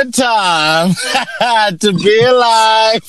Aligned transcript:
a 0.00 0.10
time 0.10 0.94
to 1.78 1.92
be 1.92 2.22
alive. 2.22 3.02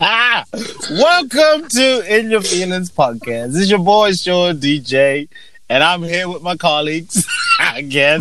Welcome 0.90 1.68
to 1.68 2.18
In 2.18 2.30
Your 2.30 2.40
Feelings 2.40 2.90
podcast. 2.90 3.52
This 3.52 3.62
is 3.62 3.70
your 3.70 3.80
boy, 3.80 4.12
Sean 4.12 4.56
DJ, 4.56 5.28
and 5.68 5.84
I'm 5.84 6.02
here 6.02 6.26
with 6.26 6.40
my 6.42 6.56
colleagues 6.56 7.26
again. 7.74 8.20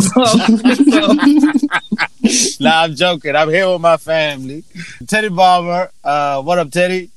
nah, 2.59 2.81
I'm 2.81 2.95
joking. 2.95 3.37
I'm 3.37 3.49
here 3.49 3.69
with 3.69 3.81
my 3.81 3.95
family. 3.95 4.65
Teddy 5.07 5.29
Bomber. 5.29 5.89
Uh, 6.03 6.41
what 6.41 6.59
up, 6.59 6.71
Teddy? 6.71 7.11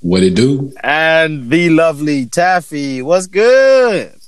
What 0.00 0.22
it 0.22 0.36
do? 0.36 0.72
And 0.84 1.50
the 1.50 1.70
lovely 1.70 2.26
Taffy. 2.26 3.02
What's 3.02 3.26
good? 3.26 4.19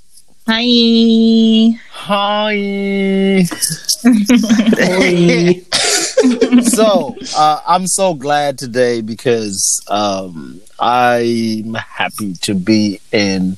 Hi. 0.48 1.78
Hi. 1.92 3.42
so 6.62 7.14
uh, 7.36 7.60
I'm 7.64 7.86
so 7.86 8.14
glad 8.14 8.58
today 8.58 9.02
because 9.02 9.80
um, 9.86 10.60
I'm 10.80 11.74
happy 11.74 12.34
to 12.42 12.54
be 12.54 13.00
in 13.12 13.56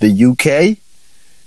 the 0.00 0.24
UK. 0.24 0.76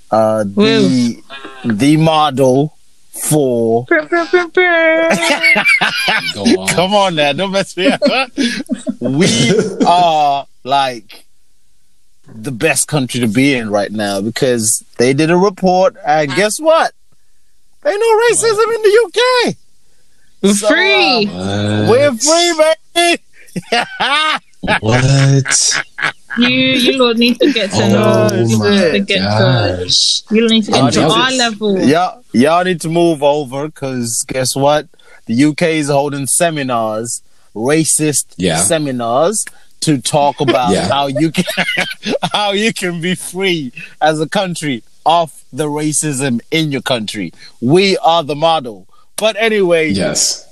Uh, 0.09 0.45
the 0.45 1.21
the 1.65 1.97
model 1.97 2.77
for 3.11 3.85
on. 3.89 5.09
come 6.69 6.93
on 6.93 7.15
now, 7.15 7.33
don't 7.33 7.51
mess 7.51 7.75
me 7.75 7.87
up. 7.87 7.99
we 9.01 9.51
are 9.85 10.47
like 10.63 11.26
the 12.33 12.51
best 12.51 12.87
country 12.87 13.19
to 13.21 13.27
be 13.27 13.53
in 13.55 13.69
right 13.69 13.91
now 13.91 14.21
because 14.21 14.83
they 14.97 15.13
did 15.13 15.31
a 15.31 15.37
report 15.37 15.95
and 16.05 16.33
guess 16.35 16.59
what? 16.59 16.93
Ain't 17.85 17.99
no 17.99 18.19
racism 18.29 18.75
in 18.75 18.81
the 18.81 19.11
UK. 19.47 19.55
We're 20.43 20.53
So, 20.53 20.67
free. 20.67 21.27
uh, 21.31 21.87
We're 21.89 22.13
free, 22.15 22.65
baby. 22.95 23.23
What? 24.79 25.83
you 26.37 26.49
you 26.49 26.97
lot 27.03 27.15
need 27.17 27.39
to 27.39 27.51
get 27.53 27.71
to 27.71 27.83
Oh 27.83 27.89
know. 27.89 28.43
You 28.45 28.57
my 28.59 28.69
need 28.69 28.91
to 28.91 28.99
get 28.99 29.19
to. 29.19 29.77
gosh. 29.85 30.21
You 30.29 30.41
lot 30.41 30.51
need 30.51 30.65
to 30.65 30.71
get 30.71 30.93
to 30.93 31.01
our 31.09 31.31
level. 31.31 31.79
y'all, 31.79 32.23
y'all 32.33 32.63
need 32.63 32.81
to 32.81 32.89
move 32.89 33.23
over 33.23 33.67
because 33.67 34.25
guess 34.27 34.55
what? 34.55 34.87
The 35.25 35.45
UK 35.45 35.61
is 35.63 35.89
holding 35.89 36.27
seminars, 36.27 37.21
racist 37.55 38.33
Yeah. 38.37 38.57
seminars, 38.57 39.45
to 39.81 40.01
talk 40.01 40.39
about 40.41 40.71
Yeah. 40.71 40.87
how 40.87 41.07
you 41.07 41.31
can 41.31 41.45
how 42.33 42.51
you 42.51 42.73
can 42.73 42.99
be 43.01 43.15
free 43.15 43.71
as 44.01 44.19
a 44.19 44.27
country 44.27 44.83
off 45.05 45.43
the 45.53 45.65
racism 45.65 46.41
in 46.51 46.71
your 46.71 46.81
country. 46.81 47.31
We 47.61 47.97
are 47.99 48.23
the 48.23 48.35
model. 48.35 48.87
But 49.15 49.35
anyway, 49.39 49.89
Yes. 49.89 50.43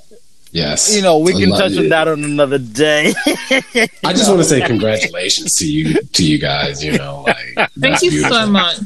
Yes. 0.52 0.96
you 0.96 1.02
know, 1.02 1.18
we 1.20 1.34
can 1.34 1.50
love 1.50 1.59
touch 1.59 1.78
on 1.78 1.90
that 1.90 2.08
on 2.08 2.23
another 2.23 2.58
day. 2.58 3.14
I 4.06 4.14
just 4.14 4.30
want 4.30 4.40
to 4.40 4.46
say 4.46 4.62
congratulations 4.62 5.56
to 5.56 5.70
you, 5.70 5.96
to 6.02 6.26
you 6.26 6.38
guys. 6.38 6.81
You 6.81 6.98
know, 6.98 7.25
like 7.28 7.69
Thank 7.80 8.02
you 8.03 8.12
beautiful. 8.12 8.38
so 8.38 8.46
much. 8.47 8.78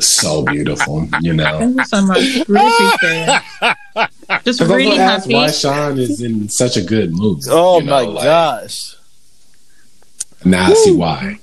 So 0.00 0.42
beautiful. 0.44 1.08
You 1.20 1.34
know. 1.34 1.60
Thank 1.60 1.76
you 1.76 1.84
so 1.84 2.02
much. 2.02 2.18
Really 2.48 2.88
appreciate. 2.94 3.40
Just 4.44 4.58
Because 4.58 4.60
really 4.68 4.96
gonna 4.96 5.04
happy. 5.20 5.34
why 5.34 5.50
Sean 5.52 5.96
is 6.00 6.20
in 6.22 6.48
such 6.48 6.76
a 6.76 6.82
good 6.82 7.12
mood. 7.12 7.42
oh 7.48 7.78
you 7.78 7.84
know, 7.86 7.90
my 7.92 8.00
like, 8.02 8.24
gosh. 8.24 8.96
Now 10.44 10.66
I 10.70 10.74
see 10.74 10.92
why. 10.94 11.38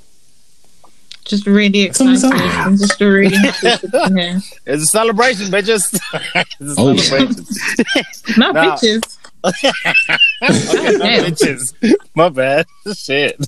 Just 1.26 1.46
really 1.46 1.86
That's 1.88 2.00
what 2.00 2.08
I'm 2.10 2.14
excited. 2.16 2.42
I'm 2.42 2.78
just 2.78 3.00
really 3.00 3.36
happy 3.62 3.78
to 3.78 3.88
be 4.14 4.20
here. 4.22 4.42
It's 4.66 4.84
a 4.84 4.86
celebration, 4.88 5.48
bitches. 5.48 5.94
it's 6.60 6.60
a 6.60 6.76
Oh, 6.78 6.92
yeah. 6.92 7.02
celebration. 7.02 7.46
Not 8.38 8.56
Nah. 8.56 8.76
bitches. 8.78 9.18
Okay, 10.42 10.98
not 10.98 11.08
bitches. 11.24 11.74
My 12.16 12.30
bad. 12.30 12.66
Shit. 12.96 13.40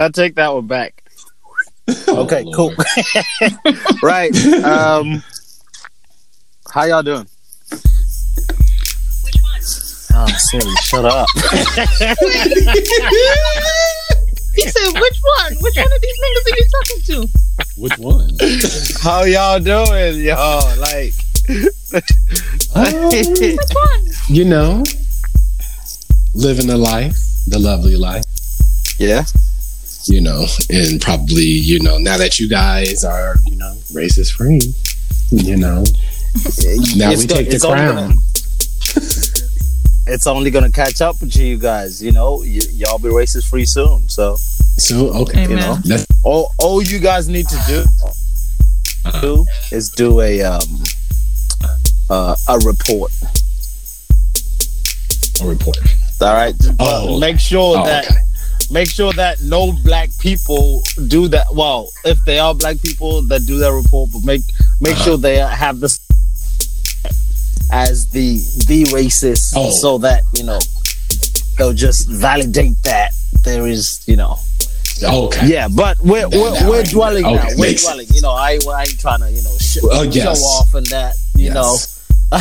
I 0.00 0.08
take 0.08 0.34
that 0.36 0.52
one 0.52 0.66
back. 0.66 1.04
Okay, 2.08 2.44
Oh, 2.46 2.52
cool. 2.54 2.74
Right. 4.02 4.34
Um 4.64 5.22
how 6.70 6.84
y'all 6.84 7.02
doing? 7.02 7.26
Which 9.22 9.36
one? 9.42 9.60
Oh 10.14 10.26
Siri, 10.38 10.74
shut 10.82 11.04
up. 11.04 11.28
He 14.54 14.62
said, 14.62 14.92
"Which 15.00 15.18
one? 15.38 15.54
Which 15.60 15.76
one 15.76 15.92
of 15.92 16.00
these 16.00 16.18
niggas 16.22 16.46
are 16.46 16.56
you 16.56 16.66
talking 16.70 17.00
to?" 17.06 17.28
Which 17.76 17.98
one? 17.98 18.30
How 19.02 19.22
y'all 19.24 19.58
doing, 19.60 20.20
y'all? 20.24 20.76
Like 20.78 21.12
Um, 22.74 23.08
Which 23.10 23.58
one? 23.74 24.04
you 24.28 24.44
know, 24.44 24.82
living 26.34 26.66
the 26.66 26.76
life, 26.78 27.16
the 27.46 27.58
lovely 27.58 27.96
life. 27.96 28.24
Yeah. 28.98 29.24
You 30.06 30.20
know, 30.20 30.46
and 30.70 31.00
probably 31.00 31.44
you 31.44 31.80
know 31.80 31.98
now 31.98 32.16
that 32.18 32.38
you 32.38 32.48
guys 32.48 33.04
are 33.04 33.36
you 33.46 33.56
know 33.56 33.74
racist 33.92 34.32
free. 34.34 34.60
You 35.30 35.56
know, 35.56 35.82
now 36.96 37.10
It's 37.10 37.22
we 37.22 37.26
go- 37.26 37.34
take 37.36 37.48
the 37.50 37.54
it's 37.54 37.64
only 37.64 37.78
crown. 37.78 38.18
gonna- 40.04 40.14
It's 40.14 40.26
only 40.26 40.50
gonna 40.50 40.70
catch 40.70 41.00
up 41.00 41.20
with 41.20 41.34
you 41.36 41.58
guys, 41.58 42.02
you 42.02 42.12
know. 42.12 42.36
Y- 42.36 42.60
y'all 42.72 42.98
be 42.98 43.08
racist 43.08 43.46
free 43.48 43.66
soon. 43.66 44.08
So 44.08 44.36
So 44.78 45.08
okay, 45.22 45.44
Amen. 45.44 45.50
you 45.50 45.56
know, 45.56 45.78
That's 45.84 46.06
all 46.24 46.52
all 46.58 46.82
you 46.82 46.98
guys 46.98 47.28
need 47.28 47.48
to 47.48 47.58
do 47.66 47.84
Uh-huh. 49.06 49.20
do 49.20 49.46
is 49.70 49.90
do 49.90 50.20
a 50.20 50.42
um 50.42 50.82
uh, 52.10 52.34
a 52.48 52.58
report. 52.60 53.12
a 55.42 55.46
report. 55.46 55.78
All 56.20 56.32
right, 56.34 56.54
Oh. 56.78 57.18
make 57.18 57.38
sure 57.40 57.78
Oh, 57.78 57.84
that 57.84 58.04
okay. 58.06 58.16
make 58.70 58.88
sure 58.88 59.12
that 59.14 59.40
no 59.42 59.72
black 59.84 60.10
people 60.20 60.82
do 61.08 61.28
that. 61.28 61.46
Well, 61.52 61.90
if 62.04 62.18
they 62.24 62.38
are 62.38 62.54
black 62.54 62.80
people 62.82 63.22
that 63.22 63.44
do 63.46 63.58
that 63.58 63.72
report, 63.72 64.10
but 64.12 64.24
make 64.24 64.42
make 64.80 64.94
Uh-huh. 64.94 65.04
sure 65.04 65.16
they 65.18 65.36
have 65.38 65.80
this 65.80 65.98
as 67.72 68.06
the 68.10 68.36
the 68.66 68.84
racist, 68.94 69.52
Oh. 69.56 69.70
so 69.80 69.98
that 69.98 70.22
you 70.34 70.44
know 70.44 70.60
they'll 71.58 71.72
just 71.72 72.08
validate 72.08 72.76
that 72.84 73.12
there 73.44 73.66
is 73.66 74.02
you 74.06 74.16
know 74.16 74.38
Okay. 75.02 75.48
yeah. 75.48 75.66
But 75.68 75.98
we're 76.00 76.28
Now- 76.28 76.38
we're, 76.40 76.60
now 76.60 76.68
we're 76.70 76.80
I- 76.80 76.82
dwelling 76.84 77.22
now. 77.22 77.46
We're 77.56 77.66
makes 77.70 77.82
dwelling. 77.82 78.06
You 78.10 78.20
know, 78.22 78.30
I 78.30 78.58
I 78.72 78.80
ain't 78.82 78.98
trying 79.00 79.20
to 79.20 79.30
you 79.30 79.42
know 79.42 79.56
sh- 79.58 79.78
Oh, 79.82 80.02
yes. 80.02 80.38
show 80.38 80.44
off 80.44 80.72
and 80.74 80.86
that 80.86 81.14
you 81.34 81.46
Yes. 81.52 81.54
know. 81.54 81.76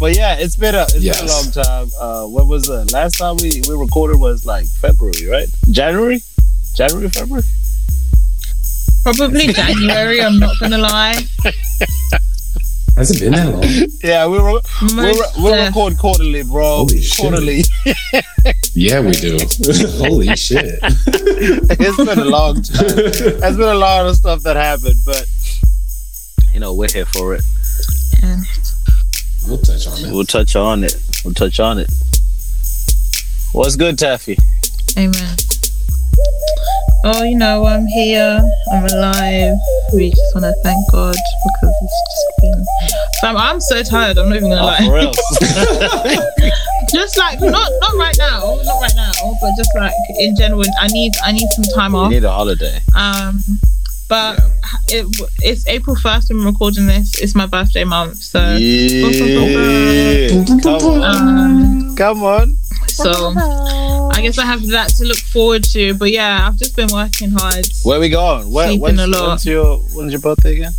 but 0.00 0.14
yeah, 0.16 0.34
it's 0.38 0.56
been 0.56 0.74
a 0.74 0.82
it's 0.82 0.98
Yes. 1.00 1.20
been 1.20 1.28
a 1.28 1.32
long 1.32 1.50
time. 1.52 1.90
Uh, 1.98 2.26
what 2.26 2.46
was 2.48 2.64
the 2.64 2.84
last 2.92 3.18
time 3.18 3.36
we 3.36 3.62
we 3.68 3.74
recorded 3.76 4.18
was 4.18 4.44
like 4.44 4.66
February, 4.66 5.26
right? 5.26 5.48
January, 5.70 6.20
January, 6.74 7.08
February. 7.08 7.44
Probably 9.04 9.46
January. 9.52 10.20
I'm 10.22 10.38
not 10.38 10.58
gonna 10.60 10.78
lie. 10.78 11.24
Has 12.96 13.10
it 13.10 13.20
been 13.20 13.32
that 13.32 13.48
long? 13.52 13.88
Yeah, 14.04 14.26
we 14.26 14.38
were 14.38 14.52
we 14.82 14.94
Most, 14.94 15.38
we 15.38 15.52
uh, 15.52 15.66
record 15.66 15.96
quarterly, 15.98 16.42
bro. 16.42 16.76
Holy 16.78 17.00
shit. 17.00 17.18
quarterly. 17.20 17.62
Yeah, 18.74 19.00
we 19.00 19.12
do. 19.12 19.36
Holy 19.98 20.34
shit. 20.34 20.78
it's 20.82 21.96
been 21.96 22.18
a 22.18 22.24
long 22.24 22.62
time. 22.62 22.86
There's 22.96 23.56
been 23.56 23.68
a 23.68 23.74
lot 23.74 24.06
of 24.06 24.16
stuff 24.16 24.42
that 24.44 24.56
happened, 24.56 24.96
but 25.04 25.26
you 26.54 26.60
know 26.60 26.72
we're 26.74 26.88
here 26.90 27.04
for 27.04 27.34
it. 27.34 27.44
yeah. 28.22 28.38
We'll 29.46 29.58
touch 29.58 29.86
on 29.86 30.04
it. 30.04 30.12
We'll 30.12 30.24
touch 30.24 30.56
on 30.56 30.84
it. 30.84 30.96
We'll 31.24 31.34
touch 31.34 31.60
on 31.60 31.78
it. 31.80 31.90
What's 33.52 33.76
good, 33.76 33.98
Taffy? 33.98 34.38
Amen. 34.96 35.36
Oh, 37.04 37.24
you 37.24 37.36
know, 37.36 37.66
I'm 37.66 37.86
here. 37.86 38.40
I'm 38.72 38.84
alive. 38.86 39.54
We 39.92 40.10
just 40.10 40.34
want 40.34 40.44
to 40.44 40.54
thank 40.62 40.78
God 40.92 41.14
because 41.14 41.74
it's 41.82 42.02
just 42.12 42.40
been. 42.40 42.64
Fam, 43.20 43.36
I'm 43.36 43.60
so 43.60 43.82
tired. 43.82 44.18
I'm 44.18 44.28
not 44.28 44.36
even 44.36 44.50
gonna 44.50 44.62
Oh, 44.62 44.66
lie. 44.66 46.22
just 46.92 47.16
like 47.18 47.40
not 47.40 47.70
not 47.80 47.94
right 47.96 48.16
now, 48.18 48.56
not 48.64 48.80
right 48.80 48.92
now, 48.94 49.10
but 49.40 49.50
just 49.56 49.70
like 49.76 49.92
in 50.20 50.36
general, 50.36 50.62
I 50.80 50.86
need 50.88 51.12
I 51.24 51.32
need 51.32 51.48
some 51.50 51.64
time 51.74 51.92
you 51.92 51.98
off. 51.98 52.10
need 52.10 52.22
a 52.24 52.30
holiday. 52.30 52.78
Um, 52.96 53.42
but 54.08 54.38
it, 54.88 55.06
it's 55.40 55.66
April 55.66 55.96
first. 55.96 56.30
I'm 56.30 56.44
recording 56.46 56.86
this. 56.86 57.18
It's 57.18 57.34
my 57.34 57.46
birthday 57.46 57.84
month, 57.84 58.16
so 58.18 58.56
Yeah. 58.58 60.44
Come 60.62 60.82
on. 60.82 61.02
um, 61.02 61.96
Come 61.96 62.22
on. 62.22 62.56
So 62.92 63.32
I 64.14 64.20
guess 64.22 64.38
I 64.38 64.44
have 64.46 64.66
that 64.68 64.90
to 64.98 65.04
look 65.04 65.18
forward 65.18 65.64
to. 65.64 65.94
But 65.94 66.12
yeah, 66.12 66.46
I've 66.46 66.56
just 66.56 66.76
been 66.76 66.88
working 66.92 67.30
hard. 67.32 67.66
Where 67.84 67.98
we 68.00 68.08
going? 68.08 68.50
Where, 68.52 68.66
Sleeping 68.68 68.82
when's, 68.82 69.00
a 69.00 69.06
lot. 69.06 69.28
when's 69.28 69.46
your 69.46 69.78
when's 69.94 70.12
your 70.12 70.20
birthday 70.20 70.54
again? 70.54 70.72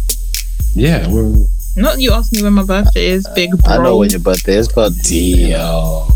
Yeah, 0.75 1.07
we're 1.11 1.45
Not 1.75 1.99
you 1.99 2.11
ask 2.13 2.31
me 2.33 2.41
when 2.43 2.53
my 2.53 2.63
birthday 2.63 3.07
is, 3.07 3.27
big 3.35 3.51
bro. 3.61 3.73
I 3.73 3.77
know 3.83 3.97
when 3.97 4.09
your 4.09 4.19
birthday 4.19 4.55
is, 4.55 4.67
but 4.67 4.93
Deal 5.03 6.07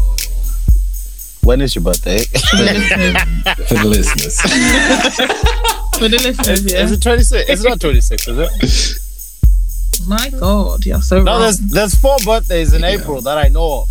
when 1.44 1.62
is 1.62 1.76
your 1.76 1.84
birthday? 1.84 2.18
For 2.26 2.58
the 2.58 2.64
listeners, 2.66 3.62
for 3.68 3.74
the 3.76 3.86
listeners. 3.88 4.40
for 5.98 6.08
the 6.10 6.20
listeners, 6.22 6.66
is, 6.66 6.74
yeah. 6.74 6.84
is 6.84 6.92
it 6.92 7.02
26? 7.02 7.50
It's 7.50 7.64
not 7.64 7.80
26, 7.80 8.28
is 8.28 8.38
it? 8.38 10.08
My 10.08 10.30
God, 10.30 10.86
you're 10.86 11.02
so 11.02 11.24
No, 11.24 11.32
wrong. 11.32 11.42
there's 11.42 11.58
there's 11.60 11.96
four 11.96 12.18
birthdays 12.26 12.74
in 12.74 12.84
April 12.84 13.22
that 13.22 13.38
I 13.38 13.48
know 13.48 13.82
of. 13.84 13.90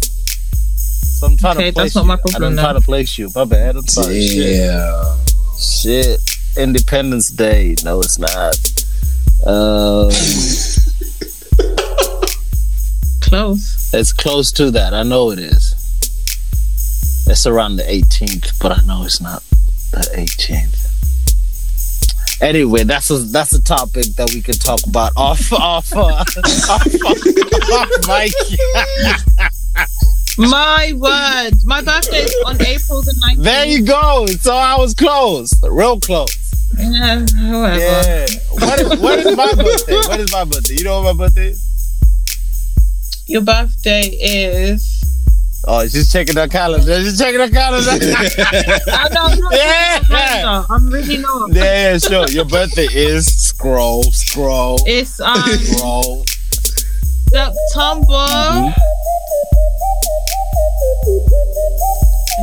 So 1.18 1.26
I'm 1.28 1.36
trying 1.36 1.56
Okay, 1.56 1.66
to 1.68 1.72
place 1.72 1.94
that's 1.94 1.96
not 1.96 2.06
my 2.06 2.14
you. 2.14 2.18
problem 2.30 2.52
I'm 2.52 2.58
trying 2.64 2.74
to 2.74 2.80
place 2.82 3.16
you. 3.18 3.30
My 3.34 3.44
bad. 3.44 3.76
I'm 3.76 3.86
sorry. 3.86 4.26
Shit. 4.26 4.56
Yeah. 4.56 5.16
Shit. 5.58 6.20
Independence 6.58 7.30
Day. 7.30 7.76
No, 7.84 8.00
it's 8.00 8.18
not. 8.18 8.56
Um, 9.46 10.10
Close. 13.22 13.90
it's 13.94 14.12
close 14.12 14.50
to 14.52 14.70
that. 14.72 14.92
I 14.94 15.02
know 15.02 15.30
it 15.30 15.38
is. 15.38 15.72
It's 17.28 17.46
around 17.46 17.76
the 17.76 17.82
18th, 17.82 18.58
but 18.60 18.72
I 18.78 18.82
know 18.86 19.02
it's 19.04 19.20
not 19.20 19.42
the 19.90 19.98
18th. 20.16 20.82
Anyway, 22.42 22.84
that's 22.84 23.08
a 23.10 23.16
that's 23.18 23.52
a 23.54 23.62
topic 23.62 24.04
that 24.16 24.30
we 24.34 24.42
can 24.42 24.54
talk 24.54 24.80
about 24.86 25.10
off 25.16 25.50
off 25.54 25.90
uh, 25.96 26.00
off, 26.02 26.36
off, 26.70 26.86
off 27.72 27.90
mic. 28.06 28.32
My 30.38 30.93
word. 30.97 31.53
My 31.65 31.81
birthday 31.83 32.19
is 32.25 32.37
on 32.44 32.56
April 32.61 33.00
the 33.03 33.15
19th. 33.37 33.43
There 33.43 33.65
you 33.67 33.85
go. 33.87 34.27
So 34.27 34.55
I 34.55 34.77
was 34.79 34.94
close, 34.94 35.53
real 35.62 35.99
close. 36.00 36.35
Yeah, 36.79 37.21
whatever. 37.21 37.79
Yeah. 37.79 38.27
What 38.50 38.81
is, 38.81 39.00
what 39.00 39.19
is 39.21 39.37
my 39.37 39.53
birthday? 39.55 39.94
What 39.94 40.21
is 40.21 40.33
my 40.33 40.44
birthday? 40.44 40.75
You 40.75 40.85
know 40.85 41.00
what 41.03 41.17
my 41.17 41.25
birthday 41.27 41.49
is? 41.49 41.62
Your 43.27 43.41
birthday 43.41 44.03
is. 44.09 45.03
Oh, 45.69 45.87
she's 45.88 46.12
checking 46.12 46.37
her 46.37 46.47
calendar. 46.49 47.00
She's 47.03 47.19
checking 47.19 47.41
her 47.41 47.49
calendar. 47.49 47.91
No, 49.12 49.23
I'm 49.23 49.41
not. 49.41 49.53
Yeah. 49.55 50.00
Yeah. 50.11 50.65
I'm 50.69 50.91
really 50.91 51.17
not. 51.19 51.53
yeah, 51.53 51.93
yeah, 51.93 51.99
sure. 51.99 52.29
Your 52.29 52.44
birthday 52.44 52.87
is 52.93 53.27
scroll, 53.27 54.03
scroll, 54.05 54.79
It's 54.87 55.19
um 55.21 55.43
scroll. 55.59 56.25
September. 57.31 58.06
Mm-hmm. 58.06 58.81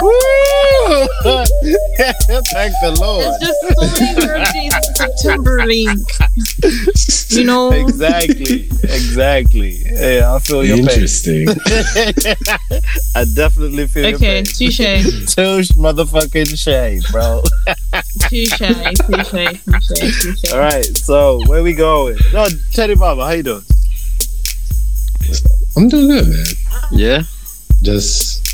Woo! 0.00 0.10
Thank 2.52 2.74
the 2.82 2.96
Lord. 3.00 3.24
There's 3.24 3.40
just 3.40 3.60
so 3.60 3.70
many 4.04 4.26
birthdays 4.26 4.74
in 4.74 4.94
September, 4.94 5.54
you 7.30 7.44
know. 7.44 7.70
Exactly, 7.72 8.68
exactly. 8.82 9.82
Yeah, 9.90 10.34
I 10.34 10.38
feel 10.40 10.64
your 10.64 10.76
pain. 10.78 10.88
Interesting. 10.88 11.48
I 13.16 13.24
definitely 13.34 13.86
feel 13.86 14.04
your 14.08 14.16
Okay, 14.16 14.42
pain. 14.42 14.44
touche, 14.44 15.34
Touche 15.34 15.70
motherfucking 15.76 16.58
shame, 16.58 17.00
bro. 17.10 17.42
touche, 18.28 18.50
touche, 18.58 19.00
touche, 19.08 19.62
touche. 19.88 20.52
All 20.52 20.58
right, 20.58 20.84
so 20.84 21.40
where 21.46 21.62
we 21.62 21.72
going? 21.72 22.18
No, 22.32 22.46
Teddy 22.72 22.94
Baba, 22.96 23.24
how 23.24 23.32
you 23.32 23.42
doing? 23.42 23.62
I'm 25.76 25.88
doing 25.88 26.08
good, 26.08 26.28
man. 26.28 26.44
Yeah. 26.92 27.22
Just 27.82 28.53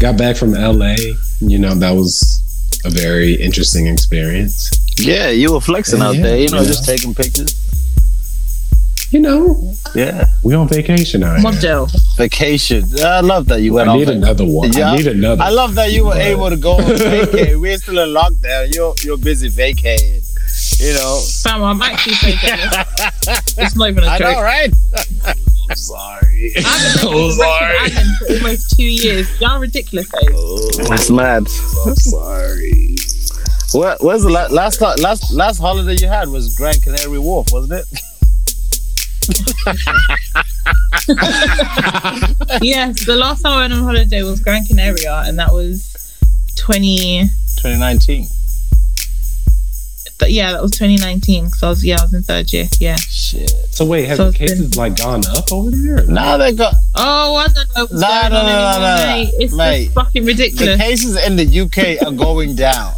got 0.00 0.16
back 0.18 0.36
from 0.36 0.52
LA. 0.52 0.94
You 1.40 1.58
know, 1.58 1.74
that 1.74 1.92
was 1.92 2.42
a 2.84 2.90
very 2.90 3.34
interesting 3.34 3.86
experience. 3.86 4.70
Yeah, 4.98 5.28
you 5.30 5.52
were 5.52 5.60
flexing 5.60 6.00
out 6.00 6.16
Yeah, 6.16 6.22
there, 6.22 6.38
you 6.38 6.48
know, 6.48 6.60
yeah. 6.60 6.66
just 6.66 6.84
taking 6.86 7.14
pictures. 7.14 7.54
You 9.10 9.20
know, 9.20 9.72
Yeah. 9.94 10.26
we 10.42 10.54
on 10.54 10.68
vacation 10.68 11.22
out 11.22 11.40
here. 11.60 11.86
Vacation. 12.16 12.84
I 13.02 13.20
love 13.20 13.46
that 13.46 13.60
you 13.62 13.72
went 13.74 13.88
I 13.88 13.96
need 13.96 14.06
vac- 14.08 14.16
another 14.16 14.44
one. 14.44 14.72
Yeah. 14.72 14.90
I 14.92 14.96
need 14.96 15.06
another. 15.06 15.42
I 15.42 15.50
love 15.50 15.74
that 15.76 15.92
you 15.92 16.04
were 16.06 16.12
But- 16.14 16.22
able 16.22 16.50
to 16.50 16.56
go 16.56 16.72
on 16.72 16.82
vacay. 16.84 17.58
We're 17.60 17.78
still 17.78 17.98
in 17.98 18.08
lockdown. 18.10 18.74
You're 18.74 18.94
you're 19.04 19.16
busy 19.18 19.48
vacating. 19.48 20.22
You 20.78 20.92
know. 20.94 21.22
Fam, 21.42 21.62
I'm 21.62 21.80
actually 21.82 22.14
so 22.16 22.30
jealous. 22.32 23.54
It's 23.58 23.76
not 23.76 23.90
even 23.90 24.04
a 24.04 24.08
I 24.08 24.18
joke. 24.18 24.36
know, 24.36 24.42
right? 24.42 24.72
I'm 25.70 25.76
sorry. 25.76 26.52
I 26.56 26.60
haven't 26.60 27.02
been 27.02 27.12
I'm 27.22 27.28
to 27.28 27.32
sorry. 27.32 27.88
For 28.18 28.32
almost 28.34 28.76
two 28.76 28.84
years. 28.84 29.40
Y'all 29.40 29.58
ridiculous, 29.60 30.08
guys. 30.08 30.22
Oh. 30.32 30.70
That's 30.88 31.10
mad. 31.10 31.46
I'm 31.86 31.94
sorry. 31.96 32.96
What 33.72 34.02
where's 34.02 34.22
the 34.22 34.30
la- 34.30 34.46
last 34.46 34.80
last 34.80 35.32
last 35.32 35.58
holiday 35.58 35.96
you 36.00 36.08
had 36.08 36.28
was 36.28 36.54
Grand 36.56 36.82
Canary 36.82 37.18
Wharf, 37.18 37.48
wasn't 37.52 37.72
it? 37.80 37.86
yes, 42.62 43.04
the 43.06 43.16
last 43.16 43.42
time 43.42 43.52
I 43.52 43.56
went 43.62 43.72
on 43.72 43.82
holiday 43.82 44.22
was 44.22 44.40
Gran 44.40 44.64
Canaria, 44.64 45.22
and 45.26 45.38
that 45.38 45.52
was 45.52 45.92
20. 46.56 47.22
2019. 47.56 48.26
Th- 50.18 50.32
yeah, 50.32 50.52
that 50.52 50.62
was 50.62 50.70
2019. 50.72 51.44
Because 51.46 51.62
I 51.62 51.68
was 51.68 51.84
yeah, 51.84 51.96
I 52.00 52.02
was 52.04 52.14
in 52.14 52.22
third 52.22 52.52
year. 52.52 52.66
Yeah. 52.80 52.96
Shit. 52.96 53.50
so 53.70 53.84
wait, 53.84 54.06
have 54.06 54.16
So 54.16 54.24
the 54.24 54.28
it's 54.30 54.38
been- 54.38 54.48
cases 54.48 54.76
like 54.76 54.96
gone 54.96 55.22
up 55.36 55.52
over 55.52 55.70
there? 55.70 56.06
Now 56.06 56.36
they 56.38 56.52
got 56.52 56.74
Oh, 56.94 57.36
I 57.36 57.46
don't 57.48 57.54
know 57.76 57.82
what's 57.82 57.92
No, 57.92 58.00
going 58.08 58.32
no, 58.32 58.38
on 58.38 58.46
no, 58.46 58.52
anymore, 58.52 58.80
no, 58.80 58.96
no. 58.96 59.06
mate. 59.12 59.34
It's 59.38 59.52
Mate, 59.54 59.84
just 59.84 59.94
fucking 59.94 60.24
the 60.24 60.76
cases 60.78 61.24
in 61.26 61.36
the 61.36 61.60
UK 61.60 62.06
are 62.06 62.12
going 62.12 62.54
down. 62.54 62.94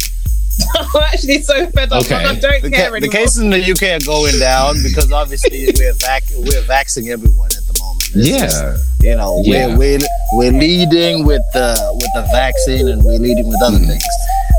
I'm 0.75 1.03
actually 1.03 1.41
so 1.41 1.67
fed 1.71 1.91
up. 1.93 2.03
Okay. 2.03 2.15
I 2.15 2.35
don't 2.35 2.61
The, 2.63 2.69
care 2.69 2.91
ca- 2.91 2.99
the 2.99 3.07
cases 3.07 3.37
in 3.37 3.49
the 3.49 3.59
UK 3.71 4.01
are 4.01 4.05
going 4.05 4.37
down 4.39 4.75
because 4.83 5.09
obviously 5.11 5.67
we're 5.77 5.93
vac- 5.93 6.23
we're 6.37 6.61
vaccinating 6.63 7.11
everyone 7.13 7.47
at 7.55 7.65
the 7.65 7.68
moment. 7.89 8.15
It's 8.15 8.29
just, 8.29 8.61
Yeah. 9.01 9.09
you 9.09 9.15
know 9.17 9.41
Yeah. 9.45 9.67
we're, 9.75 9.77
we're 9.77 9.99
we're 10.33 10.51
leading 10.59 11.25
with 11.25 11.41
the 11.53 11.73
with 11.95 12.11
the 12.15 12.21
vaccine 12.31 12.87
and 12.87 13.03
we're 13.03 13.17
leading 13.19 13.47
with 13.47 13.61
other 13.63 13.77
Mhm. 13.79 13.87
things. 13.87 14.03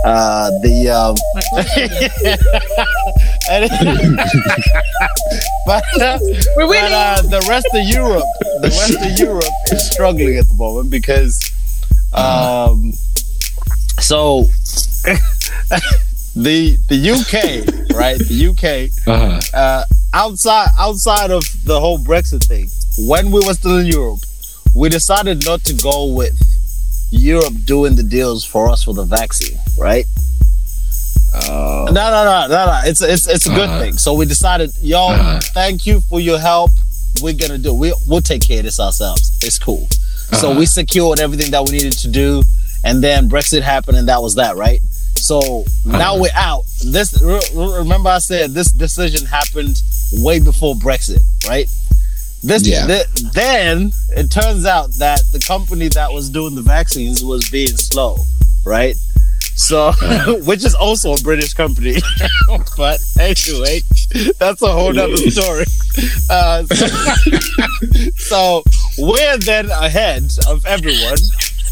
Uh, 0.04 0.50
the 0.62 0.88
um, 0.88 1.14
Like, 1.34 1.44
what's 1.52 1.76
and- 3.50 3.70
but, 5.66 5.84
uh, 6.00 6.18
We're 6.56 6.66
but 6.68 6.92
uh, 6.92 7.22
the 7.22 7.44
rest 7.48 7.66
of 7.74 7.86
Europe, 7.86 8.24
the 8.62 8.68
rest 8.68 8.94
of 8.96 9.18
Europe 9.18 9.44
is 9.72 9.90
struggling 9.90 10.36
at 10.38 10.48
the 10.48 10.54
moment 10.54 10.90
because 10.90 11.38
um, 12.12 12.92
so 14.00 14.44
the 16.36 16.76
the 16.88 17.10
UK, 17.10 17.94
right? 17.96 18.18
The 18.18 18.46
UK 18.48 18.90
Uh-huh. 19.06 19.40
uh, 19.56 19.84
outside 20.14 20.68
outside 20.78 21.30
of 21.30 21.44
the 21.64 21.78
whole 21.78 21.98
Brexit 21.98 22.44
thing, 22.46 22.68
when 22.98 23.30
we 23.30 23.44
were 23.44 23.54
still 23.54 23.78
in 23.78 23.86
Europe, 23.86 24.20
we 24.74 24.88
decided 24.88 25.44
not 25.44 25.62
to 25.64 25.74
go 25.74 26.06
with 26.06 26.36
Europe 27.10 27.54
doing 27.64 27.96
the 27.96 28.02
deals 28.02 28.44
for 28.44 28.70
us 28.70 28.84
for 28.84 28.94
the 28.94 29.04
vaccine, 29.04 29.58
right? 29.78 30.06
Oh. 31.34 31.86
No, 31.86 31.92
no, 31.92 32.24
no, 32.24 32.46
no, 32.48 32.66
no. 32.66 32.80
It's 32.84 33.02
it's 33.02 33.26
it's 33.28 33.46
a 33.46 33.50
good 33.50 33.68
Uh-huh. 33.68 33.80
thing. 33.80 33.92
So 33.98 34.14
we 34.14 34.26
decided, 34.26 34.70
yo, 34.80 35.08
Uh-huh. 35.08 35.40
thank 35.54 35.86
you 35.86 36.00
for 36.02 36.20
your 36.20 36.38
help. 36.38 36.70
We're 37.22 37.34
gonna 37.34 37.58
do. 37.58 37.72
We 37.74 37.92
we'll 38.06 38.20
take 38.20 38.42
care 38.46 38.58
of 38.58 38.64
this 38.64 38.80
ourselves. 38.80 39.30
It's 39.42 39.58
cool. 39.58 39.88
So 40.40 40.50
Uh-huh. 40.50 40.58
we 40.58 40.66
secured 40.66 41.20
everything 41.20 41.50
that 41.52 41.64
we 41.64 41.72
needed 41.72 41.96
to 41.98 42.08
do, 42.08 42.42
and 42.84 43.02
then 43.02 43.28
Brexit 43.28 43.62
happened, 43.62 43.96
and 43.98 44.08
that 44.08 44.22
was 44.22 44.34
that, 44.36 44.56
right? 44.56 44.80
So 45.16 45.64
now 45.84 46.16
we're 46.16 46.30
out. 46.34 46.64
This 46.84 47.20
re- 47.20 47.40
remember 47.54 48.08
I 48.10 48.18
said 48.18 48.52
this 48.54 48.70
decision 48.72 49.26
happened 49.26 49.80
way 50.14 50.40
before 50.40 50.74
Brexit, 50.74 51.20
right? 51.46 51.68
This 52.42 52.66
Yeah. 52.66 52.86
th- 52.86 53.06
then 53.34 53.92
it 54.16 54.30
turns 54.30 54.64
out 54.64 54.92
that 54.94 55.20
the 55.32 55.40
company 55.40 55.88
that 55.88 56.12
was 56.12 56.30
doing 56.30 56.54
the 56.54 56.62
vaccines 56.62 57.22
was 57.22 57.48
being 57.50 57.76
slow, 57.76 58.18
right? 58.64 58.96
So, 59.56 59.92
which 60.44 60.64
is 60.64 60.74
also 60.74 61.12
a 61.14 61.18
British 61.18 61.52
company, 61.52 61.96
but 62.78 62.98
anyway, 63.18 63.82
that's 64.38 64.62
a 64.62 64.72
whole 64.72 64.92
nother 64.92 65.16
story. 65.30 65.66
Uh, 66.30 66.64
so, 66.64 66.86
so 68.16 68.62
we're 68.98 69.36
then 69.38 69.70
ahead 69.70 70.24
of 70.48 70.64
everyone, 70.64 71.18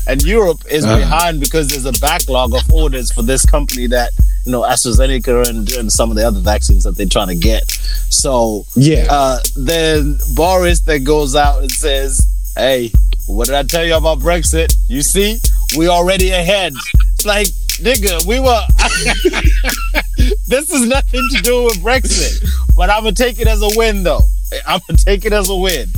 and 0.06 0.22
Europe 0.22 0.60
is 0.70 0.84
Uh-huh. 0.84 0.98
behind 0.98 1.40
because 1.40 1.68
there's 1.68 1.86
a 1.86 1.92
backlog 2.00 2.52
of 2.54 2.62
orders 2.70 3.10
for 3.12 3.22
this 3.22 3.44
company 3.46 3.86
that 3.86 4.10
you 4.48 4.52
know 4.52 4.62
AstraZeneca 4.62 5.46
and, 5.46 5.70
and 5.72 5.92
some 5.92 6.10
of 6.10 6.16
the 6.16 6.26
other 6.26 6.40
vaccines 6.40 6.84
that 6.84 6.96
they're 6.96 7.04
trying 7.06 7.28
to 7.28 7.34
get. 7.36 7.64
So 8.08 8.64
Yeah. 8.74 9.06
uh, 9.10 9.40
then 9.56 10.16
Boris 10.34 10.80
then 10.80 11.04
goes 11.04 11.36
out 11.36 11.60
and 11.60 11.70
says, 11.70 12.18
"Hey, 12.56 12.90
what 13.26 13.46
did 13.46 13.54
I 13.56 13.62
tell 13.64 13.84
you 13.84 13.94
about 13.94 14.20
Brexit? 14.20 14.74
You 14.88 15.02
see, 15.02 15.38
we 15.76 15.86
already 15.88 16.30
ahead." 16.30 16.72
It's 17.14 17.26
like, 17.26 17.48
nigga, 17.82 18.24
we 18.26 18.40
were. 18.40 18.62
this 20.46 20.70
is 20.72 20.86
nothing 20.86 21.20
to 21.36 21.42
do 21.42 21.64
with 21.64 21.76
Brexit, 21.82 22.42
but 22.74 22.88
I'm 22.88 23.02
gonna 23.02 23.12
take 23.12 23.38
it 23.40 23.46
as 23.48 23.60
a 23.60 23.68
win, 23.76 24.02
though. 24.02 24.22
I'm 24.66 24.80
gonna 24.88 24.96
take 24.96 25.26
it 25.26 25.32
as 25.34 25.50
a 25.50 25.54
win. 25.56 25.88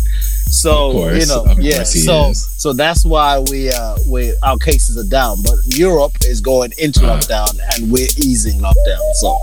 So 0.51 0.93
course, 0.93 1.21
you 1.21 1.27
know, 1.27 1.45
yeah. 1.59 1.85
So 1.85 2.31
is. 2.31 2.47
so 2.59 2.73
that's 2.73 3.05
why 3.05 3.39
we 3.51 3.71
uh 3.71 3.97
we 4.09 4.35
our 4.43 4.59
cases 4.59 4.97
are 4.99 5.09
down, 5.09 5.43
but 5.43 5.55
Europe 5.67 6.13
is 6.25 6.41
going 6.41 6.73
into 6.79 7.07
Uh. 7.07 7.17
lockdown 7.19 7.59
and 7.75 7.91
we're 7.91 8.09
easing 8.19 8.61
lockdown. 8.61 9.01
So 9.21 9.37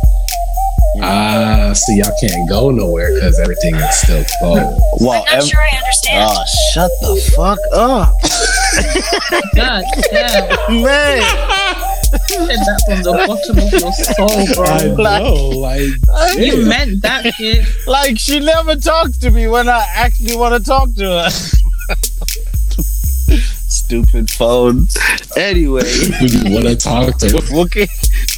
Ah, 1.01 1.73
so 1.73 1.93
y'all 1.93 2.11
can't 2.19 2.49
go 2.49 2.71
nowhere 2.71 3.13
because 3.13 3.39
everything 3.39 3.75
is 3.75 3.95
still 3.97 4.23
closed. 4.39 4.81
well, 4.99 5.23
I'm 5.29 5.39
not 5.39 5.47
sure 5.47 5.59
I 5.61 5.77
understand. 5.77 6.29
oh, 6.31 6.43
shut 6.73 6.91
the 7.01 7.31
fuck 7.35 7.59
up, 7.73 8.13
God 9.55 9.83
damn. 10.11 10.81
man. 10.83 11.83
Said 12.07 12.47
that 12.47 12.81
from 12.85 13.03
the 13.03 13.11
bottom 13.11 13.57
of 13.57 13.71
your 13.71 13.91
soul, 13.91 14.45
bro. 14.55 15.17
know, 15.19 15.49
like 15.59 16.37
You 16.37 16.65
meant 16.65 17.01
that 17.01 17.33
shit. 17.35 17.65
Like 17.85 18.17
she 18.19 18.39
never 18.39 18.75
talks 18.75 19.17
to 19.19 19.31
me 19.31 19.47
when 19.47 19.67
I 19.67 19.85
actually 19.93 20.35
want 20.35 20.55
to 20.55 20.63
talk 20.63 20.93
to 20.95 21.03
her. 21.03 21.29
Stupid 23.69 24.29
phone. 24.29 24.87
Anyway, 25.35 25.83
you 26.21 26.53
want 26.53 26.65
to 26.67 26.75
talk 26.75 27.17
to. 27.17 27.35
okay. 27.53 27.87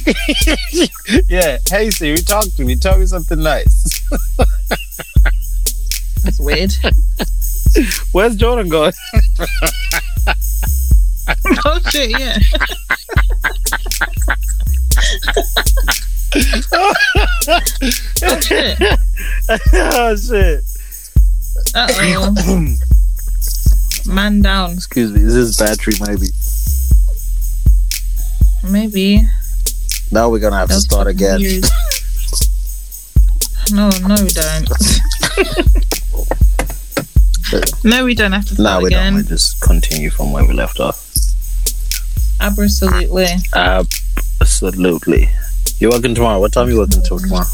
yeah. 1.28 1.58
Hey 1.68 1.90
Siri, 1.90 2.18
talk 2.18 2.46
to 2.56 2.64
me. 2.64 2.76
Tell 2.76 2.98
me 2.98 3.06
something 3.06 3.40
nice. 3.40 4.02
That's 6.24 6.40
weird. 6.40 6.72
Where's 8.12 8.36
Jordan 8.36 8.68
going? 8.68 8.92
Oh 11.64 11.78
shit, 11.90 12.10
yeah. 12.18 12.38
oh 18.22 18.40
shit. 18.40 18.78
oh 19.74 20.16
shit. 20.16 20.64
Uh 21.74 21.86
oh. 21.90 22.74
Man 24.06 24.40
down. 24.40 24.72
Excuse 24.72 25.12
me. 25.12 25.20
This 25.20 25.34
is 25.34 25.56
this 25.58 25.68
battery 25.68 25.94
maybe? 26.06 26.26
Maybe. 28.72 29.20
Now 30.10 30.28
we're 30.30 30.38
gonna 30.40 30.56
have 30.56 30.68
to 30.68 30.80
start 30.80 31.06
again. 31.06 31.40
No, 33.72 33.88
no, 34.06 34.16
we 34.22 34.30
don't. 34.30 34.68
no, 37.84 38.04
we 38.04 38.14
don't 38.14 38.32
have 38.32 38.46
to 38.46 38.54
No, 38.54 38.62
start 38.62 38.82
we 38.82 38.88
again. 38.88 39.12
don't. 39.14 39.22
We 39.22 39.28
just 39.28 39.60
continue 39.60 40.10
from 40.10 40.32
where 40.32 40.44
we 40.44 40.54
left 40.54 40.80
off. 40.80 41.09
Absolutely. 42.40 43.26
Absolutely. 44.40 45.28
You're 45.78 45.90
working 45.90 46.14
tomorrow. 46.14 46.40
What 46.40 46.52
time 46.52 46.68
are 46.68 46.70
you 46.70 46.78
working 46.78 47.02
till 47.02 47.18
tomorrow? 47.18 47.46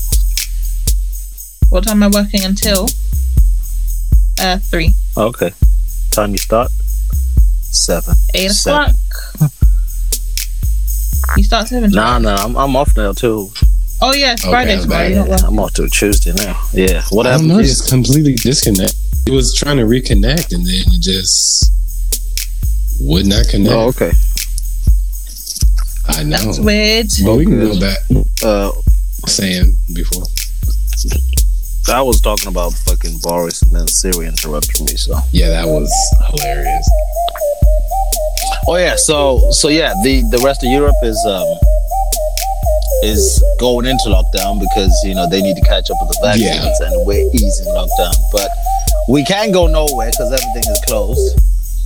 What 1.71 1.85
time 1.85 2.03
am 2.03 2.15
I 2.15 2.21
working 2.23 2.45
until? 2.45 2.89
Uh, 4.41 4.59
three. 4.59 4.95
Okay. 5.17 5.53
Time 6.13 6.33
you 6.33 6.39
start? 6.39 6.71
Seven. 7.63 8.15
Eight 8.35 8.51
Seven. 8.51 8.95
o'clock. 8.95 9.51
You 11.37 11.43
start 11.43 11.67
seven. 11.69 11.91
Nah, 11.91 12.19
nah. 12.19 12.37
I'm, 12.37 12.57
I'm 12.57 12.77
off 12.77 12.97
now 12.97 13.13
too. 13.13 13.51
Oh 14.01 14.13
yeah, 14.15 14.33
it's 14.33 14.43
Okay, 14.43 14.51
Friday 14.51 14.75
I'm 14.75 14.83
tomorrow. 14.83 15.03
back. 15.03 15.11
You're 15.11 15.19
not 15.21 15.29
working. 15.31 15.47
I'm 15.47 15.59
off 15.59 15.73
till 15.75 15.89
Tuesday 15.89 16.33
now. 16.37 16.61
Yeah. 16.73 17.03
What 17.11 17.27
I 17.27 17.31
don't 17.31 17.41
happened? 17.41 17.49
know, 17.49 17.57
to 17.57 17.63
you? 17.63 17.69
just 17.69 17.89
completely 17.89 18.35
disconnect. 18.35 18.95
It 19.27 19.33
was 19.33 19.55
trying 19.55 19.79
to 19.79 19.85
reconnect 19.85 20.53
and 20.55 20.65
then 20.65 20.85
it 20.87 21.01
just 21.03 21.73
would 23.01 23.27
not 23.27 23.49
connect. 23.49 23.73
Oh, 23.75 23.89
okay. 23.89 24.13
I 26.09 26.23
know. 26.23 26.37
That's 26.39 26.59
weird. 26.61 27.09
But 27.25 27.37
we 27.37 27.45
can 27.45 27.61
go 27.61 27.81
back 27.81 27.99
Uh, 28.45 28.71
saying 29.27 29.77
before. 29.95 30.25
I 31.89 32.03
was 32.03 32.21
talking 32.21 32.49
about 32.49 32.73
fucking 32.73 33.19
Boris, 33.23 33.63
and 33.63 33.73
then 33.73 33.87
Siri 33.89 34.27
interrupted 34.27 34.81
me. 34.83 34.97
So. 34.97 35.19
Yeah, 35.33 35.51
that 35.51 35.67
was 35.67 35.91
hilarious. 36.31 36.89
Oh 38.69 38.77
yeah. 38.77 38.95
So 38.97 39.51
so 39.51 39.69
yeah. 39.69 39.95
The 40.03 40.23
the 40.31 40.39
rest 40.45 40.63
of 40.65 40.71
Europe 40.71 40.97
is 41.03 41.19
um 41.29 41.47
is 43.03 43.43
going 43.61 43.87
into 43.87 44.05
lockdown 44.09 44.59
because 44.61 44.93
you 45.05 45.15
know 45.15 45.29
they 45.29 45.43
need 45.43 45.55
to 45.57 45.63
catch 45.63 45.91
up 45.91 45.97
with 46.01 46.11
the 46.11 46.21
vaccines, 46.23 46.77
Yeah. 46.81 46.87
and 46.89 47.07
we're 47.07 47.29
easing 47.33 47.67
lockdown. 47.67 48.15
But 48.33 48.51
we 49.09 49.25
can't 49.25 49.53
go 49.53 49.67
nowhere 49.67 50.11
because 50.11 50.33
everything 50.33 50.71
is 50.73 50.81
closed. 50.87 51.39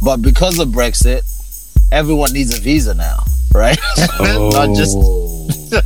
But 0.02 0.22
because 0.22 0.58
of 0.58 0.68
Brexit, 0.68 1.22
everyone 1.92 2.32
needs 2.32 2.56
a 2.56 2.60
visa 2.60 2.94
now, 2.94 3.18
right? 3.54 3.78
Not 4.20 4.76
just 4.76 4.96
Oh. 4.98 5.48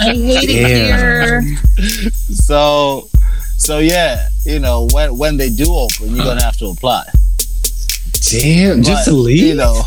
I 0.00 0.14
hate 0.14 0.48
it 0.50 0.50
here. 0.50 1.42
so 2.30 3.08
so 3.56 3.78
yeah. 3.78 4.28
You 4.44 4.58
know 4.60 4.88
when 4.92 5.16
when 5.18 5.36
they 5.36 5.50
do 5.50 5.72
open, 5.74 6.14
you're 6.14 6.24
gonna 6.24 6.42
have 6.42 6.56
to 6.58 6.66
apply. 6.66 7.04
Damn, 8.30 8.82
just 8.82 9.04
to 9.06 9.12
leave? 9.12 9.38
You 9.42 9.54
know. 9.54 9.82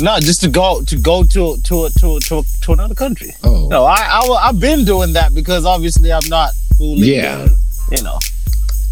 No, 0.00 0.18
just 0.20 0.40
to 0.42 0.48
go 0.48 0.82
to 0.84 0.96
go 0.96 1.24
to 1.24 1.56
to 1.64 1.88
to 1.98 2.20
to, 2.20 2.42
to 2.62 2.72
another 2.72 2.94
country. 2.94 3.32
oh. 3.42 3.68
No, 3.68 3.84
I, 3.84 3.96
I 4.22 4.46
have 4.46 4.60
been 4.60 4.84
doing 4.84 5.12
that 5.14 5.34
because 5.34 5.64
obviously 5.66 6.12
I'm 6.12 6.26
not 6.28 6.52
fully. 6.78 7.14
Yeah. 7.14 7.48
You 7.90 8.02
know. 8.02 8.18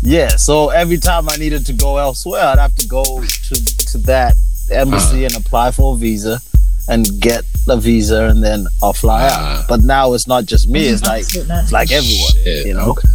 Yeah. 0.02 0.28
So 0.36 0.70
every 0.70 0.98
time 0.98 1.28
I 1.28 1.36
needed 1.36 1.66
to 1.66 1.72
go 1.72 1.98
elsewhere, 1.98 2.42
I'd 2.44 2.58
have 2.58 2.74
to 2.76 2.86
go 2.86 3.02
to 3.22 3.54
to 3.92 3.98
that 3.98 4.34
embassy 4.70 5.24
and 5.24 5.34
apply 5.36 5.70
for 5.72 5.94
a 5.94 5.96
visa, 5.96 6.40
and 6.88 7.06
get 7.20 7.44
a 7.68 7.76
visa, 7.76 8.24
and 8.24 8.42
then 8.42 8.66
I'll 8.82 8.92
fly 8.92 9.28
Ah. 9.30 9.60
out. 9.60 9.68
But 9.68 9.82
now 9.82 10.14
it's 10.14 10.26
not 10.26 10.46
just 10.46 10.68
me; 10.68 10.86
it's 10.88 11.02
like 11.02 11.24
it's 11.34 11.72
like 11.72 11.90
everyone. 11.92 12.32
Shit, 12.44 12.66
you 12.66 12.74
know. 12.74 12.90
Okay. 12.90 13.08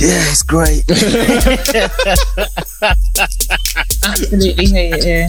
Yeah, 0.00 0.30
it's 0.30 0.42
great. 0.42 0.84
Absolutely 4.04 4.66
hate 4.66 4.94
it 4.94 5.04
here. 5.04 5.28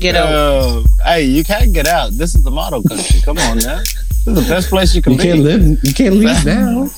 Get 0.00 0.16
out. 0.16 0.32
Um, 0.34 0.84
hey, 1.04 1.24
you 1.24 1.44
can't 1.44 1.72
get 1.72 1.86
out. 1.86 2.10
This 2.12 2.34
is 2.34 2.42
the 2.42 2.50
model 2.50 2.82
country. 2.82 3.20
Come 3.22 3.38
on, 3.38 3.58
now. 3.58 3.78
This 3.78 4.26
is 4.26 4.34
the 4.34 4.46
best 4.54 4.68
place 4.70 4.94
you 4.94 5.02
can 5.02 5.12
You 5.12 5.18
be. 5.18 5.24
can't 5.24 5.40
live. 5.40 5.62
You 5.84 5.94
can't 5.94 6.14
leave 6.16 6.44
now. 6.46 6.88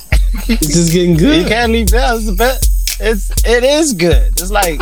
It's 0.48 0.66
just 0.68 0.92
getting 0.92 1.16
good. 1.16 1.42
You 1.42 1.48
can't 1.48 1.72
leave 1.72 1.92
now. 1.92 2.14
It's 2.16 2.26
the 2.26 2.34
best. 2.34 2.70
It's 3.00 3.30
it 3.44 3.62
is 3.64 3.92
good. 3.92 4.32
It's 4.40 4.50
like 4.50 4.80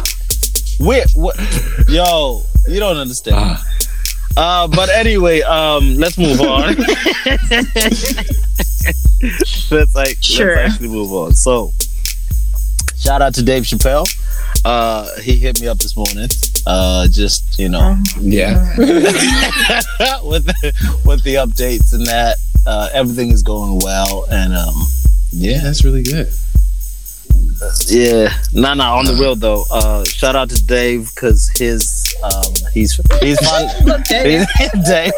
we 0.80 1.02
what 1.14 1.37
yo, 1.88 2.42
you 2.68 2.80
don't 2.80 2.97
understand. 2.97 3.37
Ah, 3.38 3.62
Uh, 4.37 4.66
but 4.68 4.88
anyway, 4.90 5.42
um, 5.42 5.94
let's 5.97 6.18
move 6.18 6.40
on. 6.40 6.75
let's 9.71 9.94
like 9.94 10.18
Sure. 10.21 10.56
let's 10.56 10.73
actually 10.75 10.88
move 10.88 11.12
on. 11.12 11.33
So, 11.35 11.71
shout 12.97 13.23
out 13.23 13.35
to 13.35 13.42
Dave 13.42 13.62
Chappelle. 13.64 14.06
Uh, 14.64 15.09
he 15.21 15.37
hit 15.37 15.61
me 15.61 15.68
up 15.68 15.78
this 15.78 15.97
morning. 15.97 16.28
Uh, 16.66 17.06
just 17.09 17.59
you 17.59 17.68
know, 17.68 17.97
yeah. 18.21 18.75
with 18.78 20.47
the, 20.47 21.00
with 21.04 21.23
the 21.25 21.35
updates 21.37 21.92
and 21.92 22.06
that. 22.06 22.37
Uh, 22.66 22.88
everything 22.94 23.28
is 23.30 23.42
going 23.42 23.78
well, 23.85 24.25
and 24.30 24.54
um, 24.54 24.75
Yeah, 25.33 25.61
that's 25.62 25.85
really 25.85 26.02
good. 26.02 26.33
Yeah, 27.88 28.28
nah, 28.52 28.75
nah. 28.75 28.96
On 28.99 29.04
the 29.04 29.14
real 29.14 29.34
though, 29.37 29.64
uh, 29.70 30.04
shout 30.04 30.34
out 30.37 30.50
to 30.50 30.62
Dave 30.64 31.11
because 31.14 31.49
his 31.56 32.04
um, 32.23 32.52
he's 32.73 32.99
he's 33.20 33.38
fun. 33.49 33.68
Dave. 34.08 34.46
Dave. 34.87 35.12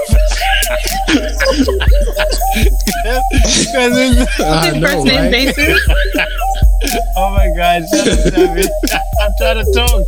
'Cause 3.72 3.96
he's- 3.96 4.28
I 4.40 4.70
know, 4.78 4.88
First 4.88 5.04
name 5.06 5.20
right? 5.22 5.30
basis. 5.30 5.80
oh 7.16 7.30
my 7.30 7.48
god, 7.56 7.82
shut 7.90 8.08
up, 8.08 8.18
Sammy. 8.32 8.64
I'm 9.20 9.32
trying 9.38 9.64
to 9.64 9.72
talk. 9.72 10.02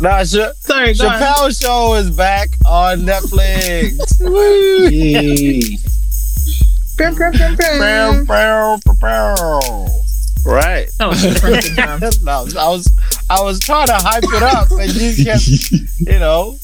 nah, 0.00 0.24
Cha- 0.24 0.52
Sorry, 0.60 0.94
go 0.94 1.06
on. 1.08 1.52
Show 1.52 1.94
is 1.94 2.10
back 2.10 2.50
on 2.66 3.00
Netflix. 3.00 3.96
Brum. 7.00 7.56
Bow, 7.56 8.24
bow, 8.26 8.78
bow, 8.84 8.94
bow. 9.00 9.88
Right. 10.44 10.88
That 10.98 11.08
was 11.08 11.22
perfect, 11.40 11.76
man. 12.24 12.38
I 12.58 12.68
was 12.68 12.86
I 13.30 13.42
was 13.42 13.60
trying 13.60 13.86
to 13.88 13.94
hype 13.94 14.24
it 14.24 14.42
up, 14.42 14.70
and 14.70 14.92
you 14.94 15.24
kept, 15.24 15.46
you 16.00 16.18
know, 16.18 16.56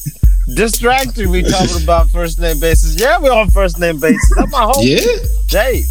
distracting 0.53 1.31
me 1.31 1.43
talking 1.43 1.83
about 1.83 2.09
first 2.09 2.39
name 2.39 2.59
basis. 2.59 2.99
Yeah, 2.99 3.19
we're 3.19 3.31
on 3.31 3.49
first 3.49 3.79
name 3.79 3.99
basis. 3.99 4.33
That's 4.35 4.51
my 4.51 4.63
whole 4.63 4.83
Yeah. 4.83 4.99
Dave. 5.49 5.85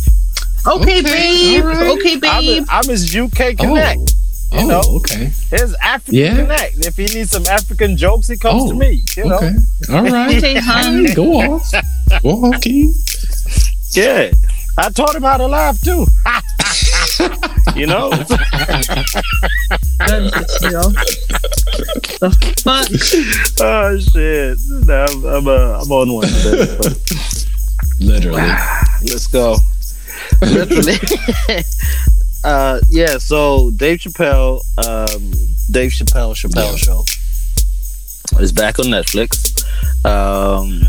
Okay, 0.66 0.98
Okay, 0.98 1.02
babe. 1.02 1.62
all 1.64 1.68
right. 1.70 1.98
Okay, 1.98 2.14
I'm, 2.28 2.44
babe. 2.44 2.64
I'm 2.68 2.84
his 2.88 3.14
UK 3.16 3.40
oh. 3.40 3.54
Connect. 3.56 4.14
Oh, 4.52 4.60
You 4.60 4.66
know? 4.68 4.82
okay. 4.96 5.26
His 5.50 5.76
African 5.80 6.14
Yeah. 6.14 6.36
Connect. 6.36 6.78
If 6.86 6.96
he 6.96 7.04
needs 7.04 7.30
some 7.30 7.46
African 7.46 7.96
jokes, 7.96 8.26
he 8.26 8.36
comes 8.36 8.64
Oh, 8.64 8.68
to 8.70 8.74
me. 8.74 9.04
You 9.16 9.26
know. 9.26 9.36
Okay. 9.36 9.52
All 9.92 10.02
right. 10.02 10.36
Okay. 10.44 11.14
Go 11.14 11.34
off. 11.40 11.70
Go 12.22 12.30
off, 12.30 12.60
King. 12.62 12.92
Yeah. 13.92 14.30
I 14.78 14.90
taught 14.90 15.14
him 15.14 15.22
how 15.22 15.36
to 15.38 15.46
laugh 15.46 15.80
too. 15.80 16.06
you 17.76 17.86
know. 17.86 18.10
Don't 18.10 18.28
piss 20.32 20.62
me 20.62 20.74
off. 20.74 20.92
The 22.20 23.56
oh 23.60 23.98
shit. 23.98 24.58
No, 24.86 25.04
I'm 25.04 25.24
I'm, 25.24 25.48
uh, 25.48 25.80
I'm 25.80 25.90
on 25.92 26.12
one 26.12 26.28
today. 26.28 26.76
but- 26.78 26.98
Literally. 28.00 28.42
Let's 29.02 29.26
go. 29.26 29.56
Literally. 30.42 30.98
uh, 32.44 32.80
yeah. 32.90 33.16
So 33.18 33.70
Dave 33.70 34.00
Chappelle, 34.00 34.60
um, 34.86 35.30
Dave 35.70 35.92
Chappelle, 35.92 36.34
Chappelle 36.34 36.72
Yeah. 36.72 36.76
Show 36.76 37.04
is 38.40 38.52
back 38.52 38.78
on 38.78 38.86
Netflix. 38.86 39.64
Um, 40.04 40.82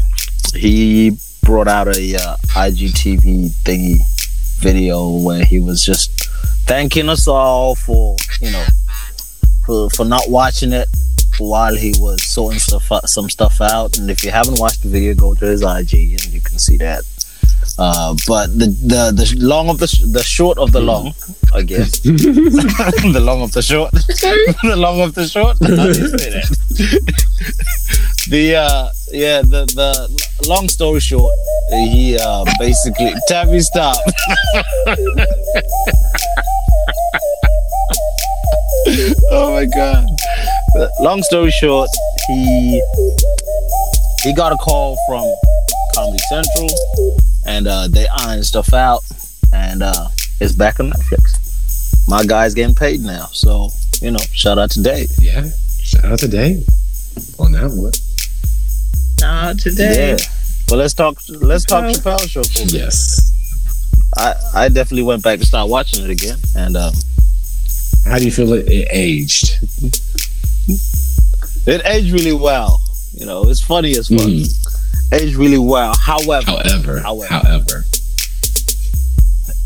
he 0.54 1.18
brought 1.48 1.70
out 1.70 1.88
a 1.88 2.16
uh, 2.16 2.36
IGTV 2.60 3.50
thingy 3.64 4.00
video 4.60 5.10
where 5.10 5.46
he 5.46 5.62
was 5.62 5.82
just 5.82 6.12
thanking 6.68 7.08
us 7.08 7.26
all 7.26 7.74
for 7.74 8.18
you 8.42 8.52
know 8.52 8.66
for 9.66 9.90
for 9.92 10.04
not 10.04 10.30
watching 10.30 10.74
it 10.74 10.90
while 11.38 11.74
he 11.74 11.94
was 12.00 12.22
sorting 12.28 12.60
stuff 12.60 12.92
some 13.06 13.30
stuff 13.30 13.62
out. 13.62 13.98
And 13.98 14.12
if 14.12 14.24
you 14.24 14.32
haven't 14.32 14.60
watched 14.60 14.84
the 14.84 14.90
video, 14.90 15.16
go 15.16 15.36
to 15.36 15.46
his 15.46 15.62
IG 15.62 15.94
and 15.94 16.34
you 16.34 16.42
can 16.42 16.60
see 16.60 16.76
that. 16.78 17.04
Uh, 17.80 18.16
but 18.28 18.48
the, 18.58 18.66
the 18.66 19.12
the 19.14 19.36
long 19.38 19.70
of 19.70 19.78
the 19.78 19.88
sh- 19.88 20.02
the 20.12 20.24
short 20.24 20.58
of 20.58 20.72
the 20.72 20.80
long, 20.80 21.14
I 21.54 21.62
guess. 21.62 22.00
the 22.00 23.20
long 23.22 23.42
of 23.44 23.52
the 23.52 23.62
short. 23.62 23.92
the 24.64 24.76
long 24.76 25.02
of 25.02 25.14
the 25.14 25.28
short. 25.28 25.58
How 25.62 25.68
do 25.68 25.88
you 25.88 26.08
say 26.18 26.30
that? 26.32 26.50
the 28.30 28.56
uh, 28.56 28.90
yeah, 29.12 29.42
the 29.42 29.66
the 29.76 30.48
long 30.48 30.70
story 30.70 31.00
short, 31.00 31.34
he 31.70 32.18
uh, 32.20 32.46
basically 32.60 33.14
Tabby 33.28 33.60
stop. 33.60 33.98
oh 39.32 39.54
my 39.54 39.66
god. 39.66 40.06
Long 41.00 41.22
story 41.24 41.52
short, 41.52 41.90
he 42.28 42.82
he 44.24 44.34
got 44.34 44.52
a 44.52 44.58
call 44.58 44.98
from 45.08 45.24
Comedy 45.98 46.20
Central 46.30 46.70
and 47.48 47.68
uh, 47.68 47.88
they 47.88 48.06
iron 48.20 48.44
stuff 48.44 48.72
out 48.72 49.04
and 49.52 49.82
uh, 49.82 50.08
it's 50.40 50.54
back 50.54 50.80
on 50.80 50.92
Netflix. 50.92 52.08
My 52.08 52.24
guy's 52.24 52.54
getting 52.54 52.76
paid 52.76 53.02
now, 53.02 53.26
so 53.34 53.70
you 54.02 54.12
know, 54.12 54.20
shout 54.32 54.60
out 54.60 54.70
to 54.72 54.84
Dave. 54.84 55.10
Yeah. 55.20 55.50
Shout 55.82 56.06
out 56.06 56.20
to 56.20 56.28
Dave 56.28 56.64
on 57.40 57.54
that 57.54 57.72
one. 57.72 57.94
Nah, 59.20 59.54
today. 59.54 60.12
Yeah. 60.12 60.18
Well, 60.70 60.78
let's 60.80 60.94
talk. 60.94 61.18
Let's 61.30 61.66
talk 61.66 61.86
Okay. 61.86 61.94
Chappelle 61.96 62.30
show. 62.30 62.44
For 62.44 62.62
a 62.62 62.66
bit. 62.66 62.74
Yes. 62.74 63.34
I 64.18 64.36
I 64.54 64.70
definitely 64.70 65.04
went 65.04 65.24
back 65.24 65.40
and 65.40 65.48
started 65.48 65.72
watching 65.72 66.04
it 66.04 66.12
again, 66.12 66.38
and 66.56 66.78
um, 66.78 66.94
How 68.06 68.20
do 68.20 68.26
you 68.26 68.32
feel 68.32 68.54
it, 68.54 68.68
it 68.68 68.88
aged? 68.92 69.58
it 71.66 71.82
aged 71.86 72.12
really 72.14 72.34
well. 72.34 72.82
You 73.14 73.26
know, 73.26 73.50
it's 73.50 73.62
funny 73.62 73.98
as 73.98 74.10
fuck. 74.10 74.20
Mm. 74.20 74.67
Aged 75.14 75.36
really 75.36 75.58
well. 75.58 75.94
However, 75.96 76.46
However, 76.46 77.00
However. 77.00 77.28
however, 77.28 77.86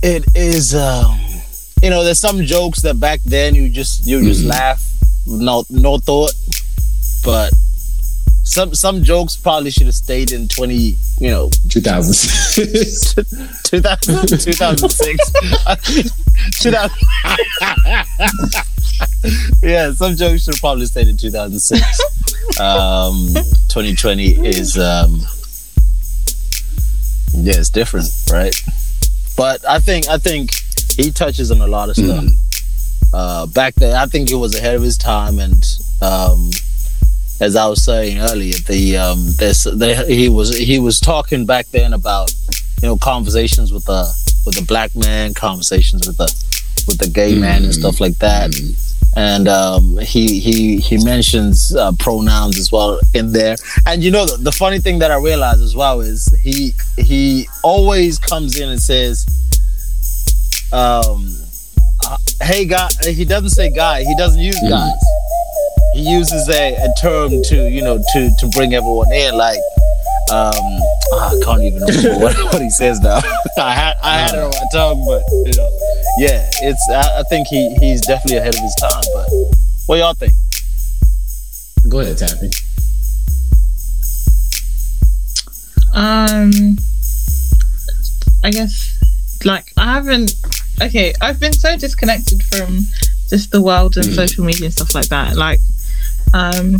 it 0.04 0.24
is 0.36 0.74
um 0.76 1.20
you 1.82 1.90
know 1.90 2.04
there's 2.04 2.20
some 2.22 2.44
jokes 2.46 2.82
that 2.82 3.00
back 3.00 3.20
then 3.26 3.56
you 3.56 3.70
just 3.70 4.06
you 4.06 4.24
just 4.24 4.44
Mhm. 4.44 4.50
laugh 4.50 4.84
no 5.28 5.64
no 5.70 5.98
thought 5.98 6.34
but 7.24 7.52
some 8.52 8.76
some 8.76 9.02
jokes 9.02 9.38
probably 9.38 9.72
should 9.72 9.86
have 9.86 9.96
stayed 9.96 10.32
in 10.34 10.46
20 10.50 10.76
you 11.20 11.30
know. 11.30 11.50
2006. 11.70 13.14
2000, 13.64 14.28
2006 14.40 15.32
2000 16.60 16.92
yeah 19.64 19.92
some 19.94 20.16
jokes 20.18 20.44
should 20.44 20.54
have 20.56 20.60
probably 20.60 20.86
stayed 20.86 21.08
in 21.08 21.16
2006 21.16 22.60
um 22.60 23.28
2020 23.70 24.46
is 24.46 24.78
um 24.78 25.22
yeah 27.34 27.54
it's 27.58 27.70
different 27.70 28.10
right? 28.32 28.54
But 29.38 29.64
i 29.68 29.80
think 29.80 30.10
i 30.10 30.18
think 30.18 30.52
he 30.98 31.10
touches 31.12 31.52
on 31.52 31.62
a 31.62 31.68
lot 31.68 31.88
of 31.90 31.96
stuff. 31.96 32.26
Mhm. 32.26 32.38
uh 33.14 33.46
back 33.48 33.76
then 33.76 33.96
i 33.96 34.06
think 34.08 34.28
he 34.30 34.36
was 34.36 34.54
ahead 34.56 34.76
of 34.76 34.82
his 34.82 34.98
time 34.98 35.40
and 35.40 35.64
um 36.02 36.52
as 37.42 37.56
i 37.56 37.68
was 37.68 37.84
saying 37.84 38.20
earlier 38.20 38.54
the 38.68 38.96
um 38.98 39.20
this 39.38 39.64
they, 39.74 39.94
he 40.16 40.30
was 40.30 40.56
he 40.58 40.80
was 40.80 41.00
talking 41.00 41.46
back 41.46 41.66
then 41.72 41.92
about 41.94 42.32
you 42.82 42.88
know 42.88 42.98
conversations 42.98 43.74
with 43.74 43.84
the 43.86 44.02
with 44.46 44.56
the 44.56 44.62
black 44.64 44.96
man 44.96 45.34
conversations 45.34 46.08
with 46.08 46.18
the 46.18 46.30
with 46.88 46.98
the 46.98 47.10
gay 47.10 47.34
man 47.38 47.64
and 47.64 47.74
stuff 47.74 48.00
like 48.00 48.18
that 48.20 48.52
Mm. 48.52 48.74
and 49.18 49.48
um, 49.50 49.98
he 50.00 50.40
he 50.40 50.78
he 50.78 50.96
mentions 51.04 51.76
uh, 51.76 51.92
pronouns 52.00 52.58
as 52.58 52.72
well 52.72 52.98
in 53.14 53.34
there. 53.34 53.56
And 53.86 54.02
you 54.02 54.10
know 54.10 54.26
the, 54.26 54.38
the 54.38 54.54
funny 54.54 54.80
thing 54.80 55.00
that 55.00 55.12
I 55.12 55.18
realized 55.18 55.62
as 55.62 55.76
well 55.76 56.00
is 56.00 56.22
he 56.42 56.72
he 56.98 57.46
always 57.62 58.18
comes 58.18 58.58
in 58.58 58.70
and 58.70 58.82
says, 58.82 59.26
um, 60.72 61.28
"Hey 62.42 62.64
guy." 62.66 62.88
He 63.04 63.26
doesn't 63.26 63.50
say 63.52 63.70
guy. 63.70 64.04
He 64.04 64.16
doesn't 64.16 64.40
use 64.42 64.60
Mhm. 64.64 64.70
guys. 64.70 65.02
He 65.94 66.10
uses 66.10 66.48
a, 66.50 66.74
a 66.76 66.94
term 67.00 67.30
to 67.44 67.70
you 67.70 67.82
know 67.82 67.98
to 68.14 68.32
to 68.40 68.48
bring 68.54 68.74
everyone 68.74 69.12
in 69.12 69.36
like. 69.38 69.60
Um, 70.32 70.54
I 70.56 71.38
can't 71.44 71.62
even 71.62 71.82
remember 71.84 72.18
what, 72.24 72.36
what 72.54 72.62
he 72.62 72.70
says 72.70 73.02
now. 73.02 73.20
I 73.58 73.74
had 73.74 73.98
I 74.02 74.18
had 74.20 74.34
it 74.34 74.40
on 74.40 74.50
my 74.52 74.66
tongue, 74.72 75.04
but 75.06 75.24
you 75.46 75.52
know, 75.58 75.70
yeah, 76.20 76.50
it's. 76.62 76.90
I, 76.90 77.20
I 77.20 77.24
think 77.24 77.48
he 77.48 77.76
he's 77.76 78.00
definitely 78.02 78.38
ahead 78.38 78.54
of 78.56 78.62
his 78.62 78.76
time. 78.80 79.04
But 79.14 79.30
what 79.88 79.98
y'all 79.98 80.14
think? 80.14 80.32
Go 81.90 82.00
ahead, 82.00 82.18
Tappy. 82.18 82.50
Um, 85.94 86.78
I 88.44 88.52
guess 88.52 88.98
like 89.44 89.74
I 89.78 89.94
haven't. 89.94 90.34
Okay, 90.82 91.14
I've 91.22 91.40
been 91.40 91.54
so 91.54 91.78
disconnected 91.78 92.42
from 92.44 92.80
just 93.30 93.52
the 93.52 93.62
world 93.62 93.98
and 93.98 94.06
Mm. 94.08 94.16
social 94.16 94.46
media 94.46 94.66
and 94.66 94.74
stuff 94.74 94.96
like 94.96 95.10
that. 95.10 95.36
Like, 95.36 95.60
um, 96.34 96.76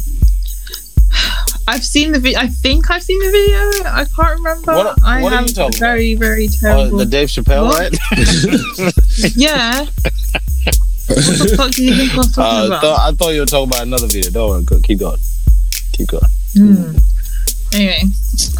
I've 1.68 1.84
seen 1.84 2.12
the 2.12 2.20
video. 2.20 2.40
I 2.40 2.48
think 2.48 2.90
I've 2.90 3.04
seen 3.04 3.20
the 3.20 3.32
video. 3.32 3.90
I 3.92 4.06
can't 4.16 4.38
remember. 4.40 4.74
What- 4.74 5.04
I 5.04 5.22
what 5.22 5.34
are 5.34 5.38
have 5.38 5.48
you 5.50 5.78
very, 5.78 6.16
very 6.16 6.48
Oh, 6.48 6.60
terrible. 6.60 6.98
the 6.98 7.06
Dave 7.06 7.28
Chappelle, 7.30 7.66
What? 7.66 7.80
right? 7.80 7.94
yeah. 9.36 9.86
what 9.86 11.18
the 11.18 11.54
fuck 11.58 11.72
do 11.72 11.84
you 11.84 11.96
think 11.96 12.14
I 12.14 12.18
was 12.18 12.32
talking 12.34 12.64
Uh, 12.64 12.68
about? 12.68 12.82
th- 12.82 12.98
I 13.00 13.12
thought 13.14 13.34
you 13.34 13.40
were 13.42 13.46
talking 13.46 13.70
about 13.70 13.84
another 13.84 14.08
video. 14.08 14.32
Don't 14.32 14.66
worry, 14.70 14.82
keep 14.84 15.00
going. 15.00 15.20
Keep 15.94 16.08
going. 16.10 16.24
Hmm. 16.54 16.98
Anyway, 17.74 18.02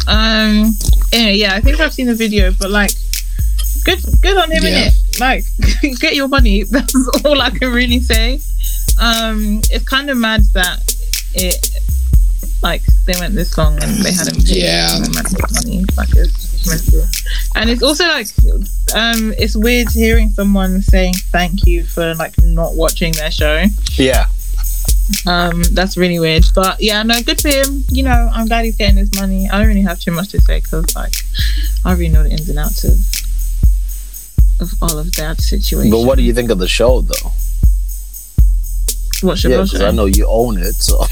um, 0.08 0.72
anyway, 1.12 1.34
yeah, 1.36 1.54
I 1.54 1.60
think 1.60 1.80
I've 1.80 1.92
seen 1.92 2.06
the 2.06 2.14
video, 2.14 2.50
but 2.58 2.70
like, 2.70 2.92
good, 3.84 3.98
good 4.22 4.36
on 4.38 4.50
him, 4.50 4.62
Yeah. 4.64 4.88
innit? 4.88 5.20
Like, 5.20 5.44
get 6.00 6.14
your 6.14 6.28
money. 6.28 6.62
That's 6.64 6.94
all 7.24 7.40
I 7.40 7.50
can 7.50 7.72
really 7.72 8.00
say. 8.00 8.40
Um, 9.00 9.60
it's 9.70 9.84
kind 9.84 10.10
of 10.10 10.16
mad 10.18 10.42
that 10.54 10.94
it, 11.34 11.70
like, 12.62 12.82
they 13.06 13.14
went 13.18 13.34
this 13.34 13.56
long 13.58 13.82
and 13.82 13.90
they 14.04 14.12
hadn't 14.12 14.44
paid 14.46 14.56
Yeah. 14.56 14.96
him 14.96 15.12
that 15.12 15.32
much 15.32 15.52
money. 15.64 15.84
Like, 15.96 16.10
it's 16.14 16.66
mental. 16.66 17.06
And 17.56 17.70
it's 17.70 17.82
also 17.82 18.04
like, 18.06 18.28
um, 18.94 19.34
it's 19.38 19.56
weird 19.56 19.88
hearing 19.90 20.30
someone 20.30 20.82
saying 20.82 21.14
thank 21.32 21.66
you 21.66 21.84
for 21.84 22.14
like 22.14 22.34
not 22.42 22.76
watching 22.76 23.12
their 23.14 23.30
show. 23.30 23.64
Yeah. 23.96 24.26
Um, 25.26 25.62
that's 25.72 25.96
really 25.96 26.18
weird. 26.20 26.44
But 26.54 26.80
yeah, 26.80 27.02
no, 27.02 27.20
good 27.22 27.40
for 27.40 27.48
him. 27.48 27.84
You 27.90 28.04
know, 28.04 28.30
I'm 28.32 28.46
glad 28.46 28.64
he's 28.64 28.76
getting 28.76 28.96
his 28.96 29.12
money. 29.16 29.48
I 29.50 29.58
don't 29.58 29.66
really 29.68 29.82
have 29.82 29.98
too 29.98 30.12
much 30.12 30.28
to 30.30 30.40
say 30.40 30.60
because, 30.60 30.94
like, 30.94 31.12
I 31.84 31.92
really 31.92 32.08
know 32.08 32.22
the 32.22 32.30
ins 32.30 32.48
and 32.48 32.58
outs 32.58 32.84
of 32.84 32.98
of 34.60 34.72
all 34.80 34.98
of 34.98 35.12
that 35.16 35.40
situation. 35.40 35.90
But 35.90 36.02
what 36.02 36.16
do 36.16 36.22
you 36.22 36.32
think 36.32 36.50
of 36.50 36.58
the 36.58 36.68
show, 36.68 37.00
though? 37.00 37.32
What's 39.22 39.44
your 39.44 39.52
Yeah, 39.52 39.58
yeah, 39.58 39.64
because 39.64 39.80
I 39.82 39.90
know 39.90 40.06
you 40.06 40.26
own 40.26 40.58
it, 40.58 40.74
so. 40.74 41.04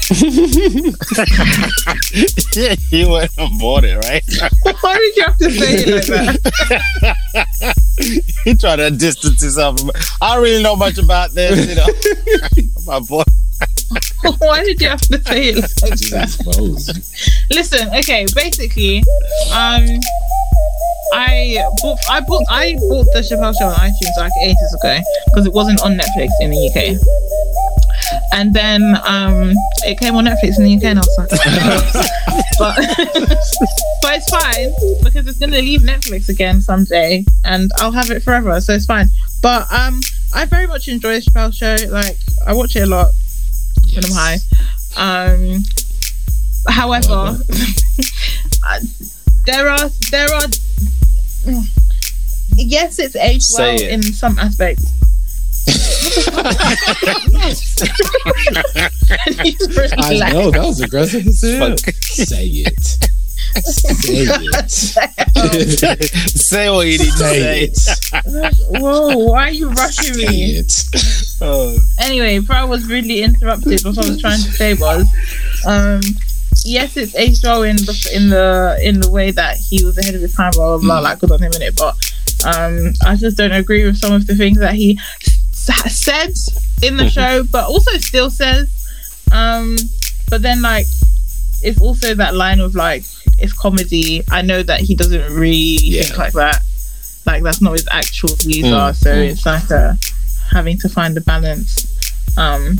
yeah, 2.53 2.75
you 2.89 3.09
went 3.09 3.31
and 3.37 3.59
bought 3.59 3.83
it, 3.83 3.95
right? 4.05 4.23
Why 4.81 4.97
did 4.97 5.15
you 5.15 5.23
have 5.23 5.37
to 5.37 5.51
say 5.51 5.73
it 5.75 5.87
like 5.87 6.05
that? 6.07 7.75
you 8.45 8.55
try 8.55 8.75
to 8.75 8.91
distance 8.91 9.43
yourself 9.43 9.79
from. 9.79 9.91
I 10.21 10.35
don't 10.35 10.43
really 10.43 10.63
know 10.63 10.75
much 10.75 10.97
about 10.97 11.31
this, 11.31 11.69
you 11.69 11.75
know. 11.75 11.87
My 12.85 12.99
boy. 12.99 13.23
Why 14.39 14.63
did 14.63 14.81
you 14.81 14.89
have 14.89 15.01
to 15.01 15.21
say 15.23 15.49
it 15.49 15.55
like 15.55 15.91
Just 15.91 16.11
that? 16.11 16.23
exposed. 16.23 16.97
Listen, 17.49 17.87
okay, 17.95 18.25
basically, 18.35 18.99
um, 19.51 19.85
I 21.13 21.63
bought, 21.81 21.99
I 22.09 22.21
bought, 22.21 22.45
I 22.49 22.75
bought 22.75 23.05
the 23.13 23.19
Chappelle 23.19 23.57
Show 23.57 23.65
on 23.65 23.75
iTunes 23.75 24.17
like 24.17 24.31
ages 24.43 24.77
ago 24.79 24.99
because 25.27 25.45
it 25.45 25.53
wasn't 25.53 25.81
on 25.81 25.97
Netflix 25.97 26.29
in 26.39 26.51
the 26.51 26.69
UK. 26.69 26.97
And 28.33 28.53
then 28.53 28.95
um, 29.05 29.53
it 29.83 29.99
came 29.99 30.15
on 30.15 30.25
Netflix 30.25 30.57
in 30.57 30.63
the 30.65 30.75
UK, 30.77 30.83
and 30.83 30.99
I 30.99 31.01
was 31.01 31.17
like, 31.17 31.29
but, 32.59 32.75
but 34.01 34.17
it's 34.17 34.29
fine 34.29 35.03
because 35.03 35.27
it's 35.27 35.37
gonna 35.39 35.57
leave 35.57 35.81
Netflix 35.81 36.29
again 36.29 36.61
someday, 36.61 37.25
and 37.43 37.71
I'll 37.77 37.91
have 37.91 38.09
it 38.11 38.23
forever, 38.23 38.59
so 38.61 38.73
it's 38.73 38.85
fine. 38.85 39.07
But 39.41 39.71
um, 39.71 39.99
I 40.33 40.45
very 40.45 40.67
much 40.67 40.87
enjoy 40.87 41.15
the 41.15 41.21
Chappelle 41.21 41.53
Show. 41.53 41.75
Like, 41.89 42.17
I 42.47 42.53
watch 42.53 42.75
it 42.75 42.81
a 42.81 42.85
lot 42.85 43.11
when 43.95 44.05
I'm 44.05 44.11
high. 44.11 44.37
Um, 44.97 45.63
however, 46.67 47.37
there 49.45 49.69
are 49.69 49.89
there 50.11 50.33
are. 50.33 50.47
Yes, 52.55 52.99
it's 52.99 53.15
aged 53.15 53.43
Say 53.43 53.75
well 53.75 53.83
it. 53.83 53.89
in 53.89 54.03
some 54.03 54.37
aspects. 54.37 54.83
He's 55.65 56.27
I 59.97 60.31
know 60.33 60.51
that 60.51 60.61
was 60.63 60.81
aggressive 60.81 61.25
as. 61.27 61.41
Fuck. 61.41 61.79
Say 62.01 62.47
it. 62.47 62.97
Say 63.55 64.25
it. 64.27 66.01
say 66.39 66.69
what 66.69 66.87
you 66.87 66.97
need 66.97 67.11
to 67.11 67.17
Say 67.17 67.67
say. 67.73 68.11
it. 68.13 68.55
Whoa, 68.81 69.17
why 69.17 69.47
are 69.47 69.51
you 69.51 69.69
rushing 69.71 70.15
me? 70.17 70.57
it. 70.57 70.73
Oh. 71.41 71.77
Anyway, 71.99 72.39
Pro 72.41 72.65
was 72.67 72.85
really 72.87 73.21
interrupted. 73.21 73.83
What 73.83 73.97
I 73.97 74.07
was 74.09 74.21
trying 74.21 74.41
to 74.41 74.51
say 74.51 74.73
was, 74.75 75.05
um, 75.65 76.01
yes, 76.63 76.97
it's 76.97 77.15
aged 77.15 77.43
well 77.43 77.63
in 77.63 77.77
the 77.77 78.11
in 78.15 78.29
the 78.29 78.79
in 78.83 78.99
the 78.99 79.09
way 79.09 79.31
that 79.31 79.57
he 79.57 79.83
was 79.83 79.97
ahead 79.97 80.15
of 80.15 80.21
his 80.21 80.33
time. 80.35 80.51
Blah 80.53 80.77
blah 80.77 80.85
blah. 80.85 80.99
Mm. 80.99 81.03
Like 81.03 81.19
good 81.19 81.31
on 81.31 81.41
him 81.41 81.51
in 81.53 81.61
it, 81.61 81.75
but 81.75 81.95
um, 82.45 82.93
I 83.05 83.15
just 83.15 83.37
don't 83.37 83.51
agree 83.51 83.85
with 83.85 83.97
some 83.97 84.13
of 84.13 84.27
the 84.27 84.35
things 84.35 84.59
that 84.59 84.73
he 84.75 84.99
s- 84.99 85.93
said 86.03 86.29
in 86.87 86.97
the 86.97 87.09
show, 87.09 87.43
but 87.51 87.67
also 87.67 87.91
still 87.97 88.29
says. 88.29 88.69
Um, 89.31 89.77
but 90.29 90.41
then 90.41 90.61
like, 90.61 90.85
it's 91.63 91.79
also 91.79 92.13
that 92.15 92.35
line 92.35 92.59
of 92.59 92.75
like, 92.75 93.03
it's 93.41 93.53
comedy. 93.53 94.23
I 94.29 94.41
know 94.41 94.63
that 94.63 94.79
he 94.81 94.95
doesn't 94.95 95.33
really 95.33 95.77
Yeah. 95.81 96.03
think 96.03 96.17
like 96.17 96.33
that. 96.33 96.61
Like 97.25 97.43
that's 97.43 97.61
not 97.61 97.73
his 97.73 97.87
actual 97.91 98.35
views 98.35 98.65
Mm, 98.67 98.77
are. 98.79 98.93
So 98.93 99.13
mm. 99.13 99.29
it's 99.29 99.45
like 99.45 99.69
a 99.69 99.97
having 100.51 100.77
to 100.79 100.89
find 100.89 101.17
a 101.17 101.21
balance. 101.21 101.87
Um, 102.37 102.77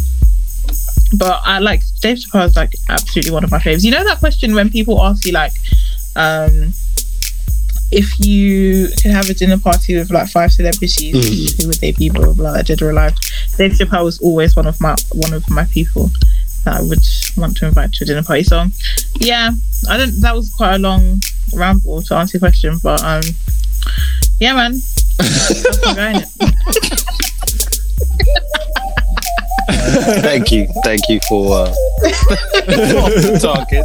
but 1.17 1.41
I 1.43 1.59
like 1.59 1.83
Dave 2.01 2.17
Chappelle 2.17 2.47
is 2.47 2.55
like 2.55 2.73
absolutely 2.89 3.31
one 3.31 3.43
of 3.43 3.51
my 3.51 3.59
faves. 3.59 3.83
You 3.83 3.91
know 3.91 4.03
that 4.03 4.19
question 4.19 4.53
when 4.55 4.69
people 4.69 5.01
ask 5.03 5.25
you 5.25 5.31
like, 5.33 5.53
um, 6.15 6.73
if 7.91 8.19
you 8.25 8.87
could 9.01 9.11
have 9.11 9.29
a 9.29 9.33
dinner 9.33 9.57
party 9.57 9.95
with 9.97 10.09
like 10.11 10.29
five 10.29 10.51
celebrities, 10.51 11.13
Mhm. 11.15 11.61
who 11.61 11.67
would 11.67 11.77
they 11.77 11.91
be? 11.91 12.09
Blah 12.09 12.25
blah 12.25 12.33
blah. 12.33 12.61
Dead 12.61 12.81
or 12.81 12.91
alive. 12.91 13.13
Dave 13.57 13.73
Chappelle 13.73 14.05
was 14.05 14.19
always 14.19 14.55
one 14.55 14.65
of 14.67 14.79
my 14.79 14.95
one 15.11 15.33
of 15.33 15.49
my 15.49 15.65
people 15.65 16.09
that 16.65 16.75
I 16.77 16.81
would 16.81 16.99
want 17.37 17.57
to 17.57 17.67
invite 17.67 17.93
to 17.93 18.03
a 18.03 18.07
dinner 18.07 18.23
party. 18.23 18.43
So 18.43 18.65
yeah, 19.19 19.51
I 19.89 19.97
don't. 19.97 20.19
That 20.21 20.35
was 20.35 20.53
quite 20.53 20.75
a 20.75 20.79
long 20.79 21.21
ramble 21.53 22.01
to 22.03 22.15
answer 22.15 22.37
your 22.37 22.39
question, 22.41 22.77
but 22.83 23.01
um, 23.03 23.21
yeah, 24.39 24.53
man. 24.53 24.73
That's 25.17 25.85
my 25.85 25.93
guy. 25.93 26.21
Thank 30.21 30.51
you. 30.51 30.67
Thank 30.83 31.01
you 31.09 31.19
for 31.29 31.53
uh, 31.67 31.73
for 32.65 33.39
talking. 33.39 33.83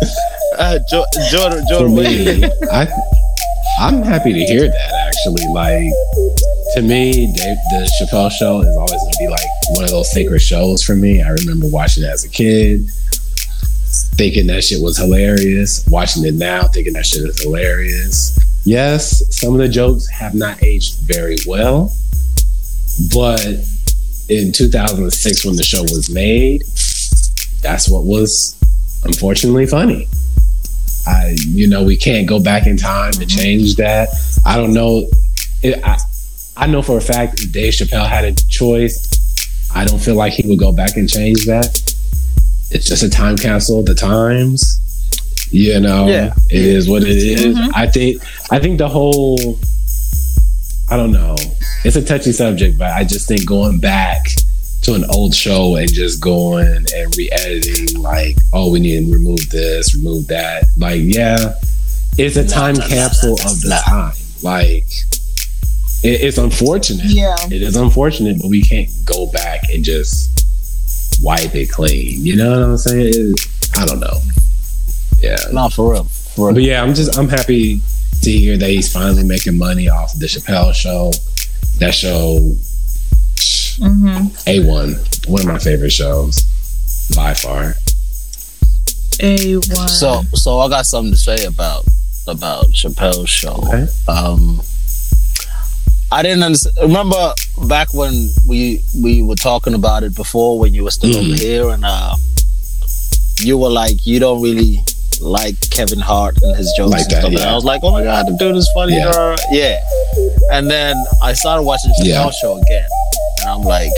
Uh, 0.58 0.78
jo- 0.90 1.04
Jordan, 1.30 1.62
For 1.64 1.68
Jordan, 1.70 1.92
what 1.96 2.06
do 2.06 2.40
me, 2.40 2.50
I 2.72 2.86
I'm 3.80 4.02
happy 4.02 4.32
to 4.32 4.40
hear 4.40 4.68
that 4.68 4.92
actually. 5.08 5.46
Like 5.52 5.92
to 6.74 6.82
me, 6.82 7.12
Dave, 7.12 7.56
the 7.70 7.90
Chappelle 8.00 8.30
show 8.30 8.60
is 8.60 8.76
always 8.76 8.90
gonna 8.90 9.16
be 9.18 9.28
like 9.28 9.46
one 9.70 9.84
of 9.84 9.90
those 9.90 10.10
sacred 10.12 10.40
shows 10.40 10.82
for 10.82 10.94
me. 10.94 11.22
I 11.22 11.30
remember 11.30 11.66
watching 11.68 12.02
it 12.02 12.08
as 12.08 12.24
a 12.24 12.28
kid, 12.28 12.88
thinking 14.14 14.46
that 14.48 14.64
shit 14.64 14.82
was 14.82 14.96
hilarious. 14.96 15.86
Watching 15.88 16.24
it 16.24 16.34
now, 16.34 16.64
thinking 16.68 16.94
that 16.94 17.06
shit 17.06 17.22
is 17.22 17.40
hilarious. 17.42 18.38
Yes, 18.64 19.22
some 19.36 19.54
of 19.54 19.60
the 19.60 19.68
jokes 19.68 20.08
have 20.08 20.34
not 20.34 20.62
aged 20.62 20.98
very 21.00 21.36
well, 21.46 21.92
but 23.14 23.46
in 24.28 24.50
2006 24.52 25.44
when 25.44 25.56
the 25.56 25.62
show 25.62 25.82
was 25.82 26.10
made, 26.10 26.62
that's 27.62 27.88
what 27.88 28.04
was 28.04 28.56
unfortunately 29.04 29.66
funny. 29.66 30.08
I, 31.06 31.36
you 31.46 31.68
know, 31.68 31.84
we 31.84 31.96
can't 31.96 32.26
go 32.26 32.40
back 32.40 32.66
in 32.66 32.76
time 32.76 33.12
to 33.12 33.26
change 33.26 33.76
that. 33.76 34.08
I 34.44 34.56
don't 34.56 34.74
know. 34.74 35.08
It, 35.62 35.80
I, 35.84 35.98
I 36.56 36.66
know 36.66 36.82
for 36.82 36.96
a 36.96 37.00
fact 37.00 37.40
if 37.42 37.52
Dave 37.52 37.72
Chappelle 37.74 38.06
had 38.08 38.24
a 38.24 38.32
choice, 38.32 39.68
I 39.74 39.84
don't 39.84 39.98
feel 39.98 40.14
like 40.14 40.32
he 40.32 40.46
would 40.48 40.58
go 40.58 40.72
back 40.72 40.96
and 40.96 41.08
change 41.08 41.44
that. 41.46 41.66
It's 42.70 42.86
just 42.86 43.02
a 43.02 43.10
time 43.10 43.36
capsule 43.36 43.80
of 43.80 43.86
the 43.86 43.94
times. 43.94 44.80
You 45.50 45.78
know, 45.80 46.08
Yeah. 46.08 46.32
it 46.50 46.62
is 46.64 46.88
what 46.88 47.02
it 47.02 47.16
is. 47.16 47.54
Mhm. 47.56 47.70
I 47.74 47.86
think. 47.86 48.22
I 48.50 48.58
think 48.58 48.78
the 48.78 48.88
whole. 48.88 49.58
I 50.88 50.96
don't 50.96 51.12
know. 51.12 51.36
It's 51.84 51.96
a 51.96 52.02
touchy 52.02 52.32
subject, 52.32 52.78
but 52.78 52.90
I 52.92 53.04
just 53.04 53.28
think 53.28 53.44
going 53.46 53.78
back 53.78 54.26
to 54.82 54.94
an 54.94 55.04
old 55.10 55.34
show 55.34 55.76
and 55.76 55.92
just 55.92 56.20
going 56.20 56.86
and 56.94 57.16
re-editing 57.16 58.00
like 58.02 58.36
oh 58.52 58.70
we 58.70 58.78
need 58.78 59.04
to 59.04 59.12
remove 59.12 59.50
this 59.50 59.94
remove 59.96 60.28
that 60.28 60.64
like 60.76 61.00
yeah 61.02 61.54
it's 62.18 62.36
a 62.36 62.46
time 62.46 62.76
capsule 62.76 63.32
of 63.32 63.60
the 63.62 63.80
time 63.84 64.12
like 64.42 64.86
it, 66.06 66.20
it's 66.22 66.38
unfortunate 66.38 67.06
Yeah. 67.06 67.34
it 67.50 67.62
is 67.62 67.76
unfortunate 67.76 68.40
but 68.40 68.48
we 68.48 68.62
can't 68.62 68.88
go 69.04 69.26
back 69.32 69.60
and 69.72 69.84
just 69.84 70.30
wipe 71.22 71.54
it 71.54 71.70
clean 71.70 72.24
you 72.24 72.36
know 72.36 72.50
what 72.50 72.62
i'm 72.62 72.76
saying 72.76 73.12
It- 73.14 73.40
i 73.78 73.84
don't 73.86 74.00
know 74.00 74.18
yeah 75.18 75.36
Not 75.52 75.72
for 75.72 75.92
real. 75.92 76.04
For 76.04 76.46
real. 76.46 76.54
but 76.54 76.62
yeah 76.62 76.82
i'm 76.82 76.94
just 76.94 77.16
i'm 77.18 77.28
happy 77.28 77.80
to 78.22 78.30
hear 78.30 78.56
that 78.56 78.68
he's 78.70 78.92
finally 78.92 79.24
making 79.24 79.56
money 79.58 79.88
off 79.88 80.12
the 80.18 80.26
chappelle 80.26 80.74
show 80.74 81.12
that 81.78 81.94
show 81.94 82.38
Mm-hmm. 83.78 84.28
a1 84.48 85.28
one 85.28 85.40
of 85.42 85.46
my 85.46 85.58
favorite 85.58 85.92
shows 85.92 86.40
by 87.14 87.34
far 87.34 87.74
A 89.20 89.56
one. 89.56 89.88
So, 89.88 90.22
so 90.34 90.60
I 90.60 90.68
got 90.70 90.84
something 90.86 91.12
to 91.12 91.18
say 91.18 91.44
about 91.44 91.84
about 92.26 92.66
Chappelle's 92.72 93.28
show. 93.30 93.52
Okay. 93.68 93.86
Um, 94.08 94.60
I 96.12 96.22
didn't 96.22 96.42
understand. 96.44 96.76
Remember 96.80 97.32
back 97.68 97.92
when 97.92 98.28
we 98.48 98.82
we 99.02 99.22
were 99.22 99.34
talking 99.34 99.74
about 99.74 100.02
it 100.04 100.14
before 100.14 100.58
when 100.58 100.72
you 100.74 100.84
were 100.84 100.90
still 100.90 101.10
Mhm. 101.10 101.26
over 101.32 101.36
here, 101.42 101.68
and 101.70 101.84
uh, 101.84 102.14
you 103.40 103.58
were 103.58 103.70
like, 103.70 104.06
you 104.06 104.18
don't 104.20 104.40
really 104.40 104.78
like 105.20 105.56
Kevin 105.70 105.98
Hart 105.98 106.36
and 106.42 106.56
his 106.56 106.72
jokes 106.76 106.92
Like 106.92 107.02
and 107.02 107.10
that, 107.10 107.20
stuff. 107.22 107.32
And. 107.32 107.40
I 107.40 107.54
was 107.54 107.64
like, 107.64 107.80
oh 107.82 107.90
my 107.90 108.04
god, 108.04 108.26
the 108.28 108.36
dude 108.38 108.54
is 108.56 108.70
funny. 108.74 108.94
Yeah. 108.96 109.36
yeah. 109.50 109.80
And 110.52 110.70
then 110.70 110.94
I 111.22 111.32
started 111.32 111.62
watching 111.62 111.90
Chappelle 112.00 112.06
Yeah. 112.06 112.30
show 112.40 112.56
again, 112.58 112.88
and 113.40 113.50
I'm 113.50 113.62
like, 113.62 113.92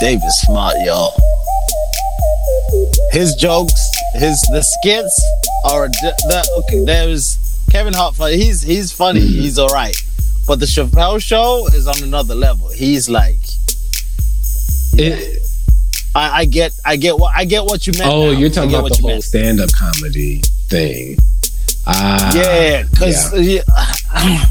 Dave 0.00 0.20
is 0.24 0.40
smart, 0.42 0.76
y'all. 0.84 1.12
His 3.12 3.34
jokes, 3.34 3.80
his 4.14 4.40
the 4.52 4.62
skits 4.62 5.24
are 5.64 5.88
the, 5.88 6.12
the 6.28 6.62
okay. 6.66 6.84
There's 6.84 7.36
Kevin 7.70 7.92
Hart. 7.94 8.14
He's 8.32 8.62
he's 8.62 8.92
funny. 8.92 9.20
Mhm. 9.20 9.28
He's 9.42 9.58
all 9.58 9.68
right. 9.68 9.96
But 10.52 10.60
the 10.60 10.66
Chappelle 10.66 11.18
show 11.18 11.66
is 11.68 11.86
on 11.86 12.02
another 12.02 12.34
level. 12.34 12.68
He's 12.68 13.08
like, 13.08 13.38
it, 14.92 15.42
I, 16.14 16.40
I 16.40 16.44
get, 16.44 16.78
I 16.84 16.96
get 16.96 17.18
what 17.18 17.34
I 17.34 17.46
get 17.46 17.64
what 17.64 17.86
you 17.86 17.94
meant. 17.98 18.12
oh 18.12 18.30
now. 18.30 18.38
you're 18.38 18.50
talking 18.50 18.74
about 18.74 18.90
the 18.90 18.98
whole 19.00 19.12
meant. 19.12 19.24
stand-up 19.24 19.72
comedy 19.72 20.42
thing 20.68 21.16
uh, 21.86 22.32
Yeah, 22.36 22.82
because 22.82 23.32
I, 24.12 24.44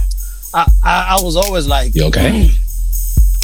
I 0.56 0.66
I 0.84 1.18
was 1.22 1.36
always 1.36 1.68
like, 1.68 1.94
you 1.94 2.06
okay 2.06 2.50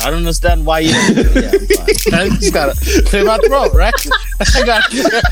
I 0.03 0.09
don't 0.09 0.19
understand 0.19 0.65
why 0.65 0.79
you. 0.79 0.89
yeah, 0.91 1.51
I'm. 2.13 2.13
I 2.13 2.29
just 2.29 2.53
gotta 2.53 3.03
clear 3.05 3.25
my 3.25 3.37
throat, 3.39 3.73
right? 3.73 3.93
I 4.55 4.65
got 4.65 4.83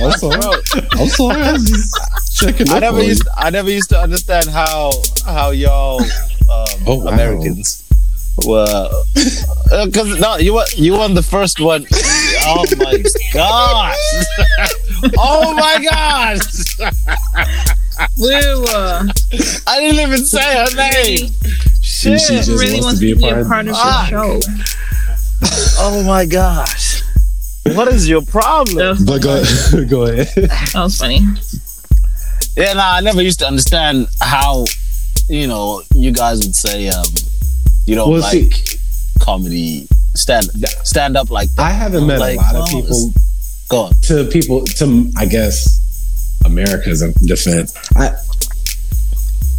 I'm 0.01 0.11
sorry. 0.11 0.61
I'm 0.93 1.07
sorry. 1.07 1.41
I 1.41 1.51
was 1.53 1.69
just 1.69 2.39
checking 2.39 2.69
I 2.69 2.79
never 2.79 3.03
used 3.03 3.27
I 3.37 3.49
never 3.51 3.69
used 3.69 3.89
to 3.89 3.99
understand 3.99 4.47
how 4.47 4.91
how 5.25 5.51
y'all 5.51 6.01
um, 6.49 6.65
Oh, 6.87 6.95
wow. 6.99 7.11
Americans 7.11 7.81
were 8.45 8.89
because 9.85 10.19
no 10.19 10.35
you 10.37 10.53
were 10.53 10.65
you 10.75 10.93
were 10.93 11.07
the 11.09 11.23
first 11.23 11.59
one. 11.59 11.85
Oh 12.47 12.63
my 12.77 13.01
gosh! 13.33 13.95
oh 15.17 15.53
my 15.55 15.83
gosh! 15.89 16.77
Woo. 18.19 18.65
uh, 18.65 19.07
I 19.65 19.79
didn't 19.79 19.99
even 20.07 20.23
say 20.25 20.41
her 20.41 20.75
name. 20.75 21.31
She, 21.81 22.09
Shit! 22.11 22.19
she 22.19 22.35
just 22.35 22.49
really 22.49 22.81
wants 22.81 22.99
to 22.99 23.05
be 23.05 23.11
a 23.13 23.15
part, 23.15 23.39
of 23.39 23.51
of 23.51 23.65
the 23.65 24.05
show. 24.09 24.39
Oh 25.79 26.03
my 26.05 26.25
gosh! 26.25 27.01
What 27.73 27.87
is 27.87 28.07
your 28.07 28.21
problem? 28.21 28.77
That 28.77 29.05
But 29.07 29.21
go, 29.23 29.85
go 29.89 30.03
ahead. 30.03 30.27
that 30.49 30.71
was 30.75 30.97
funny. 30.97 31.21
Yeah, 32.55 32.73
nah, 32.73 32.93
I 32.95 33.01
never 33.01 33.21
used 33.23 33.39
to 33.39 33.47
understand 33.47 34.07
how, 34.21 34.65
you 35.29 35.47
know, 35.47 35.81
you 35.93 36.11
guys 36.11 36.39
would 36.39 36.55
say, 36.55 36.87
um, 36.89 37.05
you 37.85 37.95
don't 37.95 38.09
Well, 38.11 38.21
like 38.21 38.53
see- 38.53 38.77
comedy 39.19 39.87
stand 40.15 40.45
stand 40.83 41.17
up 41.17 41.29
like 41.31 41.49
that. 41.55 41.61
I 41.63 41.71
haven't 41.71 42.07
met 42.07 42.19
Like, 42.19 42.37
a 42.37 42.41
lot 42.41 42.55
of 42.55 42.69
people 42.69 43.11
Go 43.69 43.81
on. 43.85 43.93
to 44.03 44.25
people 44.25 44.63
to 44.65 45.11
I 45.17 45.25
guess 45.25 45.79
America's 46.45 47.01
defense. 47.25 47.73
I 47.95 48.11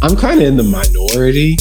I'm 0.01 0.15
kind 0.15 0.41
of 0.41 0.47
in 0.47 0.57
the 0.57 0.63
minority 0.63 1.57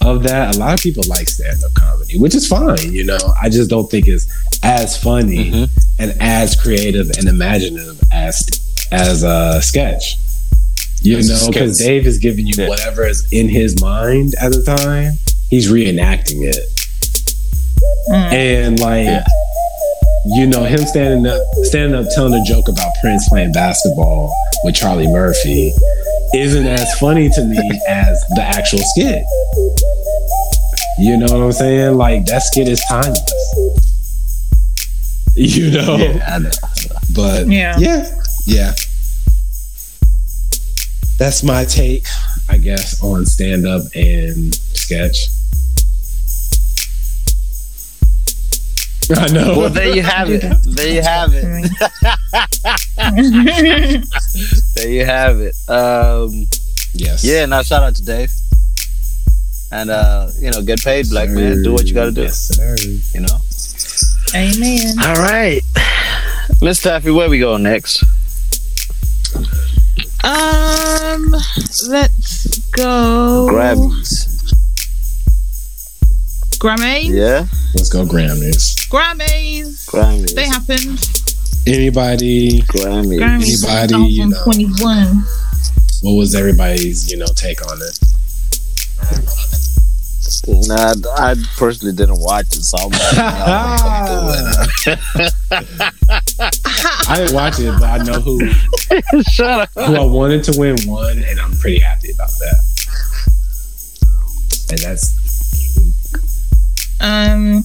of 0.00 0.22
that. 0.22 0.54
A 0.54 0.58
lot 0.58 0.74
of 0.74 0.80
people 0.80 1.02
like 1.08 1.28
stand 1.28 1.62
up 1.64 1.74
comedy, 1.74 2.18
which 2.18 2.34
is 2.34 2.46
fine. 2.46 2.92
You 2.92 3.04
know, 3.04 3.18
I 3.40 3.48
just 3.48 3.68
don't 3.68 3.90
think 3.90 4.06
it's 4.06 4.26
as 4.62 4.96
funny 4.96 5.50
Mhm. 5.50 5.70
and 5.98 6.14
as 6.20 6.54
creative 6.56 7.10
and 7.18 7.28
imaginative 7.28 8.00
as 8.12 8.44
as 8.92 9.22
a 9.24 9.60
sketch. 9.62 10.16
You 11.02 11.22
know, 11.22 11.46
because. 11.48 11.78
Dave 11.78 12.06
is 12.06 12.18
giving 12.18 12.46
you 12.46 12.54
Yeah. 12.56 12.68
whatever 12.68 13.06
is 13.06 13.26
in 13.30 13.48
his 13.48 13.80
mind 13.80 14.34
at 14.40 14.52
the 14.52 14.62
time. 14.62 15.18
He's 15.50 15.70
reenacting 15.70 16.42
it. 16.44 16.58
Mm. 18.08 18.32
And 18.32 18.80
like 18.80 19.04
Yeah. 19.04 19.24
you 20.34 20.46
know, 20.46 20.64
him 20.64 20.78
standing 20.86 21.26
up 21.30 21.40
standing 21.64 21.98
up 21.98 22.06
telling 22.14 22.34
a 22.34 22.44
joke 22.44 22.68
about 22.68 22.92
Prince 23.00 23.28
playing 23.28 23.52
basketball 23.52 24.34
with 24.64 24.74
Charlie 24.74 25.06
Murphy 25.06 25.72
isn't 26.34 26.66
as 26.66 26.92
funny 26.98 27.28
to 27.28 27.44
me 27.44 27.80
as 27.88 28.20
the 28.34 28.42
actual 28.42 28.80
skit. 28.94 29.22
You 30.98 31.16
know 31.18 31.26
what 31.26 31.42
I'm 31.44 31.52
saying? 31.52 31.96
Like 31.96 32.24
that 32.26 32.42
skit 32.42 32.66
is 32.68 32.82
timeless. 32.88 33.20
You 35.36 35.70
know? 35.70 35.96
Yeah, 35.96 36.24
I 36.34 36.38
know. 36.38 36.50
But 37.14 37.46
Yeah. 37.48 37.76
yeah, 37.78 38.10
yeah. 38.46 38.74
That's 41.18 41.42
my 41.42 41.64
take, 41.64 42.06
I 42.48 42.58
guess, 42.58 43.02
on 43.02 43.24
stand 43.24 43.66
up 43.66 43.82
and 43.94 44.54
sketch. 44.54 45.16
I 49.16 49.28
know. 49.32 49.56
Well, 49.56 49.70
there 49.70 49.94
you 49.94 50.02
have 50.02 50.28
it. 50.30 50.42
There 50.64 50.92
you 50.92 51.02
have 51.02 51.30
it. 51.32 51.70
There 54.74 54.90
you 54.90 55.06
have 55.06 55.40
it. 55.40 55.54
Um, 55.68 56.46
yes. 56.92 57.24
yeah, 57.24 57.46
now 57.46 57.62
shout 57.62 57.82
out 57.82 57.94
to 57.96 58.04
Dave. 58.04 58.30
And 59.72 59.90
uh, 59.90 60.28
you 60.38 60.50
know, 60.50 60.62
get 60.62 60.82
paid, 60.82 61.08
black 61.08 61.30
man. 61.30 61.62
Do 61.62 61.72
what 61.72 61.86
you 61.86 61.94
gotta 61.94 62.12
do. 62.12 62.22
Yes, 62.22 62.36
sir. 62.36 62.76
You 63.14 63.20
know. 63.20 63.38
Amen. 64.34 64.96
All 65.02 65.22
right, 65.22 65.62
Miss 66.60 66.82
Taffy, 66.82 67.10
where 67.10 67.30
we 67.30 67.38
go 67.38 67.56
next? 67.56 68.04
Um, 70.26 71.30
let's 71.86 72.58
go. 72.70 73.46
Grammys. 73.48 74.26
Grammys. 76.58 77.14
Yeah, 77.14 77.46
Let's 77.76 77.88
go 77.90 78.04
Grammys. 78.04 78.88
Grammys. 78.88 79.88
Grammys. 79.88 80.34
They 80.34 80.46
happened. 80.46 80.98
Anybody? 81.64 82.62
Grammys. 82.62 83.20
Grammys 83.20 83.64
Anybody, 83.92 84.14
you 84.14 84.26
know. 84.26 84.44
2021. 84.44 85.24
What 86.02 86.12
was 86.18 86.34
everybody's, 86.34 87.08
you 87.08 87.18
know, 87.18 87.26
take 87.36 87.64
on 87.64 87.78
it? 87.80 87.96
Nah, 90.66 90.94
I 91.18 91.36
personally 91.56 91.94
didn't 91.94 92.18
watch 92.18 92.46
it, 92.46 92.64
so 92.64 92.78
I'm 92.78 92.90
not. 96.10 96.22
I 97.08 97.16
didn't 97.18 97.34
watch 97.34 97.58
it, 97.58 97.72
but 97.78 97.84
I 97.84 97.98
know 98.04 98.20
who 98.20 98.40
Shut 99.30 99.60
up. 99.60 99.70
who 99.74 99.94
I 99.94 100.04
wanted 100.04 100.44
to 100.44 100.58
win 100.58 100.76
won, 100.86 101.22
and 101.22 101.40
I'm 101.40 101.52
pretty 101.56 101.78
happy 101.80 102.10
about 102.12 102.30
that. 102.30 102.56
And 104.70 104.78
that's 104.80 105.14
Um, 107.00 107.64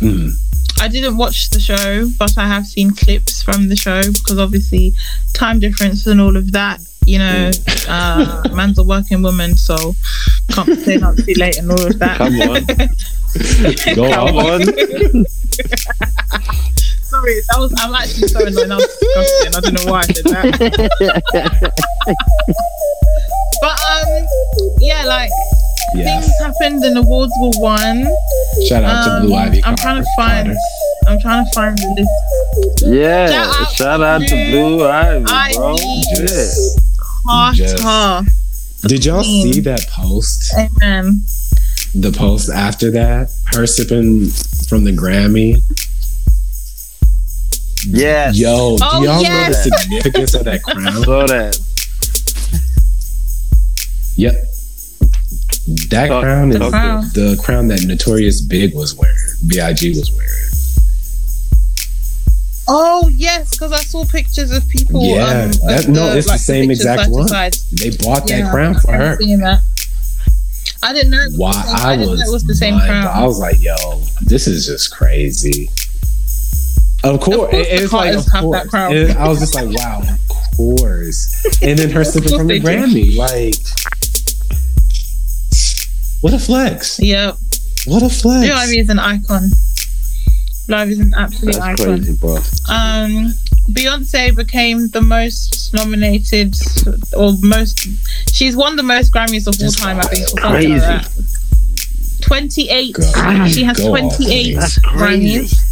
mm, 0.00 0.32
I 0.80 0.88
didn't 0.88 1.16
watch 1.16 1.50
the 1.50 1.58
show, 1.60 2.08
but 2.18 2.36
I 2.38 2.46
have 2.46 2.66
seen 2.66 2.94
clips 2.94 3.42
from 3.42 3.68
the 3.68 3.76
show 3.76 4.00
because 4.00 4.38
obviously 4.38 4.94
time 5.34 5.58
difference 5.58 6.06
and 6.06 6.20
all 6.20 6.36
of 6.36 6.52
that. 6.52 6.80
You 7.04 7.18
know, 7.20 7.50
uh, 7.88 8.42
man's 8.52 8.78
a 8.78 8.82
working 8.82 9.22
woman, 9.22 9.54
so 9.56 9.94
can't 10.50 10.78
stay 10.80 11.00
up 11.00 11.16
too 11.16 11.34
late 11.36 11.56
and 11.58 11.70
all 11.70 11.86
of 11.86 11.98
that. 12.00 12.18
Come 12.18 12.40
on. 12.40 12.66
go 13.94 14.12
Come 14.12 14.36
on. 14.36 14.62
on. 14.68 15.26
Sorry, 17.16 17.40
that 17.48 17.58
was. 17.58 17.72
I'm 17.78 17.94
actually 17.94 18.28
so 18.28 18.40
annoyed. 18.40 18.68
That 18.68 18.76
was 18.76 18.86
disgusting. 19.00 19.54
I 19.54 19.60
don't 19.60 19.74
know 19.74 19.90
why 19.90 20.00
I 20.00 20.06
did 20.06 20.24
that. 20.26 21.72
but 23.60 23.76
um, 23.90 24.08
yeah, 24.80 25.04
like 25.06 25.30
Yeah. 25.94 26.20
things 26.20 26.30
happened 26.40 26.84
and 26.84 26.98
awards 26.98 27.32
were 27.40 27.52
won. 27.56 28.06
Shout 28.68 28.84
out 28.84 29.04
to 29.04 29.10
Um, 29.12 29.26
Blue 29.26 29.34
Ivy. 29.34 29.64
I'm 29.64 29.76
trying 29.76 30.02
to 30.02 30.08
find. 30.16 30.46
Carter. 30.48 30.58
I'm 31.08 31.20
trying 31.20 31.44
to 31.46 31.50
find 31.52 31.78
the 31.78 31.88
list. 31.96 32.82
Yeah. 32.86 33.26
Shout 33.28 33.60
out 33.60 33.72
Shout 33.72 34.02
out 34.02 34.20
to 34.22 34.26
to 34.28 34.50
Blue 34.50 34.86
Ivy, 34.86 35.24
bro. 35.24 35.74
Ivy. 35.74 36.02
Shit. 36.16 36.28
Just- 37.54 37.82
Carter. 37.82 38.30
Did 38.88 39.04
y'all 39.04 39.22
Queen. 39.22 39.52
see 39.54 39.60
that 39.62 39.86
post? 39.88 40.52
Amen. 40.54 41.22
The 41.94 42.12
post 42.12 42.50
after 42.50 42.90
that, 42.92 43.30
her 43.52 43.66
sipping 43.66 44.28
from 44.68 44.84
the 44.84 44.92
Grammy. 44.92 45.62
Yes. 47.86 48.38
Yo, 48.38 48.76
Oh, 48.80 49.00
do 49.00 49.06
y'all 49.06 49.20
yes. 49.22 49.66
know 49.66 49.70
the 49.70 49.78
significance 49.80 50.34
of 50.34 50.44
that 50.44 50.62
crown? 50.64 51.04
Saw 51.04 51.26
that. 51.26 51.58
Yep. 54.16 54.34
That 55.90 56.06
Talk- 56.08 56.22
crown 56.22 56.52
is 56.52 56.58
The 56.58 56.70
crown. 56.70 57.04
the 57.14 57.40
crown 57.42 57.68
that 57.68 57.82
Notorious 57.84 58.40
Big 58.40 58.74
was 58.74 58.94
wearing. 58.94 59.16
Big 59.46 59.96
was 59.96 60.10
wearing. 60.12 60.32
Oh 62.68 63.08
yes, 63.14 63.50
because 63.50 63.72
I 63.72 63.82
saw 63.82 64.04
pictures 64.04 64.50
of 64.50 64.68
people. 64.68 65.02
Yeah, 65.04 65.24
um, 65.24 65.52
that- 65.66 65.84
of 65.84 65.88
no, 65.88 66.16
it's 66.16 66.26
the 66.30 66.38
same 66.38 66.68
pictures 66.68 66.80
exact 66.80 67.02
side 67.02 67.10
one. 67.12 67.28
side. 67.28 67.54
They 67.72 67.90
bought 67.90 68.26
that 68.28 68.38
Yeah, 68.38 68.50
crown 68.50 68.74
for 68.78 68.90
I 68.92 68.96
her. 68.96 69.16
That. 69.16 69.62
I 70.82 70.92
didn't 70.92 71.10
know. 71.10 71.22
It 71.22 71.32
Why 71.36 71.52
I, 71.52 71.92
I 71.92 71.96
didn't 71.96 72.10
was, 72.10 72.20
know 72.20 72.26
it 72.26 72.32
was 72.32 72.44
the 72.44 72.54
same 72.54 72.74
mind- 72.74 72.86
crown. 72.88 73.06
I 73.06 73.24
was 73.24 73.38
like, 73.38 73.60
yo, 73.60 73.76
this 74.22 74.46
is 74.46 74.66
just 74.66 74.92
crazy. 74.92 75.70
Of 77.14 77.20
course, 77.20 77.50
course 77.50 77.54
it- 77.66 77.82
it's 77.82 77.92
like, 77.92 78.14
of 78.14 78.24
have 78.32 78.50
that 78.52 78.68
course. 78.68 79.16
I 79.16 79.28
was 79.28 79.38
just 79.40 79.54
like, 79.54 79.68
wow, 79.70 80.02
of 80.02 80.56
course. 80.56 81.62
And 81.62 81.78
then 81.78 81.90
her 81.90 82.04
sipping 82.04 82.36
from 82.36 82.46
the 82.48 82.58
they 82.58 82.58
do. 82.60 82.66
Grammy, 82.66 83.16
like, 83.16 83.54
what 86.22 86.32
a 86.34 86.38
flex! 86.38 86.98
Yep. 86.98 87.36
What 87.86 88.02
a 88.02 88.08
flex! 88.08 88.46
Blue 88.46 88.52
Ivy 88.52 88.78
is 88.78 88.88
an 88.88 88.98
icon. 88.98 89.50
Blue 90.66 90.76
Ivy 90.76 90.92
is 90.92 90.98
an 90.98 91.14
absolute 91.16 91.54
That's 91.54 91.80
icon. 91.80 91.96
crazy, 91.98 92.12
bro. 92.14 92.36
Um, 92.68 93.34
Beyonce 93.70 94.34
became 94.34 94.88
the 94.88 95.00
most 95.02 95.72
nominated 95.74 96.54
or 97.16 97.32
most. 97.42 97.86
She's 98.32 98.56
won 98.56 98.76
the 98.76 98.82
most 98.82 99.12
Grammys 99.12 99.46
of 99.46 99.54
all 99.54 99.58
That's 99.60 99.76
time. 99.76 99.98
I 99.98 100.02
think. 100.04 100.26
crazy. 100.40 100.78
Like. 100.78 101.06
Twenty-eight. 102.22 102.94
Go- 102.94 103.46
she 103.48 103.62
has 103.64 103.76
go 103.76 103.92
off, 103.94 103.98
twenty-eight 104.16 104.44
please. 104.44 104.56
That's 104.56 104.78
crazy. 104.78 105.38
Grammys. 105.46 105.62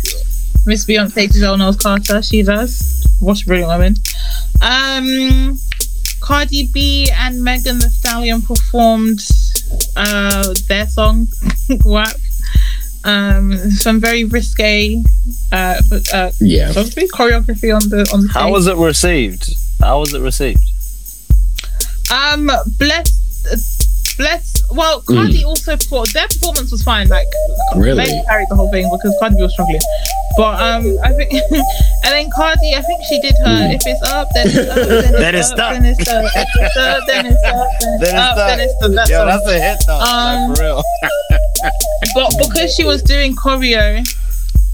Miss 0.66 0.84
Beyonce 0.86 1.30
Giselle 1.32 1.56
Knowles 1.58 1.76
Carter. 1.76 2.22
She 2.22 2.42
does. 2.42 3.06
What 3.20 3.40
a 3.42 3.44
brilliant 3.44 3.68
woman. 3.70 3.94
Um, 4.62 5.58
Cardi 6.20 6.68
B 6.72 7.08
and 7.14 7.42
Megan 7.44 7.78
Thee 7.78 7.88
Stallion 7.88 8.40
performed 8.42 9.20
uh, 9.96 10.54
their 10.68 10.86
song 10.86 11.26
"WAP." 11.84 12.16
Um, 13.06 13.52
some 13.72 14.00
very 14.00 14.24
risque, 14.24 14.96
uh, 15.52 15.78
uh, 16.14 16.30
yeah, 16.40 16.70
so 16.72 16.84
to 16.84 16.90
speak, 16.90 17.12
choreography 17.12 17.74
on 17.74 17.86
the 17.90 18.08
on 18.14 18.22
the 18.22 18.28
stage. 18.28 18.32
How 18.32 18.50
was 18.50 18.66
it 18.66 18.76
received? 18.78 19.54
How 19.80 20.00
was 20.00 20.14
it 20.14 20.22
received? 20.22 20.62
Um, 22.10 22.50
bless, 22.78 24.16
bless. 24.16 24.62
Well, 24.72 25.02
Cardi 25.02 25.44
also 25.44 25.76
performed. 25.76 26.08
Their 26.14 26.28
performance 26.28 26.70
was 26.72 26.82
fine. 26.82 27.08
Like, 27.08 27.26
Really? 27.76 28.04
they 28.06 28.22
carried 28.26 28.48
the 28.48 28.56
whole 28.56 28.70
thing 28.70 28.88
because 28.90 29.14
Cardi 29.20 29.36
B 29.36 29.42
was 29.42 29.52
struggling. 29.52 29.80
But 30.36 30.60
um, 30.60 30.98
I 31.04 31.12
think, 31.12 31.32
and 31.52 32.12
then 32.12 32.28
Cardi, 32.34 32.74
I 32.74 32.82
think 32.82 33.00
she 33.08 33.20
did 33.20 33.34
her. 33.44 33.68
If 33.70 33.82
it's 33.86 34.02
up, 34.08 34.28
then 34.34 34.46
it's 34.48 34.56
up. 34.68 34.74
Then 34.76 35.12
Then 35.12 35.34
it's 35.36 35.50
it's 35.52 35.52
up. 35.52 35.56
stuck. 35.58 35.72
Then 35.74 35.84
it's 35.86 36.08
up. 36.08 36.24
If 36.34 36.48
it's 36.56 36.76
up, 36.76 37.06
then 37.06 37.26
it's 37.26 37.44
up. 37.44 37.68
Then 38.00 38.00
it's 38.00 38.00
Then 38.00 38.00
it's 38.02 38.14
up. 38.14 38.34
stuck. 38.34 38.46
Then 38.48 38.60
it's 38.60 38.74
stuck. 38.74 38.90
That's 38.92 39.10
Yo, 39.10 39.20
all. 39.20 39.26
that's 39.26 39.46
a 39.46 39.60
hit 39.60 39.78
though. 39.86 40.00
Um, 40.00 40.48
like, 40.48 40.56
for 40.58 40.62
real. 40.64 40.82
But 42.14 42.32
because 42.38 42.74
she 42.74 42.84
was 42.84 43.02
doing 43.02 43.34
choreo. 43.36 44.04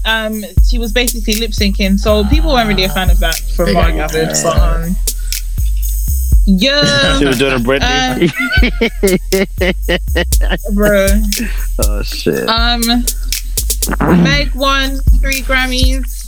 Um, 0.03 0.43
she 0.67 0.79
was 0.79 0.91
basically 0.91 1.35
lip 1.35 1.51
syncing, 1.51 1.99
so 1.99 2.23
people 2.25 2.51
weren't 2.51 2.67
really 2.67 2.85
a 2.85 2.89
fan 2.89 3.09
of 3.11 3.19
that, 3.19 3.35
from 3.55 3.73
what 3.75 3.85
I 3.85 3.91
gathered. 3.91 4.29
But 4.43 4.57
um, 4.57 4.95
yeah, 6.47 7.19
She 7.19 7.25
was 7.25 7.37
doing 7.37 7.53
a 7.53 7.57
Britney. 7.57 8.31
bro. 10.73 11.07
oh 11.85 12.01
shit. 12.03 12.49
Um, 12.49 12.81
Meg 13.99 14.53
won 14.55 14.97
three 15.19 15.41
Grammys. 15.41 16.19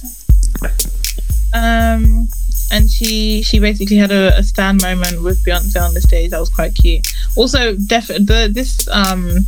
Um, 1.54 2.28
and 2.72 2.90
she 2.90 3.44
she 3.44 3.60
basically 3.60 3.98
had 3.98 4.12
a, 4.12 4.36
a 4.38 4.44
stand 4.44 4.82
moment 4.82 5.22
with 5.22 5.44
Beyonce 5.46 5.80
on 5.82 5.94
the 5.94 6.02
stage. 6.02 6.32
That 6.32 6.40
was 6.40 6.50
quite 6.50 6.74
cute. 6.76 7.06
Also, 7.36 7.76
def- 7.76 8.08
the 8.08 8.50
this 8.52 8.88
um. 8.90 9.46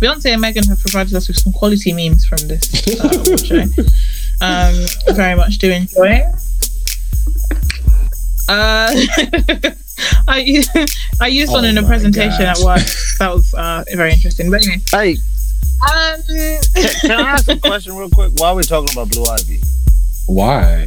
Beyonce 0.00 0.26
and 0.32 0.42
Megan 0.42 0.64
have 0.64 0.78
provided 0.80 1.14
us 1.14 1.26
with 1.26 1.38
some 1.38 1.54
quality 1.54 1.90
memes 1.90 2.26
from 2.26 2.36
this 2.48 3.00
uh, 3.00 3.36
show. 3.44 3.62
Um, 4.42 4.74
very 5.14 5.34
much 5.34 5.56
do 5.56 5.70
enjoy. 5.70 6.22
Uh, 8.48 8.92
I 10.28 10.38
used, 10.44 10.70
I 11.20 11.28
used 11.28 11.50
one 11.50 11.64
Oh 11.64 11.68
in 11.68 11.78
a 11.78 11.82
presentation 11.82 12.44
gosh. 12.44 12.58
at 12.60 12.64
work. 12.64 12.86
That 13.18 13.32
was 13.32 13.54
uh, 13.54 13.84
very 13.94 14.12
interesting. 14.12 14.50
But 14.50 14.62
anyway, 14.66 14.82
Hey, 14.90 15.16
um, 15.82 16.22
can 17.02 17.10
I 17.20 17.30
ask 17.32 17.48
a 17.48 17.58
question 17.58 17.96
real 17.96 18.10
quick? 18.10 18.32
Why 18.36 18.48
are 18.48 18.54
we 18.54 18.62
talking 18.62 18.88
about 18.92 19.10
Blue 19.10 19.24
Ivy? 19.24 19.60
why? 20.26 20.84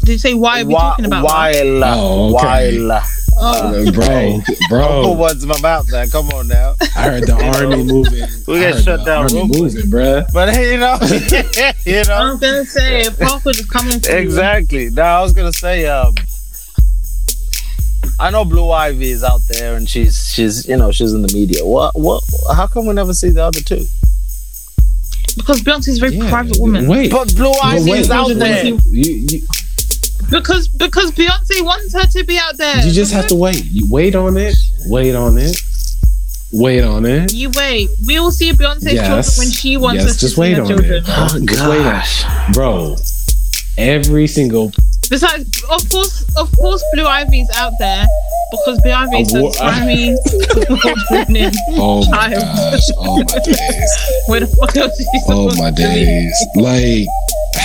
did 0.00 0.12
you 0.12 0.18
say 0.18 0.34
why 0.34 0.60
are 0.62 0.66
we 0.66 0.74
Why- 0.74 0.80
talking 0.80 1.04
about? 1.06 1.24
Why? 1.24 1.52
la- 1.62 1.94
Oh, 1.96 2.34
okay. 2.36 2.78
Why? 2.78 2.84
la- 2.84 3.04
Oh, 3.34 3.90
bro, 3.92 4.04
Don't 4.06 4.44
put 4.44 4.58
bro. 4.68 5.12
words 5.16 5.42
in 5.42 5.48
my 5.48 5.58
mouth 5.62 5.90
now. 5.90 6.04
Come 6.12 6.28
on 6.30 6.48
now. 6.48 6.74
I 6.94 7.02
heard 7.08 7.22
the 7.26 7.32
army 7.32 7.82
moving. 7.92 8.28
We 8.46 8.60
got 8.60 8.74
heard 8.74 8.84
shut 8.84 9.06
down 9.06 9.22
Army 9.24 9.34
real 9.34 9.46
moving, 9.48 9.90
bruh. 9.90 10.30
But 10.34 10.52
hey, 10.52 10.72
you 10.72 10.78
know, 10.78 10.98
you 11.86 12.04
know, 12.06 12.14
I'm 12.14 12.38
gonna 12.38 12.66
say 12.66 13.08
Parker 13.18 13.52
just 13.52 13.70
coming 13.70 14.00
to 14.00 14.12
you. 14.12 14.18
exactly. 14.18 14.90
Now 14.90 15.20
I 15.20 15.22
was 15.22 15.32
gonna 15.32 15.52
say, 15.52 15.86
um, 15.86 16.14
I 18.20 18.30
know 18.30 18.44
Blue 18.44 18.70
Ivy 18.70 19.10
is 19.10 19.24
out 19.24 19.40
there 19.48 19.76
and 19.76 19.88
she's 19.88 20.28
she's 20.34 20.68
you 20.68 20.76
know 20.76 20.92
she's 20.92 21.14
in 21.14 21.22
the 21.22 21.32
media. 21.32 21.64
What 21.64 21.92
what? 21.98 22.22
How 22.54 22.66
come 22.66 22.86
we 22.86 22.92
never 22.92 23.14
see 23.14 23.30
the 23.30 23.44
other 23.44 23.60
two? 23.60 23.86
Because 25.34 25.60
Beyonce's 25.62 25.98
a 25.98 26.00
very 26.00 26.16
Yeah. 26.16 26.28
private 26.28 26.58
woman. 26.58 26.86
Wait, 26.88 27.10
But 27.10 27.34
Blue 27.34 27.52
but 27.52 27.64
Ivy 27.64 27.90
wait, 27.90 28.00
is 28.00 28.10
out 28.10 28.28
there. 28.34 28.64
You, 28.64 28.78
you, 28.90 29.42
Because 30.30 30.68
because 30.68 31.10
Beyonce 31.12 31.62
wants 31.64 31.92
her 31.94 32.06
to 32.06 32.24
be 32.24 32.38
out 32.38 32.56
there. 32.56 32.86
you 32.86 32.92
just 32.92 33.12
have 33.12 33.26
to 33.28 33.34
wait. 33.34 33.64
You 33.66 33.86
wait 33.90 34.14
on 34.14 34.36
it. 34.36 34.56
Wait 34.86 35.14
on 35.14 35.36
it. 35.38 35.56
Wait 36.52 36.82
on 36.84 37.04
it. 37.06 37.32
You 37.32 37.50
wait. 37.54 37.88
We 38.06 38.18
will 38.20 38.30
see 38.30 38.52
Beyonce's 38.52 38.92
Yes. 38.94 39.06
children 39.06 39.24
when 39.38 39.50
she 39.50 39.76
wants 39.76 40.02
Yes, 40.02 40.10
us 40.12 40.20
just 40.20 40.20
to 40.20 40.28
see 40.36 40.40
wait 40.40 40.56
her 40.56 40.62
on 40.62 40.68
children. 40.68 40.92
it. 40.92 41.04
Just 41.46 41.66
wait 41.68 41.80
on 41.80 41.96
it. 41.96 42.24
Oh, 42.26 42.52
Bro, 42.52 42.96
every 43.78 44.26
single 44.26 44.72
Besides, 45.12 45.62
of 45.68 45.90
course, 45.90 46.24
of 46.38 46.50
course, 46.56 46.82
Blue 46.94 47.04
Ivy's 47.04 47.50
out 47.56 47.74
there 47.78 48.06
because 48.50 48.80
Blue 48.80 48.92
Ivy 48.92 49.20
is 49.20 49.34
a 49.34 49.40
oh, 49.40 49.50
Grammy 49.50 50.16
award-winning 50.56 51.52
Oh 51.76 52.00
my 52.10 52.32
child. 52.32 52.40
gosh. 52.40 52.80
Oh 52.96 53.18
my 53.18 53.38
days. 53.44 53.92
Where 54.26 54.40
the 54.40 54.46
fuck 54.46 54.74
else 54.74 54.98
is 54.98 55.06
she 55.12 55.20
Oh 55.28 55.54
my 55.58 55.70
days. 55.70 56.32
Like, 56.56 57.06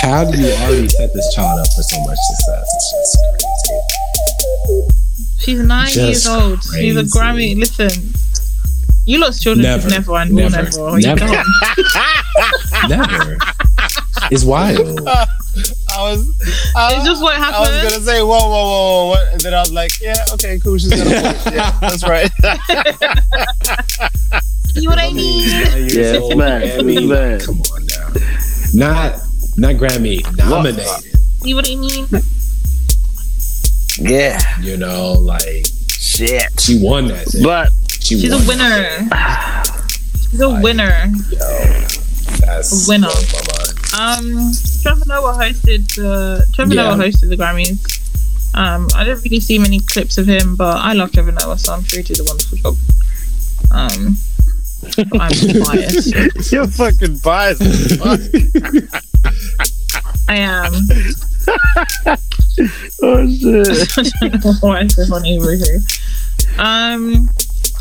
how 0.02 0.30
do 0.30 0.36
you 0.38 0.52
already 0.60 0.88
set 0.88 1.10
this 1.14 1.34
child 1.34 1.58
up 1.58 1.66
for 1.74 1.82
so 1.82 1.98
much 2.04 2.18
success? 2.18 2.68
It's 2.76 2.92
just 2.92 3.16
crazy. 3.32 4.88
She's 5.38 5.60
nine 5.60 5.86
Just 5.86 5.96
years 5.96 6.26
old. 6.28 6.62
She's 6.62 6.96
a. 6.98 7.04
Grammy. 7.04 7.56
Listen, 7.56 8.12
you 9.06 9.20
lost 9.20 9.42
children 9.42 9.62
Never. 9.62 9.88
never 9.88 10.16
and 10.16 10.34
will 10.36 10.50
Never. 10.50 10.68
never. 11.00 11.44
Never. 12.88 13.38
don't. 14.20 14.32
It's 14.32 14.44
wild. 14.44 14.78
I 15.08 16.02
was. 16.02 16.72
I, 16.76 16.94
It's 16.96 17.04
just 17.04 17.22
what 17.22 17.34
happened. 17.36 17.56
I 17.74 17.82
was 17.82 17.92
gonna 17.92 18.04
say 18.04 18.20
whoa 18.22 18.28
whoa 18.28 18.48
whoa 18.48 19.06
whoa 19.06 19.06
what? 19.08 19.32
and 19.32 19.40
then 19.40 19.54
I 19.54 19.60
was 19.60 19.72
like 19.72 19.90
yeah 20.00 20.24
okay 20.34 20.58
cool 20.60 20.78
she's 20.78 20.90
gonna 20.90 21.04
point. 21.32 21.54
yeah 21.54 21.72
that's 21.80 22.02
right 22.06 22.30
See 24.74 24.86
what 24.86 24.98
I 24.98 25.12
mean? 25.12 25.42
yeah 25.42 26.18
it's 26.20 26.36
mad 26.36 26.62
it's 26.62 26.82
mad 27.06 27.40
Come 27.42 27.60
on 27.72 27.86
now. 27.86 28.08
Not 28.74 29.18
not 29.56 29.74
Grammy 29.76 30.22
nominated. 30.36 30.86
See 31.42 31.54
what 31.54 31.68
I 31.68 31.74
mean? 31.74 32.06
yeah 33.98 34.38
You 34.60 34.76
know, 34.76 35.12
like 35.14 35.66
shit 35.90 36.60
she 36.60 36.78
won 36.82 37.08
that. 37.08 37.26
Thing. 37.26 37.42
but 37.42 37.72
She 38.00 38.20
She's 38.20 38.30
a 38.32 38.36
won 38.36 38.46
winner. 38.46 39.08
She's 40.30 40.40
a 40.40 40.50
winner. 40.60 41.10
That's 42.40 42.86
A 42.86 42.90
winner. 42.90 43.08
blows 43.08 43.32
my 43.32 43.40
mind. 43.56 43.74
Um, 44.38 44.52
Trevor 44.82 45.04
Noah 45.06 45.32
hosted 45.34 45.94
the 45.96 46.46
Trevor 46.54 46.74
Yeah. 46.74 46.82
Noah 46.94 46.96
hosted 47.04 47.28
the 47.30 47.36
Grammys. 47.36 47.78
Um, 48.54 48.88
I 48.94 49.04
didn't 49.04 49.22
really 49.24 49.40
see 49.40 49.58
many 49.58 49.80
clips 49.80 50.18
of 50.18 50.26
him, 50.26 50.56
but 50.56 50.76
I 50.78 50.92
love 50.92 51.12
Trevor 51.12 51.32
Noah, 51.32 51.58
so 51.58 51.72
I'm 51.74 51.82
sure 51.84 51.98
he 52.00 52.04
did 52.04 52.20
a 52.20 52.24
wonderful 52.24 52.58
job. 52.58 52.76
Um, 53.70 54.16
I'm 54.96 55.10
biased. 55.64 56.52
you're 56.52 56.66
fucking 56.66 57.18
biased 57.18 57.60
as 57.62 57.96
fuck. 57.96 58.20
I 60.28 60.36
am. 60.36 60.72
oh 63.02 63.28
shit 63.28 63.98
I 64.22 64.28
don't 64.28 64.44
know 64.44 64.52
why 64.60 64.80
it's 64.80 64.96
so 64.96 65.06
funny, 65.06 65.38
really. 65.38 65.78
Um, 66.58 67.28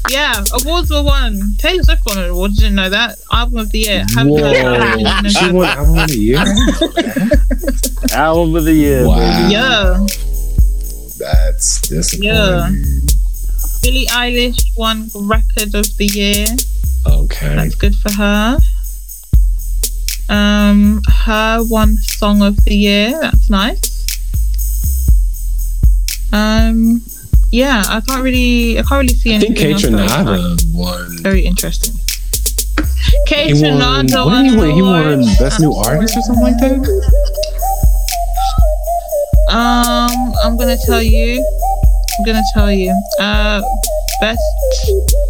yeah, 0.09 0.43
awards 0.61 0.89
were 0.89 1.03
won. 1.03 1.55
Taylor 1.57 1.83
Swift 1.83 2.03
won 2.05 2.17
an 2.17 2.29
award. 2.29 2.53
Didn't 2.53 2.75
know 2.75 2.89
that. 2.89 3.17
Album 3.31 3.57
of 3.59 3.71
the 3.71 3.79
year. 3.79 4.05
Haven't. 4.15 4.33
Whoa. 4.33 4.97
Didn't 4.97 5.29
She 5.31 5.51
won 5.51 5.65
album 5.65 5.97
of 5.99 6.07
the 6.09 6.17
year. 6.17 6.37
album 8.13 8.55
of 8.55 8.63
the 8.63 8.73
year 8.73 9.07
Wow. 9.07 9.49
Yeah, 9.49 10.05
That's 11.17 11.81
disappointing. 11.87 12.23
Yeah. 12.23 12.69
Billie 13.83 14.05
Eilish 14.07 14.77
won 14.77 15.09
record 15.15 15.73
of 15.75 15.85
the 15.97 16.05
year. 16.05 16.45
Okay. 17.07 17.55
That's 17.55 17.75
good 17.75 17.95
for 17.95 18.11
her. 18.13 18.57
Um, 20.29 21.01
her 21.25 21.63
one 21.63 21.95
song 21.97 22.41
of 22.41 22.63
the 22.65 22.75
year. 22.75 23.17
That's 23.21 23.49
nice. 23.49 23.97
Um, 26.33 27.01
yeah, 27.51 27.83
I 27.87 28.01
can't 28.01 28.23
really, 28.23 28.77
I 28.79 28.81
can't 28.83 28.99
really 29.01 29.07
see 29.15 29.35
I 29.35 29.39
think 29.39 29.59
anything. 29.59 29.93
K 29.95 30.01
else 30.03 30.07
that 30.15 30.25
was, 30.25 30.65
won. 30.73 31.17
Very 31.23 31.45
interesting. 31.45 31.95
K 33.27 33.47
He 33.53 33.53
won. 33.63 34.07
What 34.07 34.43
did 34.43 34.51
he 34.51 34.55
win? 34.57 34.71
He 34.75 34.81
won. 34.81 35.21
Best 35.39 35.59
New 35.59 35.73
Artist 35.73 36.17
or 36.17 36.21
something 36.21 36.43
like 36.43 36.57
that. 36.59 36.79
Um, 39.49 40.33
I'm 40.43 40.57
gonna 40.57 40.77
tell 40.85 41.01
you. 41.01 41.43
I'm 42.19 42.25
gonna 42.25 42.41
tell 42.53 42.71
you. 42.71 42.91
Uh, 43.19 43.61
best 44.19 44.39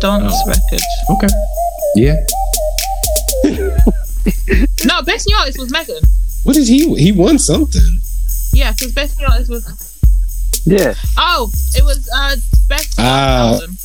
dance 0.01 0.33
Oh. 0.33 0.47
record. 0.47 0.81
Okay. 1.11 1.27
Yeah. 1.95 2.15
No, 4.85 5.01
best 5.01 5.27
new 5.27 5.35
artist 5.37 5.59
was 5.59 5.69
Megan. 5.71 5.97
What 6.43 6.53
did 6.55 6.67
he? 6.67 6.93
He 6.95 7.11
won 7.11 7.37
something. 7.39 7.99
Yeah, 8.53 8.71
because 8.71 8.93
best 8.93 9.17
new 9.19 9.25
artist 9.27 9.49
was. 9.49 9.86
Yeah 10.65 10.93
Oh, 11.17 11.49
it 11.75 11.83
was 11.83 12.09
uh 12.15 12.35
best 12.67 12.95
Ah. 12.99 13.53
album 13.53 13.77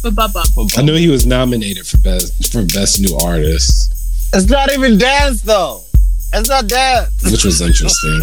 for 0.00 0.10
Bubba. 0.10 0.78
I 0.78 0.82
know 0.82 0.94
he 0.94 1.08
was 1.08 1.26
nominated 1.26 1.86
for 1.86 1.98
best 1.98 2.52
for 2.52 2.62
best 2.62 3.00
new 3.00 3.16
artist, 3.24 3.92
it's 4.34 4.48
not 4.48 4.72
even 4.72 4.96
dance 4.98 5.42
though 5.42 5.82
it's 6.32 6.48
not 6.48 6.66
dance 6.68 7.10
which 7.30 7.44
was 7.44 7.60
interesting. 7.60 8.20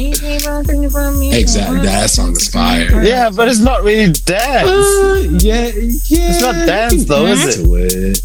Exactly. 0.00 1.80
That 1.80 2.08
song 2.10 2.32
is 2.32 2.48
fire. 2.48 3.02
yeah 3.02 3.30
but 3.30 3.48
it's 3.48 3.58
not 3.60 3.82
really 3.82 4.12
dance 4.12 4.68
Uh, 4.68 5.28
yeah, 5.40 5.66
yeah. 5.66 6.30
It's 6.30 6.40
not 6.40 6.54
dance, 6.66 6.92
can 6.94 7.04
though, 7.06 7.26
is 7.26 7.40
dance 7.40 7.56
it? 7.56 7.64
To 7.64 7.74
it. 7.74 8.22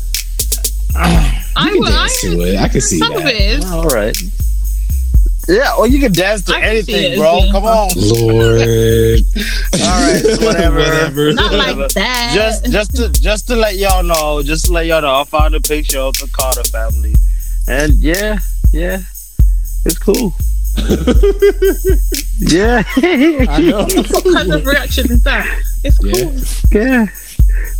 I 0.95 1.65
You 1.65 1.71
can 1.71 1.79
would. 1.79 1.89
dance 1.89 2.25
I 2.25 2.29
to 2.29 2.41
it. 2.41 2.57
I 2.59 2.67
can 2.69 2.81
see 2.81 2.99
some 2.99 3.13
of 3.13 3.23
that. 3.23 3.33
it 3.33 3.41
is. 3.41 3.65
all 3.71 3.85
right 3.87 4.15
yeah 5.47 5.75
or 5.77 5.87
you 5.87 5.99
can 5.99 6.11
dance 6.13 6.41
to 6.43 6.55
I 6.55 6.61
anything 6.61 7.17
bro 7.17 7.41
being 7.41 7.51
come 7.51 7.65
on 7.65 7.89
Lord. 7.95 8.61
all 9.81 9.99
right 10.01 10.23
whatever 10.39 10.79
Whatever. 10.79 11.33
Not 11.33 11.53
like 11.53 11.75
that. 11.93 12.31
just 12.33 12.65
just 12.71 12.95
to 12.95 13.09
just 13.09 13.47
to 13.47 13.55
let 13.55 13.75
y'all 13.75 14.03
know, 14.03 14.41
just 14.43 14.65
to 14.65 14.73
let 14.73 14.85
y'all 14.85 15.01
know, 15.01 15.19
I 15.19 15.23
found 15.25 15.53
a 15.55 15.59
picture 15.59 15.99
of 15.99 16.13
the 16.15 16.29
Carter 16.31 16.63
family, 16.63 17.13
and 17.67 17.93
yeah, 17.95 18.39
yeah, 18.71 18.99
it's 19.85 19.97
cool. 19.99 20.33
yeah, 22.39 22.83
I 22.97 23.59
know. 23.61 23.83
what 23.83 24.33
kind 24.33 24.53
of 24.53 24.65
reaction 24.65 25.11
is 25.11 25.23
that? 25.23 25.45
It's 25.83 25.97
cool. 25.99 26.33
Yeah. 26.71 27.05
yeah, 27.05 27.05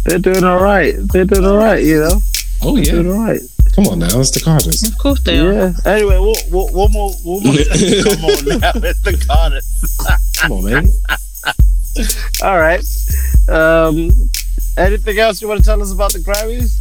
they're 0.06 0.20
doing 0.20 0.44
all 0.44 0.60
right. 0.62 0.96
They're 1.12 1.26
doing 1.26 1.46
all 1.46 1.58
right, 1.58 1.84
you 1.84 2.00
know, 2.02 2.20
Oh 2.62 2.76
yeah. 2.76 2.84
doing 2.92 3.12
all 3.12 3.20
right. 3.26 3.42
Come 3.76 3.88
on 3.88 4.00
now, 4.00 4.20
it's 4.20 4.30
the 4.32 4.40
Carters. 4.40 4.84
Of 4.88 4.98
course 5.00 5.20
they 5.22 5.40
are. 5.40 5.52
Yeah. 5.54 5.74
Anyway, 5.86 6.20
we'll, 6.20 6.36
we'll, 6.52 6.68
one 6.70 6.92
more, 6.92 7.12
one 7.24 7.44
more. 7.44 7.54
Come 8.04 8.26
on 8.26 8.60
now, 8.60 8.72
it's 8.76 9.02
the 9.02 9.26
Carters. 9.28 10.38
Come 10.38 10.52
on, 10.52 10.64
man. 10.66 10.88
All 12.44 12.60
right. 12.60 12.84
Um, 13.50 14.10
anything 14.78 15.18
else 15.20 15.42
you 15.42 15.48
want 15.48 15.60
to 15.60 15.66
tell 15.66 15.82
us 15.82 15.92
about 15.92 16.14
the 16.14 16.20
Grammys? 16.20 16.80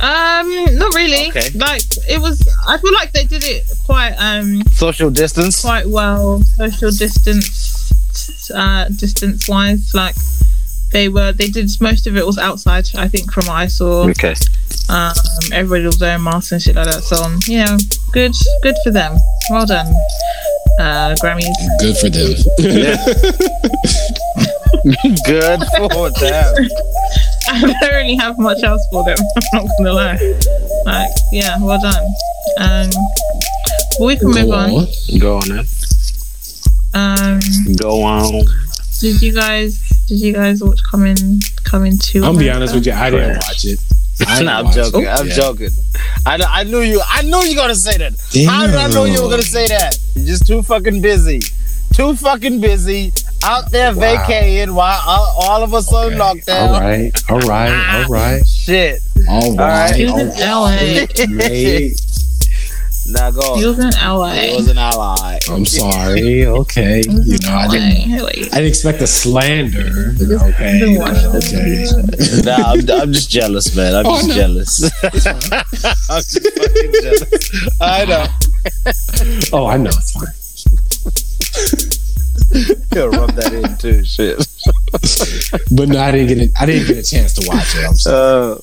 Um, 0.00 0.78
not 0.78 0.94
really. 0.94 1.28
Okay. 1.28 1.50
Like 1.54 1.82
it 2.08 2.20
was. 2.20 2.40
I 2.66 2.78
feel 2.78 2.94
like 2.94 3.12
they 3.12 3.24
did 3.24 3.44
it 3.44 3.64
quite 3.84 4.14
um 4.14 4.62
Social 4.72 5.10
distance. 5.10 5.60
quite 5.60 5.86
well. 5.86 6.42
Social 6.42 6.90
distance, 6.90 8.50
uh, 8.50 8.88
distance 8.88 9.46
wise, 9.46 9.92
like 9.94 10.16
they 10.92 11.10
were. 11.10 11.32
They 11.32 11.48
did 11.48 11.68
most 11.82 12.06
of 12.06 12.16
it 12.16 12.24
was 12.24 12.38
outside. 12.38 12.88
I 12.96 13.08
think 13.08 13.30
from 13.30 13.46
what 13.46 13.56
I 13.56 13.66
saw. 13.66 14.08
Okay. 14.08 14.34
Um, 14.88 15.12
everybody 15.52 15.84
was 15.86 16.00
wearing 16.00 16.22
masks 16.24 16.52
and 16.52 16.60
shit 16.62 16.74
like 16.76 16.86
that. 16.86 17.02
So 17.04 17.16
um, 17.22 17.38
you 17.46 17.58
know, 17.64 17.76
good, 18.12 18.32
good 18.62 18.74
for 18.84 18.90
them. 18.90 19.16
Well 19.50 19.66
done, 19.66 19.86
uh, 20.80 21.14
Grammys. 21.22 21.54
Good 21.80 21.96
for 21.98 22.08
them. 22.10 22.34
Good 25.26 25.60
for 25.76 26.10
them. 26.20 26.54
I 27.52 27.60
don't 27.60 27.92
really 27.92 28.14
have 28.16 28.38
much 28.38 28.62
else 28.62 28.80
for 28.90 29.04
them. 29.04 29.16
I'm 29.52 29.64
not 29.64 29.70
gonna 29.78 29.92
lie. 29.92 30.38
Like, 30.86 31.10
yeah, 31.32 31.58
well 31.60 31.80
done. 31.80 32.06
Um, 32.58 32.90
but 33.98 34.06
we 34.06 34.16
can 34.16 34.28
move 34.28 34.46
Go 34.46 34.52
on. 34.52 34.70
on. 34.70 34.86
Go 35.18 35.36
on 35.36 35.48
then. 35.48 35.66
Um, 36.94 37.40
Go 37.76 38.02
on. 38.02 38.44
did 39.00 39.20
you 39.20 39.32
guys? 39.34 39.80
Did 40.08 40.20
you 40.20 40.32
guys 40.32 40.62
watch 40.62 40.80
coming 40.90 41.40
coming 41.64 41.98
to? 41.98 42.18
I'm 42.18 42.32
gonna 42.32 42.38
be 42.38 42.50
honest 42.50 42.74
with 42.74 42.86
you, 42.86 42.92
I 42.92 43.10
didn't 43.10 43.36
watch 43.36 43.64
it. 43.64 43.80
I 44.26 44.42
nah, 44.44 44.58
I'm 44.60 44.72
joking. 44.72 45.02
it, 45.02 45.08
I'm 45.08 45.26
yeah. 45.28 45.34
joking. 45.34 45.68
I, 46.26 46.36
kn- 46.38 46.48
I 46.50 46.62
knew 46.64 46.80
you. 46.80 47.00
I 47.06 47.22
knew 47.22 47.38
you 47.44 47.54
were 47.56 47.62
gonna 47.62 47.74
say 47.74 47.96
that. 47.98 48.12
How 48.48 48.66
did 48.66 48.76
I 48.76 48.88
know 48.88 49.04
you 49.04 49.22
were 49.22 49.30
gonna 49.30 49.42
say 49.42 49.66
that? 49.68 49.98
You're 50.14 50.26
just 50.26 50.46
too 50.46 50.62
fucking 50.62 51.00
busy. 51.02 51.40
Too 51.94 52.14
fucking 52.16 52.60
busy 52.60 53.12
out 53.42 53.70
there 53.72 53.92
Wow. 53.94 54.00
vacating 54.00 54.74
while 54.74 55.02
all, 55.06 55.34
all 55.42 55.62
of 55.62 55.74
us 55.74 55.92
on 55.92 56.06
Okay. 56.12 56.16
lockdown. 56.16 56.68
All 56.68 56.80
right, 56.80 57.30
all 57.30 57.38
right, 57.40 58.02
all 58.04 58.08
right, 58.08 58.40
ah, 58.42 58.44
Shit. 58.46 59.02
all 59.28 59.56
right. 59.56 59.90
right. 59.90 59.96
He 59.96 60.04
in 60.04 60.28
LA. 60.38 61.06
right. 61.36 61.90
Now 63.12 63.30
go. 63.30 63.56
He 63.56 63.66
was 63.66 63.78
an 63.78 63.92
ally. 63.96 64.46
He 64.48 64.56
was 64.56 64.68
an 64.68 64.78
ally. 64.78 65.38
I'm 65.50 65.64
sorry. 65.80 66.46
Okay, 66.46 67.02
you 67.06 67.38
know 67.42 67.54
I 67.54 67.68
didn't. 67.68 68.22
Like, 68.22 68.36
I 68.38 68.40
didn't 68.56 68.66
expect 68.66 69.00
a 69.02 69.06
slander. 69.06 70.14
Okay. 70.20 70.80
been 70.80 70.98
watching 70.98 71.22
well, 71.24 71.32
this 71.32 71.92
okay. 71.94 72.42
Nah, 72.44 72.72
I'm, 72.72 72.90
I'm 73.02 73.12
just 73.12 73.28
jealous, 73.30 73.74
man. 73.74 73.94
I'm 73.96 74.06
Oh, 74.06 74.16
just 74.16 74.28
no. 74.28 74.34
jealous. 74.34 74.82
I'm 75.02 76.22
just 76.22 76.58
fucking 76.58 76.92
jealous. 77.02 77.80
I 77.80 78.04
know. 78.04 78.26
Oh, 79.52 79.66
I 79.66 79.76
know 79.78 79.90
it's 79.90 80.12
fine. 80.12 80.26
You'll 82.94 83.08
rub 83.10 83.30
that 83.32 83.52
in 83.52 83.76
too. 83.78 84.04
Shit. 84.04 84.36
But 85.74 85.88
no, 85.88 85.98
I 85.98 86.10
didn't 86.10 86.28
get 86.28 86.38
it. 86.38 86.50
I 86.60 86.66
didn't 86.66 86.86
get 86.88 86.98
a 86.98 87.02
chance 87.02 87.32
to 87.34 87.48
watch 87.48 87.74
it. 87.76 87.86
I'm 87.88 87.94
sorry. 87.96 88.52
Uh, 88.52 88.58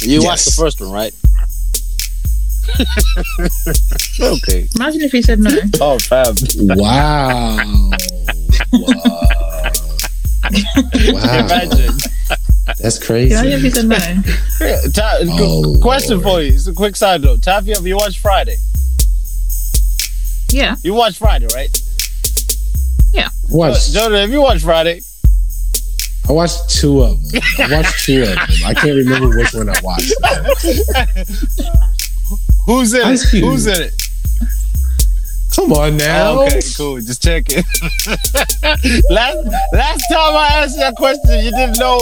you 0.00 0.20
Yes. 0.20 0.24
watched 0.24 0.44
the 0.46 0.52
first 0.56 0.80
one, 0.80 0.92
right? 0.92 1.12
Okay. 4.20 4.68
imagine 4.76 5.00
if 5.02 5.12
he 5.12 5.22
said 5.22 5.38
no. 5.40 5.50
Oh, 5.80 5.98
fam. 5.98 6.34
Wow. 6.76 7.56
wow. 8.72 9.70
wow. 11.12 11.38
Imagine. 11.46 11.94
That's 12.78 12.98
crazy. 13.04 13.34
Imagine 13.34 13.52
if 13.52 13.62
he 13.62 13.70
said 13.70 13.86
no. 13.86 13.96
Ta- 14.92 15.18
Oh, 15.22 15.78
question 15.80 16.20
Lord. 16.20 16.24
for 16.24 16.42
you. 16.42 16.52
It's 16.54 16.66
a 16.66 16.74
quick 16.74 16.96
side 16.96 17.22
note. 17.22 17.42
Taffy, 17.42 17.72
have 17.72 17.86
you 17.86 17.96
watched 17.96 18.18
Friday? 18.18 18.56
Yeah. 20.50 20.76
You 20.82 20.94
watched 20.94 21.18
Friday, 21.18 21.46
right? 21.54 21.70
Yeah. 23.12 23.28
Watch. 23.50 23.90
Uh, 23.90 23.92
Jordan, 23.92 24.18
have 24.20 24.30
you 24.30 24.40
watched 24.42 24.64
Friday? 24.64 25.00
I 26.28 26.32
watched 26.32 26.68
two 26.70 27.00
of 27.02 27.18
them. 27.32 27.42
I 27.58 27.72
watched 27.76 28.04
two 28.04 28.22
of 28.22 28.28
them. 28.28 28.38
I 28.66 28.74
can't 28.74 28.96
remember 28.96 29.36
which 29.36 29.54
one 29.54 29.68
I 29.68 29.80
watched. 29.82 30.12
Who's 32.68 32.92
in 32.92 33.00
Ice 33.02 33.24
it? 33.24 33.30
Cube. 33.30 33.44
Who's 33.44 33.66
in 33.66 33.80
it? 33.82 33.94
Come 35.56 35.72
on 35.72 35.96
now. 35.96 36.32
Oh, 36.32 36.46
okay, 36.46 36.60
cool. 36.76 37.00
Just 37.00 37.22
checking. 37.22 37.64
last 39.10 39.38
last 39.72 40.02
time 40.12 40.36
I 40.36 40.48
asked 40.60 40.76
that 40.76 40.94
question, 40.96 41.42
you 41.42 41.50
didn't 41.50 41.78
know 41.78 41.96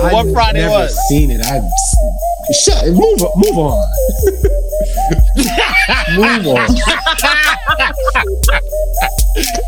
what 0.00 0.14
I've 0.14 0.32
Friday 0.34 0.60
never 0.60 0.74
was. 0.74 1.08
Seen 1.08 1.30
it? 1.30 1.40
I 1.40 1.62
shut. 2.52 2.86
Move. 2.88 3.20
Move 3.36 3.56
on. 3.56 3.88
move 6.14 6.46
on. 6.46 6.68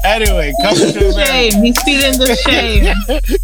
Anyway, 0.05 0.53
coming 0.61 0.92
to 0.92 1.09
America. 1.09 1.26
Shame. 1.26 1.62
He's 1.64 1.82
feeling 1.82 2.18
the 2.18 2.36
shame. 2.45 2.95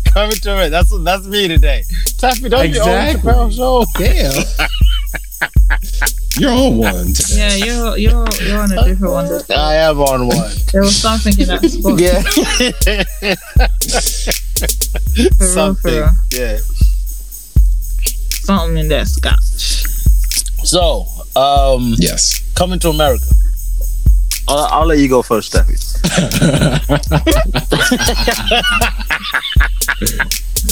Coming 0.12 0.36
to 0.36 0.53
America. 0.53 0.70
That's 0.70 0.92
that's 1.05 1.24
me 1.26 1.48
today. 1.48 1.82
Taffy, 2.18 2.48
don't 2.51 2.66
Exactly. 2.66 3.30
you 3.32 3.36
own 3.36 3.46
the 3.46 3.57
Chappelle 3.57 3.57
show? 3.57 3.86
Damn. 3.96 4.68
You're 6.39 6.53
on 6.53 6.76
one 6.78 7.12
today. 7.12 7.37
Yeah, 7.37 7.55
you're 7.64 7.97
you're 7.99 8.26
you're 8.43 8.61
on 8.61 8.72
a 8.72 8.85
different 8.85 9.12
one. 9.12 9.26
this 9.28 9.47
time. 9.47 9.59
I 9.59 9.74
am 9.76 9.99
on 10.01 10.26
one. 10.28 10.51
There 10.72 10.81
was 10.83 10.97
something 10.97 11.39
in 11.39 11.49
that 11.49 11.62
spot. 11.68 11.99
Yeah. 12.01 12.22
For 15.11 15.22
real, 15.22 15.31
for 15.39 15.45
Something. 15.45 15.95
real. 15.95 16.11
Yeah. 16.33 16.59
Something 18.45 18.78
in 18.78 18.89
that 18.89 19.09
scotch. 19.09 19.85
So, 20.66 21.07
um, 21.37 21.95
Yes. 21.99 22.43
coming 22.55 22.78
to 22.81 22.89
America. 22.91 23.24
I'll, 24.49 24.81
I'll 24.81 24.87
let 24.87 24.99
you 24.99 25.09
go 25.09 25.22
first, 25.22 25.53
Steffi. 25.53 25.76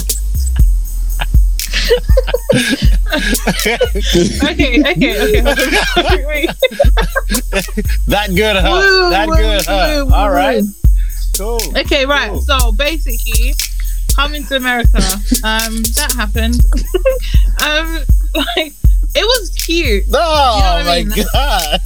Okay, 4.44 4.80
okay, 4.80 5.40
okay. 5.40 5.42
Wait, 5.42 6.26
wait. 6.26 6.50
That 8.08 8.28
good, 8.34 8.56
huh? 8.56 8.80
Woo, 8.80 9.10
that 9.10 9.28
woo, 9.28 9.36
good, 9.36 9.64
huh? 9.66 10.04
woo, 10.06 10.14
All 10.14 10.30
right. 10.30 10.62
Cool. 11.36 11.60
Okay, 11.76 12.06
right. 12.06 12.30
Cool. 12.30 12.40
So 12.42 12.72
basically, 12.72 13.54
coming 14.14 14.44
to 14.46 14.56
America, 14.56 14.98
um, 15.44 15.82
that 15.96 16.12
happened. 16.16 16.54
um, 17.64 18.04
like 18.34 18.72
it 19.14 19.24
was 19.24 19.50
cute. 19.50 20.04
Oh 20.12 20.56
You 20.56 20.62
know 20.62 20.90
I 20.90 21.04
my 21.04 21.14
mean? 21.14 21.24
god. 21.32 21.80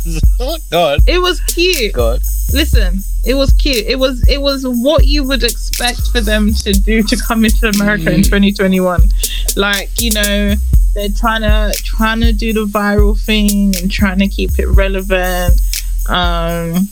God. 0.71 1.01
It 1.07 1.21
was 1.21 1.41
cute. 1.43 1.93
God. 1.93 2.21
Listen, 2.53 3.01
it 3.25 3.35
was 3.35 3.53
cute. 3.53 3.87
It 3.87 3.99
was 3.99 4.23
it 4.29 4.41
was 4.41 4.67
what 4.67 5.07
you 5.07 5.23
would 5.25 5.45
expect 5.45 6.09
for 6.09 6.21
them 6.21 6.53
to 6.55 6.73
do 6.73 7.03
to 7.03 7.17
come 7.17 7.45
into 7.45 7.69
America 7.69 8.13
in 8.13 8.23
2021. 8.23 9.09
Like 9.57 10.01
you 10.01 10.11
know, 10.13 10.55
they're 10.95 11.09
trying 11.09 11.43
to 11.43 11.73
trying 11.85 12.21
to 12.21 12.33
do 12.33 12.53
the 12.53 12.67
viral 12.67 13.19
thing 13.19 13.75
and 13.77 13.91
trying 13.91 14.19
to 14.19 14.29
keep 14.29 14.59
it 14.59 14.67
relevant. 14.67 15.61
Um, 16.09 16.89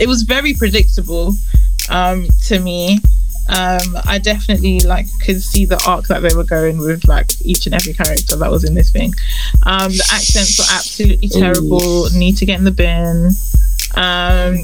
it 0.00 0.06
was 0.06 0.22
very 0.22 0.54
predictable 0.54 1.34
um, 1.90 2.28
to 2.46 2.60
me. 2.60 2.98
Um, 3.48 3.96
I 4.04 4.18
definitely 4.22 4.80
like 4.80 5.06
could 5.24 5.42
see 5.42 5.64
the 5.64 5.82
arc 5.86 6.06
that 6.08 6.20
they 6.20 6.34
were 6.36 6.44
going 6.44 6.78
with, 6.78 7.08
like 7.08 7.28
each 7.40 7.64
and 7.66 7.74
every 7.74 7.94
character 7.94 8.36
that 8.36 8.50
was 8.50 8.64
in 8.64 8.74
this 8.74 8.90
thing. 8.90 9.14
Um, 9.64 9.90
the 9.90 10.06
accents 10.12 10.58
were 10.58 10.76
absolutely 10.76 11.28
terrible. 11.28 12.10
Need 12.10 12.36
to 12.38 12.46
get 12.46 12.58
in 12.58 12.64
the 12.64 12.70
bin. 12.70 13.30
Um, 13.94 14.58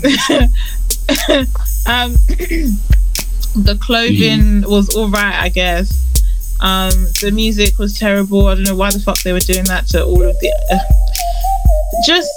um, 1.87 2.13
the 3.65 3.79
clothing 3.81 4.69
was 4.69 4.95
all 4.95 5.09
right, 5.09 5.35
I 5.35 5.49
guess. 5.49 6.14
Um, 6.61 6.93
the 7.21 7.31
music 7.33 7.79
was 7.79 7.99
terrible. 7.99 8.47
I 8.47 8.55
don't 8.55 8.65
know 8.65 8.75
why 8.77 8.91
the 8.91 8.99
fuck 9.01 9.21
they 9.23 9.33
were 9.33 9.41
doing 9.41 9.65
that 9.65 9.87
to 9.89 10.05
all 10.05 10.23
of 10.23 10.39
the. 10.41 10.53
Uh, 10.71 10.79
just, 12.07 12.29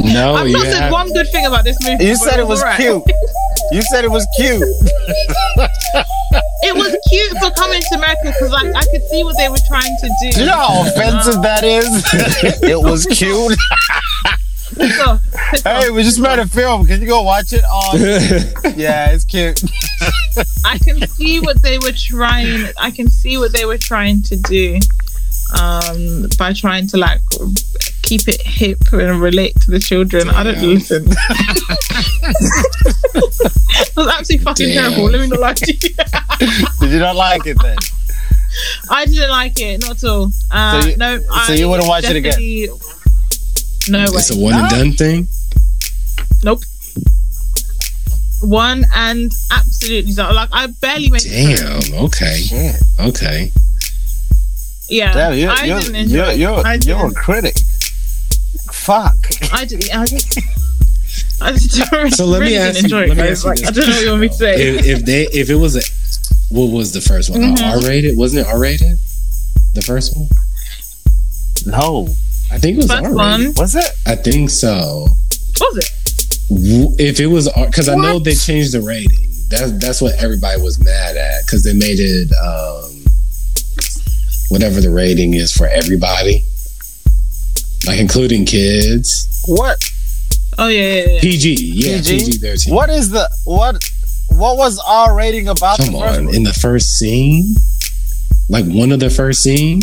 No, 0.04 0.34
I've 0.36 0.48
you 0.48 0.52
not 0.54 0.64
said 0.66 0.82
have- 0.82 0.92
one 0.92 1.12
good 1.12 1.28
thing 1.30 1.46
about 1.46 1.64
this 1.64 1.76
movie. 1.82 2.04
You 2.04 2.16
said 2.16 2.38
it 2.40 2.46
was 2.46 2.60
alright. 2.60 2.78
cute. 2.80 3.02
You 3.72 3.82
said 3.82 4.04
it 4.04 4.10
was 4.10 4.26
cute. 4.36 4.62
It 6.62 6.74
was 6.76 6.94
cute 7.08 7.32
for 7.38 7.50
coming 7.52 7.80
to 7.80 7.94
America 7.96 8.20
because 8.26 8.50
like 8.50 8.66
I 8.74 8.82
could 8.90 9.02
see 9.10 9.24
what 9.24 9.36
they 9.36 9.48
were 9.48 9.58
trying 9.66 9.96
to 10.00 10.08
do. 10.22 10.30
Do 10.32 10.40
you 10.40 10.46
know 10.46 10.52
how 10.52 10.82
offensive 10.88 11.42
that 11.42 11.64
is? 11.64 12.04
it 12.62 12.78
was 12.80 13.06
cute. 13.06 13.56
Piss 14.76 15.00
off, 15.00 15.22
piss 15.50 15.66
off. 15.66 15.82
Hey, 15.84 15.90
we 15.90 16.02
just 16.02 16.20
made 16.20 16.38
a 16.38 16.46
film. 16.46 16.86
Can 16.86 17.00
you 17.00 17.06
go 17.06 17.22
watch 17.22 17.52
it? 17.52 17.62
Oh, 17.68 17.96
yeah, 18.76 19.10
it's 19.12 19.24
cute. 19.24 19.60
I 20.64 20.78
can 20.78 21.06
see 21.08 21.40
what 21.40 21.60
they 21.62 21.78
were 21.78 21.92
trying. 21.92 22.68
I 22.78 22.90
can 22.90 23.08
see 23.08 23.36
what 23.38 23.52
they 23.52 23.64
were 23.64 23.78
trying 23.78 24.22
to 24.22 24.36
do 24.36 24.78
um, 25.60 26.28
by 26.38 26.52
trying 26.52 26.86
to 26.88 26.96
like 26.96 27.20
keep 28.02 28.28
it 28.28 28.40
hip 28.42 28.78
and 28.92 29.20
relate 29.20 29.54
to 29.62 29.70
the 29.70 29.80
children. 29.80 30.28
I 30.30 30.42
don't 30.44 30.60
listen. 30.62 31.06
it 31.10 31.16
was 33.96 34.08
absolutely 34.08 34.44
fucking 34.44 34.68
Damn. 34.68 34.92
terrible. 34.92 35.10
Let 35.10 35.20
me 35.20 35.26
not 35.28 35.40
lie 35.40 35.54
to 35.54 35.72
you. 35.72 35.78
Did 36.80 36.90
you 36.92 36.98
not 36.98 37.16
like 37.16 37.46
it 37.46 37.56
then? 37.62 37.76
I 38.90 39.04
didn't 39.06 39.30
like 39.30 39.60
it, 39.60 39.80
not 39.82 40.02
at 40.02 40.08
all. 40.08 40.30
Uh, 40.50 40.82
So 40.82 40.88
you- 40.88 40.96
no, 40.96 41.18
so 41.18 41.24
I 41.30 41.54
you 41.54 41.68
wouldn't 41.68 41.88
watch 41.88 42.04
it 42.04 42.16
again? 42.16 42.68
Definitely- 43.80 43.92
No 44.04 44.12
way. 44.12 44.18
it's 44.18 44.30
a 44.30 44.38
one 44.38 44.54
and 44.54 44.70
done 44.70 44.92
thing. 44.92 45.28
Nope. 46.42 46.62
One 48.42 48.84
and 48.94 49.32
absolutely 49.50 50.14
not. 50.14 50.34
Like 50.34 50.48
I 50.52 50.66
barely 50.68 51.10
made 51.10 51.22
it. 51.26 51.58
Damn. 51.90 52.04
Okay. 52.04 52.40
Yeah. 52.50 52.76
Okay. 53.00 53.52
Yeah, 54.88 55.12
Damn, 55.12 55.38
you're, 55.38 55.50
I 55.52 55.64
you're, 55.66 55.78
didn't 55.80 55.94
enjoy 55.94 56.16
you're, 56.16 56.30
it. 56.30 56.38
you're, 56.38 56.66
I 56.66 56.74
you're 56.82 57.06
a 57.06 57.12
critic. 57.14 57.54
Fuck. 58.72 59.14
I 59.52 59.64
did. 59.64 59.88
I 59.94 60.04
just. 60.06 60.38
I 61.42 61.52
just 61.52 61.90
don't 61.90 62.10
So 62.10 62.24
let 62.26 62.40
me 62.40 62.46
really 62.46 62.58
ask 62.58 62.78
you- 62.78 62.84
enjoy 62.84 63.06
let 63.06 63.10
it. 63.10 63.16
me 63.22 63.28
ask 63.28 63.44
you 63.44 63.50
Like, 63.50 63.58
this 63.60 63.68
I 63.68 63.72
don't 63.72 63.86
know 63.88 63.94
what 63.94 64.02
you 64.04 64.08
want 64.10 64.20
me 64.22 64.28
to 64.28 64.34
say. 64.34 64.54
If, 64.74 64.86
if 64.86 65.04
they 65.04 65.22
if 65.32 65.48
it 65.50 65.54
was 65.54 65.76
a 65.76 65.82
what 66.52 66.72
was 66.72 66.92
the 66.92 67.00
first 67.00 67.30
one? 67.30 67.40
Mhm. 67.40 67.60
R 67.72 67.80
rated? 67.86 68.16
Wasn't 68.16 68.44
it 68.46 68.50
R 68.52 68.58
rated? 68.58 68.98
The 69.74 69.82
first 69.82 70.16
one? 70.16 70.26
No. 71.66 72.08
I 72.52 72.58
think 72.58 72.76
it 72.76 72.82
was 72.82 72.90
First 72.90 73.04
R 73.04 73.14
one 73.14 73.40
rated. 73.40 73.58
Was 73.58 73.74
it? 73.74 73.90
I 74.06 74.16
think 74.16 74.50
so. 74.50 75.06
was 75.60 75.76
it? 75.78 77.00
If 77.00 77.20
it 77.20 77.26
was 77.26 77.48
because 77.66 77.88
I 77.88 77.94
know 77.94 78.18
they 78.18 78.34
changed 78.34 78.72
the 78.72 78.80
rating. 78.82 79.28
That's 79.48 79.72
that's 79.78 80.00
what 80.00 80.14
everybody 80.22 80.60
was 80.60 80.82
mad 80.82 81.16
at 81.16 81.44
because 81.46 81.62
they 81.62 81.72
made 81.72 81.98
it 81.98 82.30
um, 82.42 83.04
whatever 84.48 84.80
the 84.80 84.90
rating 84.90 85.34
is 85.34 85.52
for 85.52 85.66
everybody, 85.68 86.44
like 87.86 87.98
including 88.00 88.44
kids. 88.46 89.42
What? 89.46 89.78
Oh 90.58 90.68
yeah, 90.68 90.80
yeah, 91.02 91.08
yeah. 91.14 91.20
PG, 91.20 91.54
yeah, 91.72 91.96
PG? 91.98 92.18
PG 92.18 92.38
thirteen. 92.38 92.74
What 92.74 92.90
is 92.90 93.10
the 93.10 93.28
what? 93.44 93.82
What 94.30 94.56
was 94.56 94.80
our 94.86 95.14
rating 95.16 95.48
about 95.48 95.78
Come 95.78 95.92
the 95.92 95.98
first 95.98 96.18
on, 96.18 96.26
one? 96.26 96.34
in 96.34 96.44
the 96.44 96.52
first 96.52 96.98
scene 96.98 97.54
Like 98.48 98.64
one 98.64 98.92
of 98.92 99.00
the 99.00 99.10
first 99.10 99.42
scene. 99.42 99.80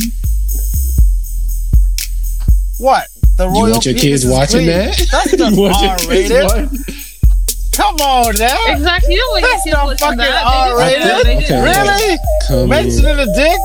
What? 2.80 3.08
The 3.38 3.46
You 3.48 3.52
want 3.72 3.86
your 3.86 3.96
kids 3.96 4.26
watching 4.26 4.66
clean. 4.66 4.68
that? 4.68 5.08
That's 5.12 5.32
You 5.34 5.38
not 5.38 5.54
want 5.54 5.82
your 5.82 5.96
kids 5.98 6.32
R-rated. 6.32 6.44
watching- 6.72 6.94
Come 7.74 7.96
on 7.98 8.34
now. 8.40 8.58
Exactly. 8.74 9.14
You 9.14 9.20
don't 9.20 9.32
want 9.34 9.46
That's 9.46 9.66
your 9.68 9.76
kids 9.76 9.78
not 9.78 9.86
watching 9.86 9.98
fucking 10.00 10.18
that. 10.18 10.44
R-rated. 10.46 11.26
they 11.26 11.38
Okay. 11.38 11.62
Really? 11.62 12.18
Coming. 12.48 12.70
Mentioning 12.70 13.20
a 13.20 13.26
dick? 13.36 13.60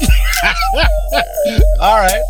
All 1.80 1.96
right. 1.96 2.22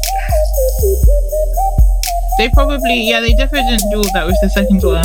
They 2.39 2.49
probably, 2.55 3.09
yeah, 3.09 3.21
they 3.21 3.35
definitely 3.35 3.71
didn't 3.77 3.91
do 3.91 3.99
all 3.99 4.13
that 4.15 4.27
with 4.27 4.37
the 4.43 4.49
second 4.51 4.83
one. 4.83 5.05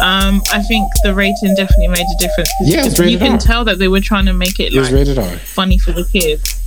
Um, 0.00 0.42
I 0.50 0.60
think 0.62 0.88
the 1.04 1.14
rating 1.14 1.54
definitely 1.54 1.88
made 1.88 2.04
a 2.04 2.18
difference. 2.18 2.48
Yeah, 2.62 2.84
it's 2.84 2.98
rated 2.98 3.12
you 3.12 3.18
can 3.18 3.32
R. 3.32 3.38
tell 3.38 3.64
that 3.64 3.78
they 3.78 3.86
were 3.88 4.00
trying 4.00 4.26
to 4.26 4.32
make 4.32 4.58
it 4.58 4.74
It 4.74 4.82
like 4.82 4.92
rated 4.92 5.18
R. 5.18 5.36
funny 5.38 5.78
for 5.78 5.92
the 5.92 6.04
kids. 6.04 6.60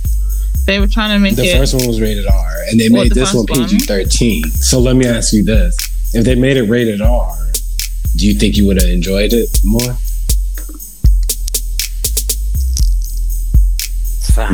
They 0.68 0.78
were 0.78 0.86
trying 0.86 1.16
to 1.16 1.18
make 1.18 1.34
The 1.34 1.44
it. 1.46 1.56
first 1.56 1.72
one 1.74 1.86
was 1.86 1.98
rated 1.98 2.26
R, 2.26 2.56
and 2.68 2.78
they 2.78 2.90
What, 2.90 3.04
made 3.04 3.12
the 3.12 3.20
this 3.20 3.32
one? 3.32 3.46
PG 3.46 3.78
thirteen. 3.86 4.44
So 4.50 4.78
let 4.78 4.96
me 4.96 5.06
ask 5.06 5.32
you 5.32 5.42
this: 5.42 5.74
If 6.12 6.26
they 6.26 6.34
made 6.34 6.58
it 6.58 6.64
rated 6.64 7.00
R, 7.00 7.38
do 8.16 8.26
you 8.26 8.34
think 8.34 8.58
you 8.58 8.66
would 8.66 8.78
have 8.78 8.90
enjoyed 8.90 9.32
it 9.32 9.48
more? 9.64 9.96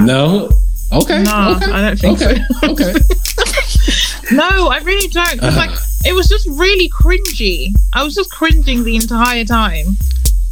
No. 0.06 0.50
Okay. 0.92 1.22
No, 1.24 1.56
okay. 1.56 1.72
I 1.72 1.80
don't 1.80 1.98
think 1.98 2.22
okay. 2.22 2.40
Okay. 2.62 2.94
No, 4.32 4.68
I 4.68 4.78
really 4.78 5.08
don't. 5.08 5.38
'cause, 5.38 5.56
like, 5.56 5.70
uh-huh. 5.70 5.80
it 6.06 6.14
was 6.14 6.28
just 6.28 6.46
really 6.48 6.88
cringy. 6.88 7.74
I 7.92 8.02
was 8.04 8.14
just 8.14 8.30
cringing 8.30 8.84
the 8.84 8.96
entire 8.96 9.44
time. 9.44 9.96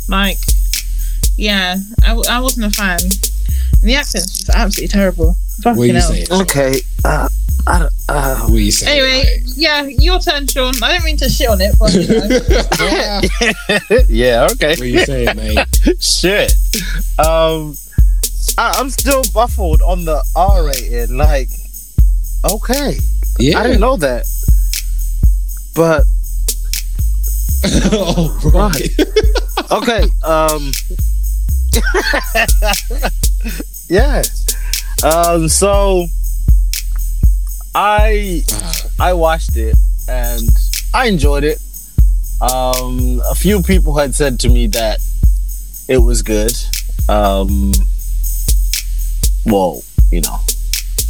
Like, 0.09 0.39
yeah, 1.37 1.77
I, 2.03 2.15
I 2.29 2.41
wasn't 2.41 2.67
a 2.67 2.71
fan. 2.71 2.99
And 3.01 3.91
the 3.91 3.95
accent's 3.95 4.39
just 4.39 4.51
absolutely 4.51 4.89
terrible. 4.89 5.37
What 5.63 5.79
are 5.79 5.87
you 5.87 5.93
hell. 5.95 6.03
saying? 6.03 6.27
Okay. 6.33 6.81
Uh, 7.05 7.29
I 7.67 7.79
don't, 7.79 7.93
uh, 8.09 8.37
What 8.41 8.53
are 8.55 8.59
you 8.59 8.73
saying? 8.73 8.99
Anyway, 9.01 9.43
yeah, 9.55 9.83
your 9.85 10.19
turn, 10.19 10.47
Sean. 10.49 10.75
I 10.83 10.95
don't 10.95 11.05
mean 11.05 11.17
to 11.19 11.29
shit 11.29 11.49
on 11.49 11.61
it, 11.61 11.77
but 11.79 11.93
you 11.95 12.09
know. 12.09 12.29
Mike? 13.89 14.07
yeah. 14.09 14.49
Okay. 14.53 14.71
what 14.71 14.81
are 14.81 14.87
you 14.87 15.05
saying, 15.05 15.37
mate? 15.37 15.59
Shit. 16.01 16.53
Um, 17.19 17.77
I, 18.59 18.75
I'm 18.79 18.91
still 18.91 19.23
baffled 19.33 19.81
on 19.83 20.05
the 20.05 20.23
R 20.35 20.67
rated. 20.67 21.11
Like, 21.11 21.51
okay, 22.51 22.97
Yeah. 23.39 23.61
I 23.61 23.63
didn't 23.63 23.81
know 23.81 23.97
that. 23.99 24.27
But 25.75 26.05
oh, 27.93 28.41
right. 28.53 28.91
okay. 29.71 30.11
Um. 30.25 30.73
yeah. 33.89 34.23
Um. 35.05 35.49
So 35.49 36.07
I 37.75 38.43
I 39.01 39.13
watched 39.15 39.57
it 39.57 39.77
and 40.09 40.49
I 40.95 41.07
enjoyed 41.07 41.45
it. 41.45 41.59
Um. 42.41 43.21
A 43.31 43.35
few 43.35 43.63
people 43.63 43.97
had 43.97 44.15
said 44.15 44.39
to 44.41 44.49
me 44.49 44.67
that 44.69 45.01
it 45.89 45.99
was 45.99 46.23
good. 46.23 46.53
Um. 47.09 47.73
Well, 49.47 49.83
you 50.11 50.21
know, 50.21 50.39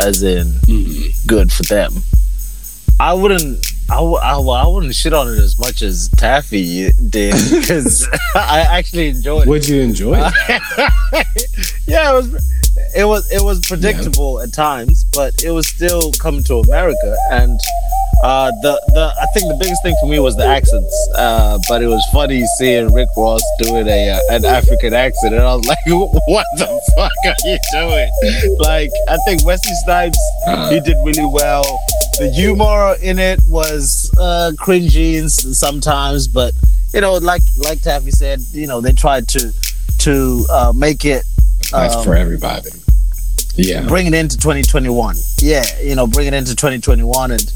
as 0.01 0.23
in 0.23 0.47
Mhm. 0.67 1.27
good 1.27 1.53
for 1.53 1.65
them. 1.65 2.03
I 3.01 3.13
wouldn't. 3.15 3.67
I, 3.91 3.97
w- 3.97 4.17
I, 4.17 4.31
w- 4.31 4.53
I 4.53 4.67
wouldn't 4.67 4.95
shit 4.95 5.13
on 5.13 5.29
it 5.29 5.39
as 5.39 5.59
much 5.59 5.83
as 5.83 6.09
Taffy 6.17 6.91
did 7.11 7.35
because 7.51 8.09
I 8.35 8.61
actually 8.61 9.09
enjoyed 9.09 9.43
it. 9.43 9.49
Would 9.51 9.69
you 9.69 9.83
enjoy 9.83 10.15
it? 10.19 10.33
yeah, 11.87 12.11
it 12.11 12.15
was. 12.15 12.72
It 12.95 13.05
was. 13.05 13.31
It 13.33 13.43
was 13.43 13.61
predictable 13.67 14.41
at 14.41 14.53
times, 14.53 15.05
but 15.13 15.43
it 15.43 15.51
was 15.51 15.67
still 15.69 16.13
coming 16.13 16.43
to 16.45 16.57
America, 16.61 17.17
and 17.31 17.59
uh, 18.23 18.51
the 18.63 18.81
the. 18.95 19.13
I 19.21 19.27
think 19.33 19.49
the 19.49 19.57
biggest 19.59 19.83
thing 19.83 19.97
for 20.01 20.07
me 20.09 20.19
was 20.19 20.37
the 20.37 20.45
accents. 20.47 20.95
Uh, 21.17 21.59
but 21.69 21.83
it 21.83 21.87
was 21.89 22.05
funny 22.13 22.45
seeing 22.59 22.93
Rick 22.93 23.09
Ross 23.17 23.43
doing 23.59 23.89
a 23.89 24.11
uh, 24.11 24.19
an 24.31 24.45
African 24.45 24.93
accent, 24.95 25.35
and 25.35 25.43
I 25.43 25.55
was 25.55 25.65
like, 25.73 25.79
"What 25.87 26.47
the 26.57 26.67
fuck 26.97 27.11
are 27.25 27.35
you 27.45 27.59
doing?" 27.73 28.57
Like, 28.59 28.91
I 29.09 29.17
think 29.25 29.45
Wesley 29.45 29.73
Snipes 29.85 30.19
he 30.71 30.81
did 30.81 30.97
really 31.05 31.27
well. 31.27 31.65
The 32.19 32.31
humor 32.31 32.95
in 33.03 33.19
it 33.19 33.41
was 33.49 34.11
uh, 34.19 34.53
cringy 34.57 35.27
sometimes, 35.31 36.29
but 36.29 36.53
you 36.93 37.01
know, 37.01 37.15
like 37.15 37.41
like 37.65 37.81
Taffy 37.81 38.11
said, 38.11 38.41
you 38.53 38.67
know, 38.67 38.81
they 38.83 38.93
tried 38.93 39.29
to 39.29 39.53
to 40.01 40.45
uh, 40.51 40.73
make 40.77 41.05
it 41.07 41.25
Um, 41.99 42.05
for 42.05 42.15
everybody. 42.15 42.69
Yeah. 43.57 43.87
bring 43.87 44.07
it 44.07 44.15
into 44.15 44.37
2021. 44.39 45.17
Yeah, 45.41 45.65
you 45.81 45.95
know, 45.95 46.07
bring 46.07 46.27
it 46.27 46.35
into 46.35 46.55
2021 46.57 47.31
and 47.33 47.53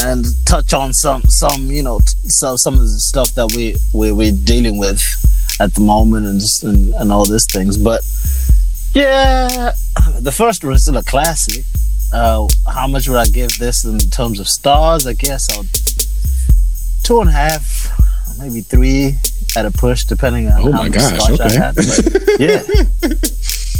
and 0.00 0.24
touch 0.46 0.72
on 0.74 0.92
some 0.92 1.22
some 1.26 1.70
you 1.70 1.82
know 1.82 1.98
some 2.26 2.56
some 2.56 2.74
of 2.74 2.80
the 2.80 2.88
stuff 3.00 3.34
that 3.34 3.52
we 3.54 3.76
we 3.92 4.12
we're 4.12 4.32
dealing 4.44 4.78
with 4.78 5.00
at 5.60 5.74
the 5.74 5.80
moment 5.80 6.24
and 6.26 6.38
just, 6.40 6.62
and, 6.62 6.94
and 6.94 7.10
all 7.12 7.24
these 7.26 7.46
things. 7.50 7.76
But 7.76 8.02
yeah, 8.94 9.72
the 10.20 10.32
first 10.32 10.64
one 10.64 10.74
is 10.74 10.82
still 10.82 10.96
a 10.96 11.04
classic. 11.04 11.64
Uh, 12.12 12.46
how 12.66 12.86
much 12.86 13.08
would 13.08 13.18
I 13.18 13.26
give 13.26 13.58
this 13.58 13.84
in 13.84 13.98
terms 13.98 14.40
of 14.40 14.48
stars? 14.48 15.06
I 15.06 15.12
guess 15.14 15.50
I'll 15.56 15.64
two 17.02 17.20
and 17.20 17.28
a 17.28 17.32
half, 17.32 17.90
maybe 18.38 18.60
three 18.60 19.14
at 19.56 19.66
a 19.66 19.70
push, 19.70 20.04
depending 20.04 20.48
on 20.48 20.60
Oh 20.68 20.72
how 20.72 20.82
my 20.82 20.88
gosh, 20.88 21.20
scotch 21.22 21.40
I 21.40 21.52
had. 21.52 21.76
Yeah. 22.38 22.62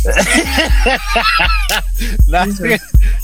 not, 2.28 2.48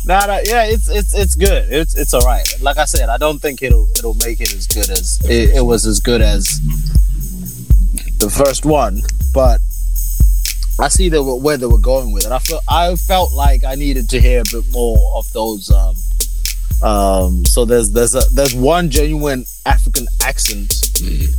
not 0.04 0.28
a, 0.30 0.42
yeah, 0.46 0.64
it's 0.66 0.88
it's 0.88 1.14
it's 1.14 1.34
good. 1.34 1.72
It's 1.72 1.96
it's 1.96 2.14
all 2.14 2.20
right. 2.22 2.44
Like 2.60 2.76
I 2.78 2.84
said, 2.84 3.08
I 3.08 3.18
don't 3.18 3.40
think 3.40 3.62
it'll 3.62 3.88
it'll 3.96 4.14
make 4.14 4.40
it 4.40 4.52
as 4.54 4.66
good 4.66 4.90
as 4.90 5.20
it, 5.24 5.56
it 5.56 5.64
was 5.64 5.86
as 5.86 6.00
good 6.00 6.20
as 6.20 6.60
the 8.18 8.30
first 8.30 8.64
one, 8.64 9.02
but 9.32 9.60
I 10.80 10.88
see 10.88 11.08
that 11.10 11.22
where 11.22 11.56
they 11.56 11.66
were 11.66 11.78
going 11.78 12.12
with 12.12 12.26
it. 12.26 12.32
I 12.32 12.38
felt 12.40 12.62
I 12.68 12.94
felt 12.96 13.32
like 13.32 13.64
I 13.64 13.74
needed 13.76 14.10
to 14.10 14.20
hear 14.20 14.40
a 14.40 14.44
bit 14.50 14.64
more 14.72 15.16
of 15.16 15.30
those. 15.32 15.70
Um, 15.70 15.94
um, 16.82 17.44
so 17.46 17.64
there's 17.64 17.90
there's 17.92 18.14
a 18.14 18.22
there's 18.32 18.54
one 18.54 18.90
genuine 18.90 19.44
African 19.64 20.06
accent 20.22 20.68
Mhm. 20.70 21.34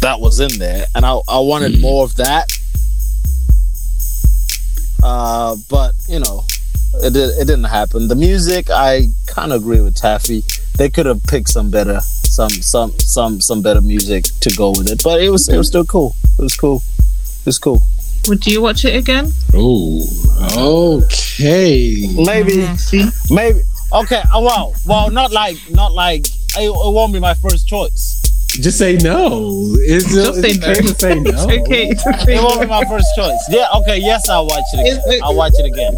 that 0.00 0.20
was 0.20 0.40
in 0.40 0.58
there, 0.58 0.86
and 0.94 1.04
I 1.04 1.18
I 1.28 1.40
wanted 1.40 1.72
Mhm. 1.72 1.80
more 1.80 2.04
of 2.04 2.14
that. 2.16 2.50
Uh, 5.02 5.56
but 5.70 5.94
you 6.08 6.18
know, 6.20 6.44
it 6.94 7.12
did, 7.12 7.30
it 7.38 7.46
didn't 7.46 7.64
happen. 7.64 8.08
The 8.08 8.16
music, 8.16 8.70
I 8.70 9.08
kind 9.26 9.52
of 9.52 9.62
agree 9.62 9.80
with 9.80 9.96
Taffy. 9.96 10.42
They 10.76 10.88
could 10.88 11.06
have 11.06 11.22
picked 11.24 11.48
some 11.48 11.70
better, 11.70 12.00
some 12.00 12.50
some 12.50 12.92
some 12.98 13.40
some 13.40 13.62
better 13.62 13.80
music 13.80 14.24
to 14.40 14.50
go 14.56 14.70
with 14.70 14.90
it, 14.90 15.02
but 15.02 15.20
it 15.20 15.30
was 15.30 15.48
it 15.48 15.56
was 15.56 15.68
still 15.68 15.84
cool. 15.84 16.14
It 16.38 16.42
was 16.42 16.56
cool. 16.56 16.82
It 17.40 17.46
was 17.46 17.58
cool. 17.58 17.82
Would 18.28 18.46
you 18.46 18.60
watch 18.62 18.84
it 18.84 18.94
again? 18.94 19.32
Oh, 19.54 21.02
okay. 21.04 21.96
Maybe 22.14 22.68
maybe 23.30 23.60
okay. 23.92 24.22
Oh, 24.32 24.44
well, 24.44 24.74
well, 24.86 25.10
not 25.10 25.32
like 25.32 25.56
not 25.70 25.92
like 25.92 26.26
it, 26.56 26.68
it 26.68 26.92
won't 26.92 27.12
be 27.12 27.20
my 27.20 27.34
first 27.34 27.66
choice. 27.66 28.17
Just 28.60 28.78
say 28.78 28.96
no. 28.96 29.54
Is 29.86 30.04
Just 30.12 30.44
it 30.44 30.60
say 30.60 30.70
okay 30.70 30.80
no. 30.80 30.88
to 30.88 30.94
say 30.98 31.14
no? 31.20 31.44
Okay. 31.62 31.90
to 31.94 31.96
say 32.24 32.34
It 32.36 32.42
won't 32.42 32.56
no. 32.56 32.60
be 32.62 32.66
my 32.66 32.84
first 32.86 33.06
choice. 33.16 33.38
Yeah. 33.48 33.66
Okay. 33.76 33.98
Yes, 33.98 34.28
I'll 34.28 34.46
watch 34.46 34.64
it 34.72 34.86
Is 34.86 34.98
again. 34.98 35.12
it- 35.14 35.22
I'll 35.22 35.34
watch 35.36 35.52
it 35.56 35.66
again. 35.66 35.96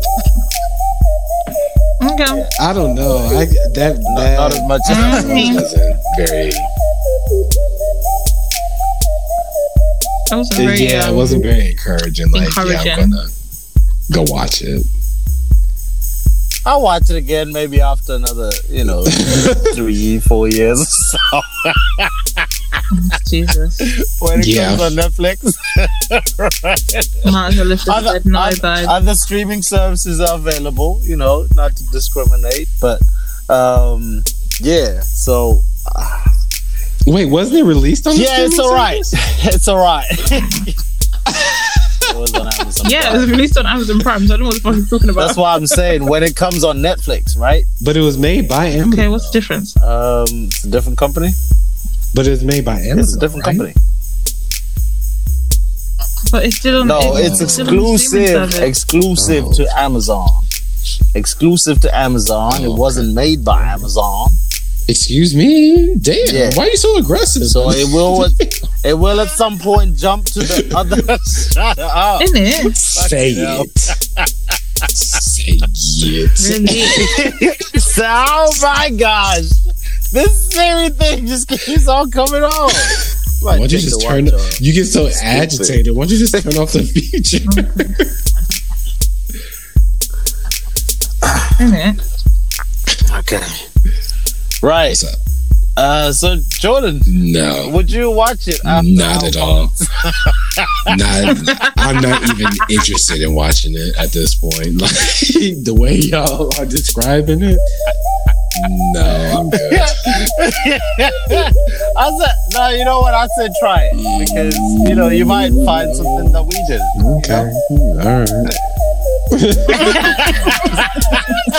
Okay. 2.03 2.49
I 2.61 2.73
don't 2.73 2.95
know. 2.95 3.17
I 3.19 3.45
that 3.75 3.99
Not, 4.01 4.17
that 4.17 4.37
not 4.37 4.53
as 4.55 4.63
much 4.69 4.81
as 4.91 5.25
Mm. 5.25 5.55
wasn't 5.55 5.97
very. 6.17 6.51
That 10.31 10.37
wasn't 10.37 10.61
very. 10.61 10.79
yeah, 10.83 11.07
it 11.07 11.11
um, 11.11 11.17
wasn't 11.17 11.43
very 11.43 11.71
encouraging. 11.71 12.31
Like, 12.31 12.43
yeah, 12.57 12.63
encouraging. 12.63 12.93
I'm 12.93 13.11
gonna 13.11 13.29
go 14.13 14.23
watch 14.33 14.63
it. 14.63 14.87
I'll 16.67 16.83
watch 16.83 17.09
it 17.11 17.17
again 17.17 17.53
maybe 17.53 17.81
after 17.81 18.15
another, 18.15 18.51
you 18.69 18.85
know, 18.85 19.03
three, 19.75 20.21
four 20.21 20.47
years 20.49 20.79
or 21.33 21.43
so. 21.99 22.07
Jesus. 23.29 24.19
when 24.21 24.41
it 24.41 24.47
Yeah. 24.47 24.77
comes 24.77 24.83
on 24.83 24.93
Netflix. 24.93 25.57
Might 27.33 27.49
as 27.49 27.57
well 27.57 27.69
have 27.69 27.79
just 27.79 27.89
other, 27.89 28.11
said 28.13 28.27
no, 28.27 28.39
other, 28.41 28.87
other 28.89 29.15
streaming 29.15 29.63
services 29.63 30.21
are 30.21 30.35
available, 30.37 31.01
you 31.03 31.17
know, 31.17 31.47
not 31.55 31.77
to 31.77 31.85
discriminate, 31.89 32.69
but 32.81 33.01
um, 33.49 34.23
yeah. 34.61 35.01
So 35.01 35.61
Wait, 37.07 37.27
wasn't 37.27 37.59
it 37.59 37.65
released 37.65 38.07
on? 38.07 38.15
the 38.17 38.23
yeah, 38.23 38.45
it's 38.45 38.59
all 38.59 38.75
right. 38.75 39.01
It's 39.43 39.69
all 39.69 39.79
right. 39.83 40.05
it 40.11 40.77
was 42.17 42.35
on 42.35 42.47
Amazon 42.61 42.91
Yeah, 42.91 43.15
it 43.15 43.19
was 43.19 43.31
released 43.31 43.57
on 43.57 43.67
Amazon 43.67 44.01
Prime, 44.01 44.27
so 44.27 44.35
I 44.35 44.37
don't 44.37 44.41
know 44.41 44.47
what 44.47 44.55
the 44.57 44.61
fuck 44.61 44.75
he's 44.75 44.91
talking 44.91 45.11
about. 45.11 45.27
That's 45.29 45.39
why 45.39 45.55
I'm 45.55 45.67
saying 45.67 46.05
when 46.07 46.23
it 46.23 46.37
comes 46.37 46.63
on 46.65 46.79
Netflix, 46.79 47.39
right? 47.39 47.65
But 47.83 47.97
it 47.97 48.01
was 48.01 48.19
made 48.19 48.49
by 48.49 48.67
Amazon. 48.67 48.93
okay, 48.93 49.09
what's 49.09 49.31
the 49.31 49.41
difference? 49.41 49.81
Um, 49.83 50.27
it's 50.47 50.65
a 50.65 50.71
different 50.71 50.99
company. 50.99 51.31
But 52.15 52.27
it's 52.27 52.43
made 52.43 52.65
by 52.65 52.81
Amazon. 52.81 52.99
It's 52.99 53.17
a 53.17 53.21
different 53.21 53.47
right? 53.47 53.57
company. 53.57 53.75
But 56.33 56.45
it's 56.45 56.57
still 56.57 56.81
on. 56.83 56.89
No, 56.89 57.17
it's 57.17 57.37
still 57.53 57.69
on 57.69 57.75
the 57.93 57.99
streaming 57.99 58.35
exclusive, 58.35 58.51
service. 58.53 58.55
exclusive 58.61 59.45
Oh. 59.47 59.53
to 59.53 59.79
Amazon. 59.79 60.29
exclusive 61.15 61.81
to 61.81 61.97
Amazon. 61.97 62.53
Oh, 62.59 62.65
it 62.65 62.77
wasn't 62.79 63.15
made 63.15 63.45
by 63.45 63.63
Amazon, 63.63 64.31
Excuse 64.89 65.37
me? 65.37 65.95
Damn. 66.01 66.35
Yeah. 66.35 66.51
Why 66.55 66.65
are 66.65 66.71
you 66.71 66.77
so 66.77 66.97
aggressive? 66.99 67.47
so 67.47 67.71
it 67.71 67.87
will 67.95 68.27
it 68.85 68.95
will 68.95 69.21
at 69.21 69.29
some 69.29 69.59
point 69.59 69.97
jump 69.97 70.25
to 70.27 70.41
the 70.41 70.73
other. 70.77 70.97
Shut 71.53 71.79
up. 71.79 72.23
Isn't 72.23 72.37
it? 72.37 72.77
Say 72.77 73.35
hell. 73.35 73.63
it. 73.63 73.79
Say 74.89 75.59
it. 75.61 77.41
Really? 77.41 77.57
So, 77.81 78.05
oh 78.07 78.53
my 78.63 78.91
gosh, 78.91 79.45
this 80.13 80.53
Siri 80.53 80.91
thing 80.91 81.27
just 81.27 81.49
keeps 81.49 81.89
on 81.89 82.11
coming 82.11 82.43
on. 82.43 82.71
Why 83.41 83.57
don't 83.59 83.73
you 83.73 83.79
just 83.79 84.01
turn? 84.03 84.27
You 84.59 84.73
get 84.73 84.85
so 84.85 85.09
agitated. 85.23 85.97
Why 85.97 86.05
don't 86.05 86.13
you 86.13 86.19
just 86.19 86.43
turn 86.43 86.57
off 86.59 86.73
the 86.73 86.83
feature? 86.83 87.39
Isn't? 91.61 92.01
Okay. 93.19 93.43
Right. 94.63 94.97
Uh, 95.81 96.13
so 96.13 96.37
Jordan, 96.61 97.01
No, 97.07 97.71
would 97.71 97.91
you 97.91 98.11
watch 98.11 98.49
it? 98.49 98.61
not 98.65 99.25
at 99.25 99.37
all. 99.39 99.73
not. 100.89 101.39
I'm 101.79 102.03
not 102.03 102.23
even 102.29 102.49
interested 102.69 103.23
in 103.23 103.35
watching 103.35 103.73
it 103.75 103.97
at 103.97 104.11
this 104.13 104.35
point. 104.35 104.51
Like 104.81 104.93
the 105.65 105.75
way 105.75 105.95
y'all 105.97 106.51
are 106.59 106.67
describing 106.67 107.43
it. 107.43 107.59
No, 108.93 109.39
I'm 109.39 109.49
good. 109.49 109.73
I 111.97 112.11
said, 112.19 112.35
no, 112.53 112.69
you 112.69 112.85
know 112.85 113.01
what? 113.01 113.15
I 113.15 113.27
said 113.39 113.51
try 113.59 113.89
it 113.91 113.97
because 114.27 114.55
you 114.87 114.95
know 114.95 115.09
you 115.09 115.25
might 115.25 115.53
find 115.65 115.97
something 115.97 116.31
that 116.33 116.45
we 116.45 116.63
didn't. 116.69 116.93
Okay. 117.25 117.51
All 118.05 118.21
right. 118.21 118.29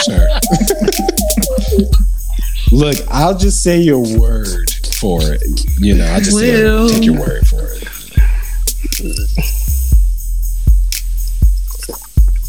sure. 0.06 0.30
Look, 2.72 2.96
I'll 3.10 3.38
just 3.38 3.62
say 3.64 3.80
your 3.82 4.00
word 4.18 4.72
for 5.00 5.20
it. 5.24 5.42
You 5.80 5.96
know, 5.96 6.06
I'll 6.06 6.20
just 6.22 6.38
say, 6.38 6.88
take 6.90 7.04
your 7.04 7.20
word 7.20 7.46
for 7.46 7.62
it. 7.64 7.88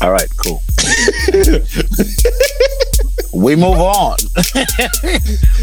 All 0.00 0.10
right, 0.12 0.28
cool. 0.36 0.62
we 3.32 3.56
move 3.56 3.78
on. 3.78 4.16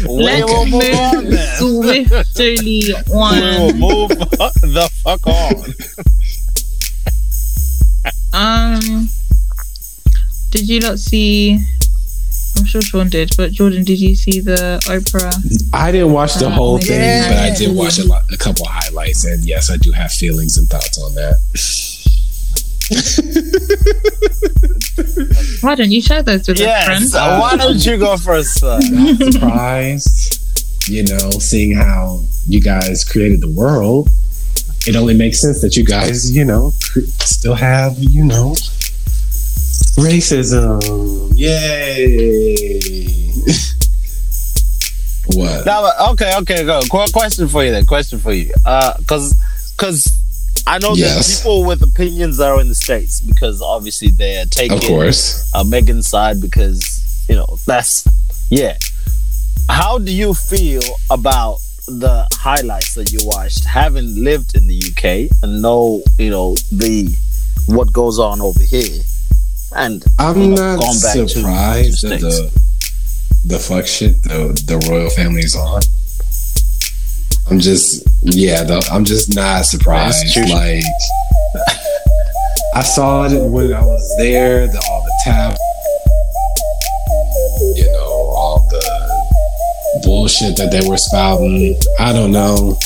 we 0.08 0.24
Let's 0.24 0.44
will 0.50 0.64
move 0.66 0.72
move 0.82 0.94
on 0.94 1.24
then. 1.30 1.56
swiftly 1.56 2.82
We 2.86 2.94
will 3.08 3.74
move 3.74 4.08
the 4.18 4.90
fuck 5.02 5.26
on. 5.26 5.74
Um, 8.32 9.08
did 10.50 10.68
you 10.68 10.80
not 10.80 10.98
see? 10.98 11.58
I'm 12.72 12.82
sure 12.82 12.88
Sean 12.88 13.08
did, 13.08 13.32
but 13.36 13.50
Jordan, 13.50 13.82
did 13.82 13.98
you 14.00 14.14
see 14.14 14.38
the 14.38 14.80
Oprah? 14.86 15.34
I 15.74 15.90
didn't 15.90 16.12
watch 16.12 16.34
the 16.34 16.48
whole 16.48 16.74
Oh, 16.74 16.78
thing, 16.78 17.00
yeah. 17.00 17.28
but 17.28 17.38
I 17.38 17.52
did 17.56 17.74
watch 17.76 17.98
a 17.98 18.06
lot, 18.06 18.22
a 18.32 18.36
couple 18.36 18.64
highlights, 18.64 19.24
and 19.24 19.44
yes, 19.44 19.72
I 19.72 19.76
do 19.76 19.90
have 19.90 20.12
feelings 20.12 20.56
and 20.56 20.68
thoughts 20.68 20.96
on 21.02 21.12
that. 21.16 21.34
Why 25.62 25.74
don't 25.74 25.90
you 25.90 26.00
share 26.00 26.22
those 26.22 26.46
with 26.46 26.58
us, 26.58 26.60
Yes. 26.60 26.84
friends? 26.86 27.14
uh, 27.14 27.38
why 27.40 27.56
don't 27.56 27.84
you 27.84 27.96
go 27.98 28.16
first, 28.16 28.60
sir? 28.60 28.78
Not 28.90 29.32
surprised, 29.32 30.88
you 30.88 31.02
know, 31.04 31.30
seeing 31.32 31.74
how 31.74 32.22
you 32.46 32.60
guys 32.60 33.02
created 33.04 33.40
the 33.40 33.50
world. 33.50 34.08
It 34.86 34.94
only 34.96 35.14
makes 35.14 35.40
sense 35.42 35.60
that 35.62 35.76
you 35.76 35.84
guys, 35.84 36.30
you 36.30 36.44
know, 36.44 36.72
still 37.18 37.54
have, 37.54 37.96
you 37.98 38.24
know, 38.24 38.54
racism. 39.98 40.80
Yay! 41.34 43.32
what? 45.36 45.66
Now, 45.66 45.90
okay, 46.12 46.32
okay, 46.38 46.64
go. 46.64 46.80
Qu- 46.90 47.10
question 47.12 47.48
for 47.48 47.64
you 47.64 47.70
then. 47.70 47.86
Question 47.86 48.18
for 48.18 48.32
you. 48.32 48.52
Uh, 48.64 48.94
cause, 49.06 49.34
cause 49.76 50.02
I 50.66 50.78
know 50.78 50.94
Yes. 50.94 51.14
there's 51.14 51.38
people 51.40 51.64
with 51.64 51.82
opinions 51.82 52.36
that 52.38 52.48
are 52.48 52.60
in 52.60 52.68
the 52.68 52.74
states 52.74 53.20
because 53.20 53.62
obviously 53.62 54.10
they're 54.10 54.44
taking 54.46 54.78
Of 54.78 54.84
course. 54.84 55.50
uh, 55.54 55.64
Meghan's 55.64 56.08
side 56.08 56.40
because 56.40 57.24
you 57.28 57.34
know 57.36 57.56
that's 57.66 58.04
yeah. 58.50 58.76
How 59.68 59.98
do 59.98 60.12
you 60.12 60.34
feel 60.34 60.82
about 61.10 61.58
the 61.86 62.26
highlights 62.32 62.94
that 62.94 63.10
you 63.12 63.20
watched, 63.24 63.64
having 63.64 64.22
lived 64.22 64.54
in 64.56 64.66
the 64.66 64.76
UK 64.90 65.30
and 65.42 65.62
know 65.62 66.02
you 66.18 66.30
know 66.30 66.54
the 66.72 67.14
what 67.66 67.92
goes 67.92 68.18
on 68.18 68.40
over 68.40 68.62
here, 68.62 69.00
and 69.72 70.04
I'm 70.18 70.54
not 70.54 70.82
surprised 70.82 72.00
to 72.00 72.14
at 72.14 72.20
the 72.20 72.60
the 73.46 73.58
fuck 73.58 73.86
shit 73.86 74.22
the 74.22 74.52
the 74.66 74.78
royal 74.90 75.10
family's 75.10 75.56
on. 75.56 75.82
I'm 77.50 77.58
just 77.58 78.08
yeah, 78.22 78.62
the, 78.64 78.78
I'm 78.92 79.04
just 79.04 79.34
not 79.34 79.64
surprised. 79.64 80.36
Like 80.36 80.84
I 82.74 82.82
saw 82.82 83.24
it 83.24 83.50
when 83.50 83.72
I 83.72 83.82
was 83.82 84.14
there, 84.18 84.66
the, 84.66 84.82
all 84.88 85.02
the 85.02 85.20
tab, 85.24 85.56
you 87.76 87.90
know, 87.92 88.32
all 88.36 88.66
the 88.70 90.00
bullshit 90.04 90.56
that 90.56 90.70
they 90.70 90.88
were 90.88 90.96
spouting. 90.96 91.76
I 91.98 92.12
don't 92.12 92.30
know. 92.30 92.78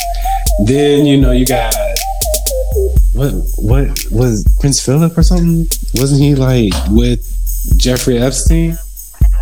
Then 0.65 1.05
you 1.05 1.17
know 1.17 1.31
you 1.31 1.45
got 1.45 1.75
what 3.15 3.33
what 3.57 4.05
was 4.11 4.43
Prince 4.59 4.83
Philip 4.85 5.17
or 5.17 5.23
something? 5.23 5.67
Wasn't 5.99 6.21
he 6.21 6.35
like 6.35 6.73
with 6.89 7.21
Jeffrey 7.77 8.17
Epstein? 8.17 8.77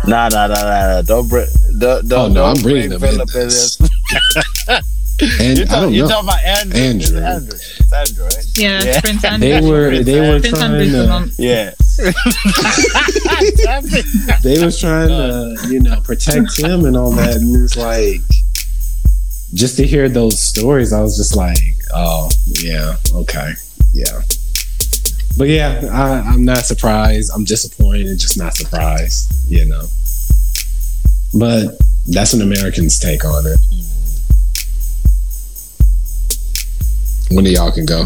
Nah, 0.06 0.28
nah, 0.28 0.46
nah, 0.46 0.54
nah, 0.54 0.62
nah. 0.62 1.02
Don't 1.02 1.28
bring. 1.28 1.46
Don't, 1.78 2.06
don't, 2.08 2.20
Oh, 2.20 2.28
no, 2.28 2.34
don't 2.34 2.56
I'm 2.56 2.62
bringing 2.62 2.90
them 2.90 3.00
Philip 3.00 3.28
in 3.34 3.48
this. 3.48 3.76
this. 3.76 4.80
And 5.40 5.58
You're, 5.58 5.68
I 5.68 5.70
don't 5.70 5.78
talking, 5.82 5.94
you're 5.94 6.08
know. 6.08 6.14
talking 6.22 6.28
about 6.28 6.44
Andrew. 6.44 6.80
Andrew. 6.80 7.16
It's 7.16 7.22
Andrew. 7.22 7.54
It's 7.54 7.92
Andrew, 7.92 8.24
right? 8.24 8.46
Yeah, 8.56 8.82
Yeah. 8.82 9.00
Prince 9.00 9.24
Andrew. 9.24 9.48
They 9.48 9.60
were 9.70 10.02
they 10.02 10.20
were 10.20 10.40
Prince 10.40 10.58
trying 10.58 10.74
Andrew's 10.74 11.36
to 11.36 11.42
Yeah. 11.42 11.70
they 14.42 14.64
was 14.64 14.80
trying 14.80 15.08
to 15.08 15.56
you 15.68 15.80
know 15.80 16.00
protect 16.00 16.58
him 16.58 16.84
and 16.84 16.96
all 16.96 17.10
that, 17.12 17.36
and 17.36 17.64
it's 17.64 17.76
like 17.76 18.20
just 19.54 19.76
to 19.76 19.86
hear 19.86 20.08
those 20.08 20.42
stories, 20.42 20.92
I 20.92 21.00
was 21.00 21.16
just 21.16 21.36
like, 21.36 21.58
oh 21.94 22.28
yeah, 22.60 22.96
okay, 23.14 23.52
yeah. 23.94 24.22
But 25.38 25.48
yeah, 25.48 25.88
I, 25.90 26.28
I'm 26.28 26.44
not 26.44 26.58
surprised. 26.58 27.30
I'm 27.34 27.44
disappointed, 27.44 28.18
just 28.18 28.36
not 28.38 28.54
surprised, 28.54 29.32
you 29.48 29.64
know. 29.64 29.86
But 31.32 31.78
that's 32.06 32.32
an 32.32 32.42
American's 32.42 32.98
take 32.98 33.24
on 33.24 33.46
it. 33.46 33.58
When 37.30 37.46
y'all 37.46 37.72
can 37.72 37.86
go. 37.86 38.04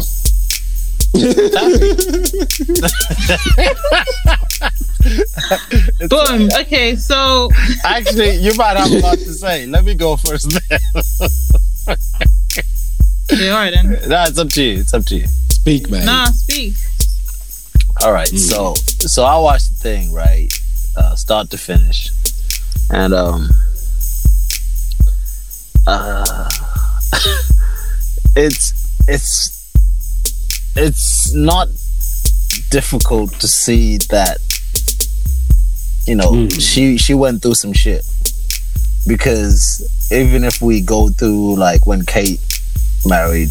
Boom. 6.07 6.49
Okay, 6.61 6.95
so 6.95 7.49
Actually, 7.83 8.35
you 8.37 8.53
might 8.55 8.77
have 8.77 8.91
a 8.91 8.99
lot 8.99 9.17
to 9.17 9.33
say. 9.33 9.65
Let 9.65 9.85
me 9.85 9.95
go 9.95 10.15
first. 10.17 10.49
Then. 10.69 10.79
yeah, 13.39 13.49
all 13.49 13.57
right 13.57 13.73
then. 13.73 14.09
nah, 14.09 14.25
it's 14.27 14.37
up 14.37 14.49
to 14.49 14.63
you. 14.63 14.79
It's 14.79 14.93
up 14.93 15.05
to 15.05 15.15
you. 15.17 15.27
Speak, 15.61 15.89
man. 15.89 16.05
Nah, 16.05 16.25
speak. 16.27 16.73
All 18.01 18.13
right. 18.13 18.29
Mm. 18.29 18.39
So, 18.39 18.73
so 19.07 19.23
I 19.23 19.37
watched 19.37 19.69
the 19.69 19.75
thing 19.75 20.13
right, 20.13 20.51
uh, 20.97 21.15
start 21.15 21.49
to 21.51 21.57
finish, 21.57 22.09
and 22.89 23.13
um, 23.13 23.49
uh, 25.85 26.49
it's 28.35 28.73
it's 29.07 29.71
it's 30.75 31.33
not 31.33 31.67
difficult 32.71 33.33
to 33.39 33.47
see 33.47 33.97
that 34.09 34.37
you 36.07 36.15
know 36.15 36.31
Mm. 36.31 36.61
she 36.61 36.97
she 36.97 37.13
went 37.13 37.41
through 37.41 37.55
some 37.55 37.73
shit 37.73 38.05
because 39.07 39.85
even 40.11 40.43
if 40.43 40.61
we 40.61 40.79
go 40.81 41.09
through 41.09 41.55
like 41.57 41.85
when 41.85 42.05
Kate 42.05 42.39
married 43.05 43.49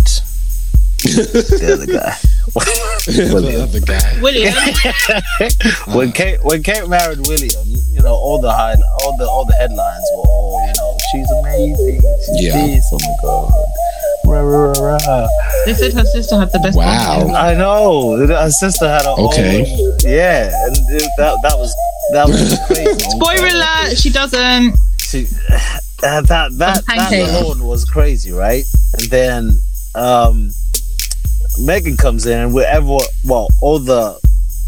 the 1.02 1.70
other 1.74 1.86
guy. 1.86 2.16
the 3.06 3.30
William. 3.32 3.62
other 3.62 3.80
guy. 3.80 4.20
William. 4.20 4.54
when 5.96 6.12
Kate 6.12 6.42
when 6.42 6.62
Kate 6.62 6.88
married 6.88 7.20
William, 7.26 7.66
you 7.92 8.02
know 8.02 8.14
all 8.14 8.40
the 8.40 8.50
high, 8.52 8.74
all 9.02 9.16
the 9.16 9.28
all 9.28 9.44
the 9.44 9.54
headlines 9.54 10.04
were 10.16 10.22
all 10.22 10.66
you 10.66 10.72
know 10.78 10.96
she's 11.12 11.30
amazing, 11.30 12.00
she's 12.26 12.44
Yeah. 12.46 12.66
this, 12.66 12.88
oh 12.92 12.98
my 13.00 13.14
god, 13.22 13.52
rah, 14.26 14.40
rah, 14.40 14.72
rah, 14.72 14.98
rah. 15.06 15.28
They 15.66 15.74
said 15.74 15.92
her 15.92 16.04
sister 16.04 16.38
had 16.38 16.52
the 16.52 16.58
best 16.60 16.76
Wow. 16.76 17.28
I 17.34 17.54
know 17.54 18.16
her 18.26 18.50
sister 18.50 18.88
had 18.88 19.04
a 19.06 19.10
Okay. 19.10 19.60
own- 19.60 19.98
yeah, 20.04 20.50
and 20.66 20.76
it, 20.90 21.10
that 21.18 21.38
that 21.42 21.56
was 21.58 21.74
that 22.12 22.26
was 22.28 22.58
crazy. 22.66 22.98
Spoiler 23.10 23.46
alert, 23.48 23.96
she 23.98 24.10
doesn't. 24.10 24.76
She, 25.00 25.26
uh, 26.02 26.20
that 26.22 26.50
that 26.58 26.84
that 26.86 27.12
alone 27.12 27.64
was 27.66 27.84
crazy, 27.84 28.32
right? 28.32 28.64
And 28.98 29.10
then 29.10 29.58
um, 29.94 30.50
Meghan 31.58 31.98
comes 31.98 32.26
in, 32.26 32.38
and 32.38 32.54
wherever, 32.54 32.96
well, 33.24 33.48
all 33.60 33.78
the 33.78 34.18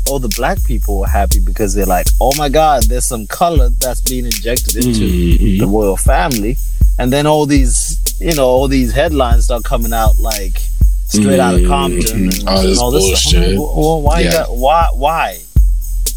all 0.09 0.18
the 0.18 0.32
black 0.36 0.59
people 0.64 0.99
were 1.01 1.07
happy 1.07 1.38
because 1.38 1.72
they're 1.74 1.86
like, 1.86 2.07
oh 2.20 2.32
my 2.36 2.49
god, 2.49 2.82
there's 2.84 3.07
some 3.07 3.26
color 3.28 3.68
that's 3.80 4.01
being 4.01 4.24
injected 4.24 4.76
into 4.76 5.01
Mhm. 5.07 5.59
the 5.61 5.66
royal 5.66 5.97
family, 5.97 6.57
and 6.99 7.12
then 7.12 7.26
all 7.26 7.47
these, 7.47 7.99
you 8.18 8.34
know, 8.34 8.47
all 8.47 8.66
these 8.66 8.93
headlines 8.93 9.45
start 9.45 9.62
coming 9.62 9.93
out 9.93 10.18
like 10.18 10.59
straight 11.07 11.38
out 11.38 11.55
of 11.55 11.66
Compton 11.66 12.28
and. 12.30 12.49
All 12.49 12.62
this 12.62 12.70
and 12.72 12.78
all 12.78 12.91
this. 12.91 13.20
stuff. 13.22 13.34
Like, 13.41 13.57
well, 13.59 14.03
why? 14.03 14.18
you 14.20 14.24
Yeah. 14.26 14.32
got- 14.32 14.57
why? 14.57 14.88
Why? 14.95 15.38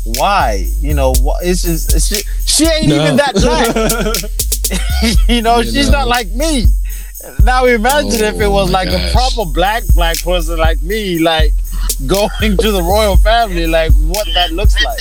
Why? 0.06 0.68
You 0.82 0.94
know, 0.96 1.14
wh- 1.14 1.40
it's 1.44 1.62
just 1.62 1.94
it's 1.96 2.10
just, 2.10 2.26
she 2.50 2.66
ain't 2.66 2.86
even 2.92 3.16
that 3.18 3.34
black. 3.36 3.76
you 5.30 5.42
know, 5.42 5.60
You 5.60 5.72
she's 5.72 5.90
know. 5.90 6.00
not 6.00 6.08
like 6.08 6.30
me. 6.32 6.68
Now 7.44 7.66
imagine 7.66 8.24
if 8.24 8.40
it 8.40 8.46
Oh 8.46 8.52
was 8.52 8.72
my 8.72 8.84
like 8.84 8.90
a 8.90 9.12
proper 9.12 9.46
black 9.46 9.84
black 9.94 10.20
person 10.22 10.58
like 10.58 10.82
me, 10.82 11.20
like 11.20 11.54
going 12.06 12.58
to 12.58 12.72
the 12.72 12.82
royal 12.82 13.18
family, 13.18 13.68
like 13.68 13.92
what 13.94 14.28
that 14.34 14.52
looks 14.52 14.82
like. 14.84 15.00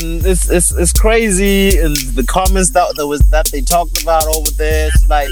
Mm, 0.00 0.24
it's 0.24 0.48
it's 0.50 0.72
it's 0.72 0.92
crazy, 0.92 1.78
and 1.78 1.96
the 2.14 2.24
comments 2.24 2.70
that 2.70 2.94
that 2.96 3.06
was 3.06 3.20
that 3.30 3.46
they 3.48 3.60
talked 3.60 4.02
about 4.02 4.26
over 4.26 4.50
there, 4.52 4.88
it's 4.88 5.08
like 5.08 5.30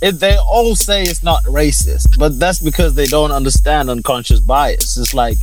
it, 0.00 0.20
they 0.20 0.36
all 0.36 0.76
say 0.76 1.02
it's 1.02 1.22
not 1.22 1.42
racist, 1.44 2.18
but 2.18 2.38
that's 2.38 2.60
because 2.60 2.94
they 2.94 3.06
don't 3.06 3.32
understand 3.32 3.90
unconscious 3.90 4.40
bias. 4.40 4.96
It's 4.98 5.14
like 5.14 5.38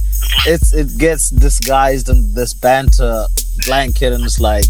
it's 0.45 0.74
it 0.74 0.97
gets 0.97 1.30
disguised 1.30 2.09
in 2.09 2.34
this 2.34 2.53
banter 2.53 3.26
blanket, 3.66 4.14
and 4.14 4.24
it's 4.24 4.39
like 4.39 4.66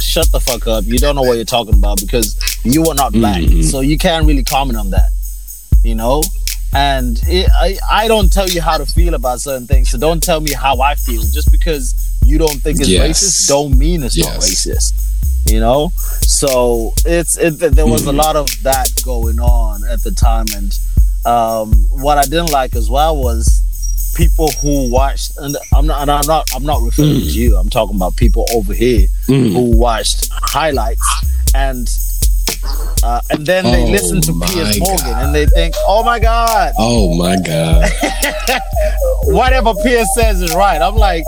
shut 0.00 0.30
the 0.32 0.40
fuck 0.40 0.66
up. 0.66 0.84
You 0.84 0.98
don't 0.98 1.14
know 1.16 1.22
what 1.22 1.34
you're 1.36 1.44
talking 1.44 1.74
about 1.74 2.00
because 2.00 2.36
you 2.64 2.84
are 2.86 2.94
not 2.94 3.12
black, 3.12 3.42
Mhm. 3.42 3.64
so 3.70 3.80
you 3.80 3.98
can't 3.98 4.26
really 4.26 4.44
comment 4.44 4.78
on 4.78 4.90
that. 4.90 5.10
You 5.82 5.94
know. 5.94 6.22
And 6.72 7.18
it, 7.26 7.48
I, 7.54 7.78
I 7.90 8.08
don't 8.08 8.30
tell 8.30 8.48
you 8.50 8.60
how 8.60 8.76
to 8.76 8.84
feel 8.84 9.14
about 9.14 9.40
certain 9.40 9.66
things, 9.66 9.88
so 9.88 9.96
don't 9.98 10.22
tell 10.22 10.40
me 10.40 10.52
how 10.52 10.80
I 10.80 10.94
feel. 10.94 11.22
Just 11.22 11.50
because 11.50 11.94
you 12.22 12.36
don't 12.38 12.60
think 12.60 12.80
it's 12.80 12.88
Yes. 12.88 13.22
racist, 13.22 13.48
don't 13.48 13.78
mean 13.78 14.02
it's 14.02 14.18
not 14.18 14.40
racist 14.40 14.92
you 15.48 15.60
know 15.60 15.92
so 16.22 16.92
it's 17.04 17.36
it 17.38 17.50
there 17.60 17.86
was 17.86 18.04
a 18.08 18.10
Mhm. 18.10 18.16
lot 18.16 18.34
of 18.34 18.48
that 18.64 18.90
going 19.04 19.38
on 19.38 19.84
at 19.84 20.02
the 20.02 20.10
time 20.10 20.44
and 20.56 20.76
um 21.24 21.72
what 21.92 22.18
i 22.18 22.22
didn't 22.24 22.50
like 22.50 22.74
as 22.74 22.90
well 22.90 23.16
was 23.16 23.62
people 24.16 24.50
who 24.62 24.90
watched 24.90 25.36
and 25.38 25.56
i'm 25.74 25.86
not 25.86 26.00
and 26.02 26.10
i'm 26.10 26.26
not 26.26 26.48
i'm 26.54 26.64
not 26.64 26.80
referring 26.82 27.16
Mm. 27.20 27.32
to 27.32 27.38
you 27.38 27.56
i'm 27.58 27.68
talking 27.68 27.96
about 27.96 28.16
people 28.16 28.46
over 28.54 28.72
here 28.72 29.06
Mhm. 29.28 29.52
who 29.52 29.76
watched 29.76 30.28
highlights 30.32 31.06
and 31.54 31.86
uh, 33.02 33.20
and 33.30 33.44
then 33.46 33.64
they 33.64 33.82
Oh 33.84 33.90
listen 33.90 34.20
to 34.22 34.32
my 34.32 34.46
Piers 34.46 34.78
Morgan 34.80 35.04
God. 35.06 35.24
and 35.26 35.34
they 35.34 35.46
think, 35.46 35.74
"Oh 35.86 36.02
my 36.02 36.18
God, 36.18 36.72
Oh 36.78 37.14
my 37.14 37.36
god! 37.36 37.90
whatever 39.24 39.74
Piers 39.82 40.08
says 40.14 40.40
is 40.40 40.54
right." 40.54 40.80
I'm 40.80 40.96
like, 40.96 41.24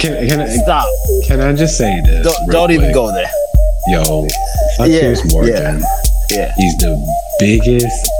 Can 0.00 0.28
can 0.28 0.40
I, 0.40 0.48
"Stop! 0.48 0.86
can 1.26 1.40
I 1.40 1.52
just 1.52 1.76
say 1.76 2.00
this? 2.04 2.24
Don't, 2.26 2.50
don't 2.50 2.70
even 2.70 2.92
go 2.92 3.10
there." 3.12 3.30
Yo, 3.88 4.26
fuck 4.76 4.88
Yeah, 4.88 5.00
Piers 5.00 5.32
Morgan. 5.32 5.82
Yeah, 6.30 6.52
He's 6.56 6.76
the 6.78 6.92
biggest 7.40 8.10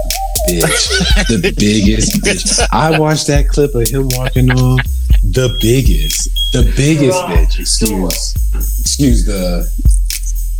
bitch. 0.51 1.27
the 1.41 1.53
biggest 1.57 2.21
bitch. 2.21 2.67
I 2.71 2.99
watched 2.99 3.27
that 3.27 3.47
clip 3.49 3.73
of 3.75 3.87
him 3.87 4.07
walking 4.13 4.51
off. 4.51 4.79
The 5.23 5.57
biggest, 5.61 6.29
the 6.53 6.63
biggest 6.75 7.19
bitch. 7.19 7.59
Excuse, 7.59 8.33
excuse 8.79 9.25
the 9.25 9.69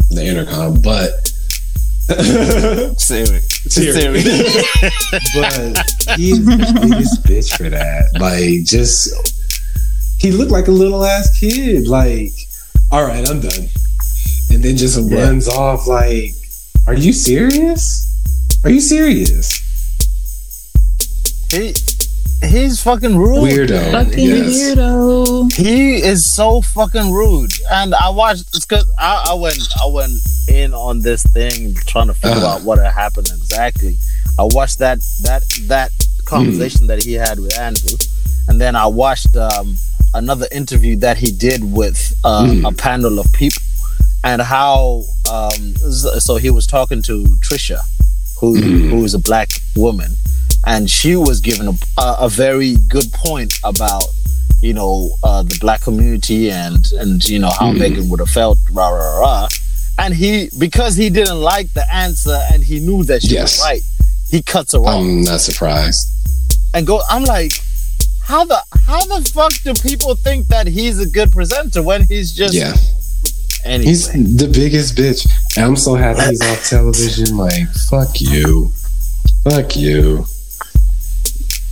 the 0.09 0.25
intercom, 0.25 0.81
but 0.81 1.11
Siri, 2.99 3.39
Siri. 3.39 4.23
but 5.35 5.85
he's 6.17 6.43
the 6.43 6.79
biggest 6.81 7.23
bitch 7.23 7.55
for 7.55 7.69
that. 7.69 8.05
Like, 8.19 8.65
just 8.65 9.13
he 10.19 10.31
looked 10.31 10.51
like 10.51 10.67
a 10.67 10.71
little 10.71 11.03
ass 11.05 11.39
kid. 11.39 11.87
Like, 11.87 12.31
all 12.91 13.05
right, 13.05 13.27
I'm 13.29 13.39
done. 13.39 13.69
And 14.51 14.63
then 14.63 14.75
just 14.77 14.99
Yeah. 14.99 15.23
runs 15.25 15.47
off. 15.47 15.87
Like, 15.87 16.33
are 16.87 16.95
you 16.95 17.13
serious? 17.13 18.05
Are 18.63 18.71
you 18.71 18.81
serious? 18.81 19.61
He 21.51 21.73
he's 22.47 22.81
fucking 22.81 23.17
rude. 23.17 23.43
Weirdo. 23.69 23.91
Fucking 23.91 24.19
yes. 24.19 24.75
weirdo. 24.75 25.51
He 25.53 25.95
is 25.95 26.33
so 26.35 26.61
fucking 26.61 27.11
rude, 27.11 27.51
and 27.71 27.93
I 27.95 28.09
watched. 28.09 28.45
It's 28.55 28.65
cause 28.65 28.89
I, 28.97 29.27
I 29.31 29.33
went, 29.33 29.59
I 29.81 29.87
went 29.87 30.13
in 30.47 30.73
on 30.73 31.01
this 31.01 31.23
thing 31.23 31.75
trying 31.85 32.07
to 32.07 32.13
figure 32.13 32.37
Uh-huh. 32.37 32.55
out 32.57 32.61
what 32.63 32.79
had 32.79 32.91
happened 32.93 33.27
exactly. 33.27 33.97
I 34.37 34.43
watched 34.43 34.79
that 34.79 34.99
that 35.23 35.43
that 35.67 35.91
conversation 36.25 36.87
that 36.87 37.03
he 37.03 37.13
had 37.13 37.39
with 37.39 37.57
Andrew, 37.59 37.97
and 38.47 38.59
then 38.61 38.75
I 38.75 38.85
watched 38.87 39.35
um, 39.35 39.75
another 40.13 40.47
interview 40.51 40.95
that 40.97 41.17
he 41.17 41.31
did 41.31 41.61
with 41.73 42.13
uh, 42.23 42.43
Mm. 42.45 42.67
a 42.67 42.71
panel 42.73 43.19
of 43.19 43.25
people, 43.33 43.61
and 44.23 44.41
how 44.41 45.03
um, 45.31 45.75
so 46.19 46.37
he 46.37 46.49
was 46.49 46.65
talking 46.65 47.01
to 47.03 47.23
Trisha, 47.41 47.79
who 48.39 48.55
Mm. 48.61 48.89
who 48.91 49.03
is 49.03 49.13
a 49.13 49.19
black 49.19 49.49
woman, 49.75 50.11
and 50.65 50.89
she 50.89 51.15
was 51.15 51.39
given 51.39 51.67
a, 51.67 52.01
a, 52.01 52.15
a 52.21 52.29
very 52.29 52.75
good 52.87 53.11
point 53.13 53.53
about 53.63 54.03
you 54.61 54.73
know 54.73 55.09
uh, 55.23 55.41
the 55.43 55.57
black 55.61 55.81
community 55.81 56.51
and 56.51 56.91
and 56.99 57.23
you 57.27 57.39
know 57.39 57.49
how 57.49 57.71
Mhm. 57.71 57.77
Meghan 57.79 58.09
would 58.09 58.19
have 58.19 58.29
felt 58.29 58.57
rah 58.71 58.89
rah 58.89 59.19
rah, 59.19 59.47
and 59.97 60.13
he 60.13 60.49
because 60.57 60.95
he 60.95 61.09
didn't 61.09 61.39
like 61.41 61.71
the 61.73 61.85
answer 61.93 62.37
and 62.51 62.63
he 62.63 62.79
knew 62.79 63.03
that 63.05 63.21
she 63.23 63.35
Yes. 63.35 63.59
was 63.59 63.65
right, 63.65 63.81
he 64.29 64.41
cuts 64.41 64.73
her 64.73 64.79
off 64.79 64.99
I'm 65.01 65.21
not 65.23 65.41
surprised. 65.41 66.07
and 66.73 66.85
go. 66.85 67.01
I'm 67.09 67.23
like, 67.23 67.51
how 68.23 68.43
the 68.45 68.61
how 68.85 68.99
the 69.05 69.21
fuck 69.33 69.53
do 69.63 69.73
people 69.75 70.13
think 70.15 70.47
that 70.49 70.67
he's 70.67 70.99
a 70.99 71.07
good 71.09 71.31
presenter 71.31 71.81
when 71.81 72.03
he's 72.03 72.33
just 72.33 72.53
Yeah, 72.53 72.75
anyway? 73.63 73.89
he's 73.91 74.07
the 74.11 74.47
biggest 74.47 74.95
bitch. 74.95 75.25
And 75.55 75.65
I'm 75.65 75.75
so 75.77 75.95
happy 75.95 76.21
he's 76.29 76.41
off 76.41 76.67
television. 76.69 77.37
Like, 77.37 77.67
fuck 77.89 78.19
you. 78.19 78.71
Fuck 79.43 79.75
you. 79.77 80.25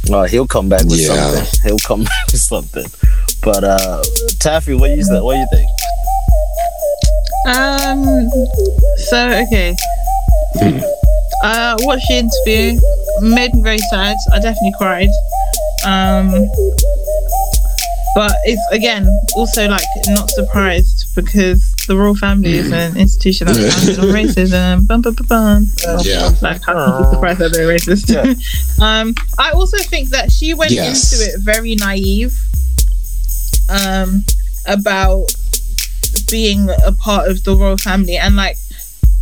Oh, 0.10 0.24
he'll 0.24 0.48
come 0.48 0.70
back 0.70 0.84
with 0.86 1.00
Yeah. 1.02 1.16
something. 1.16 1.60
He'll 1.70 1.80
come 1.80 2.04
back 2.04 2.26
with 2.32 2.42
something. 2.42 2.86
But 3.44 3.64
uh 3.64 4.04
Taffy, 4.40 4.74
what 4.74 4.92
you? 4.92 5.04
What 5.24 5.34
do 5.34 5.40
you 5.40 5.48
think? 5.52 5.70
Um. 7.56 8.04
So 9.10 9.30
okay. 9.46 9.76
Hmm. 10.60 10.80
Uh, 11.44 11.78
watched 11.82 12.06
the 12.10 12.16
interview. 12.16 12.80
Made 13.22 13.54
me 13.54 13.62
very 13.62 13.78
sad. 13.90 14.16
I 14.34 14.40
definitely 14.40 14.74
cried. 14.78 15.10
Um. 15.86 16.48
But 18.16 18.34
it's 18.46 18.62
again 18.72 19.08
also 19.36 19.68
like 19.68 19.84
not 20.08 20.30
surprised 20.32 21.06
because 21.16 21.62
the 21.88 21.98
royal 21.98 22.16
family 22.16 22.54
is 22.54 22.72
an 22.72 22.98
institution 22.98 23.48
that's 23.48 23.74
founded 23.76 24.00
on 24.00 24.06
racism. 24.06 24.88
Bum, 24.88 25.02
bum, 25.02 25.14
bum, 25.16 25.28
bum. 25.28 25.66
Yeah. 26.04 26.30
Like 26.42 26.64
how 26.64 26.74
can 26.74 26.94
you 27.04 27.06
be 27.10 27.14
surprised 27.16 27.40
that 27.40 27.54
they're 27.54 27.68
racist? 27.68 28.14
Yeah. 28.14 28.34
um, 28.86 29.16
I 29.40 29.52
also 29.52 29.78
think 29.80 30.10
that 30.10 30.32
she 30.32 30.54
went 30.54 30.72
Yes. 30.72 31.14
into 31.14 31.26
it 31.34 31.42
very 31.44 31.76
naive. 31.76 32.38
Um, 33.70 34.24
about 34.68 35.26
being 36.30 36.70
a 36.86 36.92
part 36.92 37.30
of 37.30 37.44
the 37.44 37.56
royal 37.56 37.78
family 37.78 38.18
and 38.18 38.36
like 38.36 38.58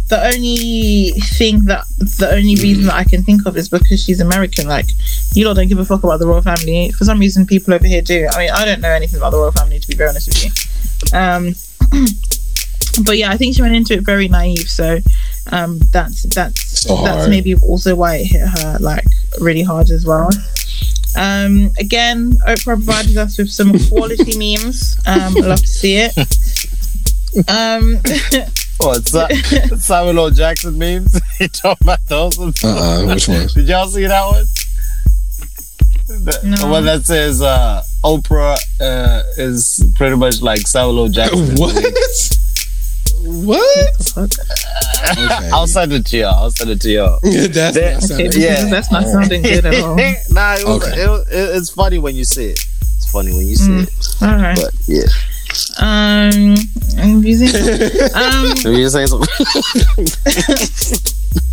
the 0.10 0.24
only 0.24 1.12
thing 1.38 1.66
that 1.66 1.84
the 2.20 2.30
only 2.32 2.56
reason 2.56 2.86
that 2.86 2.94
I 2.94 3.04
can 3.04 3.24
think 3.24 3.46
of 3.48 3.58
is 3.58 3.70
because 3.70 4.04
she's 4.04 4.22
American. 4.22 4.68
Like, 4.68 4.86
you 5.34 5.48
lot 5.48 5.56
don't 5.56 5.68
give 5.68 5.80
a 5.80 5.86
fuck 5.86 6.04
about 6.04 6.20
the 6.20 6.28
royal 6.28 6.42
family. 6.44 6.92
For 6.92 7.06
some 7.06 7.18
reason, 7.18 7.48
people 7.48 7.74
over 7.74 7.88
here 7.88 8.04
do. 8.04 8.28
I 8.32 8.38
mean, 8.38 8.50
I 8.52 8.66
don't 8.66 8.82
know 8.82 8.92
anything 8.92 9.18
about 9.18 9.32
the 9.32 9.38
royal 9.38 9.52
family 9.52 9.80
to 9.80 9.88
be 9.88 9.96
very 9.96 10.10
honest 10.10 10.28
with 10.28 10.46
you. 10.46 11.18
Um, 11.18 11.56
but 13.04 13.18
yeah, 13.18 13.32
I 13.32 13.38
think 13.38 13.56
she 13.56 13.62
went 13.62 13.76
into 13.76 13.94
it 13.94 14.02
very 14.02 14.28
naive. 14.28 14.70
So 14.70 15.00
um, 15.52 15.80
that's 15.92 16.24
that's 16.34 16.82
So 16.82 16.96
that's 17.04 17.28
maybe 17.28 17.56
also 17.56 17.96
why 17.96 18.18
it 18.18 18.26
hit 18.26 18.48
her 18.48 18.78
like 18.80 19.06
really 19.40 19.64
hard 19.64 19.90
as 19.90 20.06
well. 20.06 20.30
Um, 21.18 21.72
again, 21.80 22.34
Oprah 22.48 22.64
provided 22.64 23.18
us 23.18 23.38
with 23.38 23.50
some 23.50 23.72
quality 23.90 24.38
memes. 24.38 24.98
Um, 25.06 25.38
I 25.38 25.40
love 25.48 25.60
to 25.62 25.68
see 25.68 25.98
it. 25.98 26.18
Um, 27.50 28.00
Oh, 28.78 28.92
it's 28.92 29.12
Sa- 29.12 29.30
Samuel 29.78 30.20
L. 30.26 30.30
Jackson 30.32 30.78
memes. 30.78 31.18
you 31.40 31.48
talking 31.48 31.86
about 31.86 32.06
those? 32.08 32.38
ones? 32.38 32.62
Uh 32.62 32.68
uh 33.04 33.06
Which 33.08 33.28
one? 33.30 33.48
Did 33.48 33.70
y'all 33.70 33.88
see 33.88 34.06
that 34.06 34.26
one? 34.26 34.46
The, 36.08 36.58
the 36.60 36.68
one 36.68 36.84
that 36.86 37.06
says 37.06 37.42
uh, 37.42 37.82
Oprah 38.04 38.58
uh, 38.82 39.24
is 39.38 39.82
pretty 39.96 40.18
much 40.18 40.42
like 40.42 40.68
Samuel 40.68 41.06
L. 41.06 41.08
Jackson. 41.10 41.56
What? 41.56 41.74
What? 43.22 44.18
Okay. 44.18 45.50
I'll 45.52 45.68
send 45.68 45.94
it 45.94 46.06
to 46.08 46.18
y'all. 46.18 46.36
I'll 46.36 46.52
send 46.52 46.70
it 46.72 46.82
to 46.82 46.90
y'all. 46.90 47.20
That's 47.24 47.66
not 47.66 48.12
okay, 48.12 48.30
sounding- 48.30 48.42
Yeah. 48.42 48.66
that's 48.70 48.92
not 48.92 49.04
sounding 49.06 49.42
good 49.42 49.66
at 49.66 49.76
all. 49.84 49.96
nah, 50.32 50.56
it 50.56 50.66
was, 50.66 50.84
Okay. 50.84 51.02
it, 51.02 51.10
it- 51.32 51.56
it's 51.58 51.70
funny 51.70 51.98
when 52.00 52.16
you 52.16 52.24
see 52.26 52.48
it. 52.50 52.60
It's 52.82 53.12
funny 53.12 53.32
when 53.32 53.46
you 53.46 53.56
see 53.56 53.70
Mm. 53.72 53.84
it. 53.84 54.22
All 54.22 54.36
right. 54.38 54.56
But 54.56 54.74
yeah, 54.88 55.04
Um, 55.80 56.56
I'm 56.98 57.24
using. 57.24 57.50
Um, 58.16 58.56
so 58.58 58.72
you 58.72 58.90
say 58.90 59.06
something. 59.06 59.28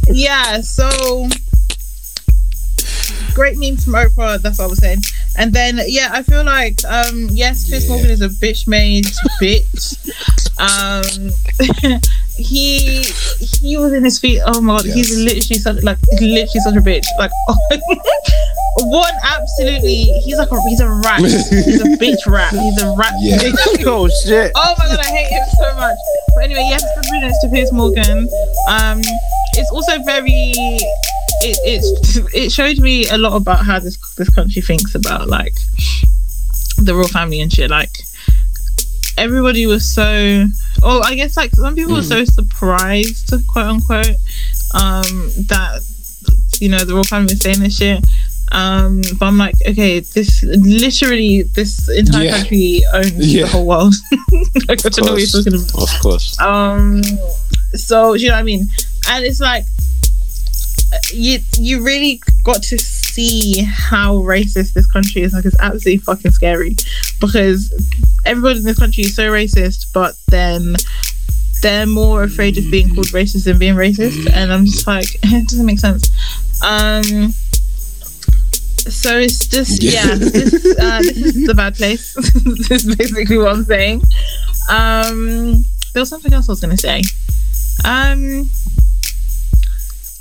yeah. 0.14 0.60
So 0.60 1.28
great 3.34 3.56
memes 3.58 3.84
from 3.84 3.94
Oprah. 3.94 4.40
That's 4.40 4.58
what 4.58 4.64
I 4.64 4.68
was 4.68 4.78
saying. 4.78 5.02
and 5.38 5.52
then 5.52 5.80
yeah, 5.86 6.10
I 6.12 6.22
feel 6.22 6.44
like 6.44 6.84
um 6.84 7.28
yes, 7.30 7.68
Piers 7.68 7.84
Yeah. 7.84 7.90
Morgan 7.94 8.10
is 8.10 8.20
a 8.22 8.28
bitch 8.28 8.66
made 8.68 9.04
bitch. 9.40 9.96
Um, 10.62 11.32
he 12.36 13.02
he 13.02 13.76
was 13.76 13.92
in 13.92 14.04
his 14.04 14.18
feet. 14.20 14.40
Oh 14.46 14.60
my 14.60 14.76
god, 14.76 14.86
he's 14.86 15.16
literally 15.16 15.58
such 15.58 15.82
like 15.82 15.98
literally 16.20 16.46
such 16.46 16.76
a 16.76 16.80
bitch. 16.80 17.04
Like 17.18 17.32
one 18.76 19.12
absolutely, 19.24 20.04
he's 20.24 20.38
like 20.38 20.50
a 20.52 20.62
he's 20.68 20.80
a 20.80 20.88
rat. 20.88 21.20
He's 21.20 21.80
a 21.80 21.96
bitch 21.98 22.26
rat. 22.26 22.52
He's 22.52 22.80
a 22.80 22.94
rat. 22.96 23.12
Yeah. 23.18 23.38
bitch. 23.38 23.86
oh 23.86 24.08
shit. 24.24 24.52
Oh 24.54 24.74
my 24.78 24.86
god, 24.86 25.00
I 25.00 25.10
hate 25.10 25.28
him 25.28 25.44
so 25.58 25.74
much. 25.74 25.96
But 26.36 26.44
anyway, 26.44 26.66
yes, 26.68 26.84
congrats 26.94 27.40
to 27.42 27.48
Piers 27.48 27.72
Morgan. 27.72 28.28
Um, 28.68 29.00
it's 29.54 29.70
also 29.70 30.00
very. 30.04 30.32
It 31.44 31.58
it's 31.64 32.18
it 32.34 32.52
showed 32.52 32.78
me 32.78 33.08
a 33.08 33.18
lot 33.18 33.34
about 33.34 33.66
how 33.66 33.80
this 33.80 33.98
this 34.14 34.30
country 34.30 34.62
thinks 34.62 34.94
about 34.94 35.26
like 35.28 35.54
the 36.78 36.94
royal 36.94 37.08
family 37.08 37.40
and 37.40 37.52
shit. 37.52 37.68
Like 37.68 37.90
everybody 39.18 39.66
was 39.66 39.84
so. 39.92 40.46
Oh, 40.82 41.00
I 41.02 41.14
guess 41.14 41.36
like 41.36 41.50
some 41.54 41.74
people 41.74 41.94
were 41.94 42.02
so 42.02 42.24
surprised, 42.24 43.32
quote 43.48 43.66
unquote, 43.66 44.16
um, 44.74 45.30
that 45.48 45.82
you 46.60 46.68
know 46.68 46.84
the 46.84 46.94
royal 46.94 47.04
family 47.04 47.32
was 47.34 47.40
saying 47.40 47.60
this 47.60 47.76
shit. 47.78 48.04
Um, 48.50 49.00
but 49.18 49.26
I'm 49.26 49.38
like, 49.38 49.54
okay, 49.66 50.00
this 50.00 50.42
literally 50.42 51.42
this 51.42 51.88
entire 51.88 52.24
Yeah. 52.24 52.36
country 52.36 52.82
owns 52.92 53.12
Yeah. 53.34 53.42
the 53.44 53.48
whole 53.48 53.66
world. 53.66 53.94
like, 54.68 54.84
I 54.84 54.88
don't 54.90 55.06
know 55.06 55.12
what 55.12 55.20
you're 55.20 55.42
talking 55.42 55.54
about. 55.54 55.82
Of 55.94 56.00
course. 56.02 56.38
Um, 56.40 57.02
so 57.74 58.12
you 58.14 58.28
know 58.28 58.34
what 58.34 58.40
I 58.40 58.42
mean, 58.42 58.66
and 59.08 59.24
it's 59.24 59.40
like 59.40 59.64
you 61.12 61.38
you 61.58 61.82
really 61.82 62.20
got 62.44 62.62
to 62.62 62.78
see 62.78 63.62
how 63.64 64.16
racist 64.16 64.72
this 64.74 64.86
country 64.86 65.22
is. 65.22 65.32
Like 65.32 65.44
it's 65.44 65.56
absolutely 65.60 65.98
fucking 65.98 66.32
scary 66.32 66.76
because 67.20 67.72
everybody 68.24 68.58
in 68.58 68.64
this 68.64 68.78
country 68.78 69.04
is 69.04 69.14
so 69.14 69.30
racist, 69.30 69.92
but 69.92 70.14
then 70.28 70.74
they're 71.62 71.86
more 71.86 72.24
afraid 72.24 72.58
of 72.58 72.70
being 72.70 72.94
called 72.94 73.06
racist 73.08 73.44
than 73.44 73.58
being 73.58 73.74
racist, 73.74 74.30
and 74.32 74.52
I'm 74.52 74.64
just 74.66 74.86
like 74.86 75.06
it 75.22 75.48
doesn't 75.48 75.66
make 75.66 75.78
sense. 75.78 76.10
Um. 76.62 77.32
So 78.82 79.16
it's 79.16 79.46
just 79.46 79.80
Yeah. 79.80 80.06
yeah, 80.06 80.14
this, 80.16 80.76
uh, 80.78 80.98
this 81.02 81.16
is 81.36 81.46
the 81.46 81.54
bad 81.54 81.76
place. 81.76 82.14
this 82.68 82.84
is 82.84 82.96
basically 82.96 83.38
what 83.38 83.52
I'm 83.52 83.64
saying. 83.64 84.02
Um, 84.68 85.64
there 85.92 86.00
was 86.00 86.08
something 86.08 86.32
else 86.32 86.48
I 86.48 86.52
was 86.52 86.60
gonna 86.60 86.76
say. 86.76 87.02
Um, 87.84 88.50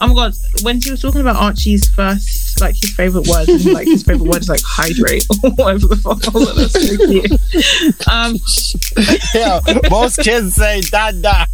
oh 0.02 0.08
my 0.08 0.14
god, 0.14 0.34
when 0.64 0.80
she 0.82 0.92
was 0.92 1.02
talking 1.02 1.22
about 1.22 1.36
Archie's 1.38 1.88
first, 1.90 2.60
like 2.60 2.76
his 2.76 2.94
favorite 2.96 3.28
word, 3.28 3.48
and 3.48 3.66
like 3.74 3.88
his 3.88 4.04
favorite 4.04 4.28
word 4.28 4.42
is 4.42 4.50
like 4.50 4.62
hydrate 4.66 5.26
or 5.44 5.52
whatever 5.52 5.88
the 5.88 5.96
fuck. 5.96 6.28
I 6.28 6.32
was 6.32 6.48
like, 6.48 6.56
that's 6.58 6.74
so 6.88 6.98
cute. 7.08 8.08
Um, 8.10 8.36
yeah, 9.34 9.90
most 9.90 10.18
kids 10.20 10.56
say 10.56 10.82
dada. 10.82 11.46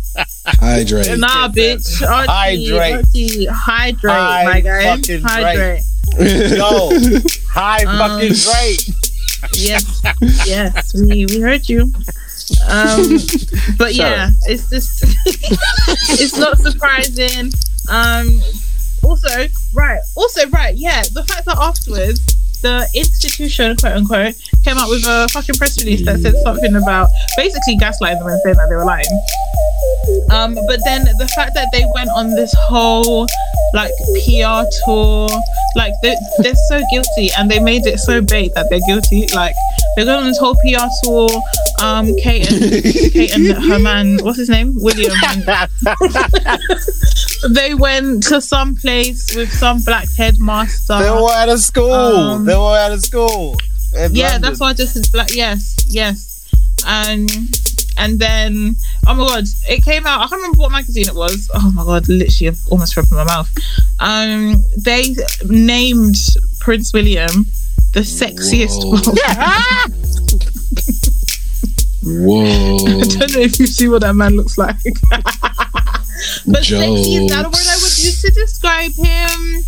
Hydrate. 0.47 1.19
nah, 1.19 1.47
bitch, 1.49 2.01
Archie, 2.01 2.69
Hydrate. 2.71 2.93
Archie, 2.95 3.45
hydrate, 3.45 4.11
Hy- 4.13 4.43
my 4.45 4.61
guy, 4.61 4.83
fucking 4.97 5.21
hydrate. 5.21 5.81
Yo, 6.19 6.89
hi 7.51 7.83
Um, 7.83 7.97
fucking 7.97 8.29
great. 8.29 8.89
yes, 9.55 10.01
yes, 10.47 10.93
we 10.95 11.25
we 11.27 11.39
heard 11.41 11.67
you. 11.69 11.91
Um, 12.69 13.17
but 13.77 13.93
Shut 13.93 13.95
yeah, 13.95 14.29
it's 14.47 14.69
just 14.69 15.03
it's 16.19 16.37
not 16.37 16.57
surprising. 16.59 17.51
Um, 17.89 18.41
also, 19.03 19.47
right, 19.73 20.01
also 20.15 20.49
right, 20.49 20.75
yeah, 20.75 21.03
the 21.13 21.23
fact 21.23 21.45
that 21.45 21.57
afterwards 21.57 22.19
the 22.61 22.87
institution, 22.93 23.75
quote 23.77 23.93
unquote, 23.93 24.35
came 24.67 24.77
out 24.77 24.89
with 24.89 25.05
a 25.07 25.29
fucking 25.31 25.55
press 25.55 25.81
release 25.81 26.03
that 26.03 26.19
said 26.19 26.35
something 26.43 26.75
about 26.75 27.07
basically 27.37 27.77
gaslighting 27.77 28.19
them 28.19 28.27
and 28.27 28.41
saying 28.41 28.57
that 28.57 28.67
they 28.67 28.75
were 28.75 28.83
lying. 28.83 29.05
Um, 30.29 30.55
but 30.67 30.83
then 30.83 31.05
the 31.05 31.31
fact 31.35 31.53
that 31.53 31.69
they 31.71 31.85
went 31.95 32.09
on 32.09 32.31
this 32.31 32.53
whole 32.67 33.25
like 33.73 33.91
PR 34.25 34.67
tour, 34.83 35.29
like 35.77 35.93
they're, 36.01 36.17
they're 36.39 36.53
so 36.67 36.81
guilty 36.91 37.29
and 37.37 37.49
they 37.49 37.59
made 37.59 37.85
it 37.85 37.97
so 37.99 38.21
bait 38.21 38.51
that 38.55 38.67
they're 38.69 38.81
guilty. 38.85 39.27
Like 39.33 39.55
they're 39.95 40.03
going 40.03 40.19
on 40.19 40.25
this 40.25 40.37
whole 40.37 40.55
PR 40.55 40.89
tour. 41.03 41.29
Um, 41.81 42.13
Kate 42.17 42.51
and 42.51 42.83
Kate 43.13 43.33
and 43.33 43.47
her 43.71 43.79
man, 43.79 44.17
what's 44.21 44.37
his 44.37 44.49
name, 44.49 44.73
William. 44.75 45.13
they 47.49 47.73
went 47.73 48.23
to 48.23 48.41
some 48.41 48.75
place 48.75 49.33
with 49.33 49.53
some 49.53 49.81
black 49.83 50.09
headmaster. 50.17 50.99
They 50.99 51.09
were 51.09 51.31
out 51.31 51.47
of 51.47 51.59
school. 51.59 51.93
Um, 51.93 52.43
they 52.43 52.55
were 52.55 52.77
out 52.77 52.91
of 52.91 53.01
school. 53.01 53.55
In 53.97 54.15
yeah, 54.15 54.31
London. 54.31 54.41
that's 54.41 54.59
why 54.59 54.69
I 54.69 54.73
just 54.73 54.93
said 54.93 55.11
black. 55.11 55.29
Yes, 55.31 55.85
yes, 55.87 56.49
and 56.85 57.29
and 57.97 58.19
then 58.19 58.75
oh 59.07 59.13
my 59.13 59.27
god, 59.27 59.43
it 59.69 59.83
came 59.83 60.05
out. 60.05 60.21
I 60.21 60.27
can't 60.27 60.41
remember 60.41 60.59
what 60.59 60.71
magazine 60.71 61.07
it 61.07 61.15
was. 61.15 61.49
Oh 61.53 61.71
my 61.71 61.83
god, 61.83 62.07
literally, 62.07 62.49
I've 62.49 62.59
almost 62.71 62.93
thrown 62.93 63.05
my 63.11 63.23
mouth. 63.23 63.53
Um, 63.99 64.63
they 64.77 65.15
named 65.45 66.15
Prince 66.59 66.93
William 66.93 67.45
the 67.93 68.01
sexiest. 68.01 68.83
Whoa. 68.83 69.01
Whoa. 72.03 72.77
I 72.77 73.03
don't 73.03 73.33
know 73.33 73.39
if 73.39 73.59
you 73.59 73.67
see 73.67 73.87
what 73.87 74.01
that 74.01 74.13
man 74.13 74.35
looks 74.35 74.57
like. 74.57 74.77
but 76.45 76.63
sexy 76.63 77.15
is 77.15 77.31
not 77.31 77.45
a 77.45 77.49
word 77.49 77.67
I 77.67 77.75
would 77.75 77.97
use 77.97 78.21
to 78.21 78.31
describe 78.31 78.91
him. 78.93 79.63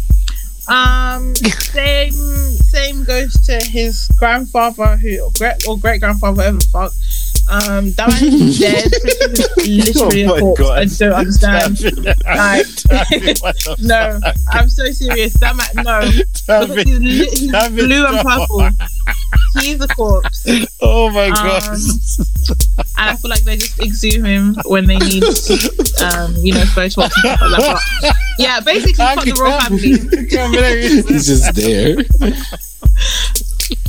Um, 0.70 1.36
same 1.36 2.12
same 2.12 3.04
goes 3.04 3.34
to 3.48 3.58
his 3.66 4.08
grandfather, 4.18 4.98
who 4.98 5.24
or 5.24 5.32
great 5.38 5.68
or 5.68 5.78
great 5.80 6.00
grandfather, 6.00 6.38
whatever 6.38 6.58
the 6.58 6.66
fuck. 6.66 6.94
Um, 7.50 7.92
that 7.94 8.10
man 8.10 8.24
is 8.32 8.60
dead. 8.60 8.86
Literally 9.58 10.26
Oh 10.26 10.36
a 10.36 10.40
corpse. 10.40 10.60
God. 10.60 10.78
I 10.78 10.86
don't 10.86 11.14
understand. 11.14 11.82
Like, 13.42 13.56
no, 13.80 14.20
I'm 14.52 14.70
so 14.70 14.86
serious. 14.92 15.34
That 15.40 15.56
man, 15.56 15.84
no, 15.84 16.02
Tell 16.46 16.68
he's, 16.68 17.00
li- 17.00 17.26
he's 17.30 17.52
tell 17.52 17.70
me 17.72 17.82
blue 17.86 18.06
and 18.06 18.20
purple. 18.28 18.70
He's 19.62 19.82
a 19.82 19.88
corpse. 19.88 20.46
Oh 20.82 21.10
my 21.10 21.30
god. 21.30 21.64
Um, 21.70 21.76
and 22.98 23.10
I 23.10 23.16
feel 23.16 23.30
like 23.30 23.42
they 23.42 23.58
just 23.58 23.80
exhume 23.80 24.26
him 24.26 24.56
when 24.66 24.86
they 24.86 24.98
need, 24.98 25.24
um, 26.04 26.36
you 26.38 26.54
know, 26.54 26.62
Photoshop 26.76 27.04
and 27.04 27.12
stuff 27.14 27.42
like 27.42 27.52
that. 27.62 27.82
But, 28.02 28.16
yeah, 28.38 28.60
basically, 28.60 29.04
I 29.04 29.16
fuck 29.16 29.26
the 29.26 29.32
can't- 29.32 29.40
royal 29.40 29.60
family. 29.62 29.94
I 29.94 30.26
can't 30.30 30.54
believe 30.54 30.84
you 30.84 31.02
said 31.02 31.10
He's 31.10 31.28
just 31.28 31.56
there. 31.56 31.96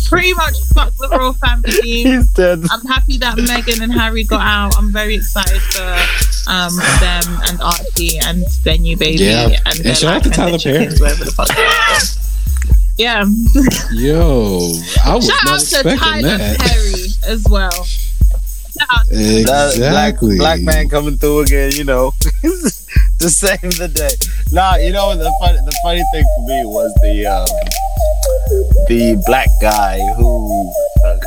Pretty 0.08 0.34
much 0.34 0.54
fuck 0.74 0.92
the 0.98 1.08
royal 1.08 1.32
family. 1.34 1.70
He's 1.82 2.26
dead. 2.32 2.62
I'm 2.70 2.84
happy 2.86 3.16
that 3.18 3.36
Meghan 3.38 3.80
and 3.82 3.92
Harry 3.92 4.24
got 4.24 4.40
out. 4.42 4.76
I'm 4.76 4.92
very 4.92 5.14
excited 5.14 5.60
for 5.60 6.50
um, 6.50 6.74
them 7.00 7.40
and 7.48 7.60
Archie 7.62 8.18
and 8.18 8.42
their 8.64 8.78
new 8.78 8.96
baby. 8.96 9.24
Yeah. 9.24 9.44
and, 9.46 9.66
And 9.66 9.78
their 9.84 9.94
shout 9.94 10.16
out 10.16 10.22
to 10.24 10.28
and 10.30 10.34
Tyler 10.34 10.58
Perry. 10.58 10.86
the 10.86 11.32
fuck. 11.36 11.48
Yeah. 12.98 13.24
Yo, 13.92 14.58
I 15.04 15.14
was 15.14 15.26
Shout 15.26 15.44
not 15.44 15.54
out 15.54 15.60
to 15.60 15.96
Tyler 15.96 16.36
that. 16.38 16.58
Perry 16.58 17.06
as 17.32 17.46
well. 17.48 17.70
Shout 17.72 18.88
out 18.90 19.06
to 19.06 19.14
That 19.14 19.72
Exactly. 19.76 20.36
black, 20.36 20.60
black 20.60 20.76
man 20.76 20.88
coming 20.88 21.16
through 21.16 21.40
again, 21.40 21.72
you 21.74 21.84
know, 21.84 22.12
to 22.42 23.30
save 23.30 23.60
the 23.78 23.88
day. 23.88 24.10
Nah, 24.52 24.76
you 24.76 24.92
know 24.92 25.16
the 25.16 25.32
funny 25.40 25.58
the 25.64 25.76
funny 25.82 26.02
thing 26.12 26.24
for 26.36 26.42
me 26.48 26.62
was 26.66 26.92
the 27.02 27.26
um, 27.26 27.46
the 28.88 29.22
black 29.26 29.48
guy 29.60 29.98
who 30.16 30.72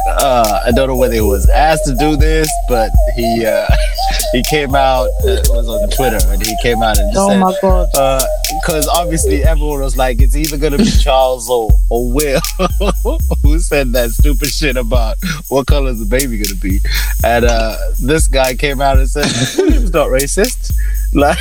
uh, 0.07 0.59
I 0.65 0.71
don't 0.71 0.87
know 0.87 0.95
whether 0.95 1.13
he 1.15 1.21
was 1.21 1.49
asked 1.49 1.85
to 1.85 1.95
do 1.95 2.15
this, 2.15 2.49
but 2.69 2.89
he 3.15 3.45
uh, 3.45 3.65
he 4.31 4.43
came 4.49 4.75
out 4.75 5.07
uh, 5.25 5.41
was 5.49 5.67
on 5.67 5.89
Twitter 5.89 6.19
and 6.31 6.41
he 6.45 6.55
came 6.61 6.81
out 6.83 6.97
and 6.97 7.11
just 7.13 7.17
Oh 7.19 7.29
said, 7.29 7.39
my 7.39 7.55
god. 7.61 8.21
because 8.61 8.87
obviously 8.87 9.43
everyone 9.43 9.79
was 9.81 9.97
like, 9.97 10.21
it's 10.21 10.35
either 10.35 10.57
gonna 10.57 10.77
be 10.77 10.89
Charles 10.89 11.49
or, 11.49 11.69
or 11.89 12.11
Will 12.11 12.41
who 13.43 13.59
said 13.59 13.91
that 13.93 14.11
stupid 14.11 14.49
shit 14.49 14.77
about 14.77 15.17
what 15.49 15.65
color 15.67 15.91
is 15.91 15.99
the 15.99 16.05
baby 16.05 16.37
gonna 16.37 16.55
be, 16.59 16.79
and 17.23 17.45
uh, 17.45 17.75
this 17.99 18.27
guy 18.27 18.53
came 18.55 18.81
out 18.81 18.97
and 18.97 19.09
said 19.09 19.25
William's 19.57 19.91
not 19.93 20.07
racist. 20.09 20.71
Like, 21.15 21.37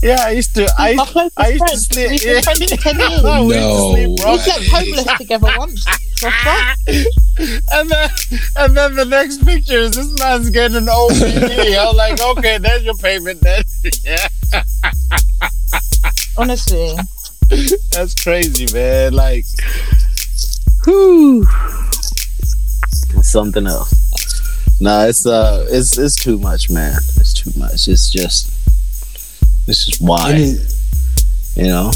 yeah, 0.00 0.14
I 0.20 0.30
used 0.30 0.54
to, 0.54 0.64
I, 0.78 0.94
I 1.36 1.48
used 1.48 1.66
to 1.66 1.76
sleep. 1.76 2.20
Yeah. 2.24 2.34
been 2.34 2.42
friends 2.44 2.70
for 2.70 2.76
10 2.76 2.98
years. 3.00 3.22
We 3.24 3.56
used 3.56 4.14
to 4.14 4.22
No. 4.22 4.36
Sleep 4.86 4.94
We 4.94 4.96
wrong. 4.96 5.04
slept 5.04 5.18
homeless 5.18 5.18
together 5.18 5.52
once. 5.58 5.84
The 6.20 6.30
fuck? 6.30 6.78
And 7.72 7.90
then, 7.90 8.10
and 8.56 8.76
then 8.76 8.94
the 8.96 9.04
next 9.04 9.44
picture 9.44 9.76
is 9.78 9.90
this 9.92 10.18
man's 10.18 10.48
getting 10.50 10.76
an 10.78 10.88
OBE. 10.88 11.12
I 11.12 11.84
was 11.86 11.94
like, 11.96 12.20
okay, 12.38 12.58
there's 12.58 12.82
your 12.84 12.94
payment 12.94 13.40
then. 13.42 13.62
yeah, 14.04 14.28
Honestly. 16.38 16.94
that's 17.92 18.14
crazy, 18.22 18.66
man. 18.72 19.12
Like, 19.12 19.44
whew. 20.84 21.46
Something 23.22 23.66
else. 23.66 23.92
Nah, 24.80 25.04
it's 25.06 25.26
uh, 25.26 25.66
it's 25.70 25.96
it's 25.98 26.16
too 26.22 26.38
much, 26.38 26.68
man. 26.70 26.96
It's 27.16 27.32
too 27.32 27.50
much. 27.58 27.88
It's 27.88 28.10
just, 28.10 28.48
it's 29.66 29.86
just 29.86 30.00
why, 30.00 30.36
you 31.56 31.68
know. 31.68 31.90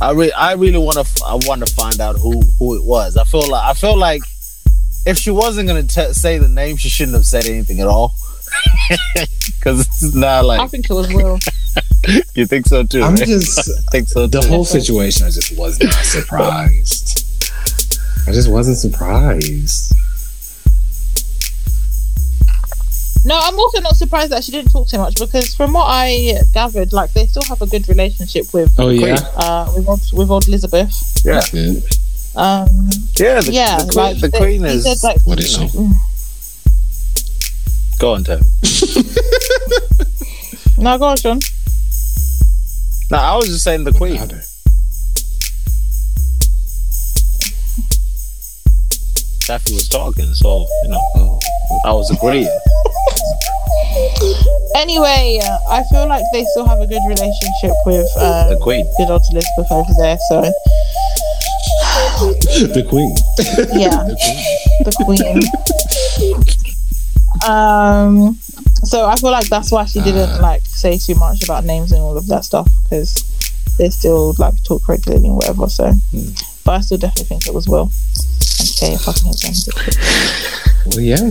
I 0.00 0.12
really, 0.12 0.32
I 0.32 0.52
really 0.54 0.78
want 0.78 0.98
to, 1.04 1.24
I 1.24 1.34
want 1.46 1.66
to 1.66 1.74
find 1.74 2.00
out 2.00 2.16
who 2.16 2.40
who 2.58 2.76
it 2.76 2.84
was. 2.84 3.16
I 3.16 3.24
feel 3.24 3.46
like, 3.48 3.64
I 3.68 3.74
feel 3.74 3.96
like 3.96 4.22
if 5.06 5.18
she 5.18 5.30
wasn't 5.30 5.68
gonna 5.68 5.82
t- 5.82 6.12
say 6.12 6.38
the 6.38 6.48
name, 6.48 6.76
she 6.76 6.88
shouldn't 6.88 7.14
have 7.16 7.26
said 7.26 7.46
anything 7.46 7.80
at 7.80 7.86
all. 7.86 8.14
Because 9.60 9.80
it's 9.82 10.14
not 10.14 10.46
like 10.46 10.58
I 10.58 10.62
like 10.62 10.70
think 10.70 10.88
it 10.88 10.94
was 10.94 11.12
Will. 11.12 11.38
you 12.34 12.46
think 12.46 12.66
so 12.66 12.82
too. 12.82 13.02
I'm 13.02 13.14
right? 13.14 13.28
just 13.28 13.58
I 13.88 13.90
think 13.92 14.08
so 14.08 14.26
the 14.26 14.40
too. 14.40 14.48
whole 14.48 14.64
situation. 14.64 15.26
I 15.26 15.30
just 15.30 15.54
was 15.56 15.78
not 15.82 15.92
surprised. 15.92 17.26
I 18.26 18.32
just 18.32 18.50
wasn't 18.50 18.78
surprised. 18.78 19.92
No, 23.24 23.38
I'm 23.38 23.58
also 23.58 23.80
not 23.82 23.96
surprised 23.96 24.32
that 24.32 24.42
she 24.44 24.52
didn't 24.52 24.70
talk 24.72 24.88
too 24.88 24.96
much 24.98 25.18
because 25.18 25.54
from 25.54 25.72
what 25.74 25.86
I 25.88 26.38
gathered, 26.54 26.92
like 26.92 27.12
they 27.12 27.26
still 27.26 27.44
have 27.44 27.60
a 27.60 27.66
good 27.66 27.86
relationship 27.88 28.46
with 28.54 28.72
Oh 28.78 28.88
yeah, 28.88 29.16
uh 29.36 29.70
with 29.76 29.86
old, 29.88 30.00
with 30.14 30.30
old 30.30 30.48
Elizabeth. 30.48 30.90
yeah, 31.24 31.42
Good. 31.52 31.82
Um, 32.36 32.68
yeah, 33.18 33.40
the, 33.40 33.50
yeah, 33.52 33.78
the 33.82 33.92
queen, 33.92 34.04
like 34.04 34.20
the 34.20 34.30
queen 34.30 34.60
he 34.64 34.70
is. 34.70 34.84
said, 34.84 34.96
like, 35.06 35.18
What 35.26 35.38
is 35.40 35.50
she? 35.52 35.68
go 37.98 38.14
on, 38.14 38.22
Ted. 38.24 38.40
no, 40.78 40.96
go 40.96 41.04
on, 41.06 41.16
John. 41.16 41.40
No, 43.10 43.18
I 43.18 43.34
was 43.36 43.48
just 43.48 43.64
saying 43.64 43.82
the 43.84 43.92
queen. 43.92 44.12
Without 44.12 44.30
her. 44.30 44.42
Taffy 49.40 49.74
was 49.74 49.88
talking, 49.88 50.32
so 50.34 50.66
you 50.84 50.88
know, 50.90 51.40
I 51.84 51.92
was 51.92 52.10
agreeing. 52.12 52.46
Anyway, 54.76 55.40
uh, 55.42 55.58
I 55.68 55.82
feel 55.90 56.06
like 56.08 56.24
they 56.32 56.44
still 56.52 56.66
have 56.66 56.80
a 56.80 56.86
good 56.86 57.02
relationship 57.06 57.72
with 57.86 58.06
uh, 58.16 58.48
The 58.50 58.56
queen. 58.62 58.86
good 58.96 59.10
old 59.10 59.22
Elizabeth 59.32 59.70
over 59.70 59.92
there. 59.98 60.18
So 60.28 60.40
the 62.74 62.84
queen. 62.88 63.14
yeah, 63.78 64.04
the 64.84 64.92
queen. 65.04 65.42
Um, 67.48 68.38
so 68.84 69.06
I 69.06 69.16
feel 69.16 69.30
like 69.30 69.48
that's 69.48 69.70
why 69.72 69.84
she 69.86 70.00
didn't 70.00 70.30
Ah. 70.30 70.38
like 70.42 70.62
say 70.64 70.98
too 70.98 71.14
much 71.16 71.42
about 71.44 71.64
names 71.64 71.92
and 71.92 72.00
all 72.02 72.16
of 72.16 72.26
that 72.28 72.44
stuff 72.44 72.68
because 72.84 73.24
they 73.78 73.90
still 73.90 74.34
like 74.38 74.54
talk 74.64 74.86
regularly 74.88 75.26
and 75.26 75.36
whatever. 75.36 75.68
So, 75.68 75.92
but 76.64 76.72
I 76.72 76.80
still 76.80 76.98
definitely 76.98 77.24
think 77.24 77.46
it 77.46 77.54
was 77.54 77.66
Will. 77.68 77.90
Okay, 78.76 78.96
fucking 78.96 79.32
hate 79.40 79.42
him. 79.42 79.74
Well, 80.86 81.00
yeah. 81.00 81.30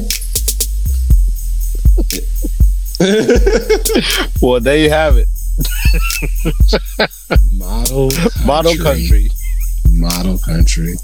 Well, 4.41 4.59
there 4.59 4.77
you 4.77 4.89
have 4.89 5.17
it. 5.17 5.27
Model, 7.53 8.09
Model 8.45 8.75
country. 8.77 9.29
model 9.91 10.37
country. 10.39 10.95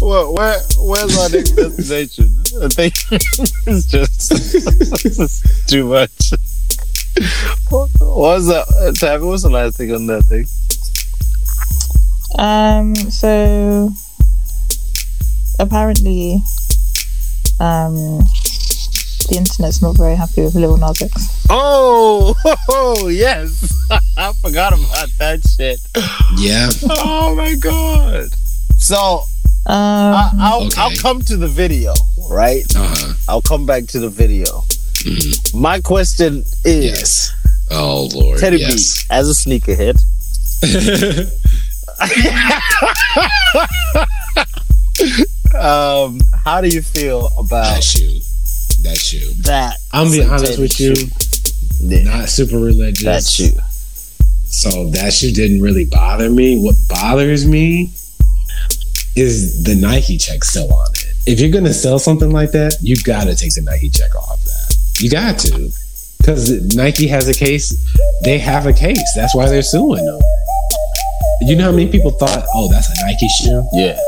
Well, 0.00 0.34
where 0.34 0.58
where's 0.78 1.16
our 1.18 1.28
next 1.30 1.50
destination? 1.52 2.30
I 2.62 2.68
think 2.68 2.94
it's 3.66 3.86
just 3.86 4.32
it's 5.04 5.66
too 5.66 5.86
much. 5.86 6.32
What 7.70 7.90
was 8.00 8.46
that? 8.48 8.96
Tabby, 9.00 9.24
what's 9.24 9.42
the 9.44 9.50
last 9.50 9.76
thing 9.76 9.92
on 9.94 10.06
that 10.06 10.24
thing? 10.24 10.46
Um, 12.38 12.94
so 13.10 13.90
apparently, 15.58 16.42
um, 17.60 18.20
the 19.28 19.36
internet's 19.36 19.82
not 19.82 19.96
very 19.96 20.14
happy 20.16 20.42
with 20.42 20.54
Lil 20.54 20.76
Nas 20.76 21.00
X. 21.00 21.44
Oh, 21.50 22.34
oh 22.68 23.08
yes, 23.12 23.72
I 24.16 24.32
forgot 24.40 24.72
about 24.72 25.08
that 25.18 25.40
shit. 25.56 25.80
Yeah. 26.38 26.68
Oh 26.90 27.34
my 27.34 27.54
god. 27.56 28.28
So 28.76 29.22
Um, 29.66 29.74
I, 29.76 30.30
I'll 30.38 30.66
Okay. 30.66 30.80
I'll 30.80 30.96
come 30.96 31.20
to 31.22 31.36
the 31.36 31.48
video, 31.48 31.94
right? 32.30 32.64
Uh 32.76 32.94
huh. 32.96 33.14
I'll 33.28 33.42
come 33.42 33.66
back 33.66 33.86
to 33.88 33.98
the 34.00 34.08
video. 34.10 34.62
My 35.54 35.80
question 35.80 36.44
is, 36.64 36.84
Yes. 36.84 37.32
Oh 37.70 38.08
Lord. 38.14 38.38
Teddy 38.40 38.58
yes. 38.58 39.06
B, 39.06 39.14
as 39.14 39.28
a 39.28 39.48
sneakerhead, 39.48 39.98
um, 45.54 46.20
how 46.44 46.60
do 46.60 46.68
you 46.68 46.82
feel 46.82 47.26
about 47.38 47.74
that 47.74 47.84
shoe. 47.84 48.20
That 48.84 48.96
shoe. 48.98 49.32
that? 49.42 49.78
I'm 49.92 50.10
being 50.10 50.28
honest 50.28 50.58
with 50.58 50.78
you. 50.78 50.94
shoe? 50.94 51.06
Yeah, 51.80 52.02
Not 52.04 52.28
super 52.28 52.58
religious. 52.58 53.04
that 53.04 53.22
shoe. 53.24 53.58
So 54.46 54.88
that 54.90 55.12
shoe 55.12 55.32
didn't 55.32 55.60
really 55.62 55.84
bother 55.86 56.30
me. 56.30 56.56
What 56.62 56.76
bothers 56.88 57.46
me 57.46 57.90
is 59.16 59.64
the 59.64 59.74
Nike 59.74 60.16
check 60.18 60.44
still 60.44 60.72
on 60.72 60.90
it. 60.92 61.14
If 61.26 61.40
you're 61.40 61.50
gonna 61.50 61.72
sell 61.74 61.98
something 61.98 62.30
like 62.30 62.52
that, 62.52 62.76
you 62.82 62.96
gotta 63.02 63.34
take 63.34 63.54
the 63.54 63.62
Nike 63.62 63.88
check 63.88 64.14
off 64.14 64.42
that. 64.44 64.76
You 65.00 65.10
got 65.10 65.38
to. 65.40 65.70
Because 66.18 66.74
Nike 66.76 67.06
has 67.08 67.28
a 67.28 67.34
case, 67.34 67.74
they 68.24 68.38
have 68.38 68.66
a 68.66 68.72
case. 68.72 69.12
That's 69.16 69.34
why 69.34 69.48
they're 69.48 69.62
suing 69.62 70.04
them. 70.04 70.20
You 71.42 71.56
know 71.56 71.64
how 71.64 71.70
many 71.72 71.90
people 71.90 72.10
thought, 72.12 72.44
oh, 72.54 72.70
that's 72.70 72.88
a 72.88 73.06
Nike 73.06 73.28
shoe? 73.42 73.62
Yeah. 73.74 73.98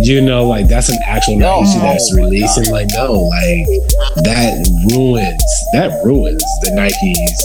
You 0.00 0.20
know, 0.20 0.46
like 0.46 0.68
that's 0.68 0.88
an 0.88 0.98
actual 1.06 1.36
No. 1.36 1.60
Nike 1.60 1.78
that's 1.80 2.10
Oh 2.12 2.16
my 2.16 2.22
releasing. 2.22 2.70
Like, 2.70 2.88
no, 2.94 3.12
like 3.12 3.66
that 4.24 4.64
ruins 4.92 5.42
that 5.72 6.00
ruins 6.04 6.42
the 6.62 6.70
Nike's 6.74 7.42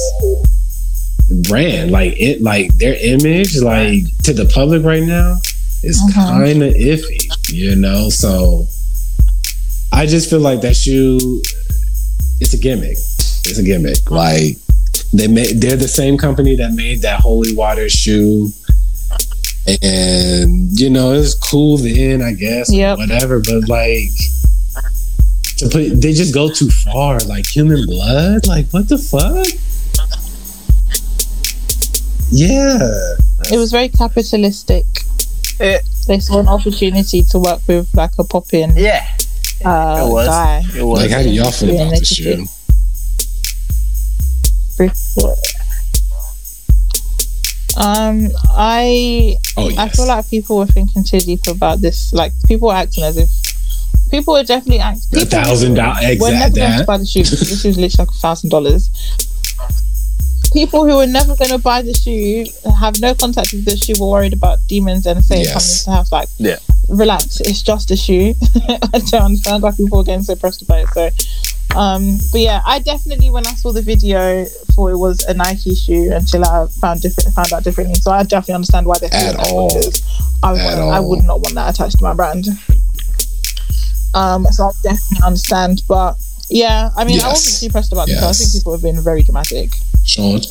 brand. 1.50 1.92
Like 1.92 2.14
it 2.20 2.42
like 2.42 2.76
their 2.78 2.96
image, 2.96 3.58
like 3.58 4.04
to 4.24 4.34
the 4.34 4.46
public 4.54 4.84
right 4.84 5.04
now, 5.04 5.38
is 5.84 6.00
Mhm. 6.02 6.46
kinda 6.46 6.74
iffy, 6.74 7.28
you 7.50 7.76
know? 7.76 8.10
So 8.10 8.68
I 9.92 10.06
just 10.06 10.30
feel 10.30 10.40
like 10.40 10.62
that 10.62 10.76
shoe 10.76 11.42
it's 12.40 12.54
a 12.54 12.58
gimmick. 12.58 12.98
It's 13.46 13.58
a 13.58 13.64
gimmick. 13.64 14.10
Like 14.12 14.58
they 15.12 15.28
made 15.28 15.62
they're 15.62 15.76
the 15.76 15.88
same 15.88 16.18
company 16.18 16.56
that 16.58 16.74
made 16.74 17.02
that 17.02 17.20
holy 17.20 17.54
water 17.56 17.90
shoe. 17.90 18.52
And 19.82 20.78
you 20.78 20.90
know, 20.90 21.14
it's 21.14 21.36
cool 21.36 21.78
then, 21.78 22.22
I 22.22 22.34
guess, 22.34 22.70
or 22.70 22.76
Yep. 22.76 22.98
whatever, 22.98 23.40
but 23.40 23.68
like 23.70 24.12
to 25.58 25.70
put 25.70 26.02
they 26.02 26.12
just 26.14 26.34
go 26.34 26.50
too 26.50 26.70
far. 26.70 27.20
Like 27.22 27.46
human 27.48 27.86
blood? 27.86 28.46
Like 28.48 28.68
what 28.72 28.90
the 28.90 28.98
fuck? 28.98 29.48
Yeah. 32.32 32.80
it 33.52 33.58
was 33.58 33.72
very 33.72 33.90
capitalistic. 33.90 34.86
It- 35.60 35.84
they 36.08 36.20
saw 36.20 36.40
an 36.42 36.50
opportunity 36.50 37.24
to 37.32 37.40
work 37.40 37.62
with 37.68 37.88
like 37.94 38.12
a 38.20 38.26
pop-in 38.26 38.76
Yeah. 38.76 39.06
uh, 39.64 40.04
It 40.06 40.12
was. 40.12 40.28
guy. 40.28 40.64
It 40.76 40.84
was. 40.84 41.00
Like 41.02 41.12
how 41.12 41.24
do 41.24 41.30
y'all 41.30 41.52
feel 41.52 41.70
Yeah, 41.70 41.76
about 41.84 41.92
they 41.92 42.00
the 42.00 42.06
just 42.06 42.16
shoe? 42.22 42.46
Um, 47.78 48.30
I 48.52 49.38
Oh 49.58 49.70
yes. 49.70 49.78
I 49.80 49.90
feel 49.90 50.08
like 50.08 50.30
people 50.30 50.58
were 50.58 50.66
thinking 50.68 51.04
too 51.04 51.20
deep 51.20 51.46
about 51.48 51.82
this. 51.82 52.14
Like 52.14 52.32
people 52.48 52.68
were 52.70 52.74
acting 52.76 53.04
as 53.04 53.18
if 53.18 53.30
people 54.12 54.34
were 54.34 54.44
definitely 54.44 54.80
acting. 54.80 55.20
a 55.22 55.26
thousand 55.26 55.74
dollars 55.76 56.20
We're 56.20 56.32
never 56.32 56.56
going 56.56 56.80
to 56.80 56.86
buy 56.86 56.98
the 56.98 57.06
shoe. 57.06 57.24
shoe 57.26 57.36
is 57.36 57.64
literally 57.78 57.90
like 57.98 58.10
a 58.10 58.12
thousand 58.14 58.50
dollars. 58.50 58.90
People 60.54 60.86
who 60.88 60.98
were 60.98 61.08
never 61.08 61.36
going 61.36 61.50
to 61.50 61.58
buy 61.58 61.82
the 61.82 61.94
shoe 61.94 62.46
have 62.80 63.00
no 63.02 63.16
contact 63.16 63.54
with 63.54 63.66
the 63.66 63.76
shoe. 63.76 63.94
Were 64.00 64.08
worried 64.10 64.34
about 64.34 64.60
demons 64.68 65.06
and 65.08 65.24
say 65.24 65.42
Yes. 65.42 65.54
coming 65.54 65.68
to 65.78 65.86
the 65.86 65.92
house. 65.92 66.12
Like, 66.12 66.30
Yeah. 66.38 66.58
relax. 66.90 67.40
It's 67.40 67.64
just 67.64 67.90
a 67.90 67.96
shoe. 67.98 68.36
I 68.94 69.00
don't 69.10 69.24
understand 69.24 69.64
why 69.64 69.72
people 69.72 70.00
are 70.00 70.04
getting 70.04 70.22
so 70.24 70.36
pressed 70.36 70.62
about 70.62 70.82
it. 70.84 70.90
So, 70.94 71.10
um, 71.76 72.18
but 72.32 72.42
yeah, 72.42 72.62
I 72.66 72.80
definitely 72.80 73.30
when 73.30 73.46
I 73.48 73.54
saw 73.56 73.72
the 73.72 73.82
video 73.82 74.46
thought 74.46 74.90
it 74.90 74.98
was 74.98 75.26
a 75.26 75.34
Nike 75.34 75.76
shoe 75.76 76.12
until 76.14 76.46
I 76.46 76.68
found 76.82 77.02
different 77.02 77.34
found 77.34 77.54
out 77.54 77.64
differently. 77.64 77.96
So 77.96 78.12
I 78.12 78.24
definitely 78.24 78.56
understand 78.56 78.86
why 78.86 78.98
they 79.00 79.10
thought 79.10 79.22
At 79.22 79.38
that 79.38 79.48
all. 79.48 79.72
I 80.44 80.52
would, 80.52 80.62
At 80.62 80.80
I 80.80 81.00
would 81.00 81.24
not 81.24 81.40
want 81.42 81.56
that 81.56 81.74
attached 81.74 81.98
to 81.98 82.04
my 82.04 82.14
brand. 82.14 82.48
Um, 84.14 84.46
so 84.46 84.66
I 84.66 84.72
definitely 84.84 85.26
understand, 85.26 85.82
but 85.88 86.18
yeah, 86.50 86.92
I 86.96 87.04
mean, 87.04 87.22
I 87.22 87.30
wasn't 87.30 87.60
too 87.60 87.72
pressed 87.72 87.92
about 87.92 88.08
this. 88.08 88.22
I 88.22 88.32
think 88.34 88.52
people 88.54 88.74
have 88.74 88.82
been 88.82 89.02
very 89.02 89.24
dramatic. 89.24 89.72
Sean. 90.06 90.42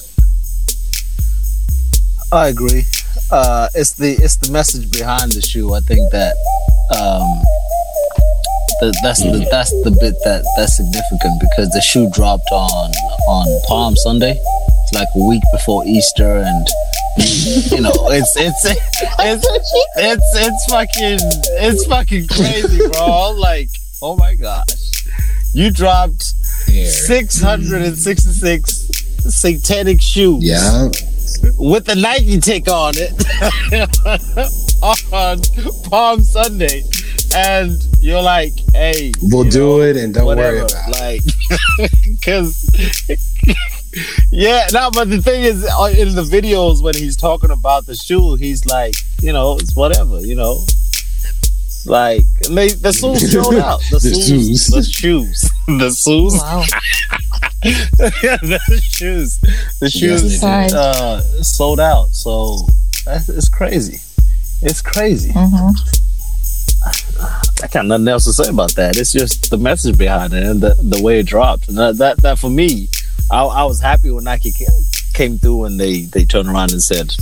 I 2.33 2.49
agree. 2.49 2.85
Uh, 3.31 3.68
it's 3.75 3.93
the 3.93 4.12
it's 4.12 4.37
the 4.37 4.51
message 4.51 4.91
behind 4.91 5.33
the 5.33 5.43
shoe. 5.43 5.75
I 5.75 5.81
think 5.81 6.11
that 6.12 6.35
um, 6.99 7.43
the, 8.81 8.97
that's 9.03 9.23
the 9.23 9.47
that's 9.51 9.70
the 9.85 9.91
bit 9.91 10.14
that 10.25 10.45
that's 10.57 10.77
significant 10.77 11.41
because 11.41 11.68
the 11.70 11.81
shoe 11.81 12.09
dropped 12.11 12.51
on 12.53 12.91
on 13.29 13.47
Palm 13.66 13.97
Sunday, 13.97 14.33
It's 14.39 14.93
like 14.95 15.09
a 15.14 15.27
week 15.27 15.43
before 15.53 15.85
Easter, 15.87 16.37
and 16.39 16.66
you 17.70 17.81
know 17.81 17.93
it's 18.11 18.33
it's 18.37 18.64
it's 18.64 19.47
it's 19.97 20.35
it's 20.37 20.64
fucking 20.70 21.18
it's 21.62 21.85
fucking 21.87 22.27
crazy, 22.29 22.79
bro. 22.93 23.31
Like 23.39 23.68
oh 24.03 24.16
my 24.16 24.35
gosh, 24.35 25.07
you 25.53 25.70
dropped 25.70 26.23
six 26.87 27.41
hundred 27.41 27.83
and 27.83 27.97
sixty 27.97 28.31
six 28.33 28.89
satanic 29.29 30.01
shoes. 30.03 30.43
Yeah. 30.45 30.89
with 31.59 31.87
the 31.87 31.95
Nike 31.95 32.39
tick 32.41 32.68
on 32.68 32.95
it 32.97 33.12
on 35.12 35.41
Palm 35.91 36.23
Sunday, 36.23 36.83
and 37.35 37.78
you're 38.01 38.22
like, 38.22 38.53
"Hey, 38.72 39.12
We'll 39.22 39.45
do 39.45 39.59
know, 39.61 39.80
it 39.83 39.97
and 39.97 40.12
don't 40.14 40.26
worry 40.26 40.59
about 40.61 40.72
it. 40.89 41.01
Like, 41.80 41.91
because 42.05 42.68
yeah, 44.30 44.66
no. 44.72 44.91
But 44.93 45.11
the 45.11 45.20
thing 45.22 45.43
is, 45.45 45.64
uh, 45.64 45.93
in 45.97 46.14
the 46.14 46.22
videos 46.22 46.83
when 46.83 46.95
he's 46.95 47.16
talking 47.16 47.51
about 47.51 47.87
the 47.87 47.95
shoe, 47.95 48.35
he's 48.37 48.64
like, 48.66 48.95
you 49.20 49.33
know, 49.33 49.57
it's 49.59 49.74
whatever, 49.76 50.20
you 50.20 50.35
know. 50.35 50.59
Like 51.85 52.22
they, 52.49 52.68
the 52.68 52.93
shoes 52.93 53.33
sold 53.33 53.55
out. 53.57 53.80
The, 53.91 53.99
The 53.99 54.14
shoes, 54.14 54.47
shoes. 54.47 54.66
the 54.68 54.83
shoes, 54.85 55.51
the 55.66 55.91
shoes, 55.91 56.35
Wow. 56.41 56.64
the 57.62 58.80
shoes, 58.93 59.39
the 59.80 59.91
shoes 59.91 60.41
they 60.41 60.66
did. 60.68 60.74
uh, 60.76 61.20
sold 61.43 61.80
out. 61.80 62.09
So 62.11 62.59
that's 63.05 63.28
it's 63.28 63.49
crazy. 63.49 64.01
It's 64.62 64.80
crazy. 64.80 65.33
hmm 65.35 65.70
I 66.85 67.68
got 67.70 67.87
nothing 67.87 68.09
else 68.09 68.24
to 68.24 68.33
say 68.33 68.51
about 68.51 68.74
that. 68.74 68.97
It's 68.97 69.12
just 69.12 69.51
the 69.51 69.59
message 69.59 69.97
behind 69.97 70.33
it 70.33 70.43
and 70.43 70.61
the, 70.61 70.74
the 70.83 71.03
way 71.03 71.20
it 71.20 71.26
dropped. 71.26 71.68
And 71.68 71.78
that, 71.78 71.99
that, 71.99 72.18
that 72.18 72.39
for 72.39 72.51
me, 72.51 72.89
I, 73.30 73.45
I 73.45 73.64
was 73.64 73.80
happy 73.80 74.11
when 74.11 74.24
Nike 74.24 74.53
came 75.14 75.39
through 75.39 75.64
and 75.64 75.78
they, 75.78 76.03
they 76.03 76.24
turned 76.24 76.49
around 76.49 76.72
and 76.72 76.83
said, 76.83 77.14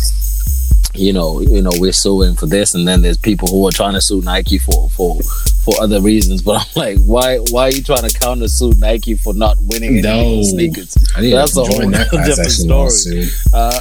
you 0.94 1.12
know, 1.12 1.40
you 1.40 1.62
know, 1.62 1.70
we're 1.74 1.92
suing 1.92 2.34
for 2.34 2.46
this, 2.46 2.74
and 2.74 2.86
then 2.86 3.02
there's 3.02 3.16
people 3.16 3.48
who 3.48 3.66
are 3.68 3.72
trying 3.72 3.94
to 3.94 4.00
sue 4.00 4.20
Nike 4.22 4.58
for 4.58 4.88
for 4.90 5.18
for 5.64 5.74
other 5.80 6.00
reasons. 6.00 6.42
But 6.50 6.66
I'm 6.66 6.66
like, 6.74 6.98
why 6.98 7.38
why 7.50 7.64
are 7.64 7.70
you 7.70 7.82
trying 7.82 8.08
to 8.08 8.18
counter 8.18 8.48
sue 8.48 8.72
Nike 8.78 9.14
for 9.14 9.32
not 9.34 9.56
winning 9.60 9.98
any 9.98 10.02
No. 10.02 10.42
sneakers? 10.42 10.94
That's 10.94 11.56
a 11.56 11.64
whole 11.64 11.90
that 11.90 12.10
different 12.26 12.50
story. 12.50 13.28
Uh, 13.52 13.80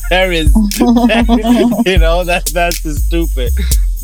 there 0.10 0.32
is, 0.32 0.52
you 0.78 1.98
know, 1.98 2.24
that 2.24 2.46
that's 2.52 2.82
just 2.82 3.06
stupid. 3.06 3.52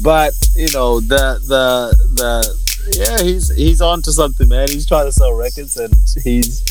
But 0.03 0.33
you 0.55 0.69
know, 0.73 1.01
the 1.01 1.41
the 1.47 1.97
the 2.15 2.57
yeah, 2.99 3.23
he's 3.23 3.55
he's 3.55 3.81
on 3.81 4.03
to 4.03 4.13
something, 4.13 4.49
man. 4.49 4.69
He's 4.69 4.87
trying 4.87 5.07
to 5.07 5.13
sell 5.13 5.33
records, 5.33 5.77
and 5.77 5.95
he's 6.23 6.63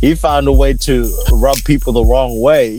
he 0.00 0.14
found 0.14 0.48
a 0.48 0.52
way 0.52 0.72
to 0.74 1.12
rub 1.32 1.56
people 1.64 1.92
the 1.92 2.04
wrong 2.04 2.40
way. 2.40 2.78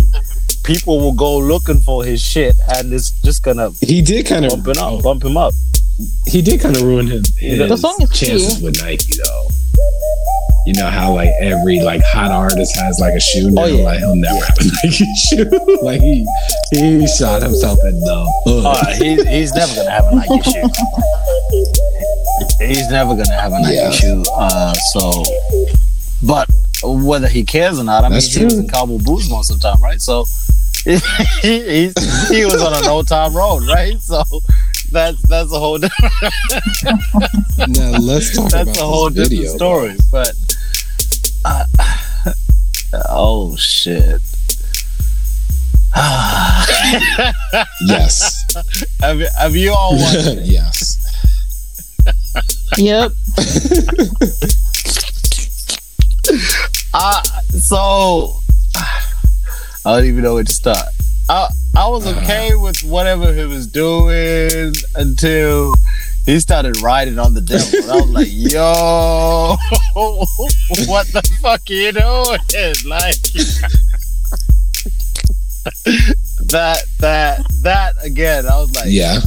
People 0.63 0.99
will 0.99 1.13
go 1.13 1.37
looking 1.37 1.79
for 1.81 2.03
his 2.05 2.21
shit, 2.21 2.55
and 2.75 2.93
it's 2.93 3.11
just 3.21 3.43
gonna 3.43 3.71
He 3.81 4.01
did 4.01 4.25
kind 4.25 4.45
of 4.45 4.51
bump 4.63 4.67
him 4.77 4.83
up, 4.83 5.03
bump 5.03 5.23
him 5.25 5.37
up. 5.37 5.53
he 6.27 6.41
did 6.41 6.59
kind 6.61 6.75
of 6.75 6.83
ruin 6.83 7.07
his, 7.07 7.35
his 7.37 7.59
The 7.59 7.77
song 7.77 7.95
is 8.01 8.09
chances 8.09 8.53
cute. 8.57 8.63
with 8.63 8.81
Nike 8.81 9.13
though. 9.23 9.47
You 10.65 10.73
know 10.75 10.87
how 10.89 11.13
like 11.13 11.29
every 11.41 11.81
like 11.81 12.01
hot 12.05 12.31
artist 12.31 12.73
has 12.77 12.97
like 12.99 13.13
a 13.13 13.19
shoe 13.19 13.51
now, 13.51 13.63
Oh, 13.63 13.65
yeah. 13.65 13.83
like 13.83 13.99
he'll 13.99 14.15
never 14.15 14.39
have 14.45 14.57
a 14.57 14.63
Nike 14.83 15.05
shoe. 15.27 15.77
like 15.81 15.99
he 15.99 16.25
he 16.71 17.07
shot 17.07 17.41
himself 17.41 17.77
in 17.83 17.99
the 17.99 18.41
foot. 18.45 18.65
Uh, 18.65 18.85
he, 18.95 19.15
he's 19.25 19.53
never 19.53 19.75
gonna 19.75 19.91
have 19.91 20.05
a 20.05 20.15
Nike 20.15 20.41
shoe. 20.51 20.69
He's 22.65 22.89
never 22.89 23.15
gonna 23.15 23.33
have 23.39 23.51
a 23.51 23.59
Nike 23.59 23.75
Yeah. 23.75 23.91
shoe. 23.91 24.23
Uh, 24.33 24.73
so, 24.93 25.23
but 26.23 26.47
whether 26.83 27.27
he 27.27 27.43
cares 27.43 27.79
or 27.79 27.83
not, 27.83 28.03
I 28.03 28.09
That's 28.09 28.29
mean, 28.35 28.39
he 28.39 28.45
was 28.45 28.53
true. 28.55 28.63
in 28.63 28.69
cowboy 28.69 28.97
boots 28.99 29.29
most 29.29 29.51
of 29.51 29.59
the 29.59 29.67
time, 29.71 29.81
right? 29.81 29.99
So, 30.01 30.25
he, 30.85 30.95
he's, 31.41 32.29
he 32.29 32.43
was 32.45 32.61
on 32.61 32.73
an 32.75 32.89
old 32.89 33.07
time 33.07 33.33
road, 33.35 33.63
right? 33.67 33.97
So, 34.01 34.23
that's 34.91 35.21
that's 35.23 35.51
a 35.51 35.57
whole 35.59 35.77
different, 35.79 36.13
now 37.69 37.97
let's 37.99 38.35
talk 38.35 38.49
about 38.49 38.65
that's 38.65 38.77
a 38.77 38.83
whole 38.83 39.09
this 39.09 39.29
different 39.29 39.49
video. 39.49 39.55
story. 39.55 39.95
But, 40.11 40.33
uh, 41.45 41.65
oh 43.09 43.55
shit. 43.55 44.21
Yes. 47.85 48.43
have, 49.01 49.19
you- 49.19 49.27
have 49.37 49.55
you 49.55 49.71
all 49.73 49.95
watched 49.97 50.25
yes. 50.43 50.97
Yep. 52.77 53.11
Uh, 56.93 57.21
so 57.59 58.35
I 59.85 59.95
don't 59.97 60.05
even 60.05 60.23
know 60.23 60.35
where 60.35 60.43
to 60.43 60.51
start. 60.51 60.87
I 61.29 61.49
I 61.75 61.87
was 61.87 62.05
okay 62.05 62.53
with 62.55 62.83
whatever 62.83 63.33
he 63.33 63.45
was 63.45 63.65
doing 63.65 64.73
until 64.95 65.73
he 66.25 66.39
started 66.39 66.79
riding 66.81 67.17
on 67.17 67.33
the 67.33 67.41
devil. 67.41 67.79
And 67.81 67.91
I 67.91 67.95
was 67.95 68.09
like, 68.09 68.27
yo, 68.31 69.55
what 70.87 71.07
the 71.07 71.21
fuck 71.41 71.61
are 71.69 71.73
you 71.73 71.91
doing? 71.91 72.39
Like 72.85 73.15
that 76.51 76.83
that 76.99 77.45
that 77.61 77.95
again, 78.03 78.45
I 78.45 78.57
was 78.59 78.75
like, 78.75 78.85
Yeah. 78.89 79.19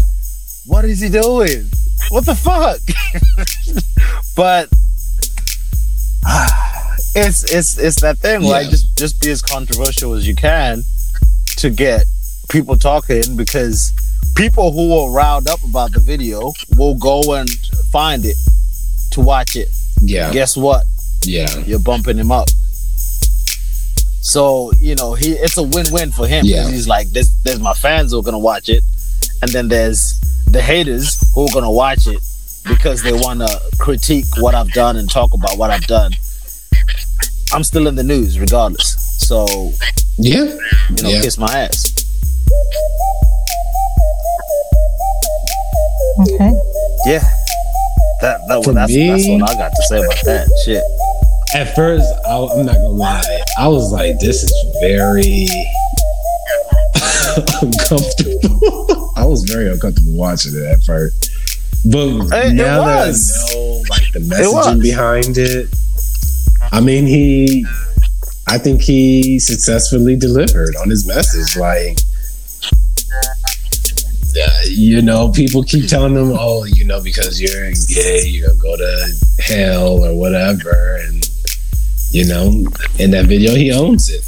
what 0.66 0.84
is 0.84 1.00
he 1.00 1.08
doing? 1.08 1.68
What 2.10 2.26
the 2.26 2.34
fuck? 2.34 2.80
but 4.36 4.68
it's 7.16 7.50
it's 7.50 7.78
it's 7.78 8.00
that 8.02 8.18
thing, 8.18 8.42
right? 8.42 8.64
Yeah. 8.64 8.70
Just 8.70 8.96
just 8.98 9.22
be 9.22 9.30
as 9.30 9.42
controversial 9.42 10.12
as 10.14 10.28
you 10.28 10.34
can 10.34 10.82
to 11.58 11.70
get 11.70 12.04
people 12.50 12.76
talking 12.76 13.36
because 13.36 13.92
people 14.36 14.70
who 14.72 14.96
are 14.98 15.10
riled 15.10 15.48
up 15.48 15.62
about 15.64 15.92
the 15.92 16.00
video 16.00 16.52
will 16.76 16.94
go 16.94 17.34
and 17.34 17.50
find 17.90 18.24
it 18.24 18.36
to 19.12 19.20
watch 19.20 19.56
it. 19.56 19.68
Yeah. 20.00 20.32
Guess 20.32 20.56
what? 20.56 20.84
Yeah. 21.22 21.58
You're 21.60 21.78
bumping 21.80 22.18
him 22.18 22.30
up. 22.30 22.48
So 24.20 24.72
you 24.74 24.94
know 24.94 25.14
he 25.14 25.32
it's 25.32 25.56
a 25.56 25.62
win-win 25.62 26.12
for 26.12 26.26
him. 26.26 26.44
Yeah. 26.44 26.68
He's 26.68 26.86
like, 26.86 27.08
there's 27.10 27.34
there's 27.44 27.60
my 27.60 27.74
fans 27.74 28.12
who 28.12 28.18
are 28.18 28.22
gonna 28.22 28.38
watch 28.38 28.68
it, 28.68 28.84
and 29.40 29.50
then 29.50 29.68
there's 29.68 30.20
the 30.46 30.60
haters 30.60 31.18
who 31.34 31.48
are 31.48 31.54
gonna 31.54 31.70
watch 31.70 32.06
it 32.06 32.22
because 32.68 33.02
they 33.02 33.12
want 33.12 33.40
to 33.40 33.60
critique 33.78 34.26
what 34.38 34.54
I've 34.54 34.72
done 34.72 34.96
and 34.96 35.08
talk 35.08 35.32
about 35.32 35.56
what 35.56 35.70
I've 35.70 35.86
done. 35.86 36.12
I'm 37.52 37.62
still 37.64 37.86
in 37.86 37.94
the 37.94 38.02
news 38.04 38.38
regardless. 38.38 38.96
So 39.26 39.46
Yeah. 40.18 40.44
you 40.44 41.02
know, 41.02 41.08
Yeah. 41.10 41.20
kiss 41.22 41.38
my 41.38 41.46
ass. 41.58 41.92
Okay. 46.20 46.52
Yeah. 47.06 47.22
That 48.22 48.40
that 48.48 48.64
For 48.64 48.72
that's, 48.72 48.94
that's 48.94 49.28
what 49.28 49.50
I 49.50 49.54
got 49.54 49.70
to 49.70 49.82
say 49.88 49.98
about 49.98 50.24
that 50.24 50.48
shit. 50.64 50.82
At 51.54 51.74
first, 51.76 52.06
I, 52.26 52.36
I'm 52.36 52.66
not 52.66 52.74
gonna 52.74 52.88
lie. 52.88 53.40
I 53.58 53.68
was 53.68 53.92
like, 53.92 54.18
"This 54.18 54.42
is 54.42 54.52
very 54.80 55.46
uncomfortable." 57.62 59.12
I 59.16 59.24
was 59.24 59.44
very 59.44 59.70
uncomfortable 59.70 60.12
watching 60.12 60.54
it 60.56 60.62
at 60.64 60.82
first, 60.84 61.30
but 61.84 61.98
It- 62.08 62.46
it 62.48 62.52
now 62.54 62.84
that. 62.84 63.08
I 63.08 63.10
know 63.54 63.82
like 63.90 64.12
the 64.12 64.20
was. 64.20 64.28
messaging 64.28 64.82
behind 64.82 65.38
it, 65.38 65.68
I 66.72 66.80
mean, 66.80 67.06
he, 67.06 67.64
I 68.46 68.58
think 68.58 68.82
he 68.82 69.38
successfully 69.38 70.16
delivered 70.16 70.76
on 70.76 70.90
his 70.90 71.06
message. 71.06 71.56
Like, 71.58 71.98
you 74.68 75.00
know, 75.00 75.30
people 75.30 75.62
keep 75.62 75.88
telling 75.88 76.14
them, 76.14 76.32
"Oh, 76.38 76.64
you 76.64 76.84
know, 76.84 77.02
because 77.02 77.40
you're 77.40 77.70
gay, 77.94 78.26
you're 78.26 78.48
gonna 78.48 78.60
go 78.60 78.76
to 78.76 79.12
hell 79.38 80.04
or 80.04 80.14
whatever," 80.14 80.98
and 81.06 81.28
you 82.10 82.24
know, 82.26 82.66
in 82.98 83.10
that 83.12 83.26
video, 83.26 83.54
he 83.54 83.72
owns 83.72 84.10
it. 84.10 84.22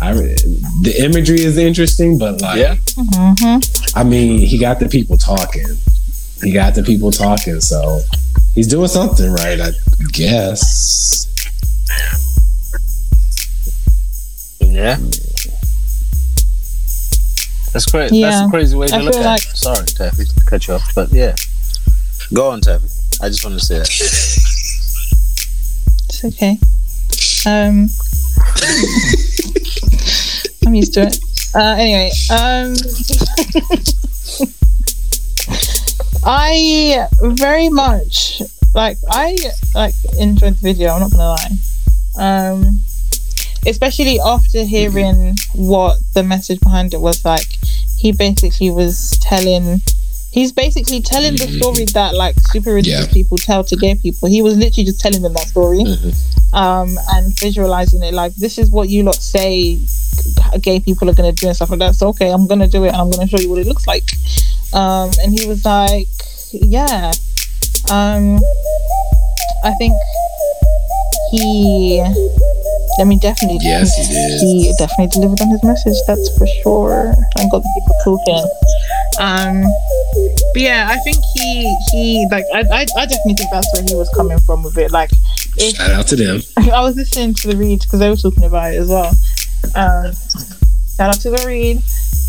I 0.00 0.12
the 0.12 0.94
imagery 0.98 1.40
is 1.42 1.56
interesting, 1.56 2.18
but 2.18 2.40
like, 2.42 2.58
Yeah. 2.58 2.76
hmm 2.96 3.58
I 3.94 4.04
mean, 4.04 4.38
he 4.38 4.58
got 4.58 4.78
the 4.78 4.88
people 4.88 5.16
talking. 5.16 5.64
He 6.46 6.52
got 6.52 6.76
the 6.76 6.82
people 6.84 7.10
talking, 7.10 7.60
so 7.60 7.98
he's 8.54 8.68
doing 8.68 8.86
something 8.86 9.32
right, 9.32 9.60
I 9.60 9.72
guess. 10.12 11.26
Yeah. 14.60 14.94
That's 17.72 17.86
crazy. 17.90 18.20
That's 18.20 18.46
a 18.46 18.48
crazy 18.48 18.76
way 18.76 18.86
to 18.86 18.94
I 18.94 18.98
look 19.00 19.16
at 19.16 19.24
like- 19.24 19.42
it. 19.42 19.56
Sorry, 19.56 19.84
Taffy, 19.86 20.24
to 20.24 20.44
cut 20.44 20.68
you 20.68 20.74
off, 20.74 20.88
but 20.94 21.10
yeah. 21.10 21.34
Go 22.32 22.50
on, 22.50 22.60
Taffy. 22.60 22.86
I 23.20 23.26
just 23.28 23.44
want 23.44 23.58
to 23.58 23.64
say 23.66 23.78
that. 23.78 23.88
It's 26.04 26.24
okay. 26.26 26.58
Um, 27.44 27.88
I'm 30.64 30.74
used 30.76 30.94
to 30.94 31.02
it. 31.08 31.18
Uh, 31.56 31.74
anyway, 31.76 32.12
um, 32.30 32.76
I 36.26 37.06
very 37.22 37.68
much 37.68 38.42
like 38.74 38.98
I 39.08 39.36
like 39.74 39.94
enjoyed 40.18 40.54
the 40.54 40.60
video. 40.60 40.90
I'm 40.90 41.00
not 41.00 41.12
gonna 41.12 41.28
lie. 41.28 41.50
Um, 42.18 42.80
especially 43.66 44.18
after 44.20 44.64
hearing 44.64 45.36
what 45.54 45.98
the 46.14 46.22
message 46.22 46.60
behind 46.60 46.94
it 46.94 47.00
was 47.00 47.24
like. 47.24 47.46
He 47.96 48.12
basically 48.12 48.70
was 48.70 49.18
telling 49.22 49.80
He's 50.32 50.52
basically 50.52 51.00
telling 51.00 51.36
the 51.36 51.48
story 51.48 51.86
that 51.94 52.14
like 52.14 52.36
super 52.50 52.70
religious 52.74 53.06
Yeah. 53.06 53.12
people 53.12 53.38
tell 53.38 53.64
to 53.64 53.74
gay 53.76 53.94
people. 53.94 54.28
He 54.28 54.42
was 54.42 54.54
literally 54.58 54.84
just 54.84 55.00
telling 55.00 55.22
them 55.22 55.32
that 55.32 55.46
story, 55.48 55.80
um, 56.52 56.98
and 57.14 57.38
visualizing 57.38 58.02
it. 58.02 58.12
Like 58.12 58.34
this 58.34 58.58
is 58.58 58.70
what 58.70 58.90
you 58.90 59.02
lot 59.02 59.14
say 59.14 59.78
gay 60.60 60.78
people 60.78 61.08
are 61.08 61.14
gonna 61.14 61.32
do 61.32 61.46
and 61.46 61.56
stuff 61.56 61.70
like 61.70 61.78
that. 61.78 61.94
So 61.94 62.08
okay, 62.08 62.30
I'm 62.30 62.46
gonna 62.46 62.68
do 62.68 62.84
it, 62.84 62.88
and 62.88 62.96
I'm 62.96 63.10
gonna 63.10 63.26
show 63.26 63.38
you 63.38 63.48
what 63.48 63.60
it 63.60 63.66
looks 63.66 63.86
like. 63.86 64.04
Um, 64.72 65.10
and 65.22 65.38
he 65.38 65.46
was 65.46 65.64
like, 65.64 66.08
yeah. 66.52 67.12
Um, 67.90 68.40
I 69.64 69.72
think 69.78 69.94
he. 71.30 72.02
I 72.98 73.04
mean, 73.04 73.18
definitely. 73.18 73.58
Yes, 73.60 73.94
he 73.96 74.06
did. 74.08 74.40
He 74.40 74.72
definitely 74.78 75.08
delivered 75.08 75.40
on 75.40 75.50
his 75.50 75.62
message. 75.62 75.96
That's 76.06 76.36
for 76.38 76.46
sure. 76.62 77.14
And 77.38 77.50
got 77.50 77.62
the 77.62 77.72
people 77.76 77.96
talking. 78.04 78.48
Um, 79.18 79.62
but 80.52 80.62
yeah, 80.62 80.88
I 80.90 80.98
think 80.98 81.16
he 81.34 81.76
he 81.92 82.26
like 82.30 82.44
I, 82.54 82.60
I 82.60 82.80
I 82.80 83.06
definitely 83.06 83.34
think 83.34 83.50
that's 83.50 83.68
where 83.74 83.84
he 83.84 83.94
was 83.94 84.08
coming 84.14 84.38
from 84.40 84.62
with 84.62 84.78
it. 84.78 84.90
Like, 84.90 85.10
if 85.56 85.76
Shout 85.76 85.90
out 85.90 86.06
to 86.08 86.16
them. 86.16 86.40
I 86.56 86.80
was 86.80 86.96
listening 86.96 87.34
to 87.34 87.48
the 87.48 87.56
read 87.56 87.80
because 87.80 87.98
they 87.98 88.08
were 88.08 88.16
talking 88.16 88.44
about 88.44 88.72
it 88.72 88.78
as 88.78 88.88
well. 88.88 89.12
Um, 89.74 90.12
shout 90.96 91.10
out 91.14 91.20
to 91.20 91.30
the 91.30 91.44
read. 91.46 91.82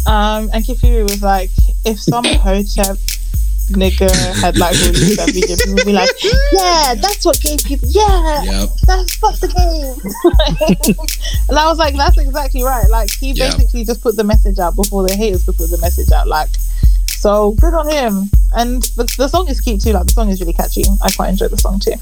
Um, 0.07 0.49
and 0.53 0.65
Kid 0.65 0.77
Fury 0.79 1.03
was 1.03 1.21
like, 1.21 1.49
if 1.85 1.99
some 1.99 2.23
hotep 2.45 2.97
nigga 3.71 4.09
had 4.39 4.57
like 4.57 4.73
released 4.75 5.17
that 5.17 5.29
video, 5.33 5.55
people 5.57 5.73
would 5.75 5.85
be 5.85 5.91
like, 5.93 6.09
yeah, 6.53 6.95
that's 6.95 7.25
what 7.25 7.39
gay 7.41 7.57
people, 7.65 7.87
yeah, 7.91 8.43
Yep. 8.43 8.69
that's 8.85 9.15
fuck 9.17 9.35
the 9.39 9.47
game. 9.49 10.95
and 11.49 11.57
I 11.57 11.65
was 11.67 11.77
like, 11.77 11.95
that's 11.95 12.17
exactly 12.17 12.63
right. 12.63 12.89
Like 12.89 13.09
he 13.11 13.33
basically 13.33 13.83
just 13.83 14.01
put 14.01 14.15
the 14.15 14.23
message 14.23 14.57
out 14.59 14.75
before 14.75 15.05
the 15.07 15.13
haters 15.13 15.43
could 15.43 15.57
put 15.57 15.69
the 15.69 15.77
message 15.79 16.11
out. 16.11 16.27
Like, 16.27 16.49
so 17.07 17.51
good 17.59 17.73
on 17.73 17.89
him. 17.89 18.29
And 18.55 18.83
the, 18.95 19.03
the 19.17 19.27
song 19.27 19.49
is 19.49 19.59
cute 19.59 19.81
too. 19.81 19.91
Like 19.91 20.05
the 20.05 20.13
song 20.13 20.29
is 20.29 20.39
really 20.39 20.53
catchy. 20.53 20.83
I 21.03 21.11
quite 21.11 21.29
enjoy 21.29 21.49
the 21.49 21.57
song 21.57 21.79
too. 21.79 21.93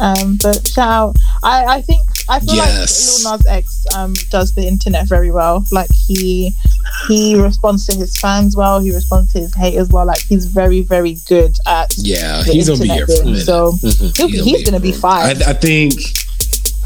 Um, 0.00 0.38
but 0.42 0.66
shout 0.66 0.88
out. 0.88 1.16
I, 1.44 1.76
I 1.76 1.82
think 1.82 2.02
I 2.28 2.40
feel 2.40 2.54
Yes. 2.54 3.22
like 3.24 3.24
Lil 3.24 3.36
Nas 3.38 3.46
X 3.46 3.86
um 3.94 4.14
does 4.30 4.52
the 4.54 4.66
internet 4.66 5.06
very 5.06 5.30
well. 5.30 5.64
Like 5.70 5.90
he 5.92 6.54
he 7.08 7.36
responds 7.36 7.86
to 7.86 7.94
his 7.96 8.16
fans 8.16 8.56
well. 8.56 8.80
He 8.80 8.94
responds 8.94 9.32
to 9.32 9.40
his 9.40 9.54
haters 9.54 9.88
well. 9.90 10.06
Like 10.06 10.22
he's 10.22 10.46
very 10.46 10.80
very 10.80 11.16
good 11.28 11.56
at 11.66 11.92
Yeah, 11.98 12.42
the 12.42 12.52
he's 12.52 12.68
gonna 12.68 12.80
be 12.82 12.88
here 12.88 13.06
for 13.06 13.12
a 13.12 13.16
game. 13.16 13.24
minute. 13.32 13.44
So 13.44 13.72
he'll, 14.16 14.28
He's 14.28 14.44
he's, 14.44 14.64
gonna 14.64 14.80
be 14.80 14.92
here 14.92 14.98
for 15.00 15.08
a 15.08 15.24
minute. 15.24 15.36
fine. 15.38 15.42
I, 15.42 15.50
I 15.50 15.52
think, 15.54 15.94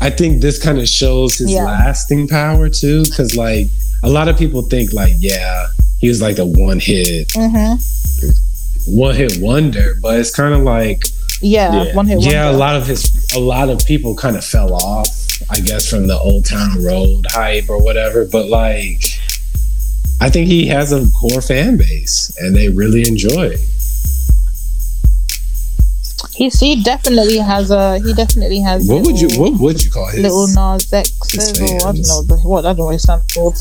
I 0.00 0.10
think 0.10 0.42
this 0.42 0.60
kind 0.62 0.78
of 0.78 0.88
shows 0.88 1.38
his 1.38 1.52
Yeah. 1.52 1.64
lasting 1.64 2.26
power 2.28 2.68
too, 2.68 3.04
because 3.04 3.36
like 3.36 3.68
a 4.02 4.08
lot 4.08 4.26
of 4.28 4.36
people 4.36 4.62
think 4.62 4.92
like, 4.92 5.12
yeah, 5.18 5.68
he 6.00 6.08
was 6.08 6.20
like 6.20 6.38
a 6.38 6.44
one 6.46 6.80
hit, 6.80 7.30
hmm 7.36 7.74
one 8.86 9.14
hit 9.14 9.36
wonder, 9.38 9.96
but 10.00 10.18
it's 10.18 10.34
kind 10.34 10.54
of 10.54 10.62
like, 10.62 11.04
Yeah, 11.40 11.84
Yeah. 11.84 11.94
one 11.94 12.06
hit. 12.06 12.20
yeah, 12.20 12.50
a 12.50 12.52
lot 12.52 12.76
of 12.76 12.86
his, 12.86 13.32
a 13.34 13.38
lot 13.38 13.68
of 13.68 13.84
people 13.86 14.14
kind 14.14 14.36
of 14.36 14.44
fell 14.44 14.74
off, 14.74 15.08
I 15.50 15.60
guess, 15.60 15.88
from 15.88 16.06
the 16.08 16.18
Old 16.18 16.44
Town 16.46 16.82
Road 16.82 17.26
hype 17.30 17.68
or 17.70 17.80
whatever. 17.82 18.24
But 18.24 18.48
like, 18.48 19.02
I 20.20 20.30
think 20.30 20.48
he 20.48 20.66
has 20.66 20.90
a 20.92 21.06
core 21.12 21.40
fan 21.40 21.76
base, 21.76 22.36
and 22.40 22.56
they 22.56 22.68
really 22.68 23.06
enjoy. 23.06 23.50
it. 23.54 23.60
He's, 26.34 26.58
he 26.60 26.82
definitely 26.82 27.38
has 27.38 27.70
a. 27.70 27.98
He 28.00 28.12
definitely 28.14 28.60
has. 28.60 28.88
What 28.88 29.04
would 29.06 29.20
you, 29.20 29.28
what 29.40 29.58
would 29.60 29.82
you 29.84 29.90
call 29.90 30.08
his? 30.08 30.20
Lil 30.22 30.48
Nas 30.48 30.92
X 30.92 31.32
his 31.32 31.60
or 31.60 31.64
I 31.64 31.92
don't 31.92 32.06
know 32.06 32.22
the, 32.22 32.36
what 32.44 32.64
I 32.64 32.70
don't 32.70 32.78
know 32.78 32.84
what 32.86 32.94
it 32.96 33.00
stands 33.00 33.32
for. 33.34 33.52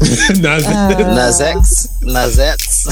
Nas- 0.40 0.64
Uh, 0.66 0.94
Nas 1.14 1.40
X, 1.40 1.88
Nas 2.02 2.38
X, 2.38 2.86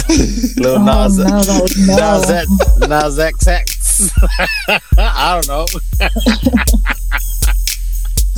Lil 0.58 0.74
Oh, 0.76 0.82
Nas, 0.82 1.16
no, 1.16 1.24
was 1.36 1.46
no. 1.86 1.94
Nas 1.96 2.30
X, 2.30 2.48
Nas 2.88 3.18
X 3.18 3.46
X. 3.46 4.10
I 4.98 5.40
don't 5.40 5.46
know. 5.48 5.66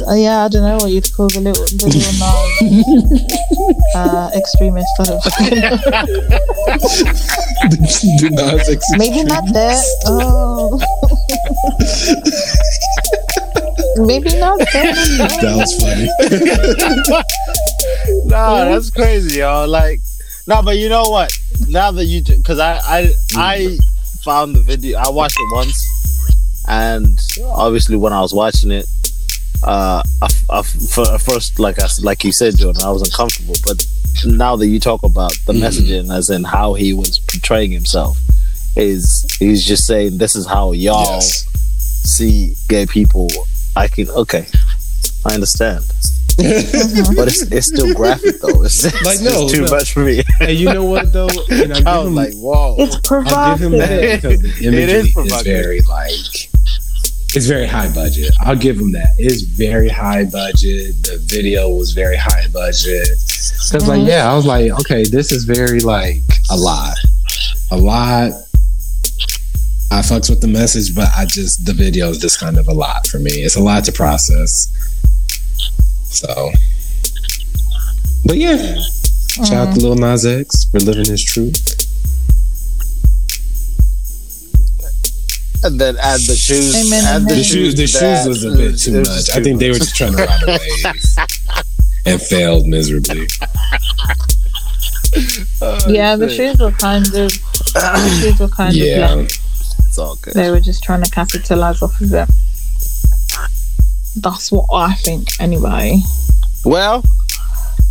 Uh, 0.06 0.14
yeah, 0.14 0.44
I 0.44 0.48
don't 0.48 0.62
know 0.62 0.76
what 0.76 0.90
you'd 0.92 1.10
call 1.12 1.28
the 1.28 1.40
little 1.40 1.64
the 1.64 1.86
little 1.86 2.12
Nas 3.94 3.96
uh, 3.96 4.30
extremist. 4.36 4.86
I 5.00 5.04
don't. 5.04 5.24
Nas 8.30 8.68
X 8.68 8.84
Maybe 8.96 9.24
not 9.24 9.44
that. 9.54 9.82
Oh. 10.06 10.78
Maybe 14.06 14.30
not 14.38 14.58
that. 14.58 14.94
That 15.40 15.56
was 15.56 15.74
funny. 15.82 16.08
No, 18.24 18.64
that's 18.64 18.90
crazy, 18.90 19.38
y'all. 19.38 19.66
Like, 19.68 20.00
no, 20.46 20.62
but 20.62 20.76
you 20.78 20.88
know 20.88 21.08
what? 21.10 21.30
Now 21.68 21.90
that 21.92 22.04
you, 22.04 22.22
because 22.22 22.58
I, 22.58 22.78
I, 22.84 23.12
I 23.34 23.78
found 24.22 24.54
the 24.54 24.60
video. 24.60 24.98
I 24.98 25.08
watched 25.10 25.36
it 25.38 25.52
once, 25.52 26.64
and 26.68 27.18
obviously 27.46 27.96
when 27.96 28.12
I 28.12 28.20
was 28.20 28.32
watching 28.34 28.70
it, 28.70 28.86
uh, 29.62 30.02
I, 30.22 30.28
I, 30.50 30.62
for, 30.62 31.18
first, 31.18 31.58
like 31.58 31.80
I, 31.82 31.86
like 32.02 32.22
you 32.24 32.32
said, 32.32 32.56
Jordan, 32.56 32.82
I 32.82 32.90
was 32.90 33.02
uncomfortable. 33.02 33.54
But 33.64 33.84
now 34.24 34.56
that 34.56 34.66
you 34.68 34.78
talk 34.80 35.02
about 35.02 35.34
the 35.46 35.52
Mhm. 35.52 35.60
messaging, 35.60 36.14
as 36.16 36.30
in 36.30 36.44
how 36.44 36.74
he 36.74 36.92
was 36.92 37.18
portraying 37.18 37.72
himself, 37.72 38.18
is 38.76 39.26
he's 39.38 39.64
just 39.66 39.86
saying 39.86 40.18
this 40.18 40.36
is 40.36 40.46
how 40.46 40.72
y'all 40.72 41.14
Yes. 41.16 41.44
see 42.04 42.54
gay 42.68 42.86
people. 42.86 43.28
I 43.76 43.88
can 43.88 44.08
okay, 44.10 44.46
I 45.24 45.34
understand, 45.34 45.84
but 46.38 47.26
it's 47.28 47.42
it's 47.50 47.66
still 47.66 47.92
graphic 47.94 48.40
though. 48.40 48.62
It's, 48.62 48.84
Like, 49.04 49.20
no, 49.20 49.42
just 49.42 49.54
too 49.54 49.62
no. 49.64 49.70
much 49.70 49.92
for 49.92 50.04
me. 50.04 50.22
And 50.40 50.56
you 50.56 50.72
know 50.72 50.84
what 50.84 51.12
though? 51.12 51.28
And 51.50 51.72
I 51.74 51.82
I 51.94 51.98
was 51.98 52.08
him 52.08 52.14
like, 52.14 52.34
whoa. 52.34 52.76
It's 52.78 53.10
I'll 53.10 53.56
give 53.58 53.66
him 53.66 53.78
that 53.78 53.88
provocative. 53.88 54.22
because 54.22 54.40
the 54.60 54.66
imagery 54.66 54.82
It 54.82 54.88
is 54.90 55.16
is, 55.16 55.42
very 55.42 55.80
like 55.82 56.50
it's 57.34 57.46
very 57.46 57.66
high 57.66 57.92
budget. 57.92 58.30
I'll 58.40 58.56
give 58.56 58.78
him 58.78 58.92
that. 58.92 59.08
It's 59.18 59.42
very 59.42 59.88
high 59.88 60.24
budget. 60.24 60.94
The 61.02 61.18
video 61.26 61.68
was 61.68 61.92
very 61.92 62.16
high 62.16 62.46
budget. 62.52 63.06
Cause 63.70 63.86
like 63.88 64.00
Mhm. 64.02 64.06
yeah, 64.08 64.30
I 64.30 64.34
was 64.34 64.46
like, 64.46 64.70
okay, 64.80 65.04
this 65.04 65.30
is 65.32 65.44
very 65.44 65.80
like 65.80 66.22
a 66.50 66.56
lot, 66.56 66.94
a 67.72 67.76
lot. 67.76 68.32
I 69.90 70.00
fucks 70.02 70.28
with 70.30 70.40
the 70.40 70.48
message, 70.48 70.94
but 70.94 71.08
I 71.16 71.24
just 71.26 71.66
the 71.66 71.72
video 71.72 72.08
is 72.10 72.18
just 72.18 72.38
kind 72.38 72.58
of 72.58 72.68
a 72.68 72.72
lot 72.74 73.06
for 73.08 73.18
me. 73.18 73.30
It's 73.32 73.56
a 73.56 73.60
lot 73.62 73.84
to 73.86 73.92
process. 73.92 74.72
So, 76.10 76.50
but 78.24 78.36
yeah, 78.36 78.56
shout 79.44 79.68
out 79.68 79.74
to 79.74 79.80
Lil 79.80 79.96
Nas 79.96 80.24
X 80.26 80.64
for 80.70 80.78
living 80.80 81.06
his 81.06 81.22
truth. 81.24 81.74
And 85.64 85.78
then 85.80 85.96
add 85.96 86.20
the 86.20 86.36
shoes. 86.36 86.74
Amen, 86.76 87.04
add 87.04 87.22
amen. 87.22 87.36
The 87.36 87.42
shoes, 87.44 87.74
the 87.74 87.86
shoes 87.88 88.26
was 88.28 88.44
a 88.44 88.52
bit 88.56 88.78
too 88.78 89.00
much. 89.00 89.08
just 89.08 89.30
I 89.30 89.38
too 89.38 89.44
think 89.44 89.58
they 89.58 89.70
were 89.70 89.78
just 89.78 89.96
trying 89.96 90.12
to 90.16 90.24
ride 90.24 90.42
a 90.44 90.46
wave 90.46 90.94
and 92.06 92.22
failed 92.22 92.66
miserably. 92.66 93.26
Oh, 95.60 95.78
Yeah, 95.88 96.14
the 96.16 96.28
shit. 96.28 96.36
shoes 96.52 96.60
were 96.60 96.70
kind 96.70 97.04
of. 97.06 97.12
The 97.74 98.18
shoes 98.20 98.38
were 98.38 98.48
kind 98.48 98.70
of. 98.70 98.76
Yeah. 98.76 99.16
It's 99.22 99.98
all 99.98 100.14
good. 100.22 100.34
They 100.34 100.50
were 100.50 100.60
just 100.60 100.82
trying 100.84 101.02
to 101.02 101.10
capitalize 101.10 101.82
off 101.82 102.00
of 102.00 102.14
it. 102.14 102.28
That's 104.20 104.50
what 104.50 104.66
I 104.72 104.94
think, 104.94 105.28
anyway. 105.40 105.98
Well, 106.64 107.02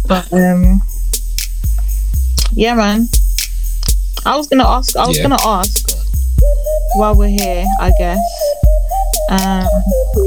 But 0.08 0.32
um, 0.34 0.82
yeah, 2.54 2.74
man. 2.76 3.08
I 4.26 4.36
was 4.36 4.48
gonna 4.48 4.68
ask. 4.68 4.96
I 4.96 5.08
was 5.08 5.18
Yeah. 5.18 5.24
gonna 5.24 5.38
ask 5.46 5.90
while 6.96 7.16
we're 7.16 7.28
here. 7.30 7.66
I 7.80 7.92
guess. 7.98 8.20
Um, 9.30 9.68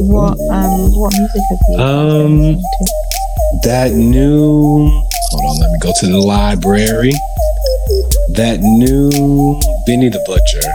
what 0.09 0.39
um, 0.51 0.93
what 0.93 1.13
music 1.15 1.43
have 1.51 1.59
you? 1.71 1.79
Um, 1.79 2.41
to? 2.57 3.61
that 3.65 3.93
new. 3.93 4.89
Hold 5.33 5.45
on, 5.45 5.61
let 5.61 5.71
me 5.73 5.79
go 5.81 5.93
to 6.01 6.07
the 6.07 6.19
library. 6.19 7.13
That 8.35 8.61
new 8.61 9.11
Benny 9.87 10.09
the 10.09 10.23
Butcher, 10.27 10.67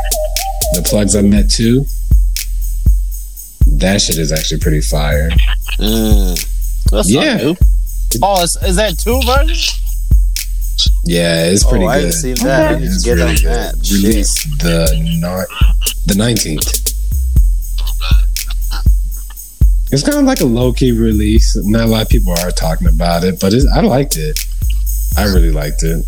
the 0.75 0.87
plugs 0.89 1.15
I 1.15 1.21
met 1.21 1.49
too. 1.49 1.85
That 3.79 4.01
shit 4.01 4.17
is 4.17 4.31
actually 4.31 4.59
pretty 4.59 4.81
fire. 4.81 5.29
mm, 5.79 6.89
that's 6.91 7.09
Yeah. 7.11 7.33
not 7.35 7.43
new. 7.43 7.55
Oh, 8.21 8.41
is, 8.43 8.55
is 8.63 8.75
that 8.77 8.97
two 8.97 9.19
versions? 9.25 9.73
Yeah, 11.03 11.45
it's 11.45 11.63
pretty 11.63 11.85
oh, 11.85 11.87
I 11.89 11.95
good. 11.99 12.05
haven't 12.05 12.19
seen 12.19 12.35
that. 12.45 12.61
I 12.61 12.73
Okay. 12.73 12.79
need 12.81 12.87
to 12.87 12.93
It's 12.93 13.03
get 13.03 13.11
really 13.13 13.29
on 13.29 13.43
that. 13.43 13.85
Shit. 13.85 14.03
Released 14.03 14.59
the 14.59 14.93
ni- 15.01 16.05
the 16.07 16.15
nineteenth. 16.15 16.81
It's 19.91 20.03
kind 20.03 20.17
of 20.17 20.25
like 20.25 20.41
a 20.41 20.45
low 20.45 20.73
key 20.73 20.91
release. 20.91 21.55
Not 21.57 21.83
a 21.83 21.87
lot 21.87 22.01
of 22.01 22.09
people 22.09 22.33
are 22.33 22.51
talking 22.51 22.87
about 22.87 23.23
it, 23.23 23.39
but 23.39 23.53
it's, 23.53 23.65
I 23.67 23.81
liked 23.81 24.17
it. 24.17 24.37
I 25.17 25.23
really 25.25 25.51
liked 25.51 25.83
it. 25.83 26.03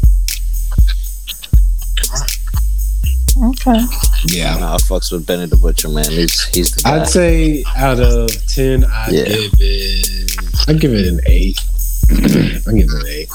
Okay. 3.43 3.79
Yeah, 4.25 4.57
Nah, 4.57 4.73
I 4.73 4.77
fucks 4.77 5.11
with 5.11 5.25
Benny 5.27 5.45
the 5.45 5.57
Butcher, 5.57 5.89
man. 5.89 6.09
He's 6.09 6.43
he's 6.47 6.71
the 6.71 6.81
guy. 6.81 7.01
I'd 7.01 7.07
say 7.07 7.63
out 7.75 7.99
of 7.99 8.29
ten, 8.47 8.83
I'd 8.85 9.11
Yeah. 9.11 9.25
give 9.25 9.53
it. 9.59 10.35
I'd 10.67 10.79
give 10.81 10.93
it 10.93 11.05
an 11.07 11.19
eight. 11.27 11.59
I'd 12.09 12.75
give 12.75 12.89
it 12.89 12.93
an 12.93 13.07
eight. 13.07 13.29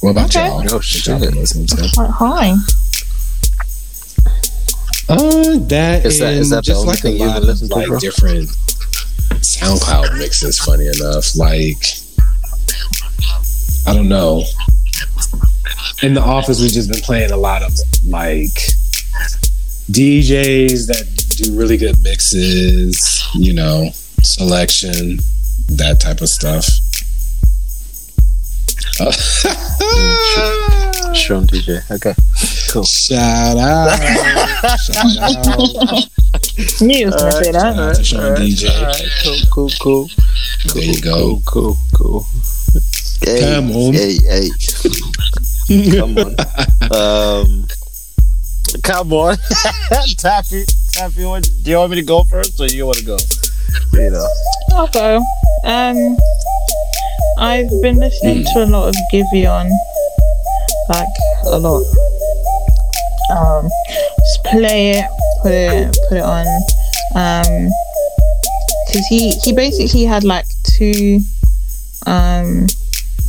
What 0.00 0.10
about 0.10 0.34
Okay. 0.34 0.46
y'all? 0.48 0.64
Oh, 0.74 0.80
shit. 0.80 1.06
y'all 1.06 1.20
been 1.20 1.34
listening 1.36 1.66
to? 1.68 1.76
Like, 1.96 2.10
hi. 2.10 2.50
Uh, 5.08 5.58
that 5.68 6.04
Is 6.06 6.18
that- 6.18 6.32
and 6.32 6.40
is 6.40 6.50
that 6.50 6.64
just 6.64 6.84
like 6.86 7.04
a 7.04 7.10
you've 7.10 7.20
lot 7.20 7.34
been 7.34 7.42
of 7.42 7.48
listening 7.48 7.70
to, 7.70 7.76
like 7.76 7.86
bro? 7.88 7.98
different 8.00 8.48
SoundCloud 9.40 10.18
mixes. 10.18 10.58
Funny 10.58 10.86
enough, 10.88 11.36
like 11.36 11.78
I 13.86 13.94
don't 13.94 14.08
know. 14.08 14.44
In 16.02 16.14
the 16.14 16.20
office, 16.22 16.60
we've 16.60 16.72
just 16.72 16.90
been 16.90 17.00
playing 17.02 17.30
a 17.30 17.36
lot 17.36 17.62
of 17.62 17.72
like 18.06 18.50
DJs 19.90 20.86
that 20.88 21.04
do 21.36 21.56
really 21.58 21.76
good 21.76 21.96
mixes. 22.02 23.22
You 23.34 23.52
know, 23.54 23.90
selection, 24.22 25.18
that 25.68 26.00
type 26.00 26.20
of 26.20 26.28
stuff. 26.28 26.66
Sean 31.14 31.46
DJ. 31.46 31.82
Okay. 31.90 32.14
Cool. 32.70 32.84
Shout 32.84 33.56
out! 33.58 33.98
Shout 34.80 35.46
out! 35.46 36.08
Knew 36.80 36.98
you 36.98 37.06
was 37.06 37.16
gonna 37.16 37.32
say 37.32 37.52
that. 37.52 37.76
out 37.78 37.96
to 37.96 38.04
Sean 38.04 38.34
DJ. 38.36 38.70
Alright, 38.70 39.08
cool, 39.22 39.38
cool, 39.50 39.70
cool. 39.80 40.08
There 40.74 40.82
you 40.82 41.00
go. 41.00 41.40
Cool, 41.46 41.52
cool, 41.74 41.76
cool. 41.94 42.26
Hey, 43.24 43.40
Come 43.40 43.70
on. 43.72 43.92
Hey, 43.92 44.16
hey. 44.24 44.48
Come 45.98 46.18
on. 46.18 46.36
Um, 46.92 47.66
come 48.82 49.12
on. 49.12 49.36
Taffy, 50.18 50.64
Taffy, 50.92 51.24
what, 51.24 51.48
do 51.62 51.70
you 51.70 51.76
want 51.76 51.90
me 51.90 51.96
to 51.96 52.02
go 52.02 52.24
first 52.24 52.60
or 52.60 52.66
you 52.66 52.86
want 52.86 52.98
to 52.98 53.04
go? 53.04 53.16
You 53.92 54.10
know. 54.10 54.28
I'll 54.74 54.88
go. 54.88 55.16
Um, 55.64 56.16
I've 57.38 57.70
been 57.82 57.98
listening 57.98 58.44
to 58.52 58.64
a 58.64 58.66
lot 58.66 58.88
of 58.88 58.94
Giveon, 59.12 59.70
like 60.88 61.06
a 61.46 61.58
lot. 61.58 61.84
Um, 63.30 63.68
just 64.18 64.44
play 64.44 64.90
it, 64.90 65.06
put 65.42 65.52
it, 65.52 65.98
put 66.08 66.18
it 66.18 66.24
on. 66.24 66.46
Um, 67.14 67.70
because 68.86 69.06
he 69.06 69.30
he 69.30 69.52
basically 69.52 70.04
had 70.04 70.22
like 70.22 70.46
two 70.64 71.20
um 72.06 72.66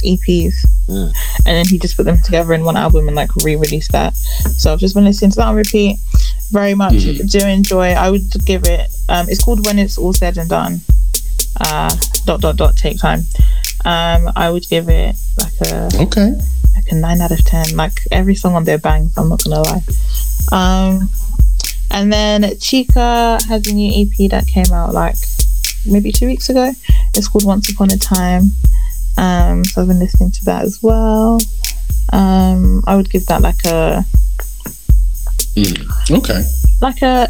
EPs, 0.03 0.53
Mm. 0.89 1.11
and 1.45 1.55
then 1.57 1.65
he 1.65 1.79
just 1.79 1.95
put 1.95 2.05
them 2.05 2.17
together 2.23 2.53
in 2.53 2.63
one 2.65 2.75
album 2.77 3.07
and 3.07 3.15
like 3.15 3.33
re-released 3.37 3.91
that. 3.93 4.15
So 4.57 4.73
I've 4.73 4.79
just 4.79 4.93
been 4.95 5.05
listening 5.05 5.31
to 5.31 5.37
that 5.37 5.47
on 5.47 5.55
repeat. 5.55 5.97
Very 6.51 6.73
much 6.75 6.93
Mhm. 6.95 7.29
do 7.31 7.39
enjoy. 7.39 7.91
I 7.93 8.09
would 8.09 8.29
give 8.45 8.65
it. 8.65 8.91
Um, 9.09 9.27
it's 9.29 9.41
called 9.43 9.65
When 9.65 9.79
It's 9.79 9.97
All 9.97 10.13
Said 10.13 10.37
and 10.37 10.49
Done 10.49 10.81
uh, 11.61 11.95
dot 12.25 12.41
dot 12.41 12.55
dot 12.57 12.75
take 12.75 12.99
time. 12.99 13.25
Um, 13.85 14.31
I 14.35 14.49
would 14.49 14.67
give 14.69 14.89
it 14.89 15.15
like 15.37 15.53
a 15.71 15.89
Okay. 16.03 16.31
like 16.75 16.87
a 16.91 16.95
nine 16.95 17.21
out 17.21 17.31
of 17.31 17.43
ten. 17.45 17.75
Like 17.75 17.93
every 18.11 18.35
song 18.35 18.55
on 18.55 18.63
there 18.65 18.77
bangs. 18.77 19.11
I'm 19.17 19.29
not 19.29 19.43
gonna 19.43 19.61
lie. 19.61 19.83
Um, 20.51 21.09
and 21.91 22.11
then 22.11 22.41
Chika 22.59 23.41
has 23.45 23.67
a 23.67 23.73
new 23.73 23.91
EP 24.01 24.27
that 24.29 24.47
came 24.47 24.71
out 24.73 24.93
like 24.93 25.15
maybe 25.85 26.11
two 26.11 26.25
weeks 26.27 26.49
ago. 26.49 26.73
It's 27.15 27.27
called 27.27 27.45
Once 27.45 27.69
Upon 27.71 27.91
a 27.91 27.97
Time. 27.97 28.53
Um, 29.17 29.63
so 29.65 29.81
I've 29.81 29.87
been 29.87 29.99
listening 29.99 30.31
to 30.31 30.45
that 30.45 30.63
as 30.63 30.79
well. 30.81 31.39
Um, 32.11 32.83
I 32.87 32.95
would 32.95 33.09
give 33.09 33.25
that 33.27 33.41
like 33.41 33.63
a 33.65 34.05
Mm. 35.55 36.11
Okay. 36.17 36.43
like 36.81 37.01
a 37.03 37.29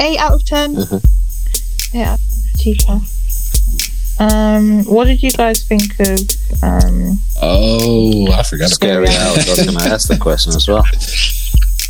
eight 0.00 0.18
out 0.18 0.32
of 0.32 0.44
10 0.46 0.74
Mhm. 0.76 1.04
Eight 1.94 2.02
out 2.02 2.18
of 2.18 2.24
ten 2.24 2.42
for 2.42 2.58
Chika. 2.58 4.20
Um, 4.20 4.84
what 4.86 5.04
did 5.06 5.22
you 5.22 5.30
guys 5.30 5.62
think 5.62 5.98
of 6.00 6.18
um 6.62 7.20
Oh, 7.40 8.26
I 8.32 8.42
forgot 8.42 8.66
about 8.66 8.74
Scary 8.74 9.08
hours. 9.08 9.46
I 9.46 9.50
was 9.50 9.62
going 9.66 9.78
to 9.78 9.84
ask 9.84 10.08
the 10.08 10.16
question 10.16 10.54
as 10.56 10.66
well. 10.68 10.84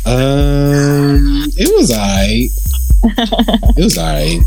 Um, 0.05 1.51
it 1.57 1.69
was 1.75 1.91
alright. 1.91 2.49
it 3.77 3.83
was 3.83 3.97
alright. 3.97 4.39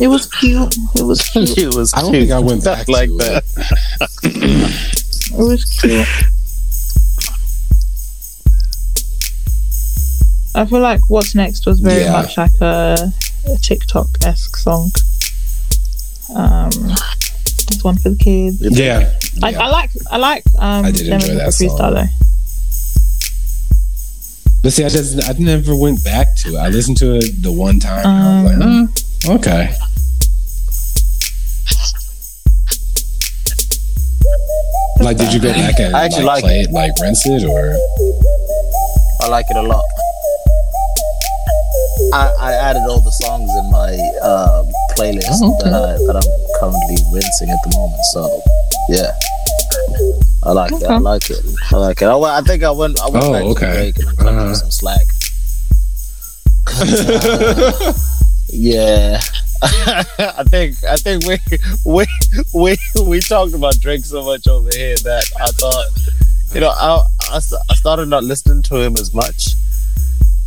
It 0.00 0.08
was 0.08 0.26
cute. 0.26 0.74
It 0.94 1.02
was 1.02 1.20
cute. 1.32 1.58
it 1.58 1.74
was 1.74 1.92
I 1.94 2.00
don't 2.00 2.12
cute. 2.12 2.22
think 2.28 2.32
I 2.32 2.38
went 2.38 2.64
back 2.64 2.88
like 2.88 3.10
that. 3.18 3.44
it. 4.24 5.32
It 5.32 5.36
was 5.38 5.64
cute. 5.80 6.06
I 10.54 10.64
feel 10.66 10.80
like 10.80 11.00
what's 11.08 11.34
next 11.34 11.66
was 11.66 11.80
very 11.80 12.02
Yeah. 12.02 12.12
much 12.12 12.36
like 12.36 12.50
a, 12.60 13.12
a 13.46 13.56
TikTok 13.58 14.06
esque 14.24 14.56
song. 14.56 14.90
Um, 16.34 16.70
it's 16.72 17.84
one 17.84 17.96
for 17.96 18.10
the 18.10 18.16
kids. 18.16 18.58
Yeah. 18.70 19.12
I, 19.42 19.50
yeah. 19.50 19.60
I 19.62 19.68
like 19.68 19.90
I 20.10 20.16
like 20.16 20.44
um 20.58 20.84
I 20.86 20.90
did 20.90 21.06
them 21.06 21.20
enjoy 21.20 21.34
that 21.36 21.48
freestyle 21.50 21.78
song. 21.78 21.94
though. 21.94 22.04
But 24.62 24.72
see, 24.72 24.84
I 24.84 24.88
just 24.88 25.22
I 25.28 25.32
never 25.38 25.74
went 25.76 26.02
back 26.04 26.36
to 26.38 26.54
it. 26.56 26.58
I 26.58 26.68
listened 26.68 26.96
to 26.98 27.16
it 27.16 27.42
the 27.42 27.52
one 27.52 27.78
time. 27.78 28.04
and 28.06 28.08
I 28.08 28.42
was 28.42 28.52
Um, 28.62 28.86
like, 28.86 28.90
oh, 29.26 29.34
okay. 29.34 29.74
Like, 35.00 35.16
did 35.16 35.32
you 35.32 35.40
go 35.40 35.52
back 35.52 35.78
and 35.80 35.96
I 35.96 36.04
actually 36.04 36.24
like, 36.24 36.42
like 36.42 36.44
play 36.44 36.60
it, 36.60 36.72
like 36.72 36.92
rinse 37.00 37.24
it, 37.26 37.44
or 37.44 37.74
I 39.22 39.28
like 39.28 39.46
it 39.48 39.56
a 39.56 39.62
lot. 39.62 39.84
I, 42.12 42.32
I 42.38 42.52
added 42.54 42.82
all 42.88 43.00
the 43.00 43.10
songs 43.12 43.50
in 43.50 43.70
my 43.70 43.96
uh, 44.22 44.62
playlist 44.96 45.40
Oh, 45.42 45.54
okay. 45.54 45.70
that, 45.70 45.74
I, 45.74 45.92
that 46.04 46.16
I'm 46.16 46.60
currently 46.60 46.96
rinsing 47.12 47.48
at 47.50 47.58
the 47.64 47.70
moment. 47.76 48.04
So, 48.12 48.42
yeah. 48.88 49.12
I 50.42 50.52
like 50.52 50.72
it. 50.72 50.82
I 50.84 50.98
like 50.98 51.30
it. 51.30 51.44
I 51.72 51.76
like 51.76 52.02
it. 52.02 52.06
I, 52.06 52.16
I 52.38 52.40
think 52.42 52.62
I 52.62 52.70
went. 52.70 53.00
I 53.00 53.08
went 53.08 53.24
Oh, 53.24 53.32
back 53.32 53.42
to 53.42 53.48
okay. 53.50 53.92
the 53.92 53.92
break 53.92 53.98
and 53.98 54.08
I'm 54.08 54.16
cutting 54.16 54.38
Uh-huh. 54.38 54.54
some 54.54 54.70
slack. 54.70 55.06
uh, 56.68 57.92
yeah, 58.48 59.20
I 59.62 60.44
think 60.48 60.82
I 60.84 60.96
think 60.96 61.24
we 61.26 61.38
we 61.84 62.06
we 62.54 62.76
we 63.04 63.20
talked 63.20 63.52
about 63.54 63.78
Drake 63.80 64.04
so 64.04 64.24
much 64.24 64.46
over 64.48 64.70
here 64.72 64.96
that 64.96 65.24
I 65.40 65.46
thought, 65.48 65.86
you 66.54 66.60
know, 66.60 66.70
I 66.70 67.02
I, 67.30 67.36
I 67.70 67.74
started 67.74 68.06
not 68.08 68.24
listening 68.24 68.62
to 68.64 68.76
him 68.76 68.94
as 68.96 69.12
much. 69.14 69.48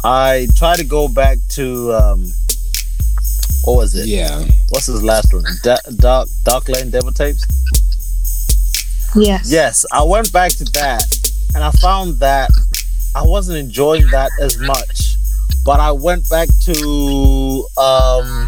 I 0.03 0.48
tried 0.57 0.77
to 0.77 0.84
go 0.84 1.07
back 1.07 1.38
to 1.52 1.94
um, 1.94 2.26
what 3.65 3.76
was 3.77 3.95
it? 3.95 4.07
yeah, 4.07 4.44
What's 4.69 4.88
his 4.88 5.03
last 5.03 5.34
one? 5.34 5.44
Da- 5.61 5.77
Dark 5.98 6.27
Dark 6.44 6.68
Lane 6.69 6.90
Demo 6.90 7.11
Tapes. 7.11 7.45
Yes. 9.15 9.52
Yes, 9.52 9.85
I 9.91 10.03
went 10.03 10.34
back 10.34 10.52
to 10.53 10.64
that 10.73 11.03
and 11.53 11.64
I 11.64 11.69
found 11.72 12.19
that 12.19 12.49
I 13.15 13.22
wasn't 13.23 13.60
enjoying 13.60 14.07
that 14.07 14.31
as 14.41 14.57
much. 14.57 15.18
But 15.64 15.80
I 15.80 15.91
went 15.91 16.27
back 16.30 16.49
to 16.64 17.68
um 17.77 18.48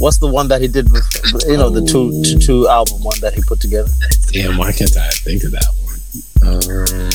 what's 0.00 0.18
the 0.18 0.26
one 0.26 0.48
that 0.48 0.60
he 0.60 0.66
did 0.68 0.90
with 0.90 1.04
you 1.46 1.56
know 1.56 1.68
the 1.70 1.82
two 1.82 2.22
two, 2.24 2.38
two 2.38 2.68
album 2.68 3.02
one 3.04 3.18
that 3.20 3.34
he 3.34 3.42
put 3.42 3.60
together. 3.60 3.90
damn. 4.32 4.56
Why 4.56 4.72
can't 4.72 4.96
I 4.96 5.08
think 5.10 5.44
of 5.44 5.52
that 5.52 5.68
one? 5.84 6.00
Um, 6.42 7.10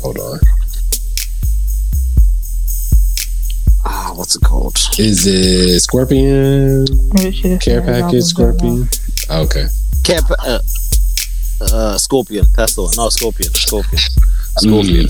hold 0.00 0.18
on. 0.18 0.40
Ah, 3.84 4.12
what's 4.14 4.36
it 4.36 4.42
called? 4.42 4.78
Is 4.98 5.26
it 5.26 5.80
Scorpion 5.80 6.86
Maybe 7.14 7.58
Care 7.58 7.82
Package? 7.82 8.32
album, 8.36 8.56
don't 8.58 8.70
know. 8.80 8.86
Scorpion. 8.86 8.88
Okay. 9.30 9.66
Cap 10.04 10.30
uh, 10.38 10.58
uh 11.60 11.98
Scorpion. 11.98 12.46
That's 12.56 12.74
the 12.76 12.82
one. 12.82 12.92
No, 12.96 13.08
Scorpion. 13.10 13.52
Scorpion. 13.54 13.98
Scorpion. 14.58 15.08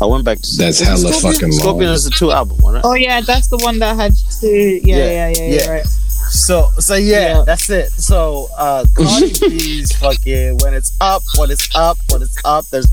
I 0.00 0.06
went 0.06 0.24
back 0.24 0.38
to 0.38 0.48
That's 0.56 0.80
hella 0.80 0.98
Scorpion? 1.12 1.32
fucking 1.32 1.50
long. 1.50 1.58
Scorpion 1.60 1.90
is 1.92 2.04
the 2.04 2.10
two 2.10 2.30
album 2.30 2.58
one, 2.58 2.74
right? 2.74 2.84
Oh 2.84 2.94
yeah, 2.94 3.20
that's 3.20 3.48
the 3.48 3.58
one 3.58 3.78
that 3.80 3.96
had 3.96 4.12
two. 4.40 4.80
Yeah, 4.84 4.96
Yeah, 4.96 5.04
yeah, 5.04 5.28
yeah, 5.28 5.42
yeah. 5.42 5.54
yeah. 5.64 5.70
Right. 5.70 5.86
So 6.30 6.68
so 6.78 6.94
yeah, 6.94 7.38
Yeah. 7.38 7.42
that's 7.44 7.68
it. 7.70 7.90
So 7.92 8.48
uh 8.56 8.84
Cardi 8.94 9.32
B's 9.48 9.92
fucking 9.96 10.58
when 10.58 10.74
it's 10.74 10.96
up, 11.00 11.22
when 11.36 11.50
it's 11.50 11.74
up, 11.74 11.96
when 12.10 12.22
it's 12.22 12.36
up, 12.44 12.66
there's 12.66 12.86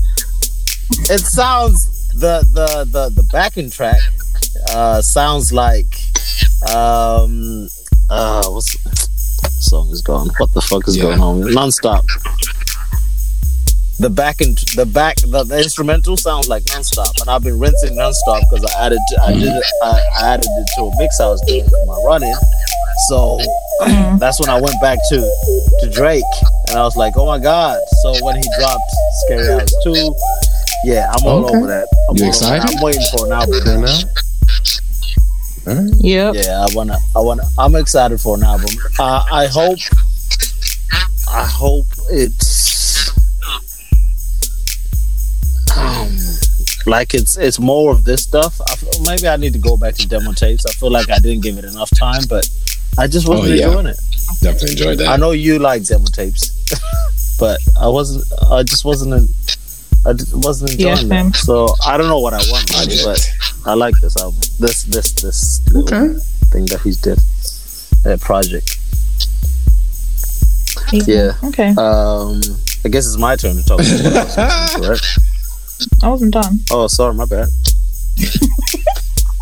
it 1.10 1.20
sounds 1.20 2.08
the 2.12 2.40
the 2.52 2.84
the 2.90 3.10
the 3.14 3.22
backing 3.30 3.70
track 3.70 4.00
uh 4.70 5.00
sounds 5.02 5.52
like 5.52 5.94
um 6.74 7.68
uh 8.10 8.48
what's 8.48 8.76
song 9.68 9.90
is 9.90 10.02
gone. 10.02 10.30
What 10.38 10.52
the 10.54 10.60
fuck 10.62 10.88
is 10.88 10.96
Yeah. 10.96 11.02
going 11.04 11.20
on? 11.20 11.42
Nonstop. 11.42 12.04
The 13.98 14.10
back 14.10 14.40
and 14.42 14.58
the 14.76 14.84
back 14.84 15.16
the, 15.16 15.42
the 15.44 15.56
instrumental 15.58 16.16
sounds 16.18 16.48
like 16.48 16.64
nonstop, 16.64 17.18
and 17.20 17.30
I've 17.30 17.42
been 17.42 17.58
rinsing 17.58 17.96
nonstop 17.96 18.42
because 18.50 18.62
I 18.76 18.86
added 18.86 18.98
I 19.22 19.32
did 19.32 19.44
it, 19.44 19.64
I, 19.82 20.00
I 20.20 20.34
added 20.34 20.44
it 20.46 20.66
to 20.76 20.82
a 20.84 20.92
mix 20.98 21.18
I 21.18 21.26
was 21.28 21.40
doing 21.46 21.64
for 21.64 21.86
my 21.86 22.02
running. 22.04 22.34
So 23.08 23.38
Mhm. 23.82 24.18
that's 24.18 24.38
when 24.40 24.48
I 24.50 24.60
went 24.60 24.78
back 24.82 24.98
to 25.10 25.16
to 25.80 25.90
Drake, 25.90 26.24
and 26.68 26.78
I 26.78 26.82
was 26.82 26.96
like, 26.96 27.14
oh 27.16 27.24
my 27.26 27.38
god! 27.38 27.78
So 28.02 28.22
when 28.24 28.36
he 28.36 28.44
dropped 28.58 28.82
Scary 29.24 29.48
Hours 29.50 29.74
two, 29.82 30.14
yeah, 30.84 31.10
I'm 31.12 31.26
all 31.26 31.44
Okay. 31.46 31.56
over 31.56 31.66
that. 31.66 31.88
I'm 32.10 32.16
You 32.16 32.24
all 32.24 32.28
over 32.28 32.38
that. 32.38 32.56
excited? 32.58 32.76
I'm 32.76 32.82
waiting 32.82 33.02
for 33.16 33.26
an 33.26 33.32
album. 33.32 33.60
Fair 33.64 33.74
enough. 33.78 34.04
All 35.66 35.74
right. 35.74 35.92
Yep. 36.00 36.34
Yeah, 36.36 36.66
I 36.68 36.74
wanna, 36.74 36.98
I 37.16 37.20
wanna, 37.20 37.42
I'm 37.58 37.74
excited 37.76 38.20
for 38.20 38.36
an 38.36 38.44
album. 38.44 38.70
Uh, 38.98 39.24
I 39.32 39.46
hope, 39.46 39.78
I 41.28 41.44
hope 41.44 41.86
it's, 42.10 43.10
um, 45.76 46.16
like 46.86 47.14
it's 47.14 47.36
it's 47.36 47.58
more 47.58 47.92
of 47.92 48.04
this 48.04 48.22
stuff. 48.22 48.60
I 48.70 48.76
feel, 48.76 49.02
maybe 49.04 49.28
I 49.28 49.36
need 49.36 49.52
to 49.54 49.58
go 49.58 49.76
back 49.76 49.94
to 49.96 50.06
demo 50.08 50.32
tapes. 50.32 50.64
I 50.66 50.72
feel 50.72 50.90
like 50.90 51.10
I 51.10 51.18
didn't 51.18 51.42
give 51.42 51.58
it 51.58 51.64
enough 51.64 51.90
time, 51.90 52.22
but 52.28 52.48
I 52.98 53.06
just 53.06 53.28
wasn't 53.28 53.48
Oh, 53.50 53.54
yeah. 53.54 53.66
enjoying 53.66 53.86
it. 53.86 54.00
Definitely 54.40 54.70
enjoyed 54.72 54.98
that. 54.98 55.08
I 55.08 55.16
know 55.16 55.30
you 55.32 55.58
like 55.58 55.84
demo 55.84 56.06
tapes, 56.06 56.52
but 57.40 57.58
I 57.80 57.88
wasn't. 57.88 58.24
I 58.50 58.62
just 58.62 58.84
wasn't. 58.84 59.14
In, 59.14 59.28
I 60.06 60.12
just 60.12 60.34
wasn't 60.34 60.72
Yeah, 60.78 60.92
enjoying 60.92 60.98
same. 60.98 61.08
them. 61.08 61.32
So 61.34 61.74
I 61.84 61.96
don't 61.96 62.08
know 62.08 62.20
what 62.20 62.32
I 62.32 62.38
want, 62.50 62.70
I 62.76 62.86
but 63.04 63.32
I 63.66 63.74
like 63.74 63.94
this 64.00 64.16
album. 64.16 64.40
This 64.60 64.84
this 64.84 65.12
this 65.12 65.60
Okay. 65.74 66.14
thing 66.52 66.66
that 66.66 66.80
he's 66.82 66.96
did. 66.98 67.18
That 68.04 68.20
project. 68.20 68.78
Yeah. 70.92 71.32
Okay. 71.44 71.70
Um. 71.76 72.40
I 72.84 72.88
guess 72.88 73.04
it's 73.06 73.18
my 73.18 73.34
turn 73.34 73.56
to 73.56 73.64
talk 73.64 73.80
about 73.80 74.14
what 74.14 74.38
I 74.38 74.60
was 74.62 74.74
to, 74.74 74.90
right? 74.90 75.35
I 76.02 76.08
wasn't 76.08 76.32
done. 76.32 76.60
Oh, 76.70 76.86
sorry, 76.86 77.14
my 77.14 77.24
bad. 77.26 77.48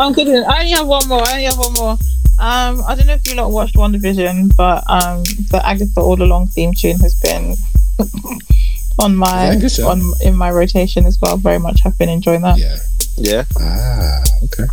I'm 0.00 0.12
kidding. 0.14 0.34
I 0.44 0.60
only 0.60 0.70
have 0.72 0.86
one 0.86 1.06
more. 1.08 1.22
I 1.26 1.32
only 1.32 1.44
have 1.44 1.58
one 1.58 1.72
more. 1.74 1.92
Um, 2.40 2.82
I 2.86 2.94
don't 2.96 3.06
know 3.06 3.14
if 3.14 3.26
you 3.28 3.34
lot 3.36 3.50
watched 3.52 3.76
WandaVision, 3.76 4.56
but 4.56 4.82
um, 4.90 5.22
the 5.50 5.60
Agatha 5.64 6.00
All 6.00 6.20
Along 6.20 6.48
theme 6.48 6.72
tune 6.74 6.98
has 6.98 7.14
been 7.20 7.54
on 8.98 9.14
my 9.16 9.52
Yeah, 9.52 9.84
on 9.86 10.02
in 10.24 10.34
my 10.36 10.50
rotation 10.50 11.06
as 11.06 11.18
well. 11.22 11.36
Very 11.36 11.58
much, 11.60 11.80
have 11.84 11.96
been 11.96 12.08
enjoying 12.08 12.42
that. 12.42 12.58
Yeah. 12.58 12.76
Yeah. 13.16 13.44
Ah, 13.60 14.22
okay. 14.44 14.64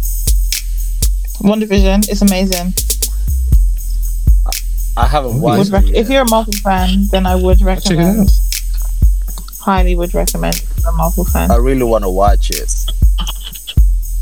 WandaVision 1.42 2.10
is 2.10 2.22
amazing. 2.24 2.74
I 4.98 5.06
haven't 5.08 5.40
Would 5.40 5.58
Would 5.58 5.72
watched. 5.72 5.72
rec- 5.72 5.96
if 5.96 6.10
you're 6.10 6.24
a 6.24 6.30
Marvel 6.30 6.54
fan, 6.64 7.06
then 7.12 7.26
I 7.28 7.36
would 7.36 7.62
I'll 7.62 7.76
check 7.76 7.92
it 7.92 7.98
recommend. 7.98 8.30
Out. 9.62 9.66
Highly 9.66 9.96
would 9.96 10.14
recommend 10.14 10.56
if 10.56 10.80
you're 10.82 10.90
a 10.90 10.94
Marvel 10.94 11.26
fan. 11.26 11.52
I 11.52 11.56
really 11.58 11.84
want 11.84 12.04
to 12.04 12.10
watch 12.10 12.50
it, 12.50 12.72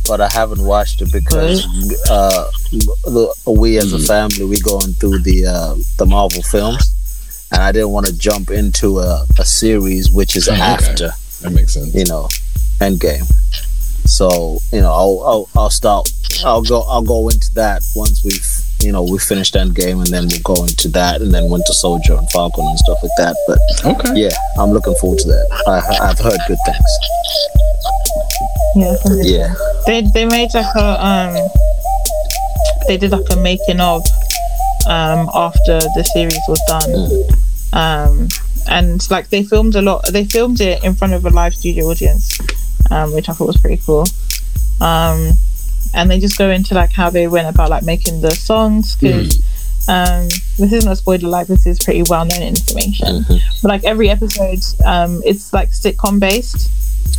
but 0.07 0.21
I 0.21 0.29
haven't 0.33 0.63
watched 0.63 1.01
it 1.01 1.11
because 1.11 1.65
uh, 2.09 2.49
the, 2.71 3.33
we 3.59 3.77
as 3.77 3.93
a 3.93 3.97
Mm. 3.97 4.07
family 4.07 4.45
we 4.45 4.59
going 4.59 4.93
through 4.93 5.19
the 5.19 5.45
uh, 5.47 5.75
the 5.97 6.05
Marvel 6.05 6.41
films, 6.43 7.47
and 7.51 7.61
I 7.61 7.71
didn't 7.71 7.89
want 7.91 8.07
to 8.07 8.17
jump 8.17 8.49
into 8.49 8.99
a, 8.99 9.25
a 9.39 9.45
series 9.45 10.11
which 10.11 10.35
is 10.35 10.47
Oh, 10.47 10.53
okay. 10.53 10.61
after 10.61 11.09
That 11.41 11.51
makes 11.51 11.73
sense. 11.73 11.93
you 11.93 12.05
know 12.05 12.27
Endgame. 12.79 13.25
So 14.05 14.59
you 14.71 14.81
know 14.81 14.91
I'll, 14.91 15.21
I'll 15.25 15.49
I'll 15.55 15.69
start 15.69 16.09
I'll 16.43 16.63
go 16.63 16.81
I'll 16.83 17.03
go 17.03 17.29
into 17.29 17.53
that 17.55 17.83
once 17.95 18.23
we've 18.23 18.58
you 18.81 18.91
know 18.91 19.03
we 19.03 19.17
finished 19.19 19.55
Endgame 19.55 19.99
and 19.99 20.07
then 20.07 20.27
we'll 20.29 20.41
go 20.55 20.63
into 20.63 20.87
that 20.89 21.21
and 21.21 21.33
then 21.33 21.49
Winter 21.49 21.73
Soldier 21.73 22.13
and 22.15 22.29
Falcon 22.31 22.65
and 22.65 22.79
stuff 22.79 22.97
like 23.03 23.11
that. 23.17 23.35
But 23.47 23.59
Okay. 23.85 24.21
yeah, 24.21 24.35
I'm 24.57 24.71
looking 24.71 24.95
forward 24.95 25.19
to 25.19 25.27
that. 25.27 25.63
I, 25.67 26.09
I've 26.09 26.19
heard 26.19 26.39
good 26.47 26.57
things. 26.65 26.91
Yeah. 28.75 28.95
Yeah. 29.23 29.55
They 29.85 30.01
they 30.13 30.25
made 30.25 30.53
like 30.53 30.73
a 30.75 31.05
um 31.05 31.49
they 32.87 32.97
did 32.97 33.11
like 33.11 33.25
a 33.31 33.35
making 33.35 33.79
of 33.79 34.01
um 34.87 35.29
after 35.33 35.79
the 35.95 36.03
series 36.13 36.39
was 36.47 36.61
done. 36.67 36.93
Um 37.73 38.27
and 38.69 39.09
like 39.09 39.29
they 39.29 39.43
filmed 39.43 39.75
a 39.75 39.81
lot 39.81 40.05
they 40.11 40.23
filmed 40.25 40.61
it 40.61 40.83
in 40.83 40.93
front 40.93 41.13
of 41.13 41.25
a 41.25 41.29
live 41.29 41.53
studio 41.55 41.85
audience, 41.89 42.37
um, 42.91 43.13
which 43.13 43.27
I 43.29 43.33
thought 43.33 43.47
was 43.47 43.57
pretty 43.57 43.81
cool. 43.85 44.05
Um 44.81 45.31
and 45.93 46.09
they 46.09 46.19
just 46.19 46.37
go 46.37 46.49
into 46.49 46.73
like 46.75 46.91
how 46.91 47.09
they 47.09 47.27
went 47.27 47.47
about 47.47 47.69
like 47.69 47.83
making 47.83 48.21
the 48.21 48.31
songs 48.31 48.95
because 48.95 49.41
um 49.87 50.27
this 50.57 50.71
isn't 50.73 50.91
a 50.91 50.95
spoiler 50.95 51.27
like 51.29 51.47
this 51.47 51.65
is 51.65 51.79
pretty 51.79 52.03
well 52.03 52.25
known 52.25 52.41
information. 52.43 53.23
Mhm. 53.23 53.39
But 53.61 53.69
like 53.69 53.83
every 53.85 54.09
episode 54.09 54.59
um 54.85 55.21
it's 55.25 55.51
like 55.53 55.69
sitcom 55.71 56.19
based 56.19 56.69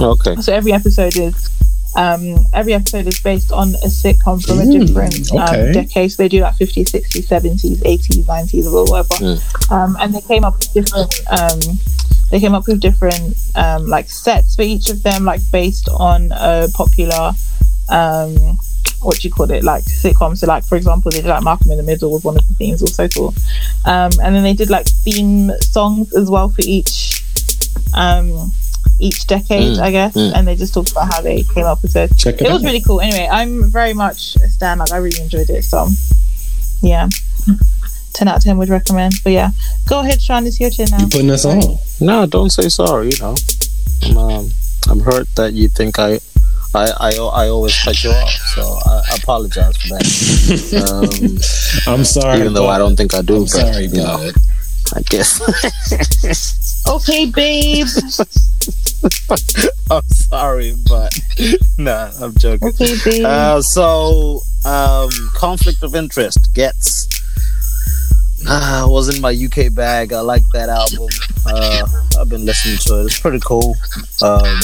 Okay. 0.00 0.36
so 0.36 0.52
every 0.52 0.72
episode 0.72 1.16
is 1.16 1.50
um 1.96 2.36
every 2.54 2.72
episode 2.74 3.06
is 3.08 3.18
based 3.20 3.50
on 3.50 3.70
a 3.82 3.88
sitcom 3.88 4.44
from 4.46 4.60
a 4.60 4.62
Mm, 4.62 4.86
different 4.86 5.32
okay. 5.32 5.66
um, 5.66 5.72
decade 5.72 6.12
so 6.12 6.22
they 6.22 6.28
do 6.28 6.40
like 6.42 6.54
50s 6.54 6.90
60s 6.92 7.26
70s 7.26 7.78
80s 7.78 8.24
90s 8.24 8.72
or 8.72 8.84
whatever 8.84 9.14
Mm. 9.24 9.72
um 9.72 9.96
and 10.00 10.14
they 10.14 10.20
came 10.20 10.44
up 10.44 10.56
with 10.58 10.72
different 10.72 11.12
um 11.28 11.58
they 12.30 12.38
came 12.38 12.54
up 12.54 12.68
with 12.68 12.78
different 12.80 13.36
um 13.56 13.88
like 13.88 14.08
sets 14.08 14.54
for 14.54 14.62
each 14.62 14.88
of 14.88 15.02
them 15.02 15.24
like 15.24 15.40
based 15.50 15.88
on 15.88 16.30
a 16.30 16.68
popular 16.74 17.32
um 17.90 18.58
what 19.02 19.16
do 19.18 19.26
you 19.26 19.32
call 19.32 19.50
it? 19.50 19.64
Like 19.64 19.82
sitcom 19.84 20.36
so 20.36 20.46
like 20.46 20.64
for 20.64 20.76
example 20.76 21.10
they 21.10 21.20
did 21.22 21.28
like 21.28 21.42
malcolm 21.42 21.70
in 21.70 21.78
the 21.78 21.82
middle 21.82 22.10
was 22.12 22.22
one 22.24 22.36
of 22.36 22.46
the 22.48 22.54
themes 22.54 22.82
also 22.82 23.08
cool 23.08 23.34
um 23.86 24.10
and 24.22 24.34
then 24.34 24.42
they 24.42 24.52
did 24.52 24.68
like 24.70 24.86
theme 24.86 25.50
songs 25.60 26.12
as 26.14 26.28
well 26.30 26.48
for 26.50 26.60
each 26.62 27.22
um 27.94 28.52
each 28.98 29.26
decade 29.26 29.78
Mm, 29.78 29.80
i 29.80 29.90
guess. 29.90 30.14
mm. 30.14 30.32
and 30.34 30.46
they 30.46 30.54
just 30.54 30.74
talked 30.74 30.90
about 30.92 31.10
how 31.12 31.20
they 31.22 31.42
came 31.42 31.64
up 31.64 31.80
with 31.82 31.96
it. 31.96 32.10
Check 32.18 32.34
it, 32.34 32.46
it 32.46 32.52
was 32.52 32.62
really 32.62 32.80
cool. 32.82 33.00
Anyway 33.00 33.26
i'm 33.30 33.70
very 33.70 33.94
much 33.94 34.36
a 34.36 34.48
stan. 34.48 34.78
Like 34.78 34.92
i 34.92 34.98
really 34.98 35.20
enjoyed 35.22 35.48
it 35.48 35.62
so 35.64 35.88
yeah. 36.82 37.08
10 38.12 38.28
out 38.28 38.36
of 38.38 38.42
10 38.42 38.58
would 38.58 38.68
recommend. 38.68 39.14
But 39.24 39.32
yeah. 39.32 39.50
Go 39.88 40.00
ahead 40.00 40.20
sean 40.20 40.46
it's 40.46 40.60
your 40.60 40.70
turn 40.70 40.86
now. 40.90 40.98
You 41.00 41.06
putting 41.08 41.30
us 41.30 41.44
on. 41.44 41.78
No, 42.00 42.26
don't 42.26 42.50
say 42.50 42.68
sorry. 42.68 43.10
You 43.10 43.18
know, 43.20 43.34
um, 44.18 44.50
I'm 44.88 45.00
hurt 45.00 45.28
that 45.36 45.52
you 45.52 45.68
think 45.68 45.98
I, 45.98 46.20
I, 46.74 46.90
I, 47.00 47.10
I 47.16 47.48
always 47.48 47.76
cut 47.82 48.02
you 48.04 48.10
off. 48.10 48.30
So 48.54 48.62
I, 48.86 49.02
I 49.12 49.16
apologize 49.22 49.76
for 49.76 49.88
that. 49.88 50.04
um, 51.86 51.92
I'm 51.92 52.04
sorry. 52.04 52.40
even 52.40 52.54
though 52.54 52.68
I 52.68 52.78
don't 52.78 52.96
think 52.96 53.14
I 53.14 53.22
do, 53.22 53.36
I'm 53.36 53.42
but 53.42 53.48
sorry, 53.48 53.86
you 53.86 53.96
know, 53.96 54.16
bud. 54.18 54.34
I 54.96 55.02
guess 55.02 55.40
okay 56.88 57.26
babe 57.30 57.86
I'm 59.90 60.08
sorry, 60.08 60.74
but 60.88 61.12
nah, 61.78 62.10
I'm 62.20 62.34
joking. 62.38 62.68
okay 62.68 62.94
babe 63.04 63.24
Uh, 63.24 63.60
so, 63.62 64.40
um, 64.64 65.10
conflict 65.34 65.82
of 65.82 65.94
interest 65.94 66.38
Ghetts 66.54 67.08
uh, 68.48 68.86
was 68.88 69.14
in 69.14 69.20
my 69.20 69.30
UK 69.30 69.72
bag. 69.74 70.12
I 70.12 70.20
like 70.20 70.42
that 70.52 70.68
album. 70.68 71.08
Uh, 71.46 71.86
I've 72.18 72.28
been 72.28 72.44
listening 72.44 72.78
to 72.86 73.00
it. 73.00 73.06
It's 73.06 73.20
pretty 73.20 73.40
cool. 73.40 73.76
Um, 74.22 74.60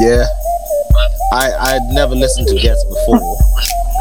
yeah, 0.00 0.24
I 1.32 1.52
I'd 1.52 1.82
never 1.92 2.14
listened 2.14 2.48
to 2.48 2.54
Ghetts 2.54 2.84
before, 2.84 3.36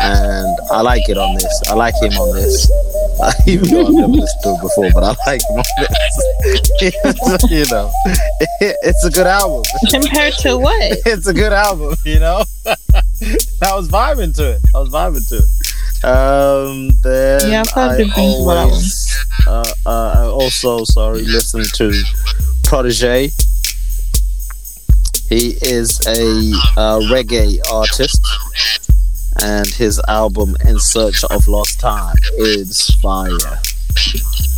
and 0.02 0.58
I 0.72 0.82
like 0.82 1.08
it 1.10 1.18
on 1.18 1.36
this. 1.36 1.64
I 1.70 1.74
like 1.74 1.96
him 2.02 2.14
on 2.14 2.36
this. 2.36 2.72
Even 3.48 3.70
though 3.70 3.88
I've 3.88 3.94
never 3.94 4.14
listened 4.14 4.44
to 4.44 4.50
it 4.50 4.62
before, 4.62 4.92
but 4.94 5.04
I 5.04 5.16
like 5.26 5.42
him 5.50 5.58
on 5.58 5.64
this. 5.80 7.52
you 7.52 7.66
know, 7.72 7.92
it's 8.60 9.06
a 9.06 9.10
good 9.10 9.28
album 9.28 9.64
compared 9.90 10.34
to 10.40 10.58
what 10.58 10.76
it's 11.06 11.28
a 11.28 11.34
good 11.34 11.54
album, 11.54 11.96
you 12.06 12.20
know. 12.20 12.44
I 13.62 13.76
was 13.76 13.88
vibing 13.88 14.36
to 14.36 14.54
it. 14.54 14.62
I 14.76 14.80
was 14.80 14.90
vibing 14.90 15.28
to 15.30 15.38
it. 15.38 15.64
Um, 16.04 16.90
then 17.02 17.50
Yeah, 17.50 17.64
I've 17.76 17.92
I 17.92 17.98
good 17.98 18.12
things 18.14 18.42
about 18.42 18.54
that 18.54 18.64
always, 18.68 19.26
uh, 19.48 19.64
uh, 19.86 20.14
I 20.18 20.26
also 20.26 20.84
sorry, 20.84 21.22
listen 21.22 21.64
to 21.64 21.92
Protoje. 22.64 23.32
He 25.34 25.58
is 25.64 26.00
a 26.06 26.54
uh, 26.80 27.00
reggae 27.10 27.58
artist, 27.72 28.22
and 29.42 29.66
his 29.66 30.00
album 30.08 30.56
"In 30.64 30.78
Search 30.78 31.24
of 31.24 31.48
Lost 31.48 31.80
Time" 31.80 32.16
is 32.38 32.86
fire. 33.02 33.32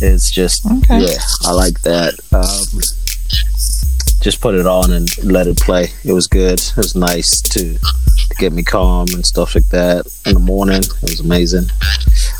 It's 0.02 0.30
just 0.30 0.66
Okay. 0.66 1.00
yeah, 1.00 1.18
I 1.44 1.52
like 1.52 1.80
that. 1.80 2.12
Um, 2.30 2.80
just 4.20 4.42
put 4.42 4.54
it 4.54 4.66
on 4.66 4.92
and 4.92 5.08
let 5.24 5.46
it 5.46 5.58
play. 5.58 5.92
It 6.04 6.12
was 6.12 6.26
good. 6.26 6.60
It 6.60 6.76
was 6.76 6.94
nice 6.94 7.40
to, 7.40 7.78
to 7.78 8.36
get 8.38 8.52
me 8.52 8.62
calm 8.62 9.06
and 9.14 9.24
stuff 9.24 9.54
like 9.54 9.70
that 9.70 10.04
in 10.26 10.34
the 10.34 10.40
morning. 10.40 10.82
It 10.82 11.02
was 11.02 11.20
amazing. 11.20 11.70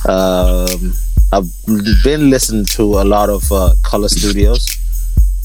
Um, 0.07 0.93
I've 1.33 1.49
been 2.05 2.29
listening 2.29 2.67
to 2.77 2.83
a 3.01 3.05
lot 3.05 3.31
of 3.31 3.51
uh, 3.51 3.73
Color 3.83 4.09
Studios 4.09 4.67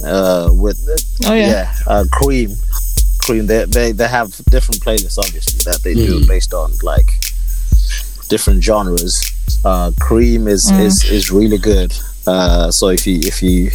uh, 0.03 0.49
with 0.51 0.77
oh 1.25 1.33
yeah, 1.33 1.47
yeah, 1.47 1.75
uh, 1.87 2.03
Cream. 2.11 2.57
Cream. 3.31 3.45
They, 3.47 3.65
they 3.65 3.91
they 3.93 4.07
have 4.07 4.29
different 4.49 4.81
playlists, 4.83 5.17
obviously, 5.17 5.59
that 5.71 5.81
they 5.83 5.93
do 5.93 6.19
Mhm. 6.19 6.27
based 6.27 6.53
on 6.53 6.71
like 6.83 7.09
different 8.29 8.63
genres. 8.63 9.19
Uh, 9.63 9.91
Cream 9.99 10.47
is 10.47 10.63
Mm. 10.71 10.85
is 10.85 11.03
is 11.05 11.31
really 11.31 11.57
good. 11.57 11.93
Uh, 12.27 12.71
so 12.71 12.89
if 12.89 13.05
you 13.07 13.19
if 13.23 13.41
you 13.41 13.71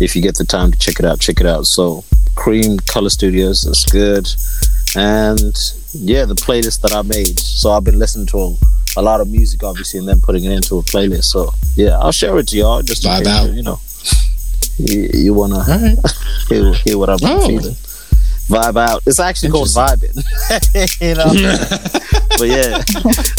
if 0.00 0.14
you 0.16 0.22
get 0.22 0.36
the 0.36 0.44
time 0.44 0.70
to 0.72 0.78
check 0.78 0.98
it 1.00 1.04
out, 1.06 1.20
check 1.20 1.40
it 1.40 1.46
out. 1.46 1.66
So 1.66 2.04
Cream 2.34 2.78
Color 2.86 3.10
Studios 3.10 3.64
is 3.64 3.84
good, 3.90 4.26
and 4.96 5.54
yeah, 5.92 6.24
the 6.26 6.34
playlist 6.34 6.80
that 6.82 6.92
I 6.92 7.02
made. 7.02 7.38
So 7.40 7.70
I've 7.72 7.84
been 7.84 7.98
listening 7.98 8.26
to 8.28 8.38
a, 8.38 8.56
a 9.00 9.02
lot 9.02 9.20
of 9.20 9.28
music, 9.28 9.62
obviously, 9.62 9.98
and 10.00 10.08
then 10.08 10.20
putting 10.20 10.44
it 10.44 10.52
into 10.52 10.78
a 10.78 10.82
playlist. 10.82 11.24
So 11.34 11.52
yeah, 11.76 11.98
I'll 11.98 12.12
share 12.12 12.36
it 12.38 12.48
to 12.48 12.56
y'all 12.56 12.82
just 12.82 13.02
Vibe 13.04 13.26
out. 13.26 13.52
you 13.52 13.62
know. 13.62 13.78
You, 14.78 15.08
you 15.14 15.32
wanna 15.32 15.60
right. 15.66 15.96
hear, 16.50 16.74
hear 16.84 16.98
what 16.98 17.08
I'm 17.08 17.18
Oh. 17.22 17.46
feeling. 17.48 17.76
Vibe 18.46 18.76
out. 18.76 19.02
It's 19.06 19.20
actually 19.20 19.50
called 19.50 19.68
vibing. 19.68 20.16
you 21.00 21.14
know. 21.14 21.32
but 22.38 22.48
yeah. 22.48 22.82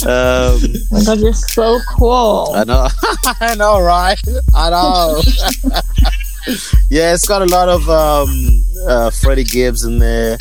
Um, 0.07 0.77
Oh 0.89 0.97
my 0.97 1.03
god, 1.03 1.19
you're 1.19 1.33
so 1.33 1.79
cool. 1.97 2.51
I 2.53 2.63
know. 2.63 2.87
I 3.41 3.55
know, 3.55 3.81
right? 3.81 4.19
I 4.55 4.69
know. 4.69 5.21
yeah, 6.89 7.13
it's 7.13 7.27
got 7.27 7.41
a 7.41 7.45
lot 7.45 7.67
of 7.69 7.89
um, 7.89 8.63
uh, 8.87 9.09
Freddie 9.09 9.43
Gibbs 9.43 9.83
in 9.83 9.99
there. 9.99 10.37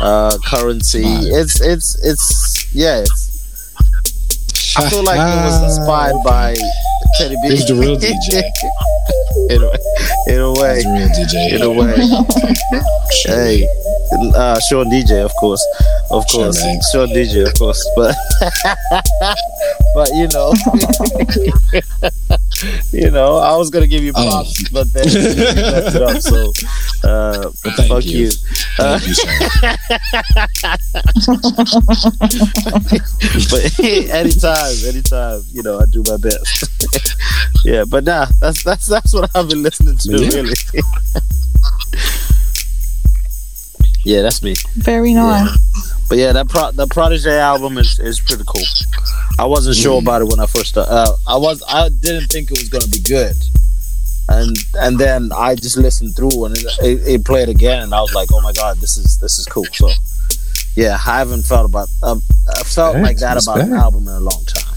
Uh, 0.00 0.36
currency. 0.46 1.02
Smart. 1.02 1.24
It's 1.26 1.60
it's 1.60 2.04
it's 2.04 2.74
yeah. 2.74 3.00
It's, 3.00 3.33
I 4.76 4.90
feel 4.90 5.04
like 5.04 5.18
it 5.18 5.44
was 5.44 5.78
inspired 5.78 6.22
by 6.24 6.54
Teddy 7.16 7.36
B. 7.42 7.50
He's 7.50 7.66
the 7.66 7.74
real 7.74 7.96
DJ. 7.98 8.42
in, 9.50 9.62
a, 9.62 9.70
in 10.32 10.40
a 10.40 10.52
way. 10.52 10.76
He's 10.76 10.86
a 10.86 10.90
real 10.90 11.08
DJ. 11.08 11.52
In 11.52 11.62
a 11.62 11.70
way. 11.70 11.94
hey, 13.24 13.68
uh, 14.34 14.58
Sean 14.60 14.90
DJ, 14.90 15.24
of 15.24 15.32
course, 15.38 15.64
of 16.10 16.26
course, 16.26 16.60
man. 16.60 16.80
Sean 16.92 17.08
DJ, 17.08 17.46
of 17.46 17.54
course, 17.54 17.88
but 17.94 18.16
but 19.94 20.10
you 20.14 20.28
know, 20.28 20.52
you 22.92 23.10
know, 23.10 23.36
I 23.36 23.56
was 23.56 23.70
gonna 23.70 23.86
give 23.86 24.02
you 24.02 24.12
Oh. 24.14 24.28
props, 24.30 24.68
but 24.70 24.92
then 24.92 25.08
you 25.08 25.14
messed 25.14 25.96
it 25.96 26.02
up. 26.02 26.20
So, 26.22 26.52
uh, 27.08 27.50
But 27.62 27.72
thank 27.74 27.88
fuck 27.88 28.04
you. 28.04 28.26
you. 28.26 28.30
Uh, 28.78 28.98
Thank 28.98 29.08
you, 29.08 29.14
sir. 29.14 30.74
but 33.50 33.78
anytime, 34.10 34.74
anytime, 34.86 35.42
you 35.52 35.62
know, 35.62 35.78
I 35.80 35.86
do 35.86 36.02
my 36.06 36.16
best. 36.16 36.68
yeah, 37.64 37.84
but 37.88 38.04
nah, 38.04 38.26
that's 38.40 38.62
that's 38.62 38.86
that's 38.86 39.12
what 39.14 39.30
I've 39.34 39.48
been 39.48 39.62
listening 39.62 39.96
to, 39.98 40.16
Yeah. 40.16 40.34
really. 40.34 40.54
yeah, 44.04 44.22
that's 44.22 44.42
me. 44.42 44.54
Very 44.76 45.14
nice. 45.14 45.93
But 46.08 46.18
yeah, 46.18 46.32
that 46.32 46.48
Pro- 46.48 46.70
the 46.72 46.86
Protoje 46.86 47.38
album 47.38 47.78
is, 47.78 47.98
is 47.98 48.20
pretty 48.20 48.44
cool. 48.46 48.62
I 49.38 49.46
wasn't 49.46 49.76
sure 49.76 49.98
Mm. 50.00 50.04
about 50.04 50.22
it 50.22 50.28
when 50.28 50.38
I 50.40 50.46
first 50.46 50.68
started. 50.68 50.92
Uh, 50.92 51.16
I 51.26 51.36
was 51.36 51.62
I 51.68 51.88
didn't 51.88 52.28
think 52.28 52.50
it 52.50 52.58
was 52.58 52.68
gonna 52.68 52.86
be 52.88 53.00
good, 53.00 53.34
and 54.28 54.56
and 54.74 54.98
then 54.98 55.30
I 55.34 55.54
just 55.54 55.76
listened 55.78 56.14
through 56.14 56.44
and 56.44 56.56
it, 56.56 56.64
it, 56.82 57.08
it 57.08 57.24
played 57.24 57.48
again, 57.48 57.82
and 57.82 57.94
I 57.94 58.00
was 58.00 58.14
like, 58.14 58.28
oh 58.32 58.40
my 58.42 58.52
god, 58.52 58.76
this 58.78 58.96
is 58.96 59.18
this 59.18 59.38
is 59.38 59.46
cool. 59.46 59.64
So 59.72 59.88
yeah, 60.76 60.94
I 61.06 61.18
haven't 61.18 61.42
felt 61.44 61.64
about 61.64 61.88
uh, 62.02 62.16
I 62.58 62.62
felt 62.64 62.96
like 62.98 63.16
that 63.18 63.42
about 63.42 63.60
an 63.60 63.72
album 63.72 64.02
in 64.06 64.14
a 64.14 64.20
long 64.20 64.44
time. 64.46 64.74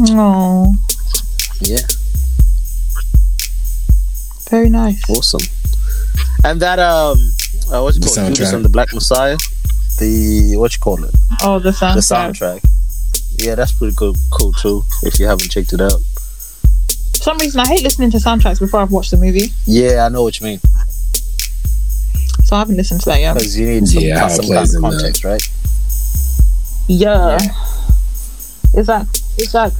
Oh, 0.00 0.74
Yeah, 1.60 1.78
very 4.50 4.70
nice. 4.70 5.02
awesome. 5.10 5.40
And 6.44 6.60
that 6.62 6.78
um, 6.78 7.18
uh, 7.72 7.80
what 7.82 7.94
you 7.94 8.00
The 8.00 8.06
call 8.14 8.24
it, 8.26 8.34
Judas 8.34 8.52
and 8.52 8.64
the 8.64 8.68
Black 8.68 8.92
Messiah, 8.94 9.36
the 9.98 10.56
what 10.56 10.72
you 10.74 10.78
call 10.80 11.02
it, 11.04 11.14
Oh, 11.42 11.58
the 11.58 11.70
soundtrack. 11.70 11.94
the 11.94 12.00
soundtrack. 12.00 13.44
Yeah, 13.44 13.54
that's 13.54 13.72
pretty 13.72 13.94
cool, 13.96 14.14
cool 14.30 14.52
too. 14.52 14.82
If 15.02 15.18
you 15.20 15.26
haven't 15.26 15.50
checked 15.50 15.72
it 15.72 15.80
out. 15.80 16.00
For 17.16 17.22
some 17.34 17.38
reason, 17.38 17.60
I 17.60 17.66
hate 17.68 17.82
listening 17.82 18.10
to 18.12 18.18
soundtracks 18.18 18.58
before 18.60 18.80
I've 18.80 18.90
watched 18.92 19.10
the 19.10 19.16
movie, 19.16 19.52
Yeah, 19.66 20.04
I 20.06 20.08
know 20.08 20.22
what 20.22 20.40
you 20.40 20.46
mean. 20.46 20.60
so 22.44 22.56
I 22.56 22.60
haven't 22.60 22.76
listened 22.76 23.00
to 23.02 23.06
that 23.10 23.20
yet. 23.20 23.34
Because 23.34 23.58
you 23.58 23.66
need 23.66 23.86
some, 23.88 24.02
Yeah, 24.02 24.18
how 24.20 24.26
it 24.26 24.30
some 24.30 24.44
plays 24.46 24.56
kind 24.56 24.68
of 24.68 24.74
in 24.74 24.80
the- 24.82 24.96
context, 24.96 25.24
right? 25.24 25.42
Yeah. 26.88 27.38
Is 28.74 28.86
that 28.86 29.06
is 29.38 29.52
that? 29.52 29.72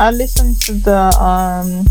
I 0.00 0.10
listened 0.10 0.60
to 0.62 0.72
the 0.74 0.96
um. 1.22 1.86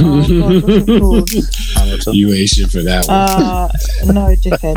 Oh 0.00 1.24
God, 1.26 1.32
it. 1.32 2.06
You 2.14 2.32
ain't 2.32 2.48
shit 2.48 2.70
for 2.70 2.82
that 2.82 3.06
one. 3.06 3.16
Uh, 3.16 3.68
no, 4.12 4.34
dickhead. 4.36 4.76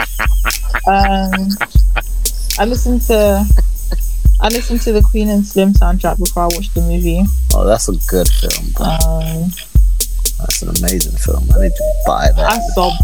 Um, 0.88 1.50
I 2.58 2.66
listened 2.66 3.02
to 3.04 3.46
I 4.42 4.48
listened 4.48 4.82
to 4.82 4.94
the 4.94 5.02
Queen 5.02 5.28
and 5.30 5.46
Slim 5.46 5.74
soundtrack 5.74 6.18
before 6.18 6.44
I 6.44 6.46
watched 6.48 6.74
the 6.74 6.82
movie. 6.82 7.24
Oh, 7.54 7.66
that's 7.66 7.90
a 7.90 7.94
good 8.08 8.28
film. 8.30 8.72
Bro. 8.72 8.86
Um, 8.88 9.52
That's 10.40 10.62
an 10.62 10.70
amazing 10.80 11.18
film. 11.18 11.44
I 11.52 11.64
need 11.64 11.76
to 11.76 11.94
buy 12.08 12.32
that. 12.32 12.50
I 12.50 12.56
that. 12.56 12.72
sobbed. 12.72 12.96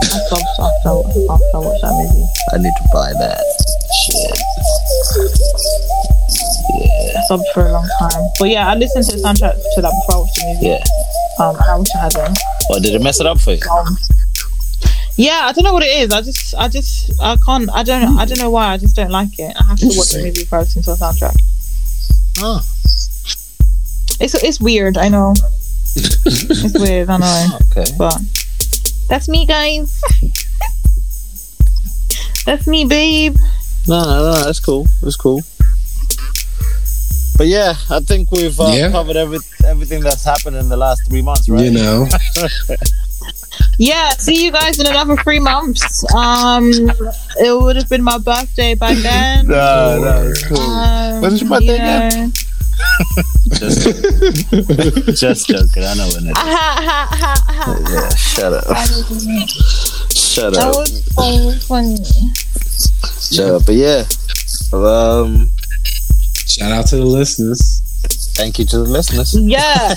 I 0.00 0.18
sobbed 0.28 0.48
after 0.58 0.88
after 1.30 1.54
I 1.54 1.58
watched 1.60 1.82
that 1.82 1.92
movie. 1.92 2.26
I 2.52 2.56
need 2.56 2.72
to 2.72 2.88
buy 2.92 3.12
that. 3.12 3.44
Shit. 4.08 5.73
I 6.70 7.20
sobbed 7.28 7.44
for 7.54 7.66
a 7.66 7.72
long 7.72 7.88
time. 7.98 8.22
But 8.38 8.50
yeah, 8.50 8.68
I 8.68 8.74
listened 8.74 9.04
to 9.06 9.16
the 9.16 9.22
soundtrack 9.22 9.54
to 9.74 9.82
that 9.82 9.90
before 9.90 10.14
I 10.14 10.18
watched 10.18 10.34
the 10.36 10.54
movie. 10.54 10.66
Yeah. 10.66 10.84
Um, 11.44 11.56
and 11.56 11.64
I 11.70 11.76
wish 11.78 11.88
I 11.94 11.98
hadn't. 11.98 12.38
Well, 12.68 12.80
did 12.80 12.94
it 12.94 13.02
mess 13.02 13.20
it 13.20 13.26
up 13.26 13.40
for 13.40 13.52
you? 13.52 13.60
Um, 13.70 13.96
yeah, 15.16 15.42
I 15.44 15.52
don't 15.52 15.64
know 15.64 15.72
what 15.72 15.82
it 15.84 15.90
is. 16.02 16.12
I 16.12 16.22
just, 16.22 16.54
I 16.56 16.68
just, 16.68 17.12
I 17.22 17.36
can't. 17.44 17.70
I 17.72 17.82
don't, 17.82 18.18
I 18.18 18.24
don't 18.24 18.38
know 18.38 18.50
why. 18.50 18.72
I 18.72 18.76
just 18.78 18.96
don't 18.96 19.10
like 19.10 19.38
it. 19.38 19.54
I 19.60 19.64
have 19.64 19.78
to 19.78 19.86
watch 19.86 20.10
the 20.10 20.18
movie 20.18 20.30
before 20.42 20.58
I 20.58 20.62
listen 20.62 20.82
to 20.82 20.90
the 20.90 20.96
soundtrack. 20.96 21.36
Oh, 22.40 22.60
It's, 24.20 24.34
it's 24.34 24.60
weird. 24.60 24.96
I 24.96 25.08
know. 25.08 25.34
it's 25.96 26.78
weird. 26.78 27.10
I 27.10 27.18
know. 27.18 27.58
okay. 27.70 27.84
But 27.96 28.18
that's 29.08 29.28
me, 29.28 29.46
guys. 29.46 30.00
that's 32.44 32.66
me, 32.66 32.84
babe. 32.84 33.36
No, 33.86 34.02
no, 34.02 34.32
no, 34.32 34.44
that's 34.44 34.60
cool. 34.60 34.86
That's 35.02 35.16
cool. 35.16 35.42
But 37.36 37.48
yeah, 37.48 37.74
I 37.90 38.00
think 38.00 38.30
we've 38.30 38.58
uh, 38.60 38.70
Yeah. 38.72 38.90
covered 38.90 39.16
every, 39.16 39.38
everything 39.66 40.02
that's 40.02 40.24
happened 40.24 40.56
in 40.56 40.68
the 40.68 40.76
last 40.76 41.02
three 41.08 41.22
months, 41.22 41.48
right? 41.48 41.64
You 41.64 41.72
know, 41.72 42.06
Yeah, 43.78 44.10
see 44.10 44.44
you 44.44 44.52
guys 44.52 44.78
in 44.78 44.86
another 44.86 45.16
three 45.16 45.40
months. 45.40 46.04
Um, 46.14 46.70
it 47.40 47.60
would 47.62 47.74
have 47.76 47.88
been 47.88 48.02
my 48.04 48.18
birthday 48.18 48.74
by 48.74 48.94
then. 49.02 49.48
No, 49.48 49.98
no, 50.00 50.28
it's 50.30 50.46
cool. 50.46 50.58
Um, 50.58 51.20
When 51.22 51.32
is 51.32 51.40
your 51.40 51.50
birthday 51.50 51.66
you 51.66 51.74
again? 51.74 52.32
Just, 53.54 53.82
just 55.20 55.46
joking. 55.48 55.84
I 55.84 55.94
know 55.94 56.08
when 56.14 56.26
it. 56.26 56.34
that 56.34 57.80
Yeah, 57.90 58.08
shut 58.14 58.52
up. 58.52 58.64
Shut 60.14 60.56
up. 60.56 60.74
was 60.76 61.04
so 61.14 61.66
funny. 61.66 61.96
Shut 63.20 63.50
up. 63.50 63.66
But 63.66 63.74
yeah, 63.74 64.04
um, 64.72 65.50
shout 66.46 66.72
out 66.72 66.86
to 66.88 66.96
the 66.96 67.04
listeners. 67.04 67.80
thank 68.36 68.58
you 68.58 68.64
to 68.66 68.78
the 68.78 68.84
listeners. 68.84 69.34
Yeah. 69.38 69.94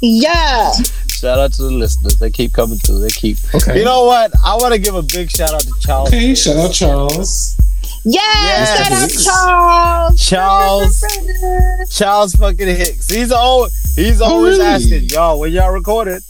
yeah. 0.00 0.72
Shout 1.08 1.38
out 1.38 1.52
to 1.54 1.62
the 1.62 1.70
listeners. 1.70 2.16
They 2.18 2.30
keep 2.30 2.52
coming 2.52 2.78
through. 2.78 3.00
They 3.00 3.08
keep. 3.08 3.38
Okay. 3.54 3.78
You 3.78 3.84
know 3.84 4.04
what? 4.04 4.32
I 4.44 4.54
want 4.56 4.74
to 4.74 4.80
give 4.80 4.94
a 4.94 5.02
big 5.02 5.30
shout 5.30 5.52
out 5.52 5.62
to 5.62 5.74
Charles. 5.80 6.08
Okay, 6.08 6.34
shout 6.34 6.56
out 6.56 6.72
Charles. 6.72 7.56
Yeah. 8.04 8.20
Yes. 8.22 9.24
Shout 9.24 9.34
out 9.36 10.16
Charles. 10.16 10.28
Charles. 10.28 11.90
Charles 11.90 12.34
fucking 12.34 12.68
Hicks. 12.68 13.08
He's 13.10 13.32
always 13.32 13.94
he's 13.96 14.20
oh, 14.20 14.26
always 14.26 14.58
really? 14.58 14.70
asking, 14.70 15.04
yo, 15.08 15.38
when 15.38 15.52
y'all 15.52 15.72
recorded? 15.72 16.22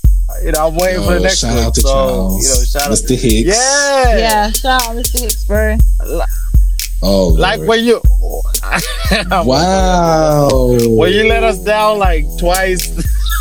You 0.42 0.52
know, 0.52 0.68
I'm 0.68 0.76
waiting 0.76 1.02
for 1.02 1.12
the 1.12 1.18
oh, 1.18 1.22
next 1.22 1.40
shout 1.40 1.54
one. 1.54 1.64
out 1.64 1.74
to 1.74 1.80
so, 1.80 1.88
Charles. 1.88 2.42
you 2.42 2.48
know, 2.48 2.64
shout 2.64 2.90
Mr. 2.92 3.10
Hicks. 3.10 3.56
Yeah. 3.56 4.16
Yeah. 4.16 4.50
Shout 4.52 4.82
out 4.82 4.96
Mr. 4.96 5.20
Hicks, 5.20 5.44
bro. 5.44 5.76
Oh, 7.02 7.28
Like 7.28 7.58
Lord. 7.58 7.68
when 7.68 7.84
you 7.84 8.00
oh 9.30 9.42
wow. 9.44 10.48
when 10.96 11.12
you 11.12 11.28
let 11.28 11.44
us 11.44 11.58
down 11.58 11.98
like 11.98 12.24
twice. 12.38 12.90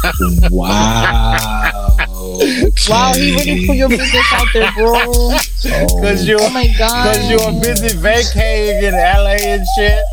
wow. 0.52 1.36
Wow, 2.88 3.12
he 3.16 3.36
really 3.36 3.66
put 3.68 3.76
your 3.76 3.90
business 3.90 4.26
out 4.34 4.48
there, 4.54 4.72
bro. 4.78 4.94
Oh. 4.96 5.40
Cause 6.02 6.28
you 6.28 6.38
Oh 6.40 6.50
my 6.52 6.68
god. 6.78 7.16
Cause 7.16 7.30
you 7.30 7.38
were 7.38 7.60
busy 7.60 7.98
vacating 7.98 8.84
in 8.84 8.94
LA 8.94 9.38
and 9.42 9.66
shit. 9.76 10.04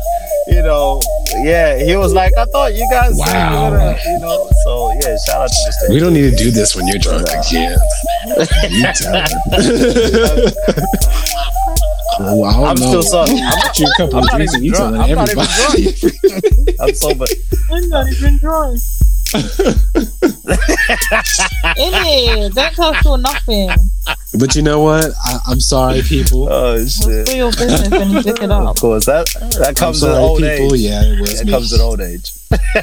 You 0.47 0.61
know, 0.61 1.01
yeah, 1.43 1.83
he 1.83 1.95
was 1.95 2.13
like, 2.13 2.31
I 2.37 2.45
thought 2.45 2.73
you 2.75 2.87
guys 2.91 3.17
said 3.17 3.49
you 3.49 3.55
Wow. 3.55 3.71
were, 3.71 3.97
you 4.05 4.19
know. 4.19 4.47
So 4.63 4.91
yeah, 5.01 5.17
shout 5.25 5.41
out 5.43 5.49
to 5.49 5.69
Mr. 5.69 5.89
We 5.93 5.99
don't 5.99 6.13
need 6.13 6.29
to 6.31 6.35
do 6.35 6.51
this 6.51 6.75
when 6.75 6.87
you're 6.87 6.99
drunk 6.99 7.27
again. 7.29 7.77
You 8.69 8.85
tell. 12.17 12.39
Well, 12.41 12.49
I 12.49 12.53
don't 12.53 12.65
I'm 12.67 12.75
know. 12.75 12.87
still 13.01 13.03
sorry. 13.03 13.31
I 13.39 13.51
got 13.61 13.79
you 13.79 13.85
a 13.87 13.93
couple 13.97 14.17
I'm 14.17 14.23
of 14.23 14.29
not 14.31 14.35
drinks 14.37 14.53
even 14.53 14.55
and 14.55 14.65
you 14.65 14.71
drunk. 14.71 14.95
telling 14.95 15.11
I'm 15.11 15.15
not 15.15 15.29
even 15.29 15.45
everybody. 16.23 16.77
I'm 16.79 16.93
sober. 16.95 17.25
I'm 17.71 17.89
not 17.89 18.07
even 18.11 18.37
drunk. 18.37 18.79
Innit? 21.77 22.53
Don't 22.53 22.73
tell 22.75 22.93
Phil 22.95 23.17
nothing. 23.17 23.69
but 24.39 24.55
you 24.55 24.61
know 24.61 24.79
what? 24.81 25.11
I, 25.25 25.39
I'm 25.47 25.59
sorry, 25.59 26.01
people. 26.03 26.47
Oh 26.49 26.75
It's 26.75 27.03
shit. 27.03 27.27
for 27.27 27.35
your 27.35 27.51
business 27.51 27.89
when 27.89 28.11
you 28.11 28.21
pick 28.23 28.41
it 28.41 28.51
up. 28.51 28.69
Of 28.75 28.79
course, 28.81 29.05
that 29.07 29.27
that 29.57 29.67
I'm 29.69 29.75
comes 29.75 30.01
with 30.01 30.11
sorry, 30.11 30.23
old 30.23 30.39
people. 30.39 30.75
age. 30.75 30.81
Yeah, 30.81 31.03
it 31.03 31.19
was 31.19 31.41
It 31.41 31.45
me. 31.47 31.51
comes 31.51 31.71
with 31.71 31.81
old 31.81 32.01
age. 32.01 32.31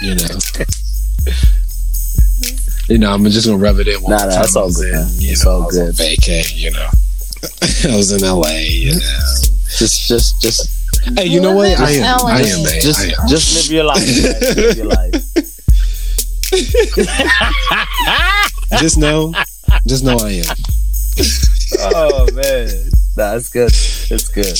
you 0.02 0.14
know. 0.14 0.38
You 2.88 2.98
know, 2.98 3.12
I'm 3.12 3.24
just 3.26 3.46
gonna 3.46 3.56
rub 3.58 3.78
it 3.78 3.86
in 3.86 4.02
one 4.02 4.10
Nah, 4.10 4.16
more 4.18 4.26
nah, 4.26 4.32
time. 4.32 4.42
that's 4.42 4.56
all 4.56 4.72
good, 4.72 4.92
man. 4.92 5.06
You 5.18 5.30
It's 5.32 5.44
know, 5.44 5.52
all 5.52 5.62
I 5.62 5.66
was 5.66 5.78
on 5.78 5.86
good. 5.86 5.94
vacay, 5.94 6.56
you 6.56 6.70
know. 6.72 6.88
I 7.92 7.96
was 7.96 8.12
in 8.12 8.20
LA, 8.22 8.48
you 8.68 8.92
know. 8.94 9.00
Just, 9.78 10.06
just, 10.08 10.40
just, 10.40 10.68
Hey, 11.18 11.26
you 11.26 11.40
know 11.40 11.52
what? 11.54 11.78
I 11.80 11.90
am. 11.92 12.18
LA. 12.20 12.26
I 12.28 12.40
am, 12.42 12.62
man. 12.62 12.80
just, 12.80 13.00
I 13.00 13.22
am. 13.22 13.28
just 13.28 13.54
live 13.56 13.72
your 13.74 13.84
life. 13.84 14.22
man. 14.22 14.56
Live 14.56 14.76
your 14.76 14.86
life. 14.86 15.14
Just 18.78 18.98
know 18.98 19.32
Just 19.86 20.04
know 20.04 20.16
I 20.18 20.30
am. 20.32 20.44
oh 21.94 22.26
man, 22.34 22.68
that's 23.16 23.48
good. 23.48 23.70
It's 23.70 24.28
good. 24.28 24.56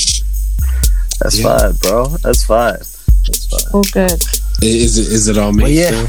That's 1.20 1.38
Yeah. 1.38 1.58
fine, 1.58 1.72
bro. 1.82 2.06
That's 2.22 2.44
fine. 2.44 2.74
That's 2.78 3.46
fine. 3.46 3.72
All 3.74 3.84
good. 3.92 4.12
Is 4.62 4.98
it 4.98 5.12
is 5.12 5.28
it 5.28 5.38
all 5.38 5.52
me? 5.52 5.64
Well, 5.64 5.72
yeah. 5.72 6.06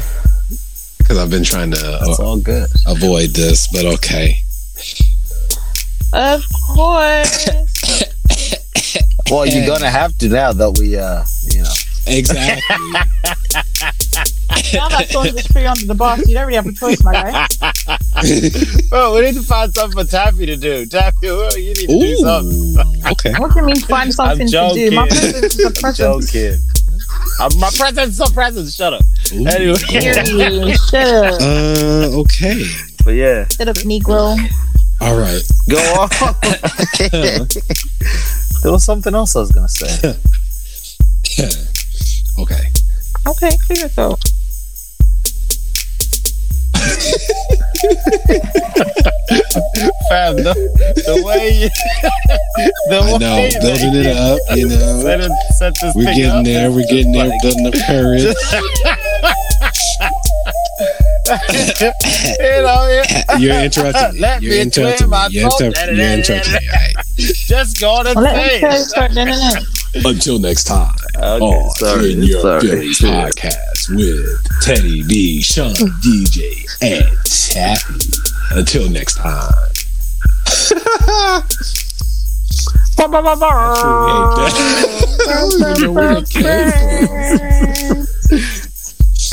Because 0.98 1.18
I've 1.18 1.30
been 1.30 1.44
trying 1.44 1.70
to 1.72 1.80
That's 1.80 2.18
uh, 2.20 2.24
all 2.24 2.38
good. 2.38 2.68
avoid 2.86 3.30
this, 3.30 3.68
but 3.72 3.84
okay. 3.84 4.38
Of 6.14 6.44
course. 6.74 7.48
Well, 9.30 9.46
you're 9.46 9.66
gonna 9.66 9.88
have 9.90 10.16
to 10.18 10.28
now 10.28 10.52
that 10.52 10.78
we, 10.78 10.96
uh, 10.98 11.24
you 11.50 11.62
know. 11.62 11.72
Exactly. 12.06 12.62
now 14.74 14.88
that 14.90 15.08
Sean 15.10 15.26
just 15.28 15.50
threw 15.50 15.62
you 15.62 15.68
under 15.68 15.86
the 15.86 15.94
bus, 15.94 16.28
you 16.28 16.34
don't 16.34 16.46
really 16.46 16.56
have 16.56 16.66
a 16.66 16.72
choice, 16.72 17.02
my 17.02 17.14
guy. 17.14 17.46
Bro, 18.90 19.14
we 19.14 19.22
need 19.22 19.34
to 19.34 19.42
find 19.42 19.72
something 19.72 19.98
for 19.98 20.08
Taffy 20.08 20.44
to 20.46 20.56
do. 20.56 20.84
Taffy, 20.86 21.26
well, 21.28 21.56
you 21.58 21.68
need 21.68 21.88
to 21.88 21.98
do 21.98 22.16
something. 22.16 22.76
Okay. 23.12 23.32
What 23.38 23.54
do 23.54 23.60
you 23.60 23.66
mean 23.66 23.76
find 23.76 24.12
something 24.12 24.46
to 24.46 24.70
do? 24.74 24.90
My 24.90 25.08
presence 25.08 25.54
is 25.56 25.64
a 25.64 25.66
I'm 25.68 25.72
present. 25.72 26.30
joking. 26.30 26.60
Uh, 27.40 27.50
my 27.58 27.70
present's 27.74 28.20
a 28.20 28.32
present. 28.32 28.68
Shut 28.70 28.92
up. 28.92 29.02
Ooh. 29.32 29.46
Anyway. 29.46 29.74
Period. 29.88 30.76
Shut 30.90 31.08
up. 31.08 31.40
Uh. 31.40 32.20
Okay. 32.20 32.62
But 33.04 33.12
yeah, 33.12 33.48
Shut 33.48 33.68
up, 33.68 33.76
Negro. 33.76 34.36
All 35.04 35.16
right. 35.18 35.42
go 35.68 35.76
on. 36.00 36.08
there 38.62 38.72
was 38.72 38.84
something 38.84 39.14
else 39.14 39.36
I 39.36 39.40
was 39.40 39.52
gonna 39.52 39.68
say. 39.68 40.16
okay. 42.40 42.70
Okay, 43.26 43.50
clear 43.66 43.82
yourself. 43.84 44.20
Fam, 50.08 50.36
the, 50.36 50.54
the 51.06 51.22
way 51.24 51.48
you, 51.50 51.68
the 52.88 52.96
I 52.96 53.04
way 53.04 53.12
know. 53.18 53.18
that 53.18 53.60
Building 53.60 53.94
it 54.00 54.06
up. 54.16 54.38
You 54.56 54.68
know. 54.68 55.00
Set, 55.00 55.20
it, 55.20 55.30
set 55.58 55.74
We're 55.96 56.04
getting 56.14 56.30
up, 56.30 56.44
there. 56.44 56.70
We're 56.70 56.80
just 56.80 56.90
getting 56.90 57.12
there. 57.12 57.26
like- 57.28 57.42
Building 57.42 57.64
the 57.64 57.72
courage. 57.86 58.24
you 61.28 62.62
know, 62.62 62.88
yeah. 62.88 63.36
You're 63.38 63.64
interrupting 63.64 64.14
me. 64.14 64.20
Let 64.20 64.42
You're 64.42 64.52
me 64.52 64.60
interrupting 64.62 65.06
me. 65.06 65.10
my 65.10 65.28
You're, 65.30 65.50
throat. 65.50 65.60
inter- 65.78 65.92
you're 65.92 66.12
interrupting 66.18 66.52
me. 66.52 66.58
All 66.68 66.74
right. 66.74 66.94
Just 67.16 67.80
go 67.80 67.90
on 67.92 68.06
and 68.06 68.16
Well, 68.16 68.24
let 68.24 68.34
say 68.36 68.54
me 68.54 68.60
tell 68.60 68.72
you 68.72 68.76
it. 68.76 68.84
start 68.84 69.10
doing 69.12 69.28
it. 69.30 70.06
Until 70.06 70.38
next 70.40 70.64
time. 70.64 70.92
Okay, 71.16 71.38
Oh, 71.40 71.70
sorry, 71.76 72.12
in 72.14 72.22
your 72.24 72.40
sorry. 72.42 72.60
Phillies 72.60 72.98
podcast 73.00 73.94
with 73.96 74.46
Teddy 74.62 75.02
B, 75.06 75.40
Sean, 75.40 75.72
DJ, 75.74 76.66
and 76.82 77.06
Taffy. 77.24 78.10
Until 78.58 78.90
next 78.90 79.14
time. 79.16 79.52
Ba, 82.96 83.08
ba, 83.08 83.22
ba, 83.22 83.36
ba. 83.36 83.46
I 83.46 85.40
don't 85.40 85.60
even 85.60 85.82
know 85.82 85.92
where 85.92 86.18
it 86.18 86.28
came 86.30 86.42
from. 86.42 86.44
Where 86.44 87.38
did 87.38 87.48
it 87.48 87.88
come 87.88 88.06
from? 88.06 88.13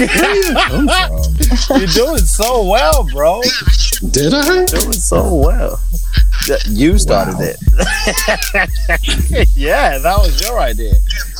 You're 0.02 1.88
doing 1.88 2.26
so 2.26 2.64
well, 2.68 3.03
bro. 3.11 3.41
Did 4.10 4.34
I? 4.34 4.65
Doing 4.65 4.94
so 4.94 5.36
well. 5.36 5.80
You 6.68 6.98
started 6.98 7.36
Wow. 7.36 7.41
it. 7.41 7.57
yeah, 9.56 9.99
that 9.99 10.18
was 10.18 10.41
your 10.41 10.57
idea. 10.60 10.94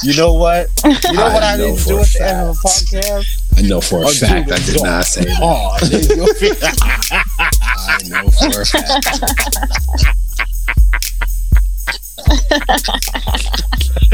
You 0.04 0.16
know 0.16 0.34
what? 0.34 0.70
You 0.86 0.92
know 1.14 1.24
what 1.34 1.42
I, 1.44 1.54
I 1.54 1.58
know 1.58 1.72
need 1.72 1.80
to 1.80 1.86
do 1.88 1.98
a 1.98 2.02
at 2.02 2.08
the 2.12 2.24
end 2.24 2.50
of 2.50 2.50
a 2.50 2.54
podcast? 2.68 3.28
I 3.58 3.62
know 3.64 3.82
for 3.82 4.04
a 4.04 4.08
Until 4.08 4.28
fact 4.28 4.48
the 4.50 4.54
I 4.54 4.60
did 4.60 4.84
not 4.84 5.06
say 5.06 5.24
that. 5.26 5.40
Oh, 5.42 5.78
I 7.78 7.98
know 8.10 8.30
for 8.30 8.62
a 8.62 8.66
fact. 8.66 10.08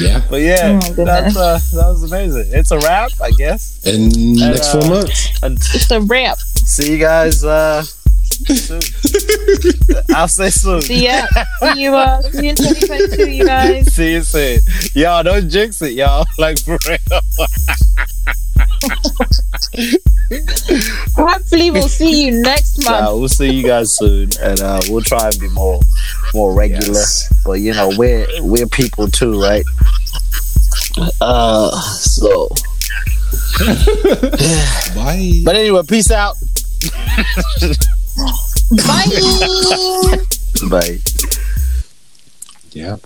yeah. 0.00 0.22
but 0.28 0.40
yeah, 0.40 0.78
Oh, 0.82 0.92
that's 1.04 1.36
uh, 1.36 1.58
that 1.72 1.86
was 1.88 2.02
amazing. 2.04 2.46
It's 2.52 2.70
a 2.70 2.78
wrap, 2.78 3.10
I 3.22 3.30
guess. 3.32 3.80
In 3.86 4.08
the 4.10 4.16
And, 4.16 4.36
next 4.52 4.74
uh, 4.74 4.80
four 4.80 4.90
months. 4.90 5.74
It's 5.74 5.90
a 5.90 6.00
wrap. 6.00 6.38
see 6.38 6.92
you 6.92 6.98
guys 6.98 7.44
uh, 7.44 7.82
soon. 7.82 8.80
I'll 10.14 10.28
say 10.28 10.50
soon. 10.50 10.82
See 10.82 11.04
ya. 11.06 11.26
See 11.60 11.82
you, 11.82 11.94
uh, 11.94 12.22
see 12.22 12.44
you 12.44 12.50
in 12.50 12.56
2022, 12.56 13.30
you 13.30 13.44
guys. 13.54 13.92
See 13.94 14.12
you 14.12 14.22
soon. 14.22 14.60
Y'all 14.94 15.22
don't 15.22 15.48
jinx 15.48 15.80
it, 15.82 15.92
y'all. 15.92 16.24
Like 16.38 16.58
for 16.60 16.78
real. 16.88 17.20
Hopefully, 21.16 21.70
we'll 21.70 21.88
see 21.88 22.26
you 22.26 22.42
next 22.42 22.84
month. 22.84 23.00
Nah, 23.00 23.14
we'll 23.14 23.28
see 23.28 23.50
you 23.52 23.66
guys 23.66 23.96
soon, 23.96 24.30
and 24.40 24.60
uh, 24.60 24.80
we'll 24.88 25.02
try 25.02 25.28
and 25.28 25.38
be 25.40 25.48
more 25.48 25.80
more 26.34 26.54
regular. 26.54 26.92
Yes. 26.92 27.32
But 27.44 27.54
you 27.60 27.72
know, 27.74 27.90
we're 27.96 28.26
we're 28.40 28.66
people 28.66 29.08
too, 29.08 29.40
right? 29.40 29.64
Uh, 31.20 31.70
so. 31.80 32.48
Bye. 34.94 35.42
But 35.44 35.56
anyway, 35.56 35.82
peace 35.88 36.10
out. 36.10 36.36
Bye. 38.86 39.06
Bye. 40.70 40.98
Yeah. 42.72 42.96